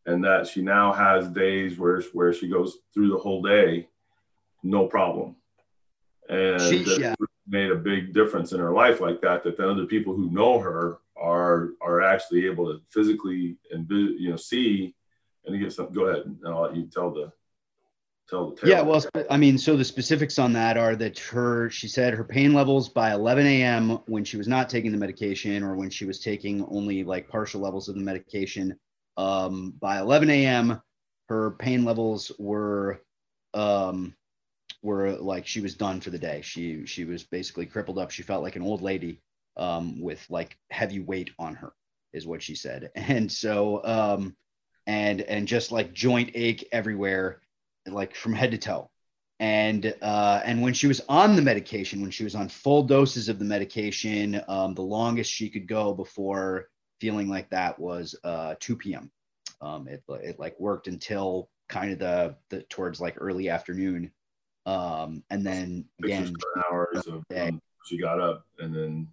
And 0.07 0.25
that 0.25 0.47
she 0.47 0.63
now 0.63 0.95
has 0.95 1.29
days 1.29 1.79
where, 1.79 2.01
where 2.15 2.33
she 2.33 2.49
goes 2.49 2.79
through 2.95 3.11
the 3.11 3.19
whole 3.19 3.43
day, 3.43 3.91
no 4.63 4.87
problem. 4.87 5.37
And 6.31 6.63
yeah. 6.99 7.15
made 7.47 7.71
a 7.71 7.77
big 7.77 8.15
difference 8.15 8.53
in 8.53 8.61
her 8.61 8.73
life 8.73 9.03
like 9.03 9.21
that, 9.21 9.45
that 9.45 9.59
then 9.59 9.69
other 9.69 9.85
people 9.85 10.15
who 10.15 10.31
know 10.31 10.59
her 10.59 11.01
are 11.19 11.71
are 11.83 12.01
actually 12.03 12.47
able 12.47 12.67
to 12.67 12.81
physically 12.91 13.57
and 13.71 13.87
you 13.91 14.31
know 14.31 14.37
see 14.37 14.95
and 15.45 15.53
to 15.55 15.59
get 15.59 15.73
some 15.73 15.91
go 15.91 16.07
ahead 16.07 16.25
and 16.27 16.39
I'll 16.47 16.63
let 16.63 16.77
you 16.77 16.87
tell 16.93 17.11
the 17.11 17.33
tell 18.29 18.51
the 18.51 18.57
tale. 18.57 18.71
Yeah, 18.71 18.83
well, 18.83 19.05
I 19.31 19.37
mean, 19.37 19.59
so 19.59 19.77
the 19.77 19.85
specifics 19.85 20.39
on 20.39 20.53
that 20.55 20.77
are 20.77 20.97
that 20.97 21.19
her, 21.19 21.71
she 21.71 21.89
said 21.89 22.15
her 22.15 22.25
pain 22.25 22.53
levels 22.53 22.89
by 22.89 23.13
11 23.13 23.47
a.m. 23.47 23.91
when 24.07 24.25
she 24.25 24.37
was 24.37 24.49
not 24.49 24.69
taking 24.69 24.93
the 24.93 24.99
medication 24.99 25.63
or 25.63 25.75
when 25.75 25.91
she 25.91 26.05
was 26.05 26.21
taking 26.21 26.65
only 26.67 27.05
like 27.05 27.29
partial 27.29 27.61
levels 27.61 27.89
of 27.89 27.95
the 27.95 28.01
medication. 28.01 28.79
Um, 29.17 29.75
by 29.81 29.99
11 30.01 30.31
a.m., 30.31 30.81
her 31.29 31.53
pain 31.53 31.85
levels 31.85 32.31
were, 32.39 33.03
um, 33.55 34.15
were 34.83 35.13
like 35.13 35.47
she 35.47 35.61
was 35.61 35.75
done 35.75 36.01
for 36.01 36.11
the 36.11 36.19
day. 36.19 36.41
She 36.43 36.87
she 36.87 37.05
was 37.05 37.25
basically 37.25 37.67
crippled 37.67 37.99
up. 37.99 38.11
She 38.11 38.23
felt 38.23 38.43
like 38.43 38.57
an 38.57 38.63
old 38.63 38.83
lady 38.83 39.21
um, 39.57 40.01
with 40.01 40.25
like 40.31 40.57
heavy 40.71 41.01
weight 41.01 41.31
on 41.39 41.55
her, 41.55 41.73
is 42.13 42.27
what 42.27 42.43
she 42.43 42.55
said. 42.55 42.91
And 42.97 43.31
so, 43.31 43.85
um, 43.85 44.37
and 44.87 45.23
and 45.23 45.49
just 45.49 45.73
like 45.73 45.93
joint 45.93 46.31
ache 46.35 46.69
everywhere 46.73 47.41
like 47.87 48.15
from 48.15 48.33
head 48.35 48.51
to 48.53 48.59
toe. 48.59 48.91
And 49.39 49.95
uh, 50.01 50.41
and 50.45 50.63
when 50.63 50.73
she 50.73 50.87
was 50.87 51.03
on 51.09 51.37
the 51.37 51.43
medication, 51.43 52.01
when 52.01 52.11
she 52.11 52.25
was 52.25 52.35
on 52.35 52.49
full 52.49 52.85
doses 52.85 53.29
of 53.29 53.39
the 53.39 53.45
medication, 53.45 54.41
um, 54.49 54.75
the 54.75 54.83
longest 54.83 55.31
she 55.31 55.51
could 55.51 55.69
go 55.69 55.93
before 55.93 56.69
feeling 57.01 57.29
like 57.29 57.51
that 57.51 57.79
was 57.79 58.15
uh, 58.25 58.55
2 58.61 58.77
p.m. 58.77 59.11
Um, 59.61 59.89
it 59.89 60.03
it 60.09 60.39
like 60.39 60.59
worked 60.59 60.89
until 60.89 61.51
kind 61.69 61.93
of 61.93 61.99
the, 61.99 62.37
the 62.49 62.63
towards 62.63 62.99
like 62.99 63.17
early 63.19 63.51
afternoon, 63.51 64.11
um, 64.65 65.23
and 65.29 65.45
then 65.45 65.85
again 66.03 66.33
hours 66.71 67.07
of 67.07 67.23
um, 67.37 67.61
she 67.85 67.99
got 67.99 68.21
up, 68.21 68.47
and 68.59 68.75
then 68.75 69.09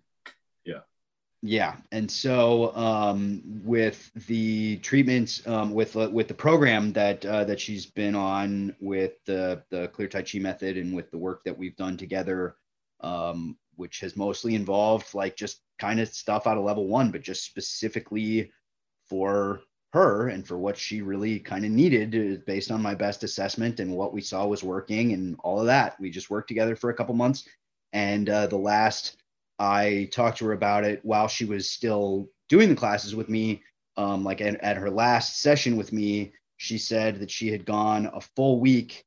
yeah, 1.45 1.75
and 1.91 2.09
so 2.09 2.73
um, 2.73 3.41
with 3.65 4.09
the 4.27 4.77
treatments, 4.77 5.45
um, 5.45 5.73
with 5.73 5.97
uh, 5.97 6.09
with 6.09 6.29
the 6.29 6.33
program 6.33 6.93
that 6.93 7.25
uh, 7.25 7.43
that 7.43 7.59
she's 7.59 7.85
been 7.85 8.15
on, 8.15 8.73
with 8.79 9.21
the 9.25 9.61
the 9.69 9.89
Clear 9.89 10.07
Tai 10.07 10.21
Chi 10.21 10.39
method, 10.39 10.77
and 10.77 10.95
with 10.95 11.11
the 11.11 11.17
work 11.17 11.43
that 11.43 11.57
we've 11.57 11.75
done 11.75 11.97
together, 11.97 12.55
um, 13.01 13.57
which 13.75 13.99
has 13.99 14.15
mostly 14.15 14.55
involved 14.55 15.13
like 15.13 15.35
just 15.35 15.59
kind 15.79 15.99
of 15.99 16.07
stuff 16.07 16.47
out 16.47 16.57
of 16.57 16.63
level 16.63 16.87
one, 16.87 17.11
but 17.11 17.21
just 17.21 17.43
specifically 17.43 18.49
for 19.09 19.59
her 19.91 20.29
and 20.29 20.47
for 20.47 20.57
what 20.57 20.77
she 20.77 21.01
really 21.01 21.41
kind 21.41 21.65
of 21.65 21.71
needed, 21.71 22.15
uh, 22.15 22.41
based 22.47 22.71
on 22.71 22.81
my 22.81 22.95
best 22.95 23.21
assessment 23.25 23.81
and 23.81 23.91
what 23.91 24.13
we 24.13 24.21
saw 24.21 24.47
was 24.47 24.63
working 24.63 25.11
and 25.11 25.35
all 25.43 25.59
of 25.59 25.65
that. 25.65 25.99
We 25.99 26.09
just 26.09 26.29
worked 26.29 26.47
together 26.47 26.77
for 26.77 26.89
a 26.89 26.93
couple 26.93 27.15
months, 27.15 27.49
and 27.91 28.29
uh, 28.29 28.47
the 28.47 28.55
last 28.55 29.17
I 29.63 30.09
talked 30.11 30.39
to 30.39 30.45
her 30.45 30.51
about 30.51 30.83
it 30.83 30.99
while 31.03 31.27
she 31.27 31.45
was 31.45 31.69
still 31.69 32.29
doing 32.49 32.69
the 32.69 32.75
classes 32.75 33.15
with 33.15 33.29
me. 33.29 33.63
Um, 33.95 34.23
like 34.23 34.41
at, 34.41 34.55
at 34.61 34.77
her 34.77 34.89
last 34.89 35.39
session 35.41 35.77
with 35.77 35.93
me, 35.93 36.33
she 36.57 36.77
said 36.77 37.19
that 37.19 37.31
she 37.31 37.49
had 37.49 37.65
gone 37.65 38.09
a 38.13 38.19
full 38.21 38.59
week 38.59 39.05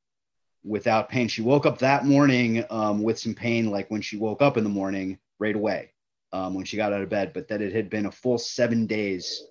without 0.64 1.08
pain. 1.08 1.28
She 1.28 1.42
woke 1.42 1.66
up 1.66 1.78
that 1.78 2.06
morning 2.06 2.64
um, 2.70 3.02
with 3.02 3.18
some 3.18 3.34
pain, 3.34 3.70
like 3.70 3.90
when 3.90 4.00
she 4.00 4.16
woke 4.16 4.42
up 4.42 4.56
in 4.56 4.64
the 4.64 4.70
morning 4.70 5.18
right 5.38 5.54
away 5.54 5.92
um, 6.32 6.54
when 6.54 6.64
she 6.64 6.76
got 6.76 6.92
out 6.92 7.02
of 7.02 7.08
bed, 7.08 7.32
but 7.34 7.48
that 7.48 7.60
it 7.60 7.72
had 7.72 7.90
been 7.90 8.06
a 8.06 8.10
full 8.10 8.38
seven 8.38 8.86
days 8.86 9.42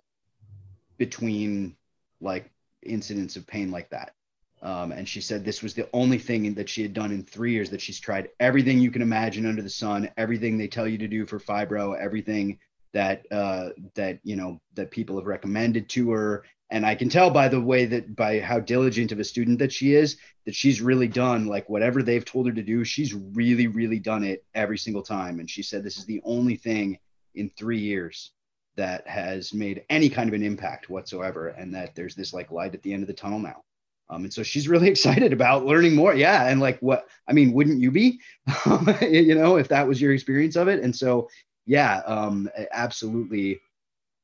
between 0.97 1.75
like 2.21 2.49
incidents 2.81 3.35
of 3.35 3.45
pain 3.45 3.71
like 3.71 3.89
that. 3.89 4.13
Um, 4.61 4.91
and 4.91 5.07
she 5.07 5.21
said 5.21 5.43
this 5.43 5.61
was 5.61 5.73
the 5.73 5.87
only 5.93 6.17
thing 6.17 6.53
that 6.55 6.69
she 6.69 6.81
had 6.81 6.93
done 6.93 7.11
in 7.11 7.23
three 7.23 7.51
years 7.51 7.69
that 7.69 7.81
she's 7.81 7.99
tried 7.99 8.29
everything 8.39 8.79
you 8.79 8.91
can 8.91 9.01
imagine 9.01 9.45
under 9.45 9.61
the 9.61 9.69
sun, 9.69 10.09
everything 10.17 10.57
they 10.57 10.67
tell 10.67 10.87
you 10.87 10.97
to 10.97 11.07
do 11.07 11.25
for 11.25 11.39
fibro, 11.39 11.97
everything 11.99 12.57
that 12.93 13.25
uh, 13.31 13.69
that 13.93 14.19
you 14.23 14.35
know 14.35 14.59
that 14.73 14.89
people 14.89 15.17
have 15.17 15.27
recommended 15.27 15.89
to 15.89 16.11
her. 16.11 16.43
And 16.71 16.83
i 16.83 16.95
can 16.95 17.09
tell 17.09 17.29
by 17.29 17.47
the 17.47 17.61
way 17.61 17.85
that 17.85 18.15
by 18.15 18.39
how 18.39 18.59
diligent 18.59 19.11
of 19.11 19.19
a 19.19 19.23
student 19.23 19.59
that 19.59 19.71
she 19.71 19.93
is 19.93 20.17
that 20.45 20.55
she's 20.55 20.81
really 20.81 21.07
done 21.07 21.45
like 21.45 21.69
whatever 21.69 22.01
they've 22.01 22.25
told 22.25 22.47
her 22.47 22.53
to 22.53 22.63
do 22.63 22.83
she's 22.83 23.13
really 23.13 23.67
really 23.67 23.99
done 23.99 24.23
it 24.23 24.43
every 24.55 24.77
single 24.77 25.03
time. 25.03 25.39
And 25.39 25.49
she 25.49 25.61
said 25.61 25.83
this 25.83 25.97
is 25.97 26.05
the 26.05 26.21
only 26.23 26.55
thing 26.55 26.97
in 27.35 27.49
three 27.49 27.79
years 27.79 28.31
that 28.77 29.07
has 29.07 29.53
made 29.53 29.83
any 29.89 30.09
kind 30.09 30.27
of 30.27 30.33
an 30.33 30.43
impact 30.43 30.89
whatsoever 30.89 31.49
and 31.49 31.73
that 31.75 31.93
there's 31.95 32.15
this 32.15 32.33
like 32.33 32.51
light 32.51 32.73
at 32.73 32.81
the 32.81 32.93
end 32.93 33.03
of 33.03 33.07
the 33.07 33.13
tunnel 33.13 33.39
now 33.39 33.61
um, 34.09 34.23
and 34.23 34.33
so 34.33 34.43
she's 34.43 34.67
really 34.67 34.87
excited 34.95 35.33
about 35.33 35.65
learning 35.65 35.95
more. 35.95 36.13
Yeah. 36.13 36.47
And 36.47 36.59
like 36.59 36.79
what 36.79 37.07
i 37.27 37.33
mean 37.33 37.53
wouldn't 37.53 37.81
you 37.81 37.91
be 37.91 38.19
you 39.01 39.35
know 39.35 39.57
if 39.57 39.67
that 39.69 39.87
was 39.87 40.01
your 40.01 40.13
experience 40.13 40.55
of 40.55 40.67
it? 40.67 40.83
And 40.83 40.95
so 40.95 41.29
yeah 41.65 42.01
um, 42.05 42.49
absolutely 42.71 43.59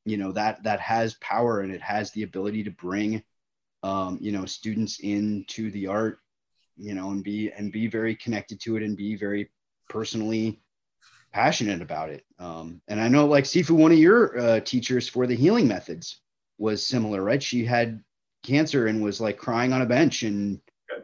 you 0.06 0.18
know 0.18 0.32
that 0.32 0.64
that 0.64 0.80
has 0.80 1.16
power 1.16 1.62
and 1.62 1.72
it 1.72 1.82
has 1.82 2.12
the 2.12 2.24
ability 2.24 2.64
to 2.64 2.72
bring 2.72 3.24
um, 3.84 4.18
you 4.22 4.32
know 4.32 4.46
students 4.46 5.00
into 5.00 5.72
the 5.72 5.88
art 5.88 6.20
you 6.78 6.94
know 6.94 7.12
and 7.12 7.24
be 7.24 7.52
and 7.52 7.72
be 7.72 7.88
very 7.88 8.16
connected 8.16 8.60
to 8.62 8.78
it 8.78 8.84
and 8.84 8.98
be 8.98 9.16
very 9.16 9.50
personally 9.90 10.60
passionate 11.34 11.82
about 11.82 12.10
it. 12.10 12.26
Um, 12.40 12.82
and 12.88 13.00
i 13.00 13.08
know 13.08 13.26
like 13.26 13.46
sifu 13.46 13.72
one 13.72 13.92
of 13.92 13.98
your 13.98 14.38
uh, 14.38 14.60
teachers 14.60 15.08
for 15.08 15.26
the 15.28 15.36
healing 15.36 15.68
methods 15.68 16.22
was 16.58 16.86
similar 16.86 17.24
right? 17.24 17.42
She 17.42 17.66
had 17.66 18.04
cancer 18.44 18.88
and 18.88 19.02
was 19.02 19.22
like 19.22 19.38
crying 19.38 19.74
on 19.74 19.82
a 19.82 19.86
bench. 19.86 20.24
And 20.24 20.60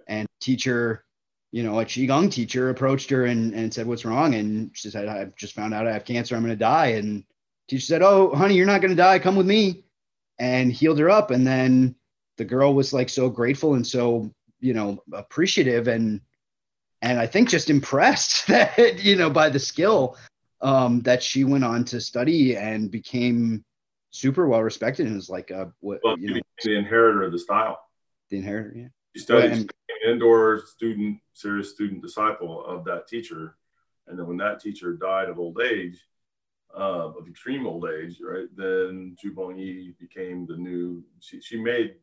and 0.07 0.27
teacher 0.41 1.03
you 1.51 1.63
know 1.63 1.79
a 1.79 1.85
qigong 1.85 2.31
teacher 2.31 2.69
approached 2.69 3.09
her 3.09 3.25
and, 3.25 3.53
and 3.53 3.73
said 3.73 3.87
what's 3.87 4.05
wrong? 4.05 4.35
And 4.35 4.71
she 4.73 4.89
said 4.89 5.07
i 5.07 5.25
just 5.37 5.53
found 5.53 5.73
out 5.73 5.87
i 5.87 5.93
have 5.93 6.05
cancer. 6.05 6.35
I'm 6.35 6.43
going 6.43 6.51
to 6.51 6.57
die. 6.57 6.87
And 6.87 7.23
teacher 7.67 7.85
said, 7.85 8.01
"Oh, 8.01 8.33
honey, 8.33 8.55
you're 8.55 8.65
not 8.65 8.81
going 8.81 8.95
to 8.95 9.01
die. 9.01 9.19
Come 9.19 9.35
with 9.35 9.47
me," 9.47 9.83
and 10.39 10.71
healed 10.71 10.99
her 10.99 11.09
up. 11.09 11.31
And 11.31 11.45
then 11.45 11.95
the 12.37 12.45
girl 12.45 12.73
was 12.73 12.93
like 12.93 13.09
so 13.09 13.29
grateful 13.29 13.73
and 13.73 13.85
so 13.85 14.31
you 14.59 14.73
know 14.73 15.03
appreciative 15.13 15.87
and 15.87 16.21
and 17.01 17.19
I 17.19 17.27
think 17.27 17.49
just 17.49 17.69
impressed 17.69 18.47
that 18.47 19.03
you 19.03 19.15
know 19.15 19.29
by 19.29 19.49
the 19.49 19.59
skill 19.59 20.17
um, 20.61 21.01
that 21.01 21.21
she 21.21 21.43
went 21.43 21.63
on 21.63 21.85
to 21.85 22.01
study 22.01 22.55
and 22.55 22.89
became 22.89 23.63
super 24.09 24.47
well 24.47 24.63
respected 24.63 25.07
and 25.07 25.15
was 25.15 25.29
like 25.29 25.51
a 25.51 25.71
what 25.79 25.99
well, 26.03 26.17
you 26.17 26.35
know, 26.35 26.41
the 26.63 26.75
inheritor 26.75 27.23
of 27.23 27.31
the 27.31 27.39
style. 27.39 27.79
The 28.29 28.37
inheritor, 28.37 28.73
yeah. 28.75 28.87
She 29.15 29.23
studied 29.23 29.51
well, 29.51 29.59
and, 29.59 29.73
indoor 30.05 30.61
student, 30.65 31.19
serious 31.33 31.71
student 31.71 32.01
disciple 32.01 32.65
of 32.65 32.85
that 32.85 33.07
teacher, 33.07 33.55
and 34.07 34.17
then 34.17 34.27
when 34.27 34.37
that 34.37 34.59
teacher 34.59 34.93
died 34.93 35.29
of 35.29 35.39
old 35.39 35.59
age, 35.61 35.99
uh, 36.77 37.09
of 37.17 37.27
extreme 37.27 37.65
old 37.65 37.89
age, 37.89 38.17
right, 38.21 38.47
then 38.55 39.15
Zhu 39.23 39.33
Bongyi 39.33 39.97
became 39.99 40.45
the 40.45 40.55
new, 40.55 41.03
she, 41.19 41.41
she 41.41 41.59
made, 41.59 41.95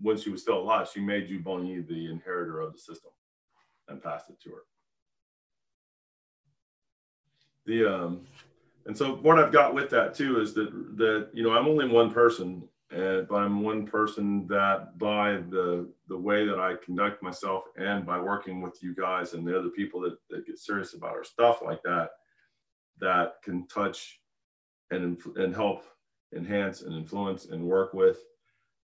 when 0.00 0.16
she 0.16 0.30
was 0.30 0.42
still 0.42 0.58
alive, 0.58 0.88
she 0.92 1.00
made 1.00 1.28
Zhu 1.28 1.42
Bongyi 1.42 1.86
the 1.86 2.10
inheritor 2.10 2.60
of 2.60 2.72
the 2.72 2.78
system 2.78 3.10
and 3.88 4.02
passed 4.02 4.30
it 4.30 4.40
to 4.42 4.50
her. 4.50 4.62
The, 7.66 7.94
um, 7.94 8.20
and 8.86 8.96
so 8.96 9.16
what 9.16 9.38
I've 9.38 9.52
got 9.52 9.74
with 9.74 9.90
that 9.90 10.14
too 10.14 10.40
is 10.40 10.54
that, 10.54 10.96
that, 10.96 11.28
you 11.32 11.42
know, 11.42 11.52
I'm 11.52 11.66
only 11.66 11.88
one 11.88 12.12
person 12.12 12.68
and 12.90 13.26
but 13.26 13.36
I'm 13.36 13.62
one 13.62 13.86
person 13.86 14.46
that 14.48 14.98
by 14.98 15.38
the 15.48 15.88
the 16.08 16.18
way 16.18 16.46
that 16.46 16.60
I 16.60 16.74
conduct 16.84 17.22
myself 17.22 17.64
and 17.76 18.06
by 18.06 18.20
working 18.20 18.60
with 18.60 18.82
you 18.82 18.94
guys 18.94 19.32
and 19.32 19.46
the 19.46 19.58
other 19.58 19.70
people 19.70 20.00
that, 20.02 20.16
that 20.30 20.46
get 20.46 20.58
serious 20.58 20.94
about 20.94 21.12
our 21.12 21.24
stuff 21.24 21.60
like 21.62 21.82
that, 21.82 22.10
that 23.00 23.36
can 23.42 23.66
touch 23.66 24.20
and 24.90 25.20
and 25.36 25.54
help 25.54 25.84
enhance 26.36 26.82
and 26.82 26.94
influence 26.94 27.46
and 27.46 27.62
work 27.64 27.94
with 27.94 28.18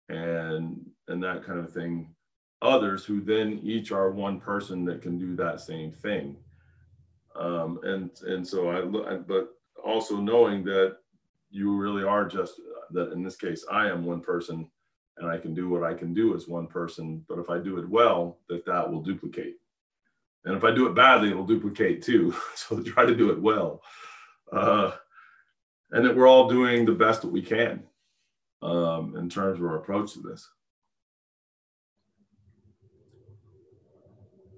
and 0.09 0.79
and 1.07 1.21
that 1.23 1.43
kind 1.43 1.59
of 1.59 1.71
thing. 1.71 2.13
Others 2.61 3.05
who 3.05 3.21
then 3.21 3.59
each 3.63 3.91
are 3.91 4.11
one 4.11 4.39
person 4.39 4.85
that 4.85 5.01
can 5.01 5.17
do 5.17 5.35
that 5.35 5.61
same 5.61 5.91
thing. 5.91 6.37
Um, 7.35 7.79
and 7.83 8.09
and 8.23 8.47
so 8.47 8.69
I, 8.69 9.15
but 9.15 9.55
also 9.85 10.17
knowing 10.17 10.63
that 10.63 10.97
you 11.49 11.75
really 11.75 12.03
are 12.03 12.25
just 12.25 12.61
that 12.91 13.11
in 13.11 13.23
this 13.23 13.35
case 13.35 13.65
i 13.71 13.87
am 13.87 14.05
one 14.05 14.21
person 14.21 14.69
and 15.17 15.29
i 15.29 15.37
can 15.37 15.53
do 15.53 15.69
what 15.69 15.83
i 15.83 15.93
can 15.93 16.13
do 16.13 16.35
as 16.35 16.47
one 16.47 16.67
person 16.67 17.23
but 17.27 17.39
if 17.39 17.49
i 17.49 17.57
do 17.57 17.77
it 17.77 17.89
well 17.89 18.39
that 18.47 18.65
that 18.65 18.89
will 18.89 19.01
duplicate 19.01 19.55
and 20.45 20.55
if 20.55 20.63
I 20.63 20.71
do 20.71 20.87
it 20.87 20.95
badly, 20.95 21.29
it'll 21.29 21.45
duplicate 21.45 22.01
too. 22.01 22.33
so 22.55 22.81
try 22.81 23.05
to 23.05 23.15
do 23.15 23.31
it 23.31 23.41
well. 23.41 23.81
Uh, 24.51 24.91
and 25.91 26.05
that 26.05 26.15
we're 26.15 26.27
all 26.27 26.49
doing 26.49 26.85
the 26.85 26.91
best 26.91 27.21
that 27.21 27.31
we 27.31 27.41
can 27.41 27.83
um, 28.61 29.15
in 29.17 29.29
terms 29.29 29.59
of 29.59 29.65
our 29.65 29.77
approach 29.77 30.13
to 30.13 30.21
this. 30.21 30.47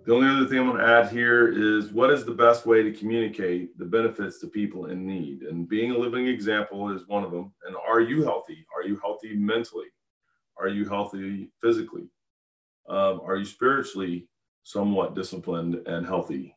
The 0.06 0.14
only 0.14 0.28
other 0.28 0.46
thing 0.46 0.60
I'm 0.60 0.68
going 0.68 0.82
to 0.82 0.88
add 0.88 1.12
here 1.12 1.48
is 1.48 1.92
what 1.92 2.12
is 2.12 2.26
the 2.26 2.34
best 2.34 2.66
way 2.66 2.84
to 2.84 2.92
communicate 2.92 3.78
the 3.78 3.86
benefits 3.86 4.40
to 4.40 4.48
people 4.48 4.88
in 4.88 5.06
need? 5.06 5.44
And 5.44 5.68
being 5.68 5.92
a 5.92 5.98
living 5.98 6.28
example 6.28 6.90
is 6.94 7.08
one 7.08 7.24
of 7.24 7.32
them. 7.32 7.54
And 7.66 7.76
are 7.76 8.02
you 8.02 8.24
healthy? 8.24 8.66
Are 8.76 8.84
you 8.86 9.00
healthy 9.02 9.34
mentally? 9.36 9.88
Are 10.58 10.68
you 10.68 10.88
healthy 10.88 11.52
physically? 11.62 12.10
Um, 12.90 13.22
are 13.26 13.38
you 13.38 13.46
spiritually 13.46 14.28
somewhat 14.64 15.16
disciplined 15.16 15.76
and 15.86 16.06
healthy. 16.06 16.56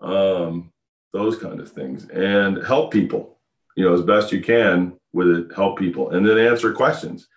Um, 0.00 0.72
those 1.12 1.38
kind 1.38 1.60
of 1.60 1.70
things. 1.70 2.08
And 2.08 2.64
help 2.64 2.92
people, 2.92 3.38
you 3.76 3.84
know, 3.84 3.94
as 3.94 4.02
best 4.02 4.32
you 4.32 4.40
can 4.40 4.96
with 5.12 5.28
it, 5.28 5.54
help 5.54 5.78
people. 5.78 6.10
And 6.10 6.26
then 6.26 6.38
answer 6.38 6.72
questions. 6.72 7.28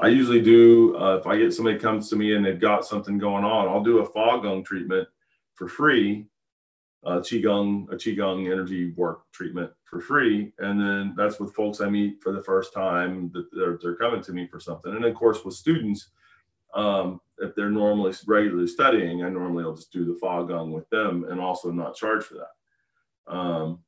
I 0.00 0.08
usually 0.08 0.42
do, 0.42 0.96
uh, 0.96 1.16
if 1.16 1.26
I 1.26 1.38
get 1.38 1.52
somebody 1.52 1.78
comes 1.78 2.08
to 2.10 2.16
me 2.16 2.34
and 2.34 2.44
they've 2.44 2.60
got 2.60 2.84
something 2.84 3.16
going 3.16 3.44
on, 3.44 3.68
I'll 3.68 3.82
do 3.82 3.98
a 3.98 4.04
fa 4.04 4.40
gong 4.42 4.64
treatment 4.64 5.08
for 5.54 5.68
free, 5.68 6.26
uh, 7.04 7.20
Qigong, 7.20 7.92
a 7.92 7.96
Qigong 7.96 8.50
energy 8.50 8.92
work 8.96 9.30
treatment 9.32 9.70
for 9.84 10.00
free. 10.00 10.52
And 10.58 10.80
then 10.80 11.14
that's 11.16 11.38
with 11.38 11.54
folks 11.54 11.80
I 11.80 11.88
meet 11.88 12.20
for 12.22 12.32
the 12.32 12.42
first 12.42 12.72
time 12.72 13.30
that 13.34 13.46
they're, 13.52 13.78
they're 13.80 13.96
coming 13.96 14.22
to 14.22 14.32
me 14.32 14.48
for 14.48 14.58
something. 14.58 14.94
And 14.94 15.04
of 15.04 15.14
course, 15.14 15.44
with 15.44 15.54
students, 15.54 16.10
um, 16.74 17.20
if 17.38 17.54
they're 17.54 17.70
normally 17.70 18.12
regularly 18.26 18.66
studying, 18.66 19.22
I 19.22 19.28
normally 19.28 19.64
will 19.64 19.76
just 19.76 19.92
do 19.92 20.04
the 20.04 20.18
Fa 20.18 20.44
Gong 20.46 20.72
with 20.72 20.88
them 20.90 21.24
and 21.30 21.40
also 21.40 21.70
not 21.70 21.94
charge 21.94 22.24
for 22.24 22.34
that, 22.34 23.32
um, 23.32 23.78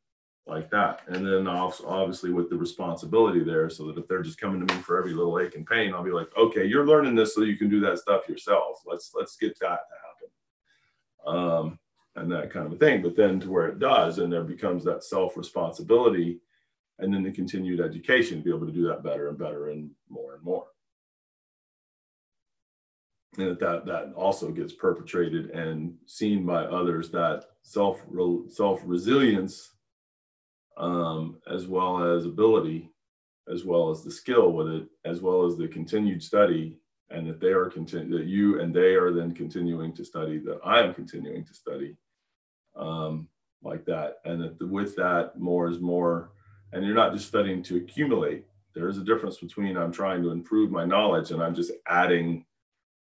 like 0.47 0.71
that. 0.71 1.01
And 1.09 1.27
then 1.27 1.49
obviously 1.49 2.31
with 2.31 2.49
the 2.51 2.57
responsibility 2.57 3.43
there, 3.43 3.69
so 3.69 3.87
that 3.87 3.99
if 3.99 4.07
they're 4.07 4.23
just 4.23 4.41
coming 4.41 4.65
to 4.65 4.75
me 4.75 4.81
for 4.83 4.99
every 4.99 5.13
little 5.13 5.39
ache 5.41 5.57
and 5.57 5.67
pain, 5.67 5.93
I'll 5.93 6.05
be 6.05 6.13
like, 6.13 6.29
okay, 6.37 6.65
you're 6.65 6.87
learning 6.87 7.15
this 7.15 7.35
so 7.35 7.43
you 7.43 7.57
can 7.57 7.69
do 7.69 7.81
that 7.81 7.99
stuff 7.99 8.29
yourself. 8.29 8.83
Let's 8.87 9.13
let's 9.15 9.37
get 9.37 9.59
that 9.61 9.81
to 9.89 11.27
happen, 11.27 11.39
um, 11.39 11.79
and 12.15 12.31
that 12.31 12.53
kind 12.53 12.67
of 12.67 12.73
a 12.73 12.77
thing. 12.77 13.03
But 13.03 13.17
then 13.17 13.41
to 13.41 13.51
where 13.51 13.69
it 13.69 13.79
does, 13.79 14.19
and 14.19 14.33
there 14.33 14.45
becomes 14.45 14.85
that 14.85 15.03
self 15.03 15.37
responsibility, 15.37 16.41
and 17.01 17.13
then 17.13 17.25
the 17.25 17.33
continued 17.33 17.81
education 17.81 18.39
to 18.39 18.45
be 18.45 18.51
able 18.51 18.67
to 18.67 18.73
do 18.73 18.87
that 18.87 19.03
better 19.03 19.29
and 19.29 19.39
better 19.39 19.71
and 19.71 19.91
more 20.09 20.35
and 20.35 20.45
more 20.45 20.67
and 23.39 23.49
that, 23.49 23.61
that 23.61 23.87
that 23.87 24.13
also 24.15 24.51
gets 24.51 24.73
perpetrated 24.73 25.51
and 25.51 25.95
seen 26.07 26.45
by 26.47 26.65
others 26.65 27.11
that 27.11 27.45
self 27.63 28.03
self 28.49 28.81
resilience 28.85 29.73
um, 30.77 31.39
as 31.51 31.67
well 31.67 32.03
as 32.03 32.25
ability 32.25 32.91
as 33.53 33.65
well 33.65 33.91
as 33.91 34.03
the 34.03 34.11
skill 34.11 34.53
with 34.53 34.69
it 34.69 34.87
as 35.05 35.21
well 35.21 35.45
as 35.45 35.57
the 35.57 35.69
continued 35.69 36.23
study 36.23 36.77
and 37.11 37.29
that 37.29 37.41
they 37.41 37.53
are 37.53 37.71
continu- 37.71 38.11
that 38.11 38.27
you 38.27 38.61
and 38.61 38.75
they 38.75 38.95
are 38.95 39.13
then 39.13 39.33
continuing 39.33 39.93
to 39.95 40.05
study 40.05 40.39
that 40.39 40.59
i 40.65 40.81
am 40.81 40.93
continuing 40.93 41.45
to 41.45 41.55
study 41.55 41.97
um, 42.75 43.29
like 43.63 43.85
that 43.85 44.17
and 44.25 44.43
that 44.43 44.59
the, 44.59 44.67
with 44.67 44.97
that 44.97 45.39
more 45.39 45.69
is 45.69 45.81
more 45.81 46.31
and 46.73 46.85
you're 46.85 46.95
not 46.95 47.13
just 47.13 47.29
studying 47.29 47.63
to 47.63 47.77
accumulate 47.77 48.45
there 48.75 48.89
is 48.89 48.99
a 48.99 49.05
difference 49.05 49.39
between 49.39 49.77
i'm 49.77 49.93
trying 49.93 50.23
to 50.23 50.31
improve 50.31 50.71
my 50.71 50.85
knowledge 50.85 51.31
and 51.31 51.43
i'm 51.43 51.55
just 51.55 51.73
adding 51.89 52.45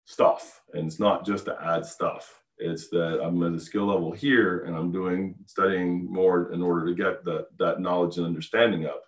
stuff. 0.07 0.61
And 0.73 0.87
it's 0.87 0.99
not 0.99 1.25
just 1.25 1.45
to 1.45 1.57
add 1.61 1.85
stuff. 1.85 2.41
It's 2.59 2.89
that 2.89 3.21
I'm 3.23 3.41
at 3.43 3.53
a 3.53 3.59
skill 3.59 3.85
level 3.85 4.11
here 4.11 4.65
and 4.65 4.75
I'm 4.75 4.91
doing 4.91 5.35
studying 5.45 6.11
more 6.11 6.51
in 6.51 6.61
order 6.61 6.85
to 6.87 6.95
get 6.95 7.23
that 7.25 7.47
that 7.59 7.79
knowledge 7.79 8.17
and 8.17 8.25
understanding 8.25 8.85
up 8.85 9.03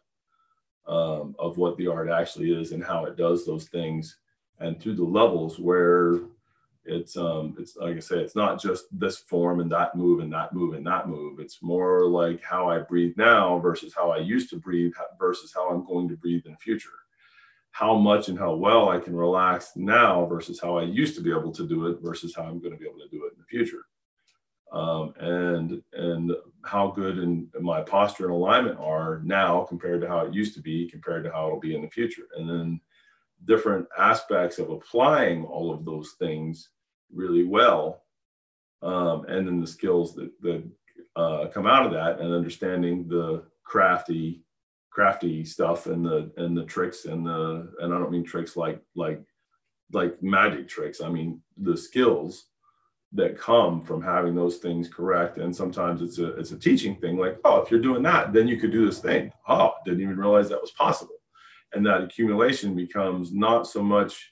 um, 0.88 1.36
of 1.40 1.58
what 1.58 1.78
the 1.78 1.88
art 1.88 2.10
actually 2.10 2.52
is 2.52 2.72
and 2.72 2.84
how 2.84 3.06
it 3.06 3.18
does 3.18 3.46
those 3.46 3.66
things. 3.66 4.18
And 4.60 4.80
through 4.80 4.96
the 4.96 5.04
levels 5.04 5.58
where 5.60 6.20
it's 6.86 7.18
um 7.18 7.56
it's 7.60 7.76
like 7.76 7.98
I 7.98 8.00
say, 8.00 8.20
it's 8.20 8.36
not 8.36 8.62
just 8.62 8.86
this 8.92 9.18
form 9.18 9.60
and 9.60 9.72
that 9.72 9.96
move 9.96 10.22
and 10.22 10.32
that 10.34 10.54
move 10.54 10.74
and 10.76 10.86
that 10.88 11.08
move. 11.08 11.40
It's 11.40 11.62
more 11.62 12.08
like 12.08 12.44
how 12.44 12.70
I 12.70 12.80
breathe 12.80 13.14
now 13.18 13.60
versus 13.60 13.94
how 13.96 14.12
I 14.12 14.18
used 14.18 14.50
to 14.52 14.58
breathe 14.58 14.94
versus 15.20 15.52
how 15.54 15.70
I'm 15.70 15.86
going 15.86 16.08
to 16.10 16.18
breathe 16.18 16.46
in 16.46 16.52
the 16.52 16.58
future 16.58 16.90
how 17.72 17.96
much 17.96 18.30
and 18.30 18.38
how 18.38 18.56
well 18.56 18.90
I 18.90 19.00
can 19.00 19.16
relax 19.16 19.72
now 19.76 20.26
versus 20.26 20.60
how 20.60 20.78
I 20.78 20.84
used 20.84 21.16
to 21.16 21.22
be 21.22 21.32
able 21.32 21.52
to 21.54 21.68
do 21.68 21.88
it 21.88 22.00
versus 22.02 22.36
how 22.36 22.44
I'm 22.44 22.60
going 22.60 22.74
to 22.74 22.80
be 22.80 22.88
able 22.88 23.00
to 23.00 23.10
do 23.10 23.26
it 23.26 23.34
in 23.34 23.40
the 23.40 23.46
future. 23.46 23.86
Um, 24.72 25.14
and 25.20 25.82
and 25.94 26.32
how 26.64 26.90
good 26.90 27.18
and 27.18 27.48
my 27.60 27.82
posture 27.82 28.26
and 28.26 28.34
alignment 28.34 28.80
are 28.80 29.22
now 29.24 29.64
compared 29.64 30.02
to 30.02 30.08
how 30.08 30.20
it 30.20 30.34
used 30.34 30.54
to 30.56 30.62
be 30.62 30.88
compared 30.88 31.24
to 31.24 31.32
how 31.32 31.48
it'll 31.48 31.60
be 31.60 31.74
in 31.74 31.82
the 31.82 31.90
future 31.90 32.28
and 32.38 32.48
then 32.48 32.80
different 33.46 33.88
aspects 33.98 34.60
of 34.60 34.70
applying 34.70 35.44
all 35.46 35.74
of 35.74 35.86
those 35.86 36.16
things 36.20 36.70
really 37.12 37.46
well 37.46 38.04
um, 38.82 39.26
and 39.26 39.48
then 39.48 39.60
the 39.60 39.68
skills 39.68 40.14
that, 40.14 40.32
that 40.42 40.64
uh, 41.16 41.48
come 41.48 41.66
out 41.66 41.86
of 41.86 41.92
that 41.92 42.20
and 42.20 42.34
understanding 42.34 43.08
the 43.08 43.44
crafty 43.64 44.44
crafty 44.90 45.46
stuff 45.46 45.86
and 45.86 46.06
the 46.06 46.32
and 46.38 46.58
the 46.58 46.66
tricks 46.66 47.06
and 47.06 47.26
the 47.26 47.72
and 47.80 47.94
i 47.94 47.98
don't 47.98 48.12
mean 48.12 48.24
tricks 48.24 48.58
like 48.58 48.82
like 48.96 49.22
like 49.92 50.22
magic 50.22 50.68
tricks. 50.68 51.02
I 51.02 51.10
mean 51.10 51.42
the 51.58 51.76
skills 51.76 52.46
that 53.14 53.38
come 53.38 53.82
from 53.82 54.02
having 54.02 54.36
those 54.36 54.58
things 54.58 54.88
correct. 54.88 55.38
And 55.40 55.56
sometimes 55.56 56.02
it's 56.02 56.20
a 56.20 56.36
it's 56.38 56.52
a 56.52 56.60
teaching 56.60 56.96
thing 56.96 57.18
like 57.18 57.40
oh 57.44 57.62
if 57.62 57.72
you're 57.72 57.80
doing 57.80 58.04
that 58.04 58.34
then 58.34 58.48
you 58.48 58.58
could 58.58 58.72
do 58.72 58.86
this 58.86 59.00
thing. 59.00 59.32
Oh 59.48 59.74
didn't 59.86 60.02
even 60.02 60.18
realize 60.18 60.50
that 60.50 60.62
was 60.62 60.72
possible. 60.72 61.16
And 61.74 61.86
that 61.86 62.04
accumulation 62.04 62.76
becomes 62.76 63.32
not 63.32 63.68
so 63.68 63.82
much 63.84 64.32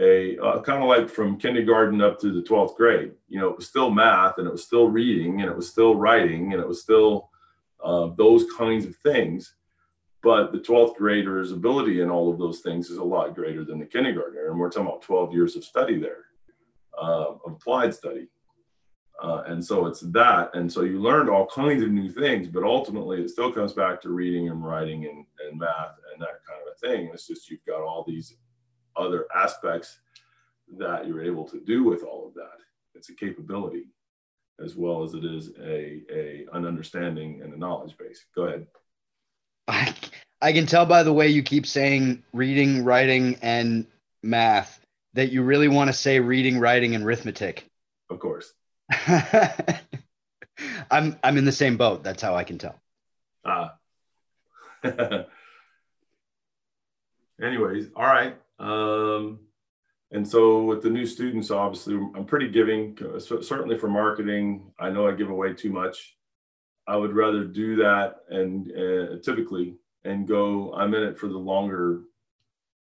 a 0.00 0.38
uh, 0.38 0.60
kind 0.62 0.82
of 0.82 0.88
like 0.88 1.08
from 1.08 1.38
kindergarten 1.38 2.00
up 2.00 2.18
to 2.20 2.32
the 2.32 2.42
12th 2.42 2.76
grade. 2.76 3.12
You 3.28 3.40
know 3.40 3.48
it 3.48 3.56
was 3.56 3.68
still 3.68 3.90
math 3.90 4.38
and 4.38 4.46
it 4.46 4.52
was 4.52 4.64
still 4.64 4.88
reading 4.88 5.42
and 5.42 5.50
it 5.50 5.56
was 5.56 5.68
still 5.68 5.94
writing 5.94 6.52
and 6.52 6.62
it 6.62 6.68
was 6.68 6.82
still 6.82 7.30
uh, 7.84 8.08
those 8.16 8.46
kinds 8.56 8.86
of 8.86 8.96
things 8.96 9.54
but 10.22 10.52
the 10.52 10.58
12th 10.58 10.96
grader's 10.96 11.52
ability 11.52 12.00
in 12.00 12.10
all 12.10 12.30
of 12.32 12.38
those 12.38 12.60
things 12.60 12.90
is 12.90 12.98
a 12.98 13.04
lot 13.04 13.34
greater 13.34 13.64
than 13.64 13.78
the 13.78 13.86
kindergartner 13.86 14.48
and 14.50 14.58
we're 14.58 14.70
talking 14.70 14.86
about 14.86 15.02
12 15.02 15.32
years 15.32 15.56
of 15.56 15.64
study 15.64 15.98
there 15.98 16.26
uh, 17.00 17.34
applied 17.46 17.94
study. 17.94 18.28
Uh, 19.22 19.42
and 19.46 19.64
so 19.64 19.86
it's 19.86 20.00
that. 20.00 20.50
And 20.54 20.72
so 20.72 20.82
you 20.82 21.00
learned 21.00 21.30
all 21.30 21.46
kinds 21.46 21.82
of 21.82 21.90
new 21.90 22.10
things, 22.10 22.48
but 22.48 22.64
ultimately 22.64 23.20
it 23.20 23.30
still 23.30 23.52
comes 23.52 23.72
back 23.72 24.00
to 24.02 24.08
reading 24.08 24.48
and 24.48 24.64
writing 24.64 25.06
and, 25.06 25.24
and 25.46 25.58
math 25.58 25.96
and 26.12 26.20
that 26.20 26.44
kind 26.46 26.60
of 26.60 26.72
a 26.74 26.78
thing. 26.86 27.10
It's 27.12 27.26
just 27.26 27.48
you've 27.48 27.64
got 27.64 27.82
all 27.82 28.04
these 28.06 28.34
other 28.96 29.26
aspects 29.34 30.00
that 30.76 31.06
you're 31.06 31.22
able 31.22 31.44
to 31.48 31.60
do 31.60 31.84
with 31.84 32.02
all 32.02 32.26
of 32.26 32.34
that. 32.34 32.58
It's 32.94 33.10
a 33.10 33.14
capability 33.14 33.86
as 34.62 34.76
well 34.76 35.02
as 35.02 35.14
it 35.14 35.24
is 35.24 35.50
a, 35.60 36.02
a 36.12 36.46
an 36.52 36.66
understanding 36.66 37.40
and 37.42 37.54
a 37.54 37.58
knowledge 37.58 37.96
base. 37.96 38.26
Go 38.34 38.44
ahead. 39.68 40.06
I 40.42 40.52
can 40.52 40.66
tell 40.66 40.84
by 40.84 41.04
the 41.04 41.12
way 41.12 41.28
you 41.28 41.44
keep 41.44 41.66
saying 41.66 42.24
reading, 42.32 42.84
writing, 42.84 43.38
and 43.42 43.86
math 44.24 44.84
that 45.14 45.30
you 45.30 45.42
really 45.42 45.68
want 45.68 45.88
to 45.88 45.92
say 45.92 46.18
reading, 46.18 46.58
writing, 46.58 46.96
and 46.96 47.04
arithmetic. 47.04 47.70
Of 48.10 48.18
course. 48.18 48.52
I'm 50.90 51.16
I'm 51.22 51.38
in 51.38 51.44
the 51.44 51.52
same 51.52 51.76
boat. 51.76 52.02
That's 52.02 52.20
how 52.20 52.34
I 52.34 52.42
can 52.42 52.58
tell. 52.58 52.80
Ah. 53.44 53.76
Anyways, 57.40 57.90
all 57.94 58.04
right. 58.04 58.36
Um, 58.58 59.38
and 60.10 60.28
so 60.28 60.64
with 60.64 60.82
the 60.82 60.90
new 60.90 61.06
students, 61.06 61.52
obviously, 61.52 61.94
I'm 61.94 62.24
pretty 62.26 62.48
giving. 62.48 62.98
Certainly 63.18 63.78
for 63.78 63.88
marketing, 63.88 64.72
I 64.78 64.90
know 64.90 65.06
I 65.06 65.12
give 65.12 65.30
away 65.30 65.54
too 65.54 65.70
much. 65.70 66.16
I 66.86 66.96
would 66.96 67.14
rather 67.14 67.44
do 67.44 67.76
that 67.76 68.16
and 68.28 68.72
uh, 68.72 69.18
typically 69.22 69.76
and 70.04 70.26
go. 70.26 70.72
I'm 70.74 70.94
in 70.94 71.02
it 71.02 71.18
for 71.18 71.28
the 71.28 71.38
longer 71.38 72.02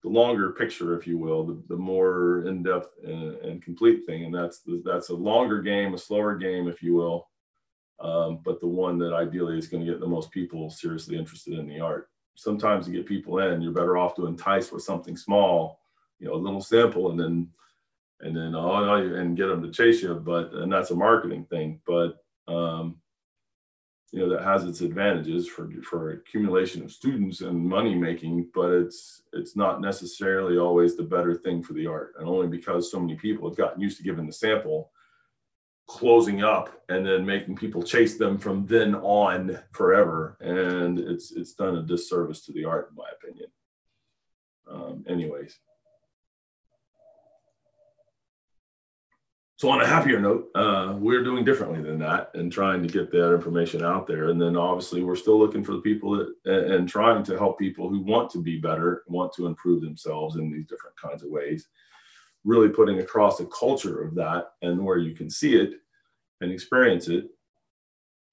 the 0.04 0.10
longer 0.10 0.52
picture, 0.54 0.98
if 0.98 1.06
you 1.06 1.18
will, 1.18 1.46
the, 1.46 1.62
the 1.70 1.76
more 1.76 2.44
in-depth 2.48 2.90
and, 3.04 3.36
and, 3.36 3.62
complete 3.62 4.04
thing. 4.06 4.26
And 4.26 4.34
that's 4.34 4.62
that's 4.84 5.10
a 5.10 5.16
longer 5.16 5.62
game, 5.62 5.94
a 5.94 5.98
slower 5.98 6.36
game, 6.36 6.68
if 6.68 6.82
you 6.82 6.96
will, 6.96 7.30
um, 8.00 8.40
but 8.44 8.60
the 8.60 8.68
one 8.68 8.98
that 8.98 9.14
ideally 9.14 9.58
is 9.58 9.68
going 9.68 9.86
to 9.86 9.92
get 9.92 10.00
the 10.00 10.08
most 10.08 10.32
people 10.32 10.70
seriously 10.70 11.18
interested 11.18 11.60
in 11.60 11.68
the 11.68 11.80
art. 11.80 12.10
Sometimes 12.36 12.86
to 12.86 12.92
get 12.92 13.06
people 13.06 13.40
in, 13.40 13.62
you're 13.62 13.74
better 13.74 13.98
off 13.98 14.16
to 14.16 14.26
entice 14.26 14.72
with 14.72 14.84
something 14.84 15.16
small, 15.16 15.80
you 16.20 16.28
know, 16.28 16.34
a 16.34 16.36
little 16.36 16.62
sample, 16.62 17.12
and 17.12 17.20
then 17.20 17.48
and 18.22 18.36
then 18.36 18.56
oh, 18.56 18.96
and 18.96 19.38
get 19.38 19.48
them 19.48 19.62
to 19.62 19.72
chase 19.72 20.02
you. 20.02 20.16
But 20.16 20.52
and 20.54 20.72
that's 20.72 20.92
a 20.92 20.96
marketing 20.96 21.46
thing. 21.46 21.80
But 21.86 22.24
um, 22.48 23.01
you 24.12 24.20
know 24.20 24.30
that 24.30 24.44
has 24.44 24.66
its 24.66 24.82
advantages 24.82 25.48
for 25.48 25.70
for 25.84 26.12
accumulation 26.12 26.84
of 26.84 26.92
students 26.92 27.42
and 27.42 27.66
money 27.66 27.96
making 27.96 28.50
but 28.54 28.70
it's 28.70 29.24
it's 29.32 29.56
not 29.56 29.80
necessarily 29.80 30.58
always 30.58 30.96
the 30.96 31.04
better 31.04 31.34
thing 31.34 31.64
for 31.64 31.74
the 31.74 31.88
art. 31.88 32.14
And 32.20 32.28
only 32.28 32.48
because 32.48 32.92
so 32.92 33.00
many 33.00 33.16
people 33.16 33.48
have 33.48 33.58
gotten 33.58 33.82
used 33.82 33.98
to 33.98 34.04
giving 34.04 34.28
the 34.28 34.34
sample 34.34 34.92
closing 35.88 36.44
up 36.44 36.84
and 36.90 37.06
then 37.06 37.26
making 37.26 37.56
people 37.56 37.84
chase 37.84 38.18
them 38.18 38.38
from 38.38 38.66
then 38.66 38.96
on 38.96 39.58
forever. 39.72 40.38
And 40.42 41.00
it's 41.00 41.32
it's 41.32 41.54
done 41.54 41.78
a 41.78 41.84
disservice 41.84 42.42
to 42.46 42.54
the 42.54 42.66
art 42.66 42.90
in 42.92 42.98
my 42.98 43.10
opinion. 43.18 43.50
Um, 44.70 45.06
anyways 45.08 45.58
So 49.62 49.70
on 49.70 49.80
a 49.80 49.86
happier 49.86 50.20
note, 50.20 50.50
uh, 50.56 50.96
we're 50.98 51.24
doing 51.24 51.46
differently 51.46 51.84
than 51.84 52.00
that 52.00 52.32
and 52.34 52.52
trying 52.52 52.82
to 52.82 52.88
get 52.88 53.12
that 53.12 53.32
information 53.32 53.84
out 53.84 54.08
there. 54.08 54.30
And 54.30 54.42
then 54.42 54.58
obviously 54.58 55.04
we're 55.04 55.16
still 55.16 55.38
looking 55.38 55.64
for 55.64 55.74
the 55.74 55.82
people 55.82 56.18
that 56.18 56.34
and, 56.46 56.74
and 56.74 56.90
trying 56.90 57.24
to 57.26 57.38
help 57.38 57.60
people 57.60 57.88
who 57.88 58.00
want 58.00 58.32
to 58.32 58.42
be 58.42 58.58
better, 58.58 59.04
want 59.06 59.32
to 59.34 59.46
improve 59.46 59.84
themselves 59.84 60.38
in 60.38 60.52
these 60.52 60.66
different 60.66 60.96
kinds 61.00 61.22
of 61.22 61.30
ways. 61.30 61.68
Really 62.44 62.70
putting 62.70 63.02
across 63.02 63.40
a 63.40 63.46
culture 63.46 64.02
of 64.02 64.16
that 64.16 64.48
and 64.64 64.84
where 64.84 64.98
you 64.98 65.14
can 65.14 65.30
see 65.30 65.56
it 65.56 65.74
and 66.42 66.52
experience 66.52 67.08
it. 67.08 67.26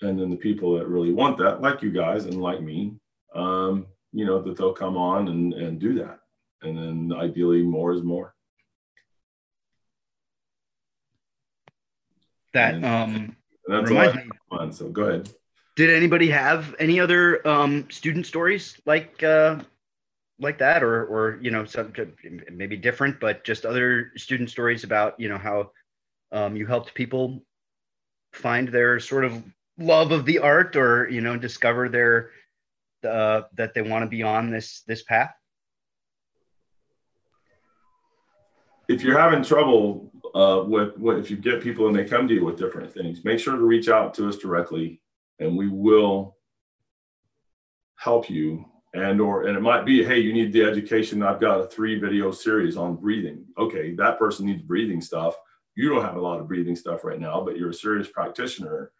And 0.00 0.18
then 0.18 0.30
the 0.30 0.36
people 0.36 0.78
that 0.78 0.88
really 0.88 1.12
want 1.12 1.36
that, 1.40 1.60
like 1.60 1.82
you 1.82 1.92
guys 1.92 2.24
and 2.24 2.40
like 2.40 2.62
me, 2.62 2.94
um, 3.34 3.86
you 4.14 4.24
know, 4.24 4.40
that 4.40 4.56
they'll 4.56 4.72
come 4.72 4.96
on 4.96 5.28
and, 5.28 5.52
and 5.52 5.78
do 5.78 5.92
that. 5.92 6.20
And 6.62 6.78
then 6.78 7.18
ideally 7.18 7.62
more 7.62 7.92
is 7.92 8.02
more. 8.02 8.34
That 12.58 12.84
um, 12.84 13.36
that's 13.68 13.88
reminds 13.88 14.16
me. 14.16 14.22
Fun, 14.50 14.72
so 14.72 14.88
go 14.88 15.02
ahead. 15.02 15.30
Did 15.76 15.90
anybody 15.90 16.28
have 16.30 16.74
any 16.80 16.98
other 16.98 17.46
um, 17.46 17.88
student 17.88 18.26
stories 18.26 18.80
like 18.84 19.22
uh, 19.22 19.60
like 20.40 20.58
that, 20.58 20.82
or 20.82 21.06
or 21.06 21.38
you 21.40 21.52
know, 21.52 21.64
some 21.64 21.92
maybe 22.50 22.76
different, 22.76 23.20
but 23.20 23.44
just 23.44 23.64
other 23.64 24.10
student 24.16 24.50
stories 24.50 24.82
about 24.82 25.18
you 25.20 25.28
know 25.28 25.38
how 25.38 25.70
um, 26.32 26.56
you 26.56 26.66
helped 26.66 26.94
people 26.94 27.42
find 28.32 28.68
their 28.68 28.98
sort 28.98 29.24
of 29.24 29.40
love 29.78 30.10
of 30.10 30.24
the 30.24 30.40
art, 30.40 30.74
or 30.74 31.08
you 31.08 31.20
know, 31.20 31.36
discover 31.36 31.88
their 31.88 32.30
uh, 33.08 33.42
that 33.54 33.72
they 33.72 33.82
want 33.82 34.02
to 34.02 34.08
be 34.08 34.24
on 34.24 34.50
this 34.50 34.82
this 34.88 35.04
path? 35.04 35.32
If 38.88 39.02
you're 39.02 39.18
having 39.18 39.44
trouble 39.44 40.10
uh, 40.34 40.64
with, 40.64 40.96
with 40.98 41.18
if 41.18 41.30
you 41.30 41.36
get 41.36 41.62
people 41.62 41.86
and 41.86 41.96
they 41.96 42.04
come 42.04 42.28
to 42.28 42.34
you 42.34 42.44
with 42.44 42.58
different 42.58 42.92
things, 42.92 43.24
make 43.24 43.38
sure 43.38 43.56
to 43.56 43.62
reach 43.62 43.88
out 43.88 44.14
to 44.14 44.28
us 44.28 44.36
directly, 44.36 45.00
and 45.38 45.56
we 45.56 45.68
will 45.68 46.36
help 47.96 48.30
you. 48.30 48.64
And 48.94 49.20
or 49.20 49.46
and 49.46 49.56
it 49.56 49.60
might 49.60 49.84
be, 49.84 50.02
hey, 50.02 50.18
you 50.18 50.32
need 50.32 50.52
the 50.52 50.64
education. 50.64 51.22
I've 51.22 51.40
got 51.40 51.60
a 51.60 51.66
three 51.66 52.00
video 52.00 52.30
series 52.30 52.76
on 52.76 52.96
breathing. 52.96 53.44
Okay, 53.58 53.94
that 53.96 54.18
person 54.18 54.46
needs 54.46 54.62
breathing 54.62 55.02
stuff. 55.02 55.36
You 55.74 55.90
don't 55.90 56.04
have 56.04 56.16
a 56.16 56.20
lot 56.20 56.40
of 56.40 56.48
breathing 56.48 56.74
stuff 56.74 57.04
right 57.04 57.20
now, 57.20 57.42
but 57.42 57.58
you're 57.58 57.70
a 57.70 57.74
serious 57.74 58.08
practitioner. 58.08 58.92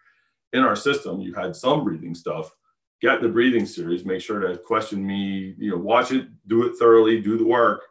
In 0.53 0.61
our 0.61 0.77
system, 0.77 1.21
you 1.21 1.33
had 1.33 1.57
some 1.57 1.85
breathing 1.85 2.15
stuff. 2.15 2.55
Get 3.01 3.23
the 3.23 3.29
breathing 3.29 3.65
series. 3.65 4.05
Make 4.05 4.21
sure 4.21 4.41
to 4.41 4.59
question 4.59 5.07
me. 5.07 5.55
You 5.57 5.71
know, 5.71 5.79
watch 5.79 6.13
it, 6.13 6.29
do 6.47 6.65
it 6.65 6.77
thoroughly, 6.79 7.21
do 7.21 7.39
the 7.39 7.47
work 7.47 7.83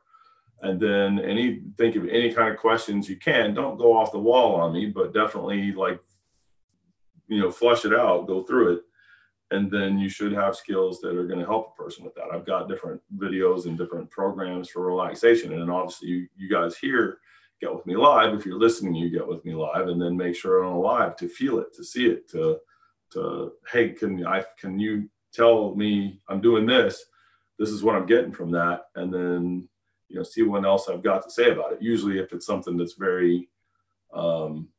and 0.61 0.79
then 0.79 1.19
any 1.19 1.61
think 1.77 1.95
of 1.95 2.07
any 2.07 2.34
kind 2.34 2.51
of 2.51 2.59
questions 2.59 3.07
you 3.07 3.15
can 3.17 3.53
don't 3.53 3.77
go 3.77 3.95
off 3.95 4.11
the 4.11 4.19
wall 4.19 4.55
on 4.55 4.73
me 4.73 4.88
but 4.88 5.13
definitely 5.13 5.71
like 5.71 5.99
you 7.27 7.39
know 7.39 7.51
flush 7.51 7.85
it 7.85 7.93
out 7.93 8.27
go 8.27 8.43
through 8.43 8.73
it. 8.73 8.81
And 9.49 9.71
then 9.71 9.97
you 9.97 10.09
should 10.09 10.34
have 10.34 10.57
skills 10.57 10.99
that 10.99 11.15
are 11.15 11.25
going 11.25 11.39
to 11.39 11.45
help 11.45 11.71
a 11.71 11.81
person 11.81 12.03
with 12.03 12.13
that. 12.15 12.34
I've 12.34 12.45
got 12.45 12.67
different 12.67 13.01
videos 13.15 13.65
and 13.65 13.77
different 13.77 14.09
programs 14.09 14.69
for 14.69 14.85
relaxation 14.85 15.53
and 15.53 15.71
obviously 15.71 16.09
you, 16.09 16.27
you 16.35 16.49
guys 16.49 16.77
here 16.77 17.19
get 17.61 17.73
with 17.73 17.85
me 17.85 17.95
live. 17.95 18.34
If 18.34 18.45
you're 18.45 18.59
listening 18.59 18.95
you 18.95 19.09
get 19.09 19.27
with 19.27 19.45
me 19.45 19.53
live 19.53 19.88
and 19.88 20.01
then 20.01 20.17
make 20.17 20.35
sure 20.35 20.63
I'm 20.63 20.73
alive 20.73 21.15
to 21.17 21.29
feel 21.29 21.59
it 21.59 21.73
to 21.75 21.84
see 21.84 22.07
it 22.07 22.29
to 22.31 22.59
to 23.09 23.53
hey 23.71 23.91
can 23.91 24.27
i 24.27 24.43
can 24.59 24.77
you 24.77 25.09
tell 25.31 25.75
me 25.75 26.19
i'm 26.27 26.41
doing 26.41 26.65
this? 26.65 27.05
This 27.57 27.69
is 27.69 27.84
what 27.84 27.95
i'm 27.95 28.05
getting 28.05 28.34
from 28.34 28.51
that. 28.51 28.88
And 28.95 29.13
then 29.13 29.69
you 30.09 30.15
know 30.15 30.23
see 30.23 30.43
what 30.43 30.65
else 30.65 30.89
I've 30.89 31.03
got 31.03 31.23
to 31.23 31.31
say 31.31 31.51
about 31.51 31.73
it. 31.73 31.81
Usually, 31.81 32.19
if 32.19 32.34
it's 32.34 32.45
something 32.45 32.77
that's 32.77 32.93
very 32.93 33.49
um, 34.13 34.69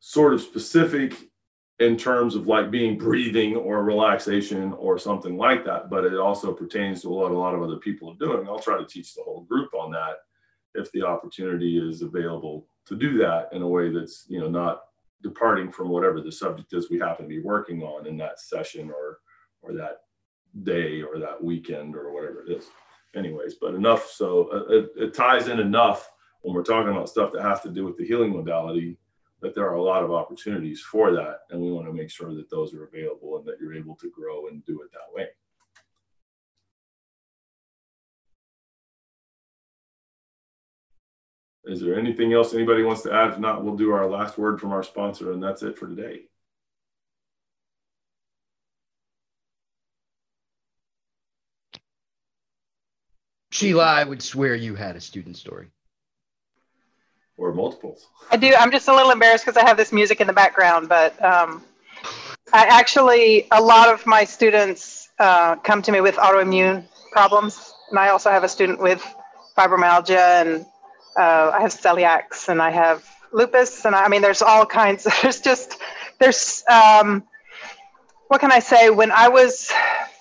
sort 0.00 0.34
of 0.34 0.40
specific 0.40 1.14
in 1.78 1.96
terms 1.96 2.34
of 2.34 2.46
like 2.46 2.70
being 2.70 2.98
breathing 2.98 3.54
or 3.54 3.84
relaxation 3.84 4.72
or 4.72 4.98
something 4.98 5.36
like 5.36 5.64
that, 5.64 5.88
but 5.90 6.04
it 6.04 6.18
also 6.18 6.52
pertains 6.52 7.02
to 7.02 7.08
what 7.08 7.30
a 7.30 7.38
lot 7.38 7.54
of 7.54 7.62
other 7.62 7.76
people 7.76 8.10
are 8.10 8.16
doing. 8.16 8.48
I'll 8.48 8.58
try 8.58 8.78
to 8.78 8.84
teach 8.84 9.14
the 9.14 9.22
whole 9.22 9.42
group 9.42 9.72
on 9.74 9.92
that 9.92 10.16
if 10.74 10.90
the 10.92 11.02
opportunity 11.02 11.78
is 11.78 12.02
available 12.02 12.66
to 12.86 12.96
do 12.96 13.18
that 13.18 13.50
in 13.52 13.62
a 13.62 13.68
way 13.68 13.90
that's 13.90 14.24
you 14.28 14.40
know 14.40 14.48
not 14.48 14.82
departing 15.22 15.70
from 15.70 15.88
whatever 15.88 16.20
the 16.20 16.32
subject 16.32 16.72
is 16.72 16.90
we 16.90 16.98
happen 16.98 17.24
to 17.24 17.28
be 17.28 17.40
working 17.40 17.82
on 17.82 18.06
in 18.06 18.16
that 18.16 18.40
session 18.40 18.90
or 18.90 19.18
or 19.62 19.72
that 19.74 19.98
day 20.62 21.02
or 21.02 21.18
that 21.18 21.42
weekend 21.42 21.94
or 21.94 22.12
whatever 22.12 22.44
it 22.44 22.50
is 22.50 22.66
anyways 23.16 23.54
but 23.60 23.74
enough 23.74 24.08
so 24.10 24.48
uh, 24.52 24.72
it, 24.72 24.90
it 24.96 25.14
ties 25.14 25.48
in 25.48 25.60
enough 25.60 26.10
when 26.42 26.54
we're 26.54 26.62
talking 26.62 26.90
about 26.90 27.08
stuff 27.08 27.32
that 27.32 27.42
has 27.42 27.60
to 27.60 27.70
do 27.70 27.84
with 27.84 27.96
the 27.96 28.06
healing 28.06 28.32
modality 28.32 28.96
that 29.40 29.54
there 29.54 29.68
are 29.68 29.76
a 29.76 29.82
lot 29.82 30.02
of 30.02 30.12
opportunities 30.12 30.80
for 30.80 31.12
that 31.12 31.40
and 31.50 31.60
we 31.60 31.70
want 31.70 31.86
to 31.86 31.92
make 31.92 32.10
sure 32.10 32.34
that 32.34 32.50
those 32.50 32.74
are 32.74 32.84
available 32.84 33.38
and 33.38 33.46
that 33.46 33.56
you're 33.60 33.74
able 33.74 33.94
to 33.96 34.10
grow 34.10 34.48
and 34.48 34.64
do 34.64 34.82
it 34.82 34.90
that 34.92 35.14
way 35.14 35.26
Is 41.68 41.82
there 41.82 41.98
anything 41.98 42.32
else 42.32 42.54
anybody 42.54 42.82
wants 42.82 43.02
to 43.02 43.12
add? 43.12 43.30
If 43.30 43.38
not, 43.38 43.62
we'll 43.62 43.76
do 43.76 43.92
our 43.92 44.08
last 44.08 44.38
word 44.38 44.58
from 44.58 44.72
our 44.72 44.82
sponsor, 44.82 45.32
and 45.32 45.42
that's 45.42 45.62
it 45.62 45.76
for 45.76 45.86
today. 45.86 46.22
Sheila, 53.58 53.86
I 53.86 54.04
would 54.04 54.22
swear 54.22 54.54
you 54.54 54.76
had 54.76 54.94
a 54.94 55.00
student 55.00 55.36
story. 55.36 55.66
Or 57.36 57.52
multiples. 57.52 58.06
I 58.30 58.36
do. 58.36 58.54
I'm 58.56 58.70
just 58.70 58.86
a 58.86 58.94
little 58.94 59.10
embarrassed 59.10 59.44
because 59.44 59.60
I 59.60 59.66
have 59.66 59.76
this 59.76 59.92
music 59.92 60.20
in 60.20 60.28
the 60.28 60.32
background, 60.32 60.88
but 60.88 61.12
um, 61.24 61.64
I 62.52 62.66
actually, 62.66 63.48
a 63.50 63.60
lot 63.60 63.92
of 63.92 64.06
my 64.06 64.22
students 64.22 65.08
uh, 65.18 65.56
come 65.56 65.82
to 65.82 65.90
me 65.90 66.00
with 66.00 66.14
autoimmune 66.16 66.84
problems. 67.10 67.74
And 67.90 67.98
I 67.98 68.10
also 68.10 68.30
have 68.30 68.44
a 68.44 68.48
student 68.48 68.78
with 68.78 69.04
fibromyalgia 69.56 70.42
and 70.42 70.64
uh, 71.16 71.50
I 71.52 71.60
have 71.60 71.72
celiacs 71.72 72.48
and 72.48 72.62
I 72.62 72.70
have 72.70 73.04
lupus. 73.32 73.84
And 73.84 73.96
I, 73.96 74.04
I 74.04 74.08
mean, 74.08 74.22
there's 74.22 74.40
all 74.40 74.64
kinds. 74.64 75.02
There's 75.22 75.40
just, 75.40 75.80
there's, 76.20 76.62
um, 76.70 77.24
what 78.28 78.40
can 78.40 78.52
I 78.52 78.60
say? 78.60 78.90
When 78.90 79.10
I 79.10 79.28
was 79.28 79.72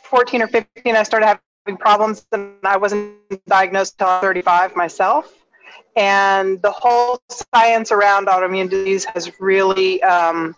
14 0.06 0.42
or 0.42 0.48
15, 0.48 0.96
I 0.96 1.04
started 1.04 1.40
having 1.68 1.78
problems 1.78 2.26
and 2.32 2.54
I 2.64 2.78
wasn't 2.78 3.18
diagnosed 3.46 3.96
until 4.00 4.22
35 4.22 4.78
myself. 4.78 5.34
And 5.98 6.62
the 6.62 6.72
whole 6.72 7.20
science 7.30 7.92
around 7.92 8.28
autoimmune 8.28 8.70
disease 8.70 9.04
has 9.04 9.38
really, 9.42 10.02
um, 10.04 10.56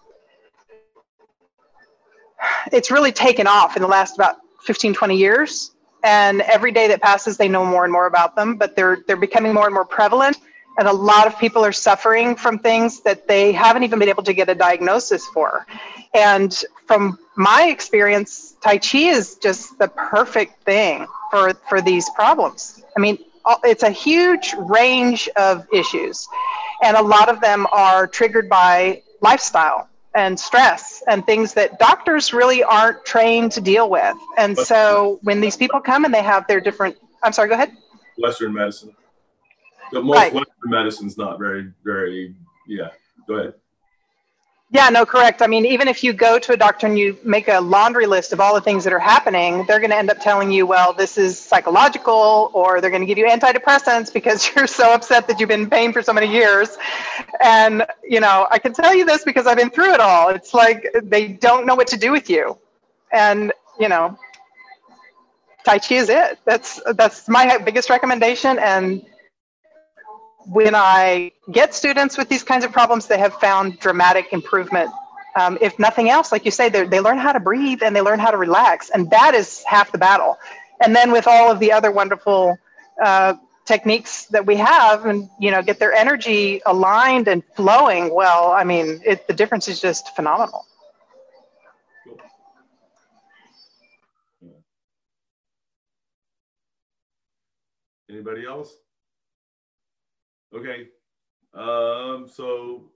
it's 2.71 2.91
really 2.91 3.11
taken 3.11 3.47
off 3.47 3.75
in 3.75 3.81
the 3.81 3.87
last 3.87 4.15
about 4.15 4.35
15, 4.65 4.93
20 4.93 5.17
years. 5.17 5.71
And 6.03 6.41
every 6.41 6.71
day 6.71 6.87
that 6.89 7.01
passes, 7.01 7.37
they 7.37 7.47
know 7.47 7.65
more 7.65 7.85
and 7.85 7.91
more 7.91 8.05
about 8.05 8.35
them, 8.35 8.55
but 8.55 8.75
they're, 8.75 8.99
they're 9.07 9.17
becoming 9.17 9.51
more 9.51 9.65
and 9.65 9.73
more 9.73 9.85
prevalent. 9.85 10.37
And 10.79 10.87
a 10.87 10.93
lot 10.93 11.27
of 11.27 11.37
people 11.37 11.63
are 11.65 11.73
suffering 11.73 12.37
from 12.37 12.57
things 12.57 13.01
that 13.01 13.27
they 13.27 13.51
haven't 13.51 13.83
even 13.83 13.99
been 13.99 14.07
able 14.07 14.23
to 14.23 14.33
get 14.33 14.47
a 14.47 14.55
diagnosis 14.55 15.27
for. 15.27 15.67
And 16.13 16.63
from 16.87 17.19
my 17.35 17.67
experience, 17.67 18.55
Tai 18.61 18.77
Chi 18.77 18.99
is 18.99 19.35
just 19.35 19.77
the 19.77 19.89
perfect 19.89 20.63
thing 20.63 21.05
for, 21.31 21.53
for 21.67 21.81
these 21.81 22.09
problems. 22.11 22.81
I 22.95 23.01
mean, 23.01 23.17
it's 23.65 23.83
a 23.83 23.89
huge 23.89 24.55
range 24.57 25.27
of 25.35 25.67
issues, 25.73 26.25
and 26.81 26.95
a 26.95 27.01
lot 27.01 27.27
of 27.27 27.41
them 27.41 27.67
are 27.73 28.07
triggered 28.07 28.47
by 28.47 29.01
lifestyle 29.21 29.89
and 30.15 30.39
stress 30.39 31.03
and 31.07 31.25
things 31.25 31.53
that 31.55 31.77
doctors 31.77 32.33
really 32.33 32.63
aren't 32.63 33.03
trained 33.03 33.51
to 33.51 33.61
deal 33.61 33.89
with. 33.89 34.15
And 34.37 34.57
so 34.57 35.19
when 35.23 35.41
these 35.41 35.57
people 35.57 35.81
come 35.81 36.05
and 36.05 36.13
they 36.13 36.23
have 36.23 36.47
their 36.47 36.61
different, 36.61 36.95
I'm 37.21 37.33
sorry, 37.33 37.49
go 37.49 37.55
ahead. 37.55 37.75
Western 38.17 38.53
medicine. 38.53 38.95
But 39.91 40.03
most 40.03 40.15
right. 40.15 40.33
Western 40.33 40.69
medicine's 40.69 41.17
not 41.17 41.39
very, 41.39 41.71
very, 41.83 42.35
yeah, 42.67 42.89
go 43.27 43.35
ahead. 43.35 43.53
Yeah, 44.71 44.89
no, 44.89 45.03
correct. 45.03 45.41
I 45.41 45.47
mean, 45.47 45.65
even 45.65 45.87
if 45.87 46.03
you 46.03 46.13
go 46.13 46.37
to 46.37 46.53
a 46.53 46.57
doctor 46.57 46.85
and 46.85 46.97
you 46.97 47.17
make 47.23 47.47
a 47.47 47.59
laundry 47.59 48.05
list 48.05 48.33
of 48.33 48.39
all 48.39 48.53
the 48.53 48.61
things 48.61 48.83
that 48.83 48.93
are 48.93 48.99
happening, 48.99 49.65
they're 49.65 49.79
going 49.79 49.89
to 49.89 49.97
end 49.97 50.11
up 50.11 50.21
telling 50.21 50.51
you, 50.51 50.67
well, 50.67 50.93
this 50.93 51.17
is 51.17 51.39
psychological, 51.39 52.51
or 52.53 52.79
they're 52.79 52.91
going 52.91 53.01
to 53.01 53.07
give 53.07 53.17
you 53.17 53.25
antidepressants 53.25 54.13
because 54.13 54.47
you're 54.55 54.67
so 54.67 54.93
upset 54.93 55.27
that 55.27 55.39
you've 55.39 55.49
been 55.49 55.61
in 55.61 55.69
pain 55.71 55.91
for 55.91 56.03
so 56.03 56.13
many 56.13 56.31
years. 56.31 56.77
And, 57.41 57.83
you 58.07 58.19
know, 58.19 58.47
I 58.51 58.59
can 58.59 58.71
tell 58.71 58.93
you 58.93 59.05
this 59.05 59.23
because 59.23 59.47
I've 59.47 59.57
been 59.57 59.71
through 59.71 59.93
it 59.93 59.99
all. 59.99 60.29
It's 60.29 60.53
like 60.53 60.85
they 61.01 61.29
don't 61.29 61.65
know 61.65 61.73
what 61.73 61.87
to 61.87 61.97
do 61.97 62.11
with 62.11 62.29
you. 62.29 62.55
And, 63.11 63.51
you 63.79 63.89
know, 63.89 64.19
Tai 65.63 65.79
Chi 65.79 65.95
is 65.95 66.09
it. 66.09 66.37
That's 66.45 66.79
that's 66.93 67.27
my 67.27 67.57
biggest 67.57 67.89
recommendation. 67.89 68.59
And 68.59 69.03
when 70.51 70.73
I 70.73 71.31
get 71.51 71.75
students 71.75 72.17
with 72.17 72.27
these 72.27 72.43
kinds 72.43 72.65
of 72.65 72.71
problems, 72.71 73.05
they 73.05 73.19
have 73.19 73.35
found 73.35 73.79
dramatic 73.79 74.33
improvement. 74.33 74.89
Um, 75.35 75.59
if 75.61 75.77
nothing 75.77 76.09
else, 76.09 76.31
like 76.31 76.43
you 76.43 76.51
say, 76.51 76.69
they 76.69 76.99
learn 76.99 77.19
how 77.19 77.31
to 77.31 77.39
breathe 77.39 77.83
and 77.83 77.95
they 77.95 78.01
learn 78.01 78.17
how 78.17 78.31
to 78.31 78.37
relax, 78.37 78.89
and 78.89 79.09
that 79.11 79.35
is 79.35 79.63
half 79.63 79.91
the 79.91 79.99
battle. 79.99 80.39
And 80.81 80.95
then 80.95 81.11
with 81.11 81.27
all 81.27 81.51
of 81.51 81.59
the 81.59 81.71
other 81.71 81.91
wonderful 81.91 82.57
uh, 83.01 83.35
techniques 83.65 84.25
that 84.25 84.43
we 84.43 84.55
have, 84.55 85.05
and 85.05 85.29
you 85.39 85.51
know, 85.51 85.61
get 85.61 85.77
their 85.77 85.93
energy 85.93 86.61
aligned 86.65 87.27
and 87.27 87.43
flowing. 87.55 88.13
Well, 88.13 88.51
I 88.51 88.63
mean, 88.63 89.01
it, 89.05 89.27
the 89.27 89.33
difference 89.33 89.67
is 89.67 89.79
just 89.79 90.15
phenomenal. 90.15 90.65
Anybody 98.09 98.47
else? 98.47 98.75
Okay. 100.55 100.87
Um, 101.53 102.27
so 102.31 102.91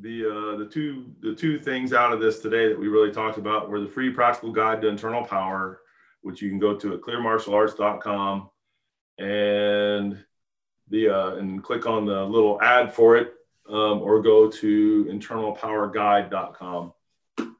the 0.00 0.24
uh, 0.24 0.56
the 0.58 0.66
two 0.66 1.12
the 1.20 1.34
two 1.34 1.58
things 1.58 1.92
out 1.92 2.12
of 2.12 2.20
this 2.20 2.40
today 2.40 2.68
that 2.68 2.78
we 2.78 2.88
really 2.88 3.12
talked 3.12 3.38
about 3.38 3.68
were 3.68 3.80
the 3.80 3.88
free 3.88 4.10
practical 4.10 4.52
guide 4.52 4.80
to 4.82 4.88
internal 4.88 5.24
power, 5.24 5.80
which 6.22 6.40
you 6.42 6.48
can 6.48 6.58
go 6.58 6.76
to 6.76 6.94
at 6.94 7.00
clearmartialarts.com 7.00 8.50
and 9.18 10.24
the 10.88 11.08
uh, 11.08 11.36
and 11.36 11.62
click 11.62 11.86
on 11.86 12.04
the 12.04 12.24
little 12.24 12.60
ad 12.62 12.92
for 12.92 13.16
it, 13.16 13.34
um, 13.68 14.00
or 14.00 14.22
go 14.22 14.50
to 14.50 15.04
internalpowerguide.com 15.04 16.92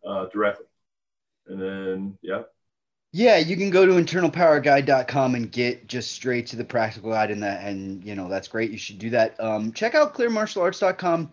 uh, 0.07 0.27
directly. 0.27 0.67
And 1.47 1.61
then, 1.61 2.19
yeah. 2.23 2.43
Yeah, 3.13 3.39
you 3.39 3.57
can 3.57 3.71
go 3.71 3.85
to 3.85 3.93
internalpowerguide.com 3.93 5.35
and 5.35 5.51
get 5.51 5.89
just 5.89 6.13
straight 6.13 6.47
to 6.49 6.57
the 6.57 6.65
practical 6.65 7.11
guide 7.11 7.33
and 7.33 7.43
that 7.43 7.65
and 7.67 8.05
you 8.05 8.15
know 8.15 8.29
that's 8.29 8.47
great. 8.47 8.71
You 8.71 8.79
should 8.79 8.99
do 8.99 9.11
that. 9.11 9.39
Um, 9.41 9.73
check 9.73 9.97
out 9.97 10.15
clearmartialarts.com 10.15 11.33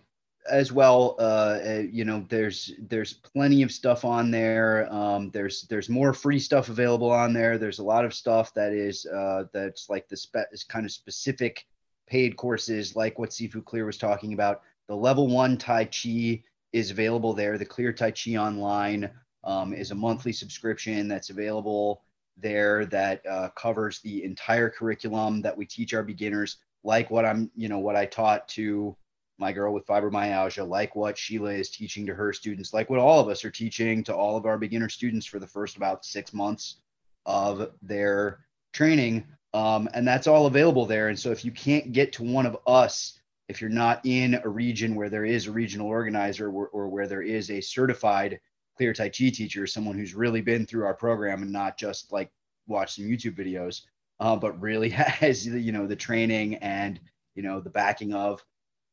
as 0.50 0.72
well. 0.72 1.16
Uh, 1.20 1.60
uh, 1.66 1.84
you 1.92 2.06
know, 2.06 2.26
there's 2.30 2.74
there's 2.80 3.14
plenty 3.14 3.62
of 3.62 3.72
stuff 3.72 4.06
on 4.06 4.32
there. 4.32 4.92
Um, 4.92 5.30
there's 5.32 5.64
there's 5.64 5.90
more 5.90 6.14
free 6.14 6.40
stuff 6.40 6.70
available 6.70 7.12
on 7.12 7.34
there. 7.34 7.58
There's 7.58 7.80
a 7.80 7.84
lot 7.84 8.06
of 8.06 8.14
stuff 8.14 8.54
that 8.56 8.72
is 8.74 9.06
uh, 9.06 9.44
that's 9.54 9.90
like 9.90 10.08
the 10.08 10.18
spe- 10.18 10.52
is 10.52 10.64
kind 10.64 10.86
of 10.86 10.92
specific 10.92 11.66
paid 12.08 12.38
courses, 12.38 12.96
like 12.96 13.20
what 13.20 13.32
Sifu 13.32 13.64
Clear 13.64 13.86
was 13.86 13.98
talking 13.98 14.34
about. 14.34 14.62
The 14.88 14.96
level 14.96 15.28
one 15.28 15.58
Tai 15.58 15.86
Chi 15.86 16.42
is 16.72 16.92
available 16.92 17.34
there. 17.34 17.58
The 17.58 17.66
Clear 17.66 17.94
Tai 17.94 18.12
Chi 18.12 18.36
online 18.36 19.12
um, 19.48 19.74
is 19.74 19.92
a 19.92 19.96
monthly 19.96 20.34
subscription 20.34 21.08
that's 21.08 21.30
available 21.30 22.04
there 22.36 22.86
that 22.86 23.26
uh, 23.26 23.50
covers 23.56 24.00
the 24.02 24.24
entire 24.24 24.70
curriculum 24.70 25.42
that 25.42 25.58
we 25.58 25.66
teach 25.66 25.94
our 25.94 26.04
beginners, 26.04 26.58
like 26.84 27.10
what 27.10 27.26
I'm, 27.26 27.50
you 27.56 27.70
know, 27.70 27.80
what 27.80 27.96
I 27.96 28.06
taught 28.06 28.48
to 28.50 28.96
my 29.40 29.54
girl 29.54 29.74
with 29.74 29.88
fibromyalgia, 29.88 30.68
like 30.68 30.96
what 30.96 31.18
Sheila 31.18 31.54
is 31.54 31.70
teaching 31.70 32.06
to 32.08 32.14
her 32.14 32.34
students, 32.34 32.74
like 32.74 32.90
what 32.90 33.00
all 33.00 33.20
of 33.20 33.30
us 33.30 33.46
are 33.46 33.52
teaching 33.52 34.04
to 34.04 34.16
all 34.16 34.36
of 34.36 34.46
our 34.46 34.58
beginner 34.58 34.90
students 34.90 35.26
for 35.26 35.40
the 35.40 35.48
first 35.48 35.78
about 35.78 36.06
six 36.06 36.34
months 36.34 36.82
of 37.26 37.72
their 37.82 38.40
training. 38.74 39.26
Um, 39.54 39.88
and 39.94 40.08
that's 40.08 40.28
all 40.28 40.48
available 40.48 40.86
there. 40.86 41.08
And 41.08 41.18
so 41.18 41.32
if 41.32 41.46
you 41.46 41.52
can't 41.52 41.94
get 41.94 42.12
to 42.14 42.24
one 42.24 42.46
of 42.46 42.58
us, 42.68 43.20
if 43.48 43.62
you're 43.62 43.70
not 43.70 44.06
in 44.06 44.40
a 44.44 44.50
region 44.50 44.94
where 44.94 45.10
there 45.10 45.26
is 45.26 45.48
a 45.48 45.52
regional 45.52 45.88
organizer 45.88 46.50
or, 46.52 46.68
or 46.68 46.90
where 46.90 47.08
there 47.08 47.22
is 47.22 47.50
a 47.50 47.62
certified 47.62 48.40
clear 48.78 48.94
Tai 48.94 49.10
Chi 49.10 49.30
teacher, 49.30 49.68
someone 49.68 49.98
who's 49.98 50.14
really 50.14 50.42
been 50.42 50.66
through 50.66 50.86
our 50.86 50.94
program 50.94 51.42
and 51.42 51.52
not 51.52 51.78
just 51.78 52.12
like 52.12 52.32
watch 52.68 52.96
some 52.96 53.06
YouTube 53.06 53.38
videos, 53.38 53.82
uh, 54.20 54.36
but 54.36 54.60
really 54.62 54.90
has 54.90 55.46
you 55.46 55.72
know 55.72 55.88
the 55.88 55.96
training 55.96 56.56
and 56.56 57.00
you 57.36 57.44
know 57.44 57.60
the 57.60 57.70
backing 57.70 58.14
of 58.14 58.44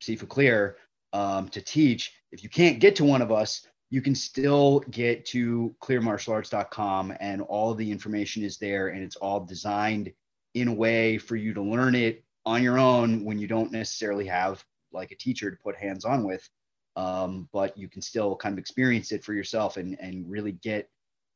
Sifu 0.02 0.28
Clear 0.28 0.76
um, 1.12 1.48
to 1.50 1.60
teach. 1.60 2.12
If 2.32 2.42
you 2.42 2.48
can't 2.48 2.80
get 2.80 2.96
to 2.96 3.04
one 3.04 3.22
of 3.22 3.30
us, 3.30 3.66
you 3.90 4.02
can 4.02 4.14
still 4.14 4.80
get 4.90 5.24
to 5.26 5.74
clearmartialarts.com 5.80 7.14
and 7.20 7.42
all 7.42 7.74
the 7.74 7.90
information 7.90 8.42
is 8.42 8.58
there 8.58 8.88
and 8.88 9.02
it's 9.02 9.16
all 9.16 9.40
designed 9.40 10.12
in 10.54 10.68
a 10.68 10.72
way 10.72 11.18
for 11.18 11.36
you 11.36 11.54
to 11.54 11.62
learn 11.62 11.94
it 11.94 12.24
on 12.46 12.62
your 12.62 12.78
own 12.78 13.24
when 13.24 13.38
you 13.38 13.46
don't 13.46 13.72
necessarily 13.72 14.26
have 14.26 14.64
like 14.92 15.12
a 15.12 15.16
teacher 15.16 15.50
to 15.50 15.56
put 15.62 15.76
hands 15.76 16.04
on 16.04 16.24
with 16.24 16.48
um, 16.96 17.48
but 17.52 17.76
you 17.76 17.88
can 17.88 18.02
still 18.02 18.36
kind 18.36 18.52
of 18.52 18.58
experience 18.58 19.12
it 19.12 19.24
for 19.24 19.34
yourself 19.34 19.76
and 19.76 19.96
and 20.00 20.30
really 20.30 20.52
get 20.52 20.88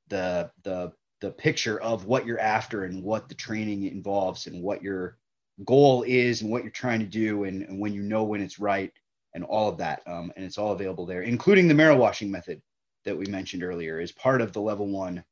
the 0.08 0.50
the 0.64 0.92
the 1.20 1.30
picture 1.30 1.80
of 1.80 2.04
what 2.04 2.26
you're 2.26 2.40
after 2.40 2.84
and 2.84 3.02
what 3.02 3.28
the 3.28 3.34
training 3.34 3.84
involves 3.84 4.46
and 4.46 4.62
what 4.62 4.82
your 4.82 5.18
goal 5.64 6.04
is 6.04 6.42
and 6.42 6.50
what 6.50 6.62
you're 6.62 6.70
trying 6.70 7.00
to 7.00 7.06
do 7.06 7.44
and, 7.44 7.62
and 7.62 7.80
when 7.80 7.92
you 7.92 8.02
know 8.02 8.22
when 8.22 8.40
it's 8.40 8.60
right 8.60 8.92
and 9.34 9.44
all 9.44 9.68
of 9.68 9.78
that. 9.78 10.02
Um, 10.06 10.32
and 10.36 10.44
it's 10.44 10.58
all 10.58 10.72
available 10.72 11.06
there, 11.06 11.22
including 11.22 11.68
the 11.68 11.74
marrow 11.74 11.96
washing 11.96 12.30
method 12.30 12.62
that 13.04 13.16
we 13.16 13.26
mentioned 13.26 13.62
earlier 13.62 14.00
is 14.00 14.12
part 14.12 14.40
of 14.40 14.52
the 14.52 14.60
level 14.60 14.86
one 14.86 15.24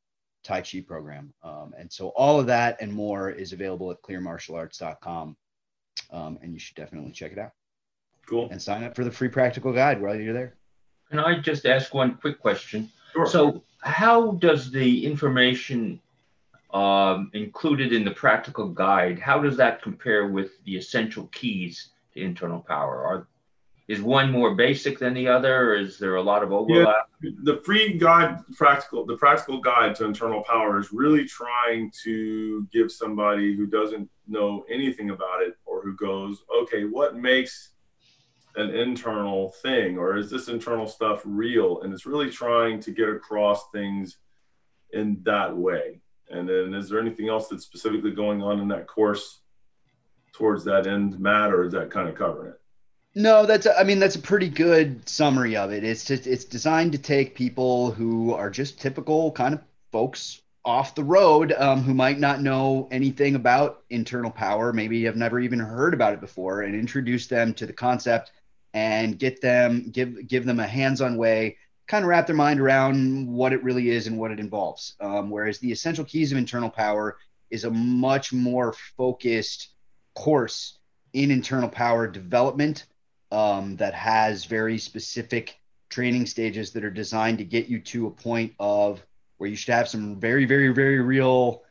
Tai 0.43 0.61
Chi 0.61 0.81
program. 0.81 1.33
Um, 1.43 1.73
and 1.77 1.91
so 1.91 2.09
all 2.09 2.39
of 2.39 2.47
that 2.47 2.77
and 2.81 2.91
more 2.91 3.29
is 3.29 3.53
available 3.53 3.91
at 3.91 4.01
clearmartialarts.com. 4.01 5.37
Um, 6.11 6.39
and 6.41 6.53
you 6.53 6.59
should 6.59 6.75
definitely 6.75 7.11
check 7.11 7.31
it 7.31 7.39
out. 7.39 7.51
Cool. 8.27 8.49
And 8.51 8.61
sign 8.61 8.83
up 8.83 8.95
for 8.95 9.03
the 9.03 9.11
free 9.11 9.29
practical 9.29 9.71
guide 9.73 10.01
while 10.01 10.15
you're 10.15 10.33
there. 10.33 10.55
Can 11.09 11.19
I 11.19 11.39
just 11.39 11.65
ask 11.65 11.93
one 11.93 12.15
quick 12.15 12.39
question? 12.39 12.89
Sure. 13.13 13.25
So, 13.25 13.63
how 13.79 14.31
does 14.31 14.69
the 14.69 15.05
information 15.05 16.01
um, 16.73 17.31
included 17.33 17.93
in 17.93 18.03
the 18.03 18.11
practical 18.11 18.67
guide, 18.67 19.19
how 19.19 19.39
does 19.39 19.57
that 19.57 19.81
compare 19.81 20.27
with 20.27 20.63
the 20.65 20.75
essential 20.77 21.27
keys 21.27 21.89
to 22.13 22.21
internal 22.21 22.59
power? 22.59 23.05
Are 23.05 23.27
is 23.87 24.01
one 24.01 24.29
more 24.29 24.53
basic 24.53 24.99
than 24.99 25.13
the 25.13 25.29
other, 25.29 25.71
or 25.71 25.75
is 25.75 25.97
there 25.97 26.15
a 26.15 26.21
lot 26.21 26.43
of 26.43 26.51
overlap? 26.51 27.07
Yeah, 27.21 27.31
the 27.43 27.61
free 27.63 27.97
guide, 27.97 28.39
practical, 28.57 29.05
the 29.05 29.15
practical 29.15 29.61
guide 29.61 29.95
to 29.95 30.03
internal 30.03 30.43
power 30.43 30.77
is 30.77 30.91
really 30.91 31.23
trying 31.23 31.89
to 32.03 32.67
give 32.73 32.91
somebody 32.91 33.55
who 33.55 33.65
doesn't 33.65 34.09
know 34.27 34.65
anything 34.69 35.11
about 35.11 35.41
it 35.41 35.55
or 35.65 35.81
who 35.81 35.95
goes, 35.95 36.43
okay, 36.63 36.83
what 36.83 37.15
makes 37.15 37.69
an 38.57 38.71
internal 38.71 39.49
thing, 39.61 39.97
or 39.97 40.17
is 40.17 40.29
this 40.29 40.49
internal 40.49 40.87
stuff 40.87 41.21
real? 41.23 41.81
And 41.81 41.93
it's 41.93 42.05
really 42.05 42.29
trying 42.29 42.79
to 42.81 42.91
get 42.91 43.07
across 43.07 43.69
things 43.71 44.17
in 44.91 45.21
that 45.23 45.55
way. 45.55 46.01
And 46.29 46.49
then, 46.49 46.73
is 46.73 46.89
there 46.89 46.99
anything 46.99 47.29
else 47.29 47.47
that's 47.47 47.63
specifically 47.63 48.11
going 48.11 48.41
on 48.41 48.59
in 48.59 48.67
that 48.69 48.87
course 48.87 49.39
towards 50.33 50.63
that 50.65 50.87
end, 50.87 51.19
Matt, 51.19 51.53
or 51.53 51.65
is 51.65 51.71
that 51.73 51.91
kind 51.91 52.09
of 52.09 52.15
covering 52.15 52.51
it? 52.51 52.61
No, 53.15 53.45
that's 53.45 53.65
I 53.65 53.83
mean 53.83 53.97
that's 53.97 54.15
a 54.15 54.19
pretty 54.19 54.49
good 54.49 55.07
summary 55.09 55.55
of 55.55 55.71
it. 55.71 55.83
It's 55.83 56.05
just 56.05 56.27
it's 56.27 56.45
designed 56.45 56.91
to 56.91 56.99
take 56.99 57.33
people 57.33 57.91
who 57.91 58.33
are 58.33 58.49
just 58.49 58.79
typical 58.79 59.31
kind 59.31 59.55
of 59.55 59.61
folks 59.91 60.41
off 60.63 60.93
the 60.93 61.03
road 61.03 61.53
um, 61.53 61.81
who 61.81 61.93
might 61.93 62.19
not 62.19 62.41
know 62.41 62.87
anything 62.91 63.35
about 63.35 63.83
internal 63.89 64.29
power, 64.29 64.73
maybe 64.73 65.05
have 65.05 65.15
never 65.15 65.39
even 65.39 65.59
heard 65.59 65.93
about 65.93 66.13
it 66.13 66.19
before, 66.19 66.61
and 66.61 66.75
introduce 66.75 67.25
them 67.25 67.53
to 67.53 67.65
the 67.65 67.73
concept 67.73 68.33
and 68.77 69.17
get 69.17 69.41
them 69.41 69.89
give 69.89 70.27
give 70.27 70.45
them 70.45 70.59
a 70.59 70.67
hands-on 70.67 71.17
way, 71.17 71.57
kind 71.87 72.03
of 72.03 72.09
wrap 72.09 72.27
their 72.27 72.35
mind 72.35 72.59
around 72.59 73.27
what 73.27 73.51
it 73.51 73.63
really 73.63 73.89
is 73.89 74.05
and 74.05 74.19
what 74.19 74.31
it 74.31 74.39
involves. 74.39 74.95
Um, 74.99 75.31
whereas 75.31 75.57
the 75.57 75.71
essential 75.71 76.05
keys 76.05 76.31
of 76.31 76.37
internal 76.37 76.69
power 76.69 77.17
is 77.49 77.63
a 77.63 77.71
much 77.71 78.31
more 78.31 78.73
focused 78.95 79.69
course 80.13 80.77
in 81.13 81.31
internal 81.31 81.69
power 81.69 82.07
development 82.07 82.85
um, 83.31 83.77
that 83.77 83.95
has 83.95 84.45
very 84.45 84.77
specific 84.77 85.59
training 85.89 86.27
stages 86.27 86.71
that 86.73 86.83
are 86.83 86.91
designed 86.91 87.39
to 87.39 87.45
get 87.45 87.67
you 87.69 87.79
to 87.79 88.05
a 88.05 88.11
point 88.11 88.53
of 88.59 89.01
where 89.37 89.49
you 89.49 89.55
should 89.55 89.73
have 89.73 89.89
some 89.89 90.19
very, 90.19 90.45
very, 90.45 90.69
very 90.69 90.99
real, 90.99 91.63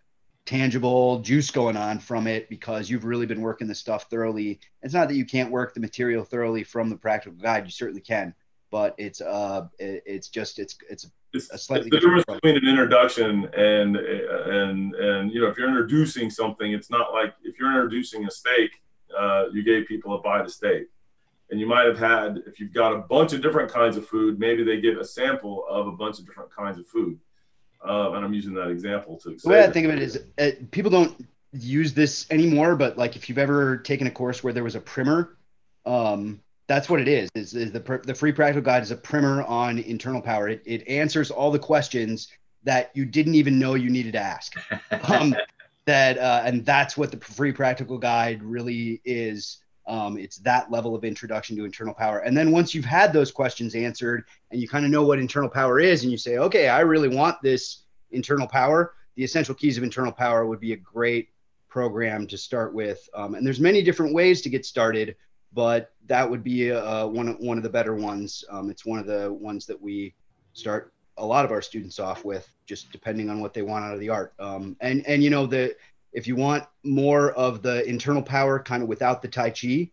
tangible 0.47 1.19
juice 1.19 1.51
going 1.51 1.77
on 1.77 1.99
from 1.99 2.27
it 2.27 2.49
because 2.49 2.89
you've 2.89 3.05
really 3.05 3.27
been 3.27 3.41
working 3.41 3.67
the 3.67 3.75
stuff 3.75 4.09
thoroughly. 4.09 4.61
It's 4.83 4.95
not 4.95 5.09
that 5.09 5.17
you 5.17 5.27
can't 5.27 5.51
work 5.51 5.75
the 5.75 5.81
material 5.81 6.25
thoroughly 6.25 6.65
from 6.65 6.89
the 6.89 6.97
practical 6.97 7.37
guide; 7.37 7.65
you 7.65 7.71
certainly 7.71 8.01
can. 8.01 8.35
But 8.71 8.95
it's 8.99 9.21
uh, 9.21 9.67
it's 9.79 10.29
just 10.29 10.59
it's 10.59 10.77
it's 10.89 11.11
it's, 11.33 11.51
a 11.51 11.59
slightly 11.59 11.89
it's 11.89 11.97
the 11.97 12.01
difference 12.01 12.25
between 12.25 12.57
an 12.57 12.67
introduction 12.67 13.49
and 13.55 13.97
and 13.97 14.95
and 14.95 15.33
you 15.33 15.41
know 15.41 15.49
if 15.49 15.59
you're 15.59 15.69
introducing 15.69 16.31
something, 16.31 16.73
it's 16.73 16.91
not 16.91 17.13
like 17.13 17.35
if 17.43 17.59
you're 17.59 17.71
introducing 17.71 18.25
a 18.27 18.31
steak, 18.31 18.71
uh, 19.17 19.47
you 19.53 19.63
gave 19.63 19.87
people 19.87 20.15
a 20.15 20.21
bite 20.23 20.43
of 20.43 20.53
steak 20.53 20.87
and 21.51 21.61
you 21.61 21.67
might 21.67 21.87
have 21.87 21.99
had 21.99 22.43
if 22.47 22.59
you've 22.59 22.73
got 22.73 22.93
a 22.93 22.99
bunch 22.99 23.33
of 23.33 23.41
different 23.41 23.71
kinds 23.71 23.97
of 23.97 24.07
food 24.07 24.39
maybe 24.39 24.65
they 24.65 24.81
get 24.81 24.99
a 24.99 25.05
sample 25.05 25.65
of 25.69 25.87
a 25.87 25.93
bunch 25.93 26.19
of 26.19 26.27
different 26.27 26.51
kinds 26.51 26.79
of 26.79 26.87
food 26.87 27.19
uh, 27.85 28.13
and 28.13 28.25
i'm 28.25 28.35
using 28.35 28.55
that 28.55 28.69
example 28.69 29.17
to 29.17 29.37
the 29.43 29.49
way 29.49 29.65
i 29.65 29.71
think 29.71 29.87
of 29.87 29.93
it 29.93 30.01
is 30.01 30.23
uh, 30.39 30.51
people 30.71 30.91
don't 30.91 31.27
use 31.53 31.95
this 31.95 32.27
anymore 32.31 32.77
but 32.77 32.99
like 32.99 33.17
if 33.17 33.29
you've 33.29 33.39
ever 33.39 33.79
taken 33.79 34.07
a 34.07 34.11
course 34.11 34.45
where 34.45 34.53
there 34.53 34.65
was 34.65 34.75
a 34.75 34.81
primer 34.81 35.37
um, 35.87 36.41
that's 36.67 36.89
what 36.89 37.01
it 37.01 37.09
is 37.09 37.31
is, 37.35 37.55
is 37.55 37.73
the, 37.73 38.01
the 38.05 38.15
free 38.15 38.33
practical 38.33 38.63
guide 38.63 38.83
is 38.83 38.91
a 38.91 38.97
primer 38.97 39.43
on 39.43 39.79
internal 39.79 40.21
power. 40.21 40.49
It, 40.49 40.63
it 40.67 40.87
answers 40.89 41.31
all 41.31 41.51
the 41.51 41.59
questions 41.59 42.29
that 42.65 42.91
you 42.95 43.05
didn't 43.05 43.37
even 43.37 43.59
know 43.59 43.75
you 43.75 43.91
needed 43.91 44.13
to 44.13 44.21
ask. 44.21 44.55
Um, 45.09 45.37
that 45.85 46.19
uh, 46.19 46.43
and 46.45 46.65
that's 46.65 46.97
what 46.97 47.13
the 47.13 47.19
free 47.19 47.53
practical 47.53 47.97
guide 47.97 48.43
really 48.43 49.01
is 49.05 49.59
um, 49.87 50.19
it's 50.19 50.39
that 50.39 50.71
level 50.71 50.95
of 50.95 51.05
introduction 51.05 51.57
to 51.57 51.65
internal 51.65 51.95
power. 51.95 52.19
And 52.19 52.37
then 52.37 52.51
once 52.51 52.75
you've 52.75 52.85
had 52.85 53.13
those 53.13 53.31
questions 53.31 53.75
answered 53.75 54.25
and 54.51 54.61
you 54.61 54.69
kind 54.69 54.85
of 54.85 54.91
know 54.91 55.05
what 55.05 55.19
internal 55.19 55.49
power 55.49 55.79
is, 55.79 56.03
and 56.03 56.11
you 56.11 56.19
say, 56.19 56.39
okay, 56.39 56.69
I 56.69 56.81
really 56.81 57.09
want 57.09 57.41
this 57.43 57.83
internal 58.11 58.47
power, 58.47 58.95
the 59.15 59.25
essential 59.25 59.55
keys 59.55 59.79
of 59.79 59.85
internal 59.85 60.13
power 60.13 60.47
would 60.47 60.61
be 60.61 60.73
a 60.73 60.77
great 60.77 61.29
program 61.69 62.27
to 62.27 62.39
start 62.39 62.75
with. 62.75 63.09
Um, 63.15 63.35
and 63.35 63.47
there's 63.47 63.61
many 63.61 63.83
different 63.83 64.15
ways 64.15 64.43
to 64.43 64.49
get 64.49 64.67
started, 64.67 65.17
but 65.53 65.93
that 66.07 66.29
would 66.29 66.43
be 66.43 66.73
uh, 66.73 67.07
one, 67.07 67.29
of, 67.29 67.39
one 67.39 67.57
of 67.57 67.63
the 67.63 67.71
better 67.71 67.95
ones. 67.95 68.45
Um, 68.51 68.71
it's 68.71 68.85
one 68.85 68.99
of 68.99 69.07
the 69.07 69.33
ones 69.33 69.67
that 69.67 69.81
we 69.81 70.15
start 70.53 70.93
a 71.19 71.25
lot 71.25 71.45
of 71.45 71.51
our 71.51 71.63
students 71.63 71.99
off 71.99 72.25
with, 72.25 72.49
just 72.67 72.93
depending 72.93 73.31
on 73.31 73.41
what 73.41 73.55
they 73.55 73.63
want 73.63 73.85
out 73.85 73.95
of 73.95 74.01
the 74.01 74.09
art. 74.09 74.35
Um, 74.39 74.77
and 74.81 75.07
and 75.07 75.23
you 75.23 75.31
know 75.31 75.47
the 75.47 75.75
if 76.17 76.27
you 76.27 76.35
want 76.35 76.65
more 76.83 77.33
of 77.33 77.61
the 77.61 77.87
internal 77.87 78.23
power 78.23 78.59
kind 78.59 78.83
of 78.83 78.89
without 78.89 79.21
the 79.21 79.29
Tai 79.29 79.51
Chi, 79.51 79.91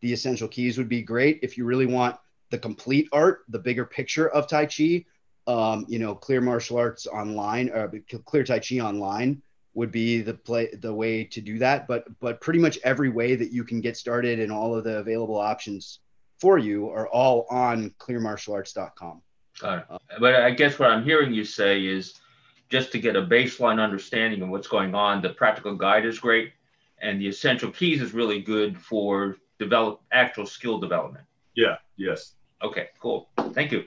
the 0.00 0.12
essential 0.12 0.48
keys 0.48 0.78
would 0.78 0.88
be 0.88 1.02
great. 1.02 1.38
If 1.42 1.58
you 1.58 1.66
really 1.66 1.84
want 1.84 2.16
the 2.48 2.58
complete 2.58 3.10
art, 3.12 3.44
the 3.50 3.58
bigger 3.58 3.84
picture 3.84 4.30
of 4.30 4.48
Tai 4.48 4.66
Chi, 4.66 5.04
um, 5.46 5.84
you 5.86 5.98
know, 5.98 6.14
Clear 6.14 6.40
Martial 6.40 6.78
Arts 6.78 7.06
online, 7.06 7.68
or 7.68 7.92
uh, 7.94 8.18
Clear 8.24 8.42
Tai 8.42 8.58
Chi 8.60 8.76
online 8.78 9.42
would 9.74 9.92
be 9.92 10.22
the 10.22 10.32
play 10.32 10.70
the 10.80 10.94
way 10.94 11.24
to 11.24 11.42
do 11.42 11.58
that. 11.58 11.86
But 11.86 12.06
but 12.20 12.40
pretty 12.40 12.58
much 12.58 12.78
every 12.82 13.10
way 13.10 13.36
that 13.36 13.52
you 13.52 13.62
can 13.62 13.82
get 13.82 13.98
started 13.98 14.40
and 14.40 14.50
all 14.50 14.74
of 14.74 14.84
the 14.84 14.96
available 14.96 15.36
options 15.38 16.00
for 16.40 16.56
you 16.56 16.88
are 16.88 17.06
all 17.08 17.46
on 17.50 17.90
clearmartialarts.com. 17.98 19.20
Got 19.60 19.78
it. 19.78 20.00
But 20.20 20.36
I 20.36 20.52
guess 20.52 20.78
what 20.78 20.90
I'm 20.90 21.04
hearing 21.04 21.34
you 21.34 21.44
say 21.44 21.84
is 21.84 22.18
just 22.68 22.92
to 22.92 22.98
get 22.98 23.16
a 23.16 23.22
baseline 23.22 23.80
understanding 23.80 24.42
of 24.42 24.48
what's 24.48 24.68
going 24.68 24.94
on. 24.94 25.22
The 25.22 25.30
practical 25.30 25.74
guide 25.74 26.04
is 26.04 26.18
great, 26.18 26.52
and 27.00 27.20
the 27.20 27.28
essential 27.28 27.70
keys 27.70 28.02
is 28.02 28.12
really 28.12 28.40
good 28.40 28.78
for 28.78 29.36
develop 29.58 30.00
actual 30.12 30.46
skill 30.46 30.78
development. 30.78 31.24
Yeah. 31.54 31.76
Yes. 31.96 32.34
Okay. 32.62 32.88
Cool. 33.00 33.28
Thank 33.52 33.72
you. 33.72 33.84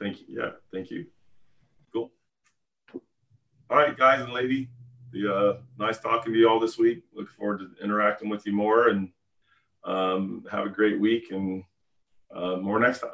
Thank 0.00 0.20
you. 0.20 0.26
Yeah. 0.28 0.50
Thank 0.72 0.90
you. 0.90 1.06
Cool. 1.92 2.10
All 3.70 3.76
right, 3.76 3.96
guys 3.96 4.20
and 4.20 4.32
lady. 4.32 4.68
The 5.12 5.34
uh, 5.34 5.56
nice 5.78 5.98
talking 5.98 6.32
to 6.32 6.38
you 6.38 6.48
all 6.48 6.60
this 6.60 6.76
week. 6.76 7.02
Look 7.14 7.30
forward 7.30 7.60
to 7.60 7.70
interacting 7.82 8.28
with 8.28 8.46
you 8.46 8.52
more, 8.52 8.88
and 8.88 9.08
um, 9.84 10.44
have 10.50 10.66
a 10.66 10.68
great 10.68 11.00
week 11.00 11.30
and 11.30 11.64
uh, 12.34 12.56
more 12.56 12.78
next 12.78 13.00
time. 13.00 13.10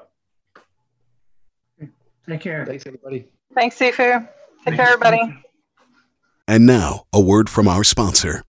Take 2.28 2.40
care. 2.40 2.64
Thanks, 2.66 2.86
everybody. 2.86 3.28
Thanks, 3.54 3.78
Sifu. 3.78 4.26
Take 4.64 4.76
care, 4.76 4.88
everybody. 4.88 5.20
And 6.48 6.64
now, 6.64 7.04
a 7.12 7.20
word 7.20 7.50
from 7.50 7.68
our 7.68 7.84
sponsor. 7.84 8.44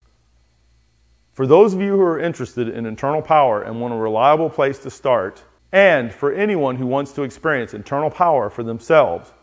For 1.31 1.47
those 1.47 1.73
of 1.73 1.81
you 1.81 1.93
who 1.93 2.01
are 2.01 2.19
interested 2.19 2.69
in 2.69 2.85
internal 2.85 3.23
power 3.23 3.63
and 3.63 3.81
want 3.81 3.95
a 3.95 3.97
reliable 3.97 4.51
place 4.51 4.77
to 4.79 4.91
start, 4.91 5.43
and 5.71 6.13
for 6.13 6.31
anyone 6.31 6.75
who 6.75 6.85
wants 6.85 7.13
to 7.13 7.23
experience 7.23 7.73
internal 7.73 8.11
power 8.11 8.51
for 8.51 8.61
themselves, 8.61 9.33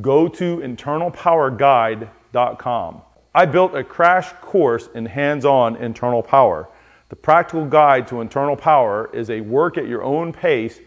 go 0.00 0.26
to 0.26 0.56
internalpowerguide.com. 0.56 3.02
I 3.34 3.46
built 3.46 3.74
a 3.76 3.84
crash 3.84 4.32
course 4.40 4.88
in 4.94 5.06
hands 5.06 5.44
on 5.44 5.76
internal 5.76 6.24
power. 6.24 6.68
The 7.10 7.16
practical 7.16 7.64
guide 7.64 8.08
to 8.08 8.20
internal 8.20 8.56
power 8.56 9.08
is 9.14 9.30
a 9.30 9.40
work 9.40 9.78
at 9.78 9.86
your 9.86 10.02
own 10.02 10.32
pace 10.32 10.80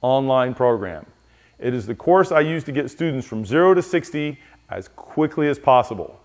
online 0.00 0.54
program. 0.54 1.04
It 1.62 1.74
is 1.74 1.86
the 1.86 1.94
course 1.94 2.32
I 2.32 2.40
use 2.40 2.64
to 2.64 2.72
get 2.72 2.90
students 2.90 3.26
from 3.26 3.44
0 3.44 3.74
to 3.74 3.82
60 3.82 4.36
as 4.76 4.88
quickly 4.88 5.48
as 5.48 5.58
possible, 5.58 6.20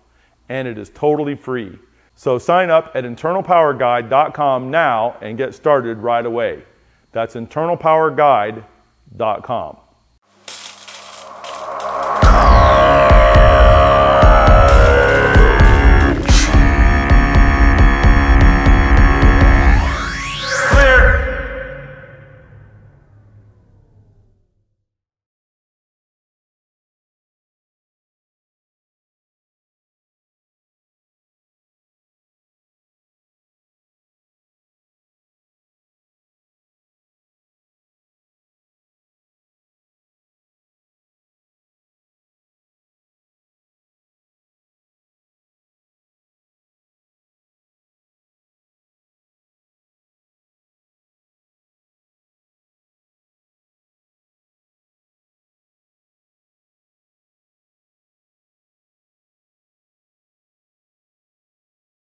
and 0.48 0.68
it 0.68 0.78
is 0.78 0.90
totally 0.90 1.34
free. 1.34 1.78
So 2.14 2.38
sign 2.38 2.70
up 2.70 2.92
at 2.94 3.02
internalpowerguide.com 3.04 4.70
now 4.70 5.16
and 5.20 5.36
get 5.38 5.54
started 5.54 5.98
right 5.98 6.26
away. 6.26 6.62
That's 7.12 7.34
internalpowerguide.com. 7.34 9.76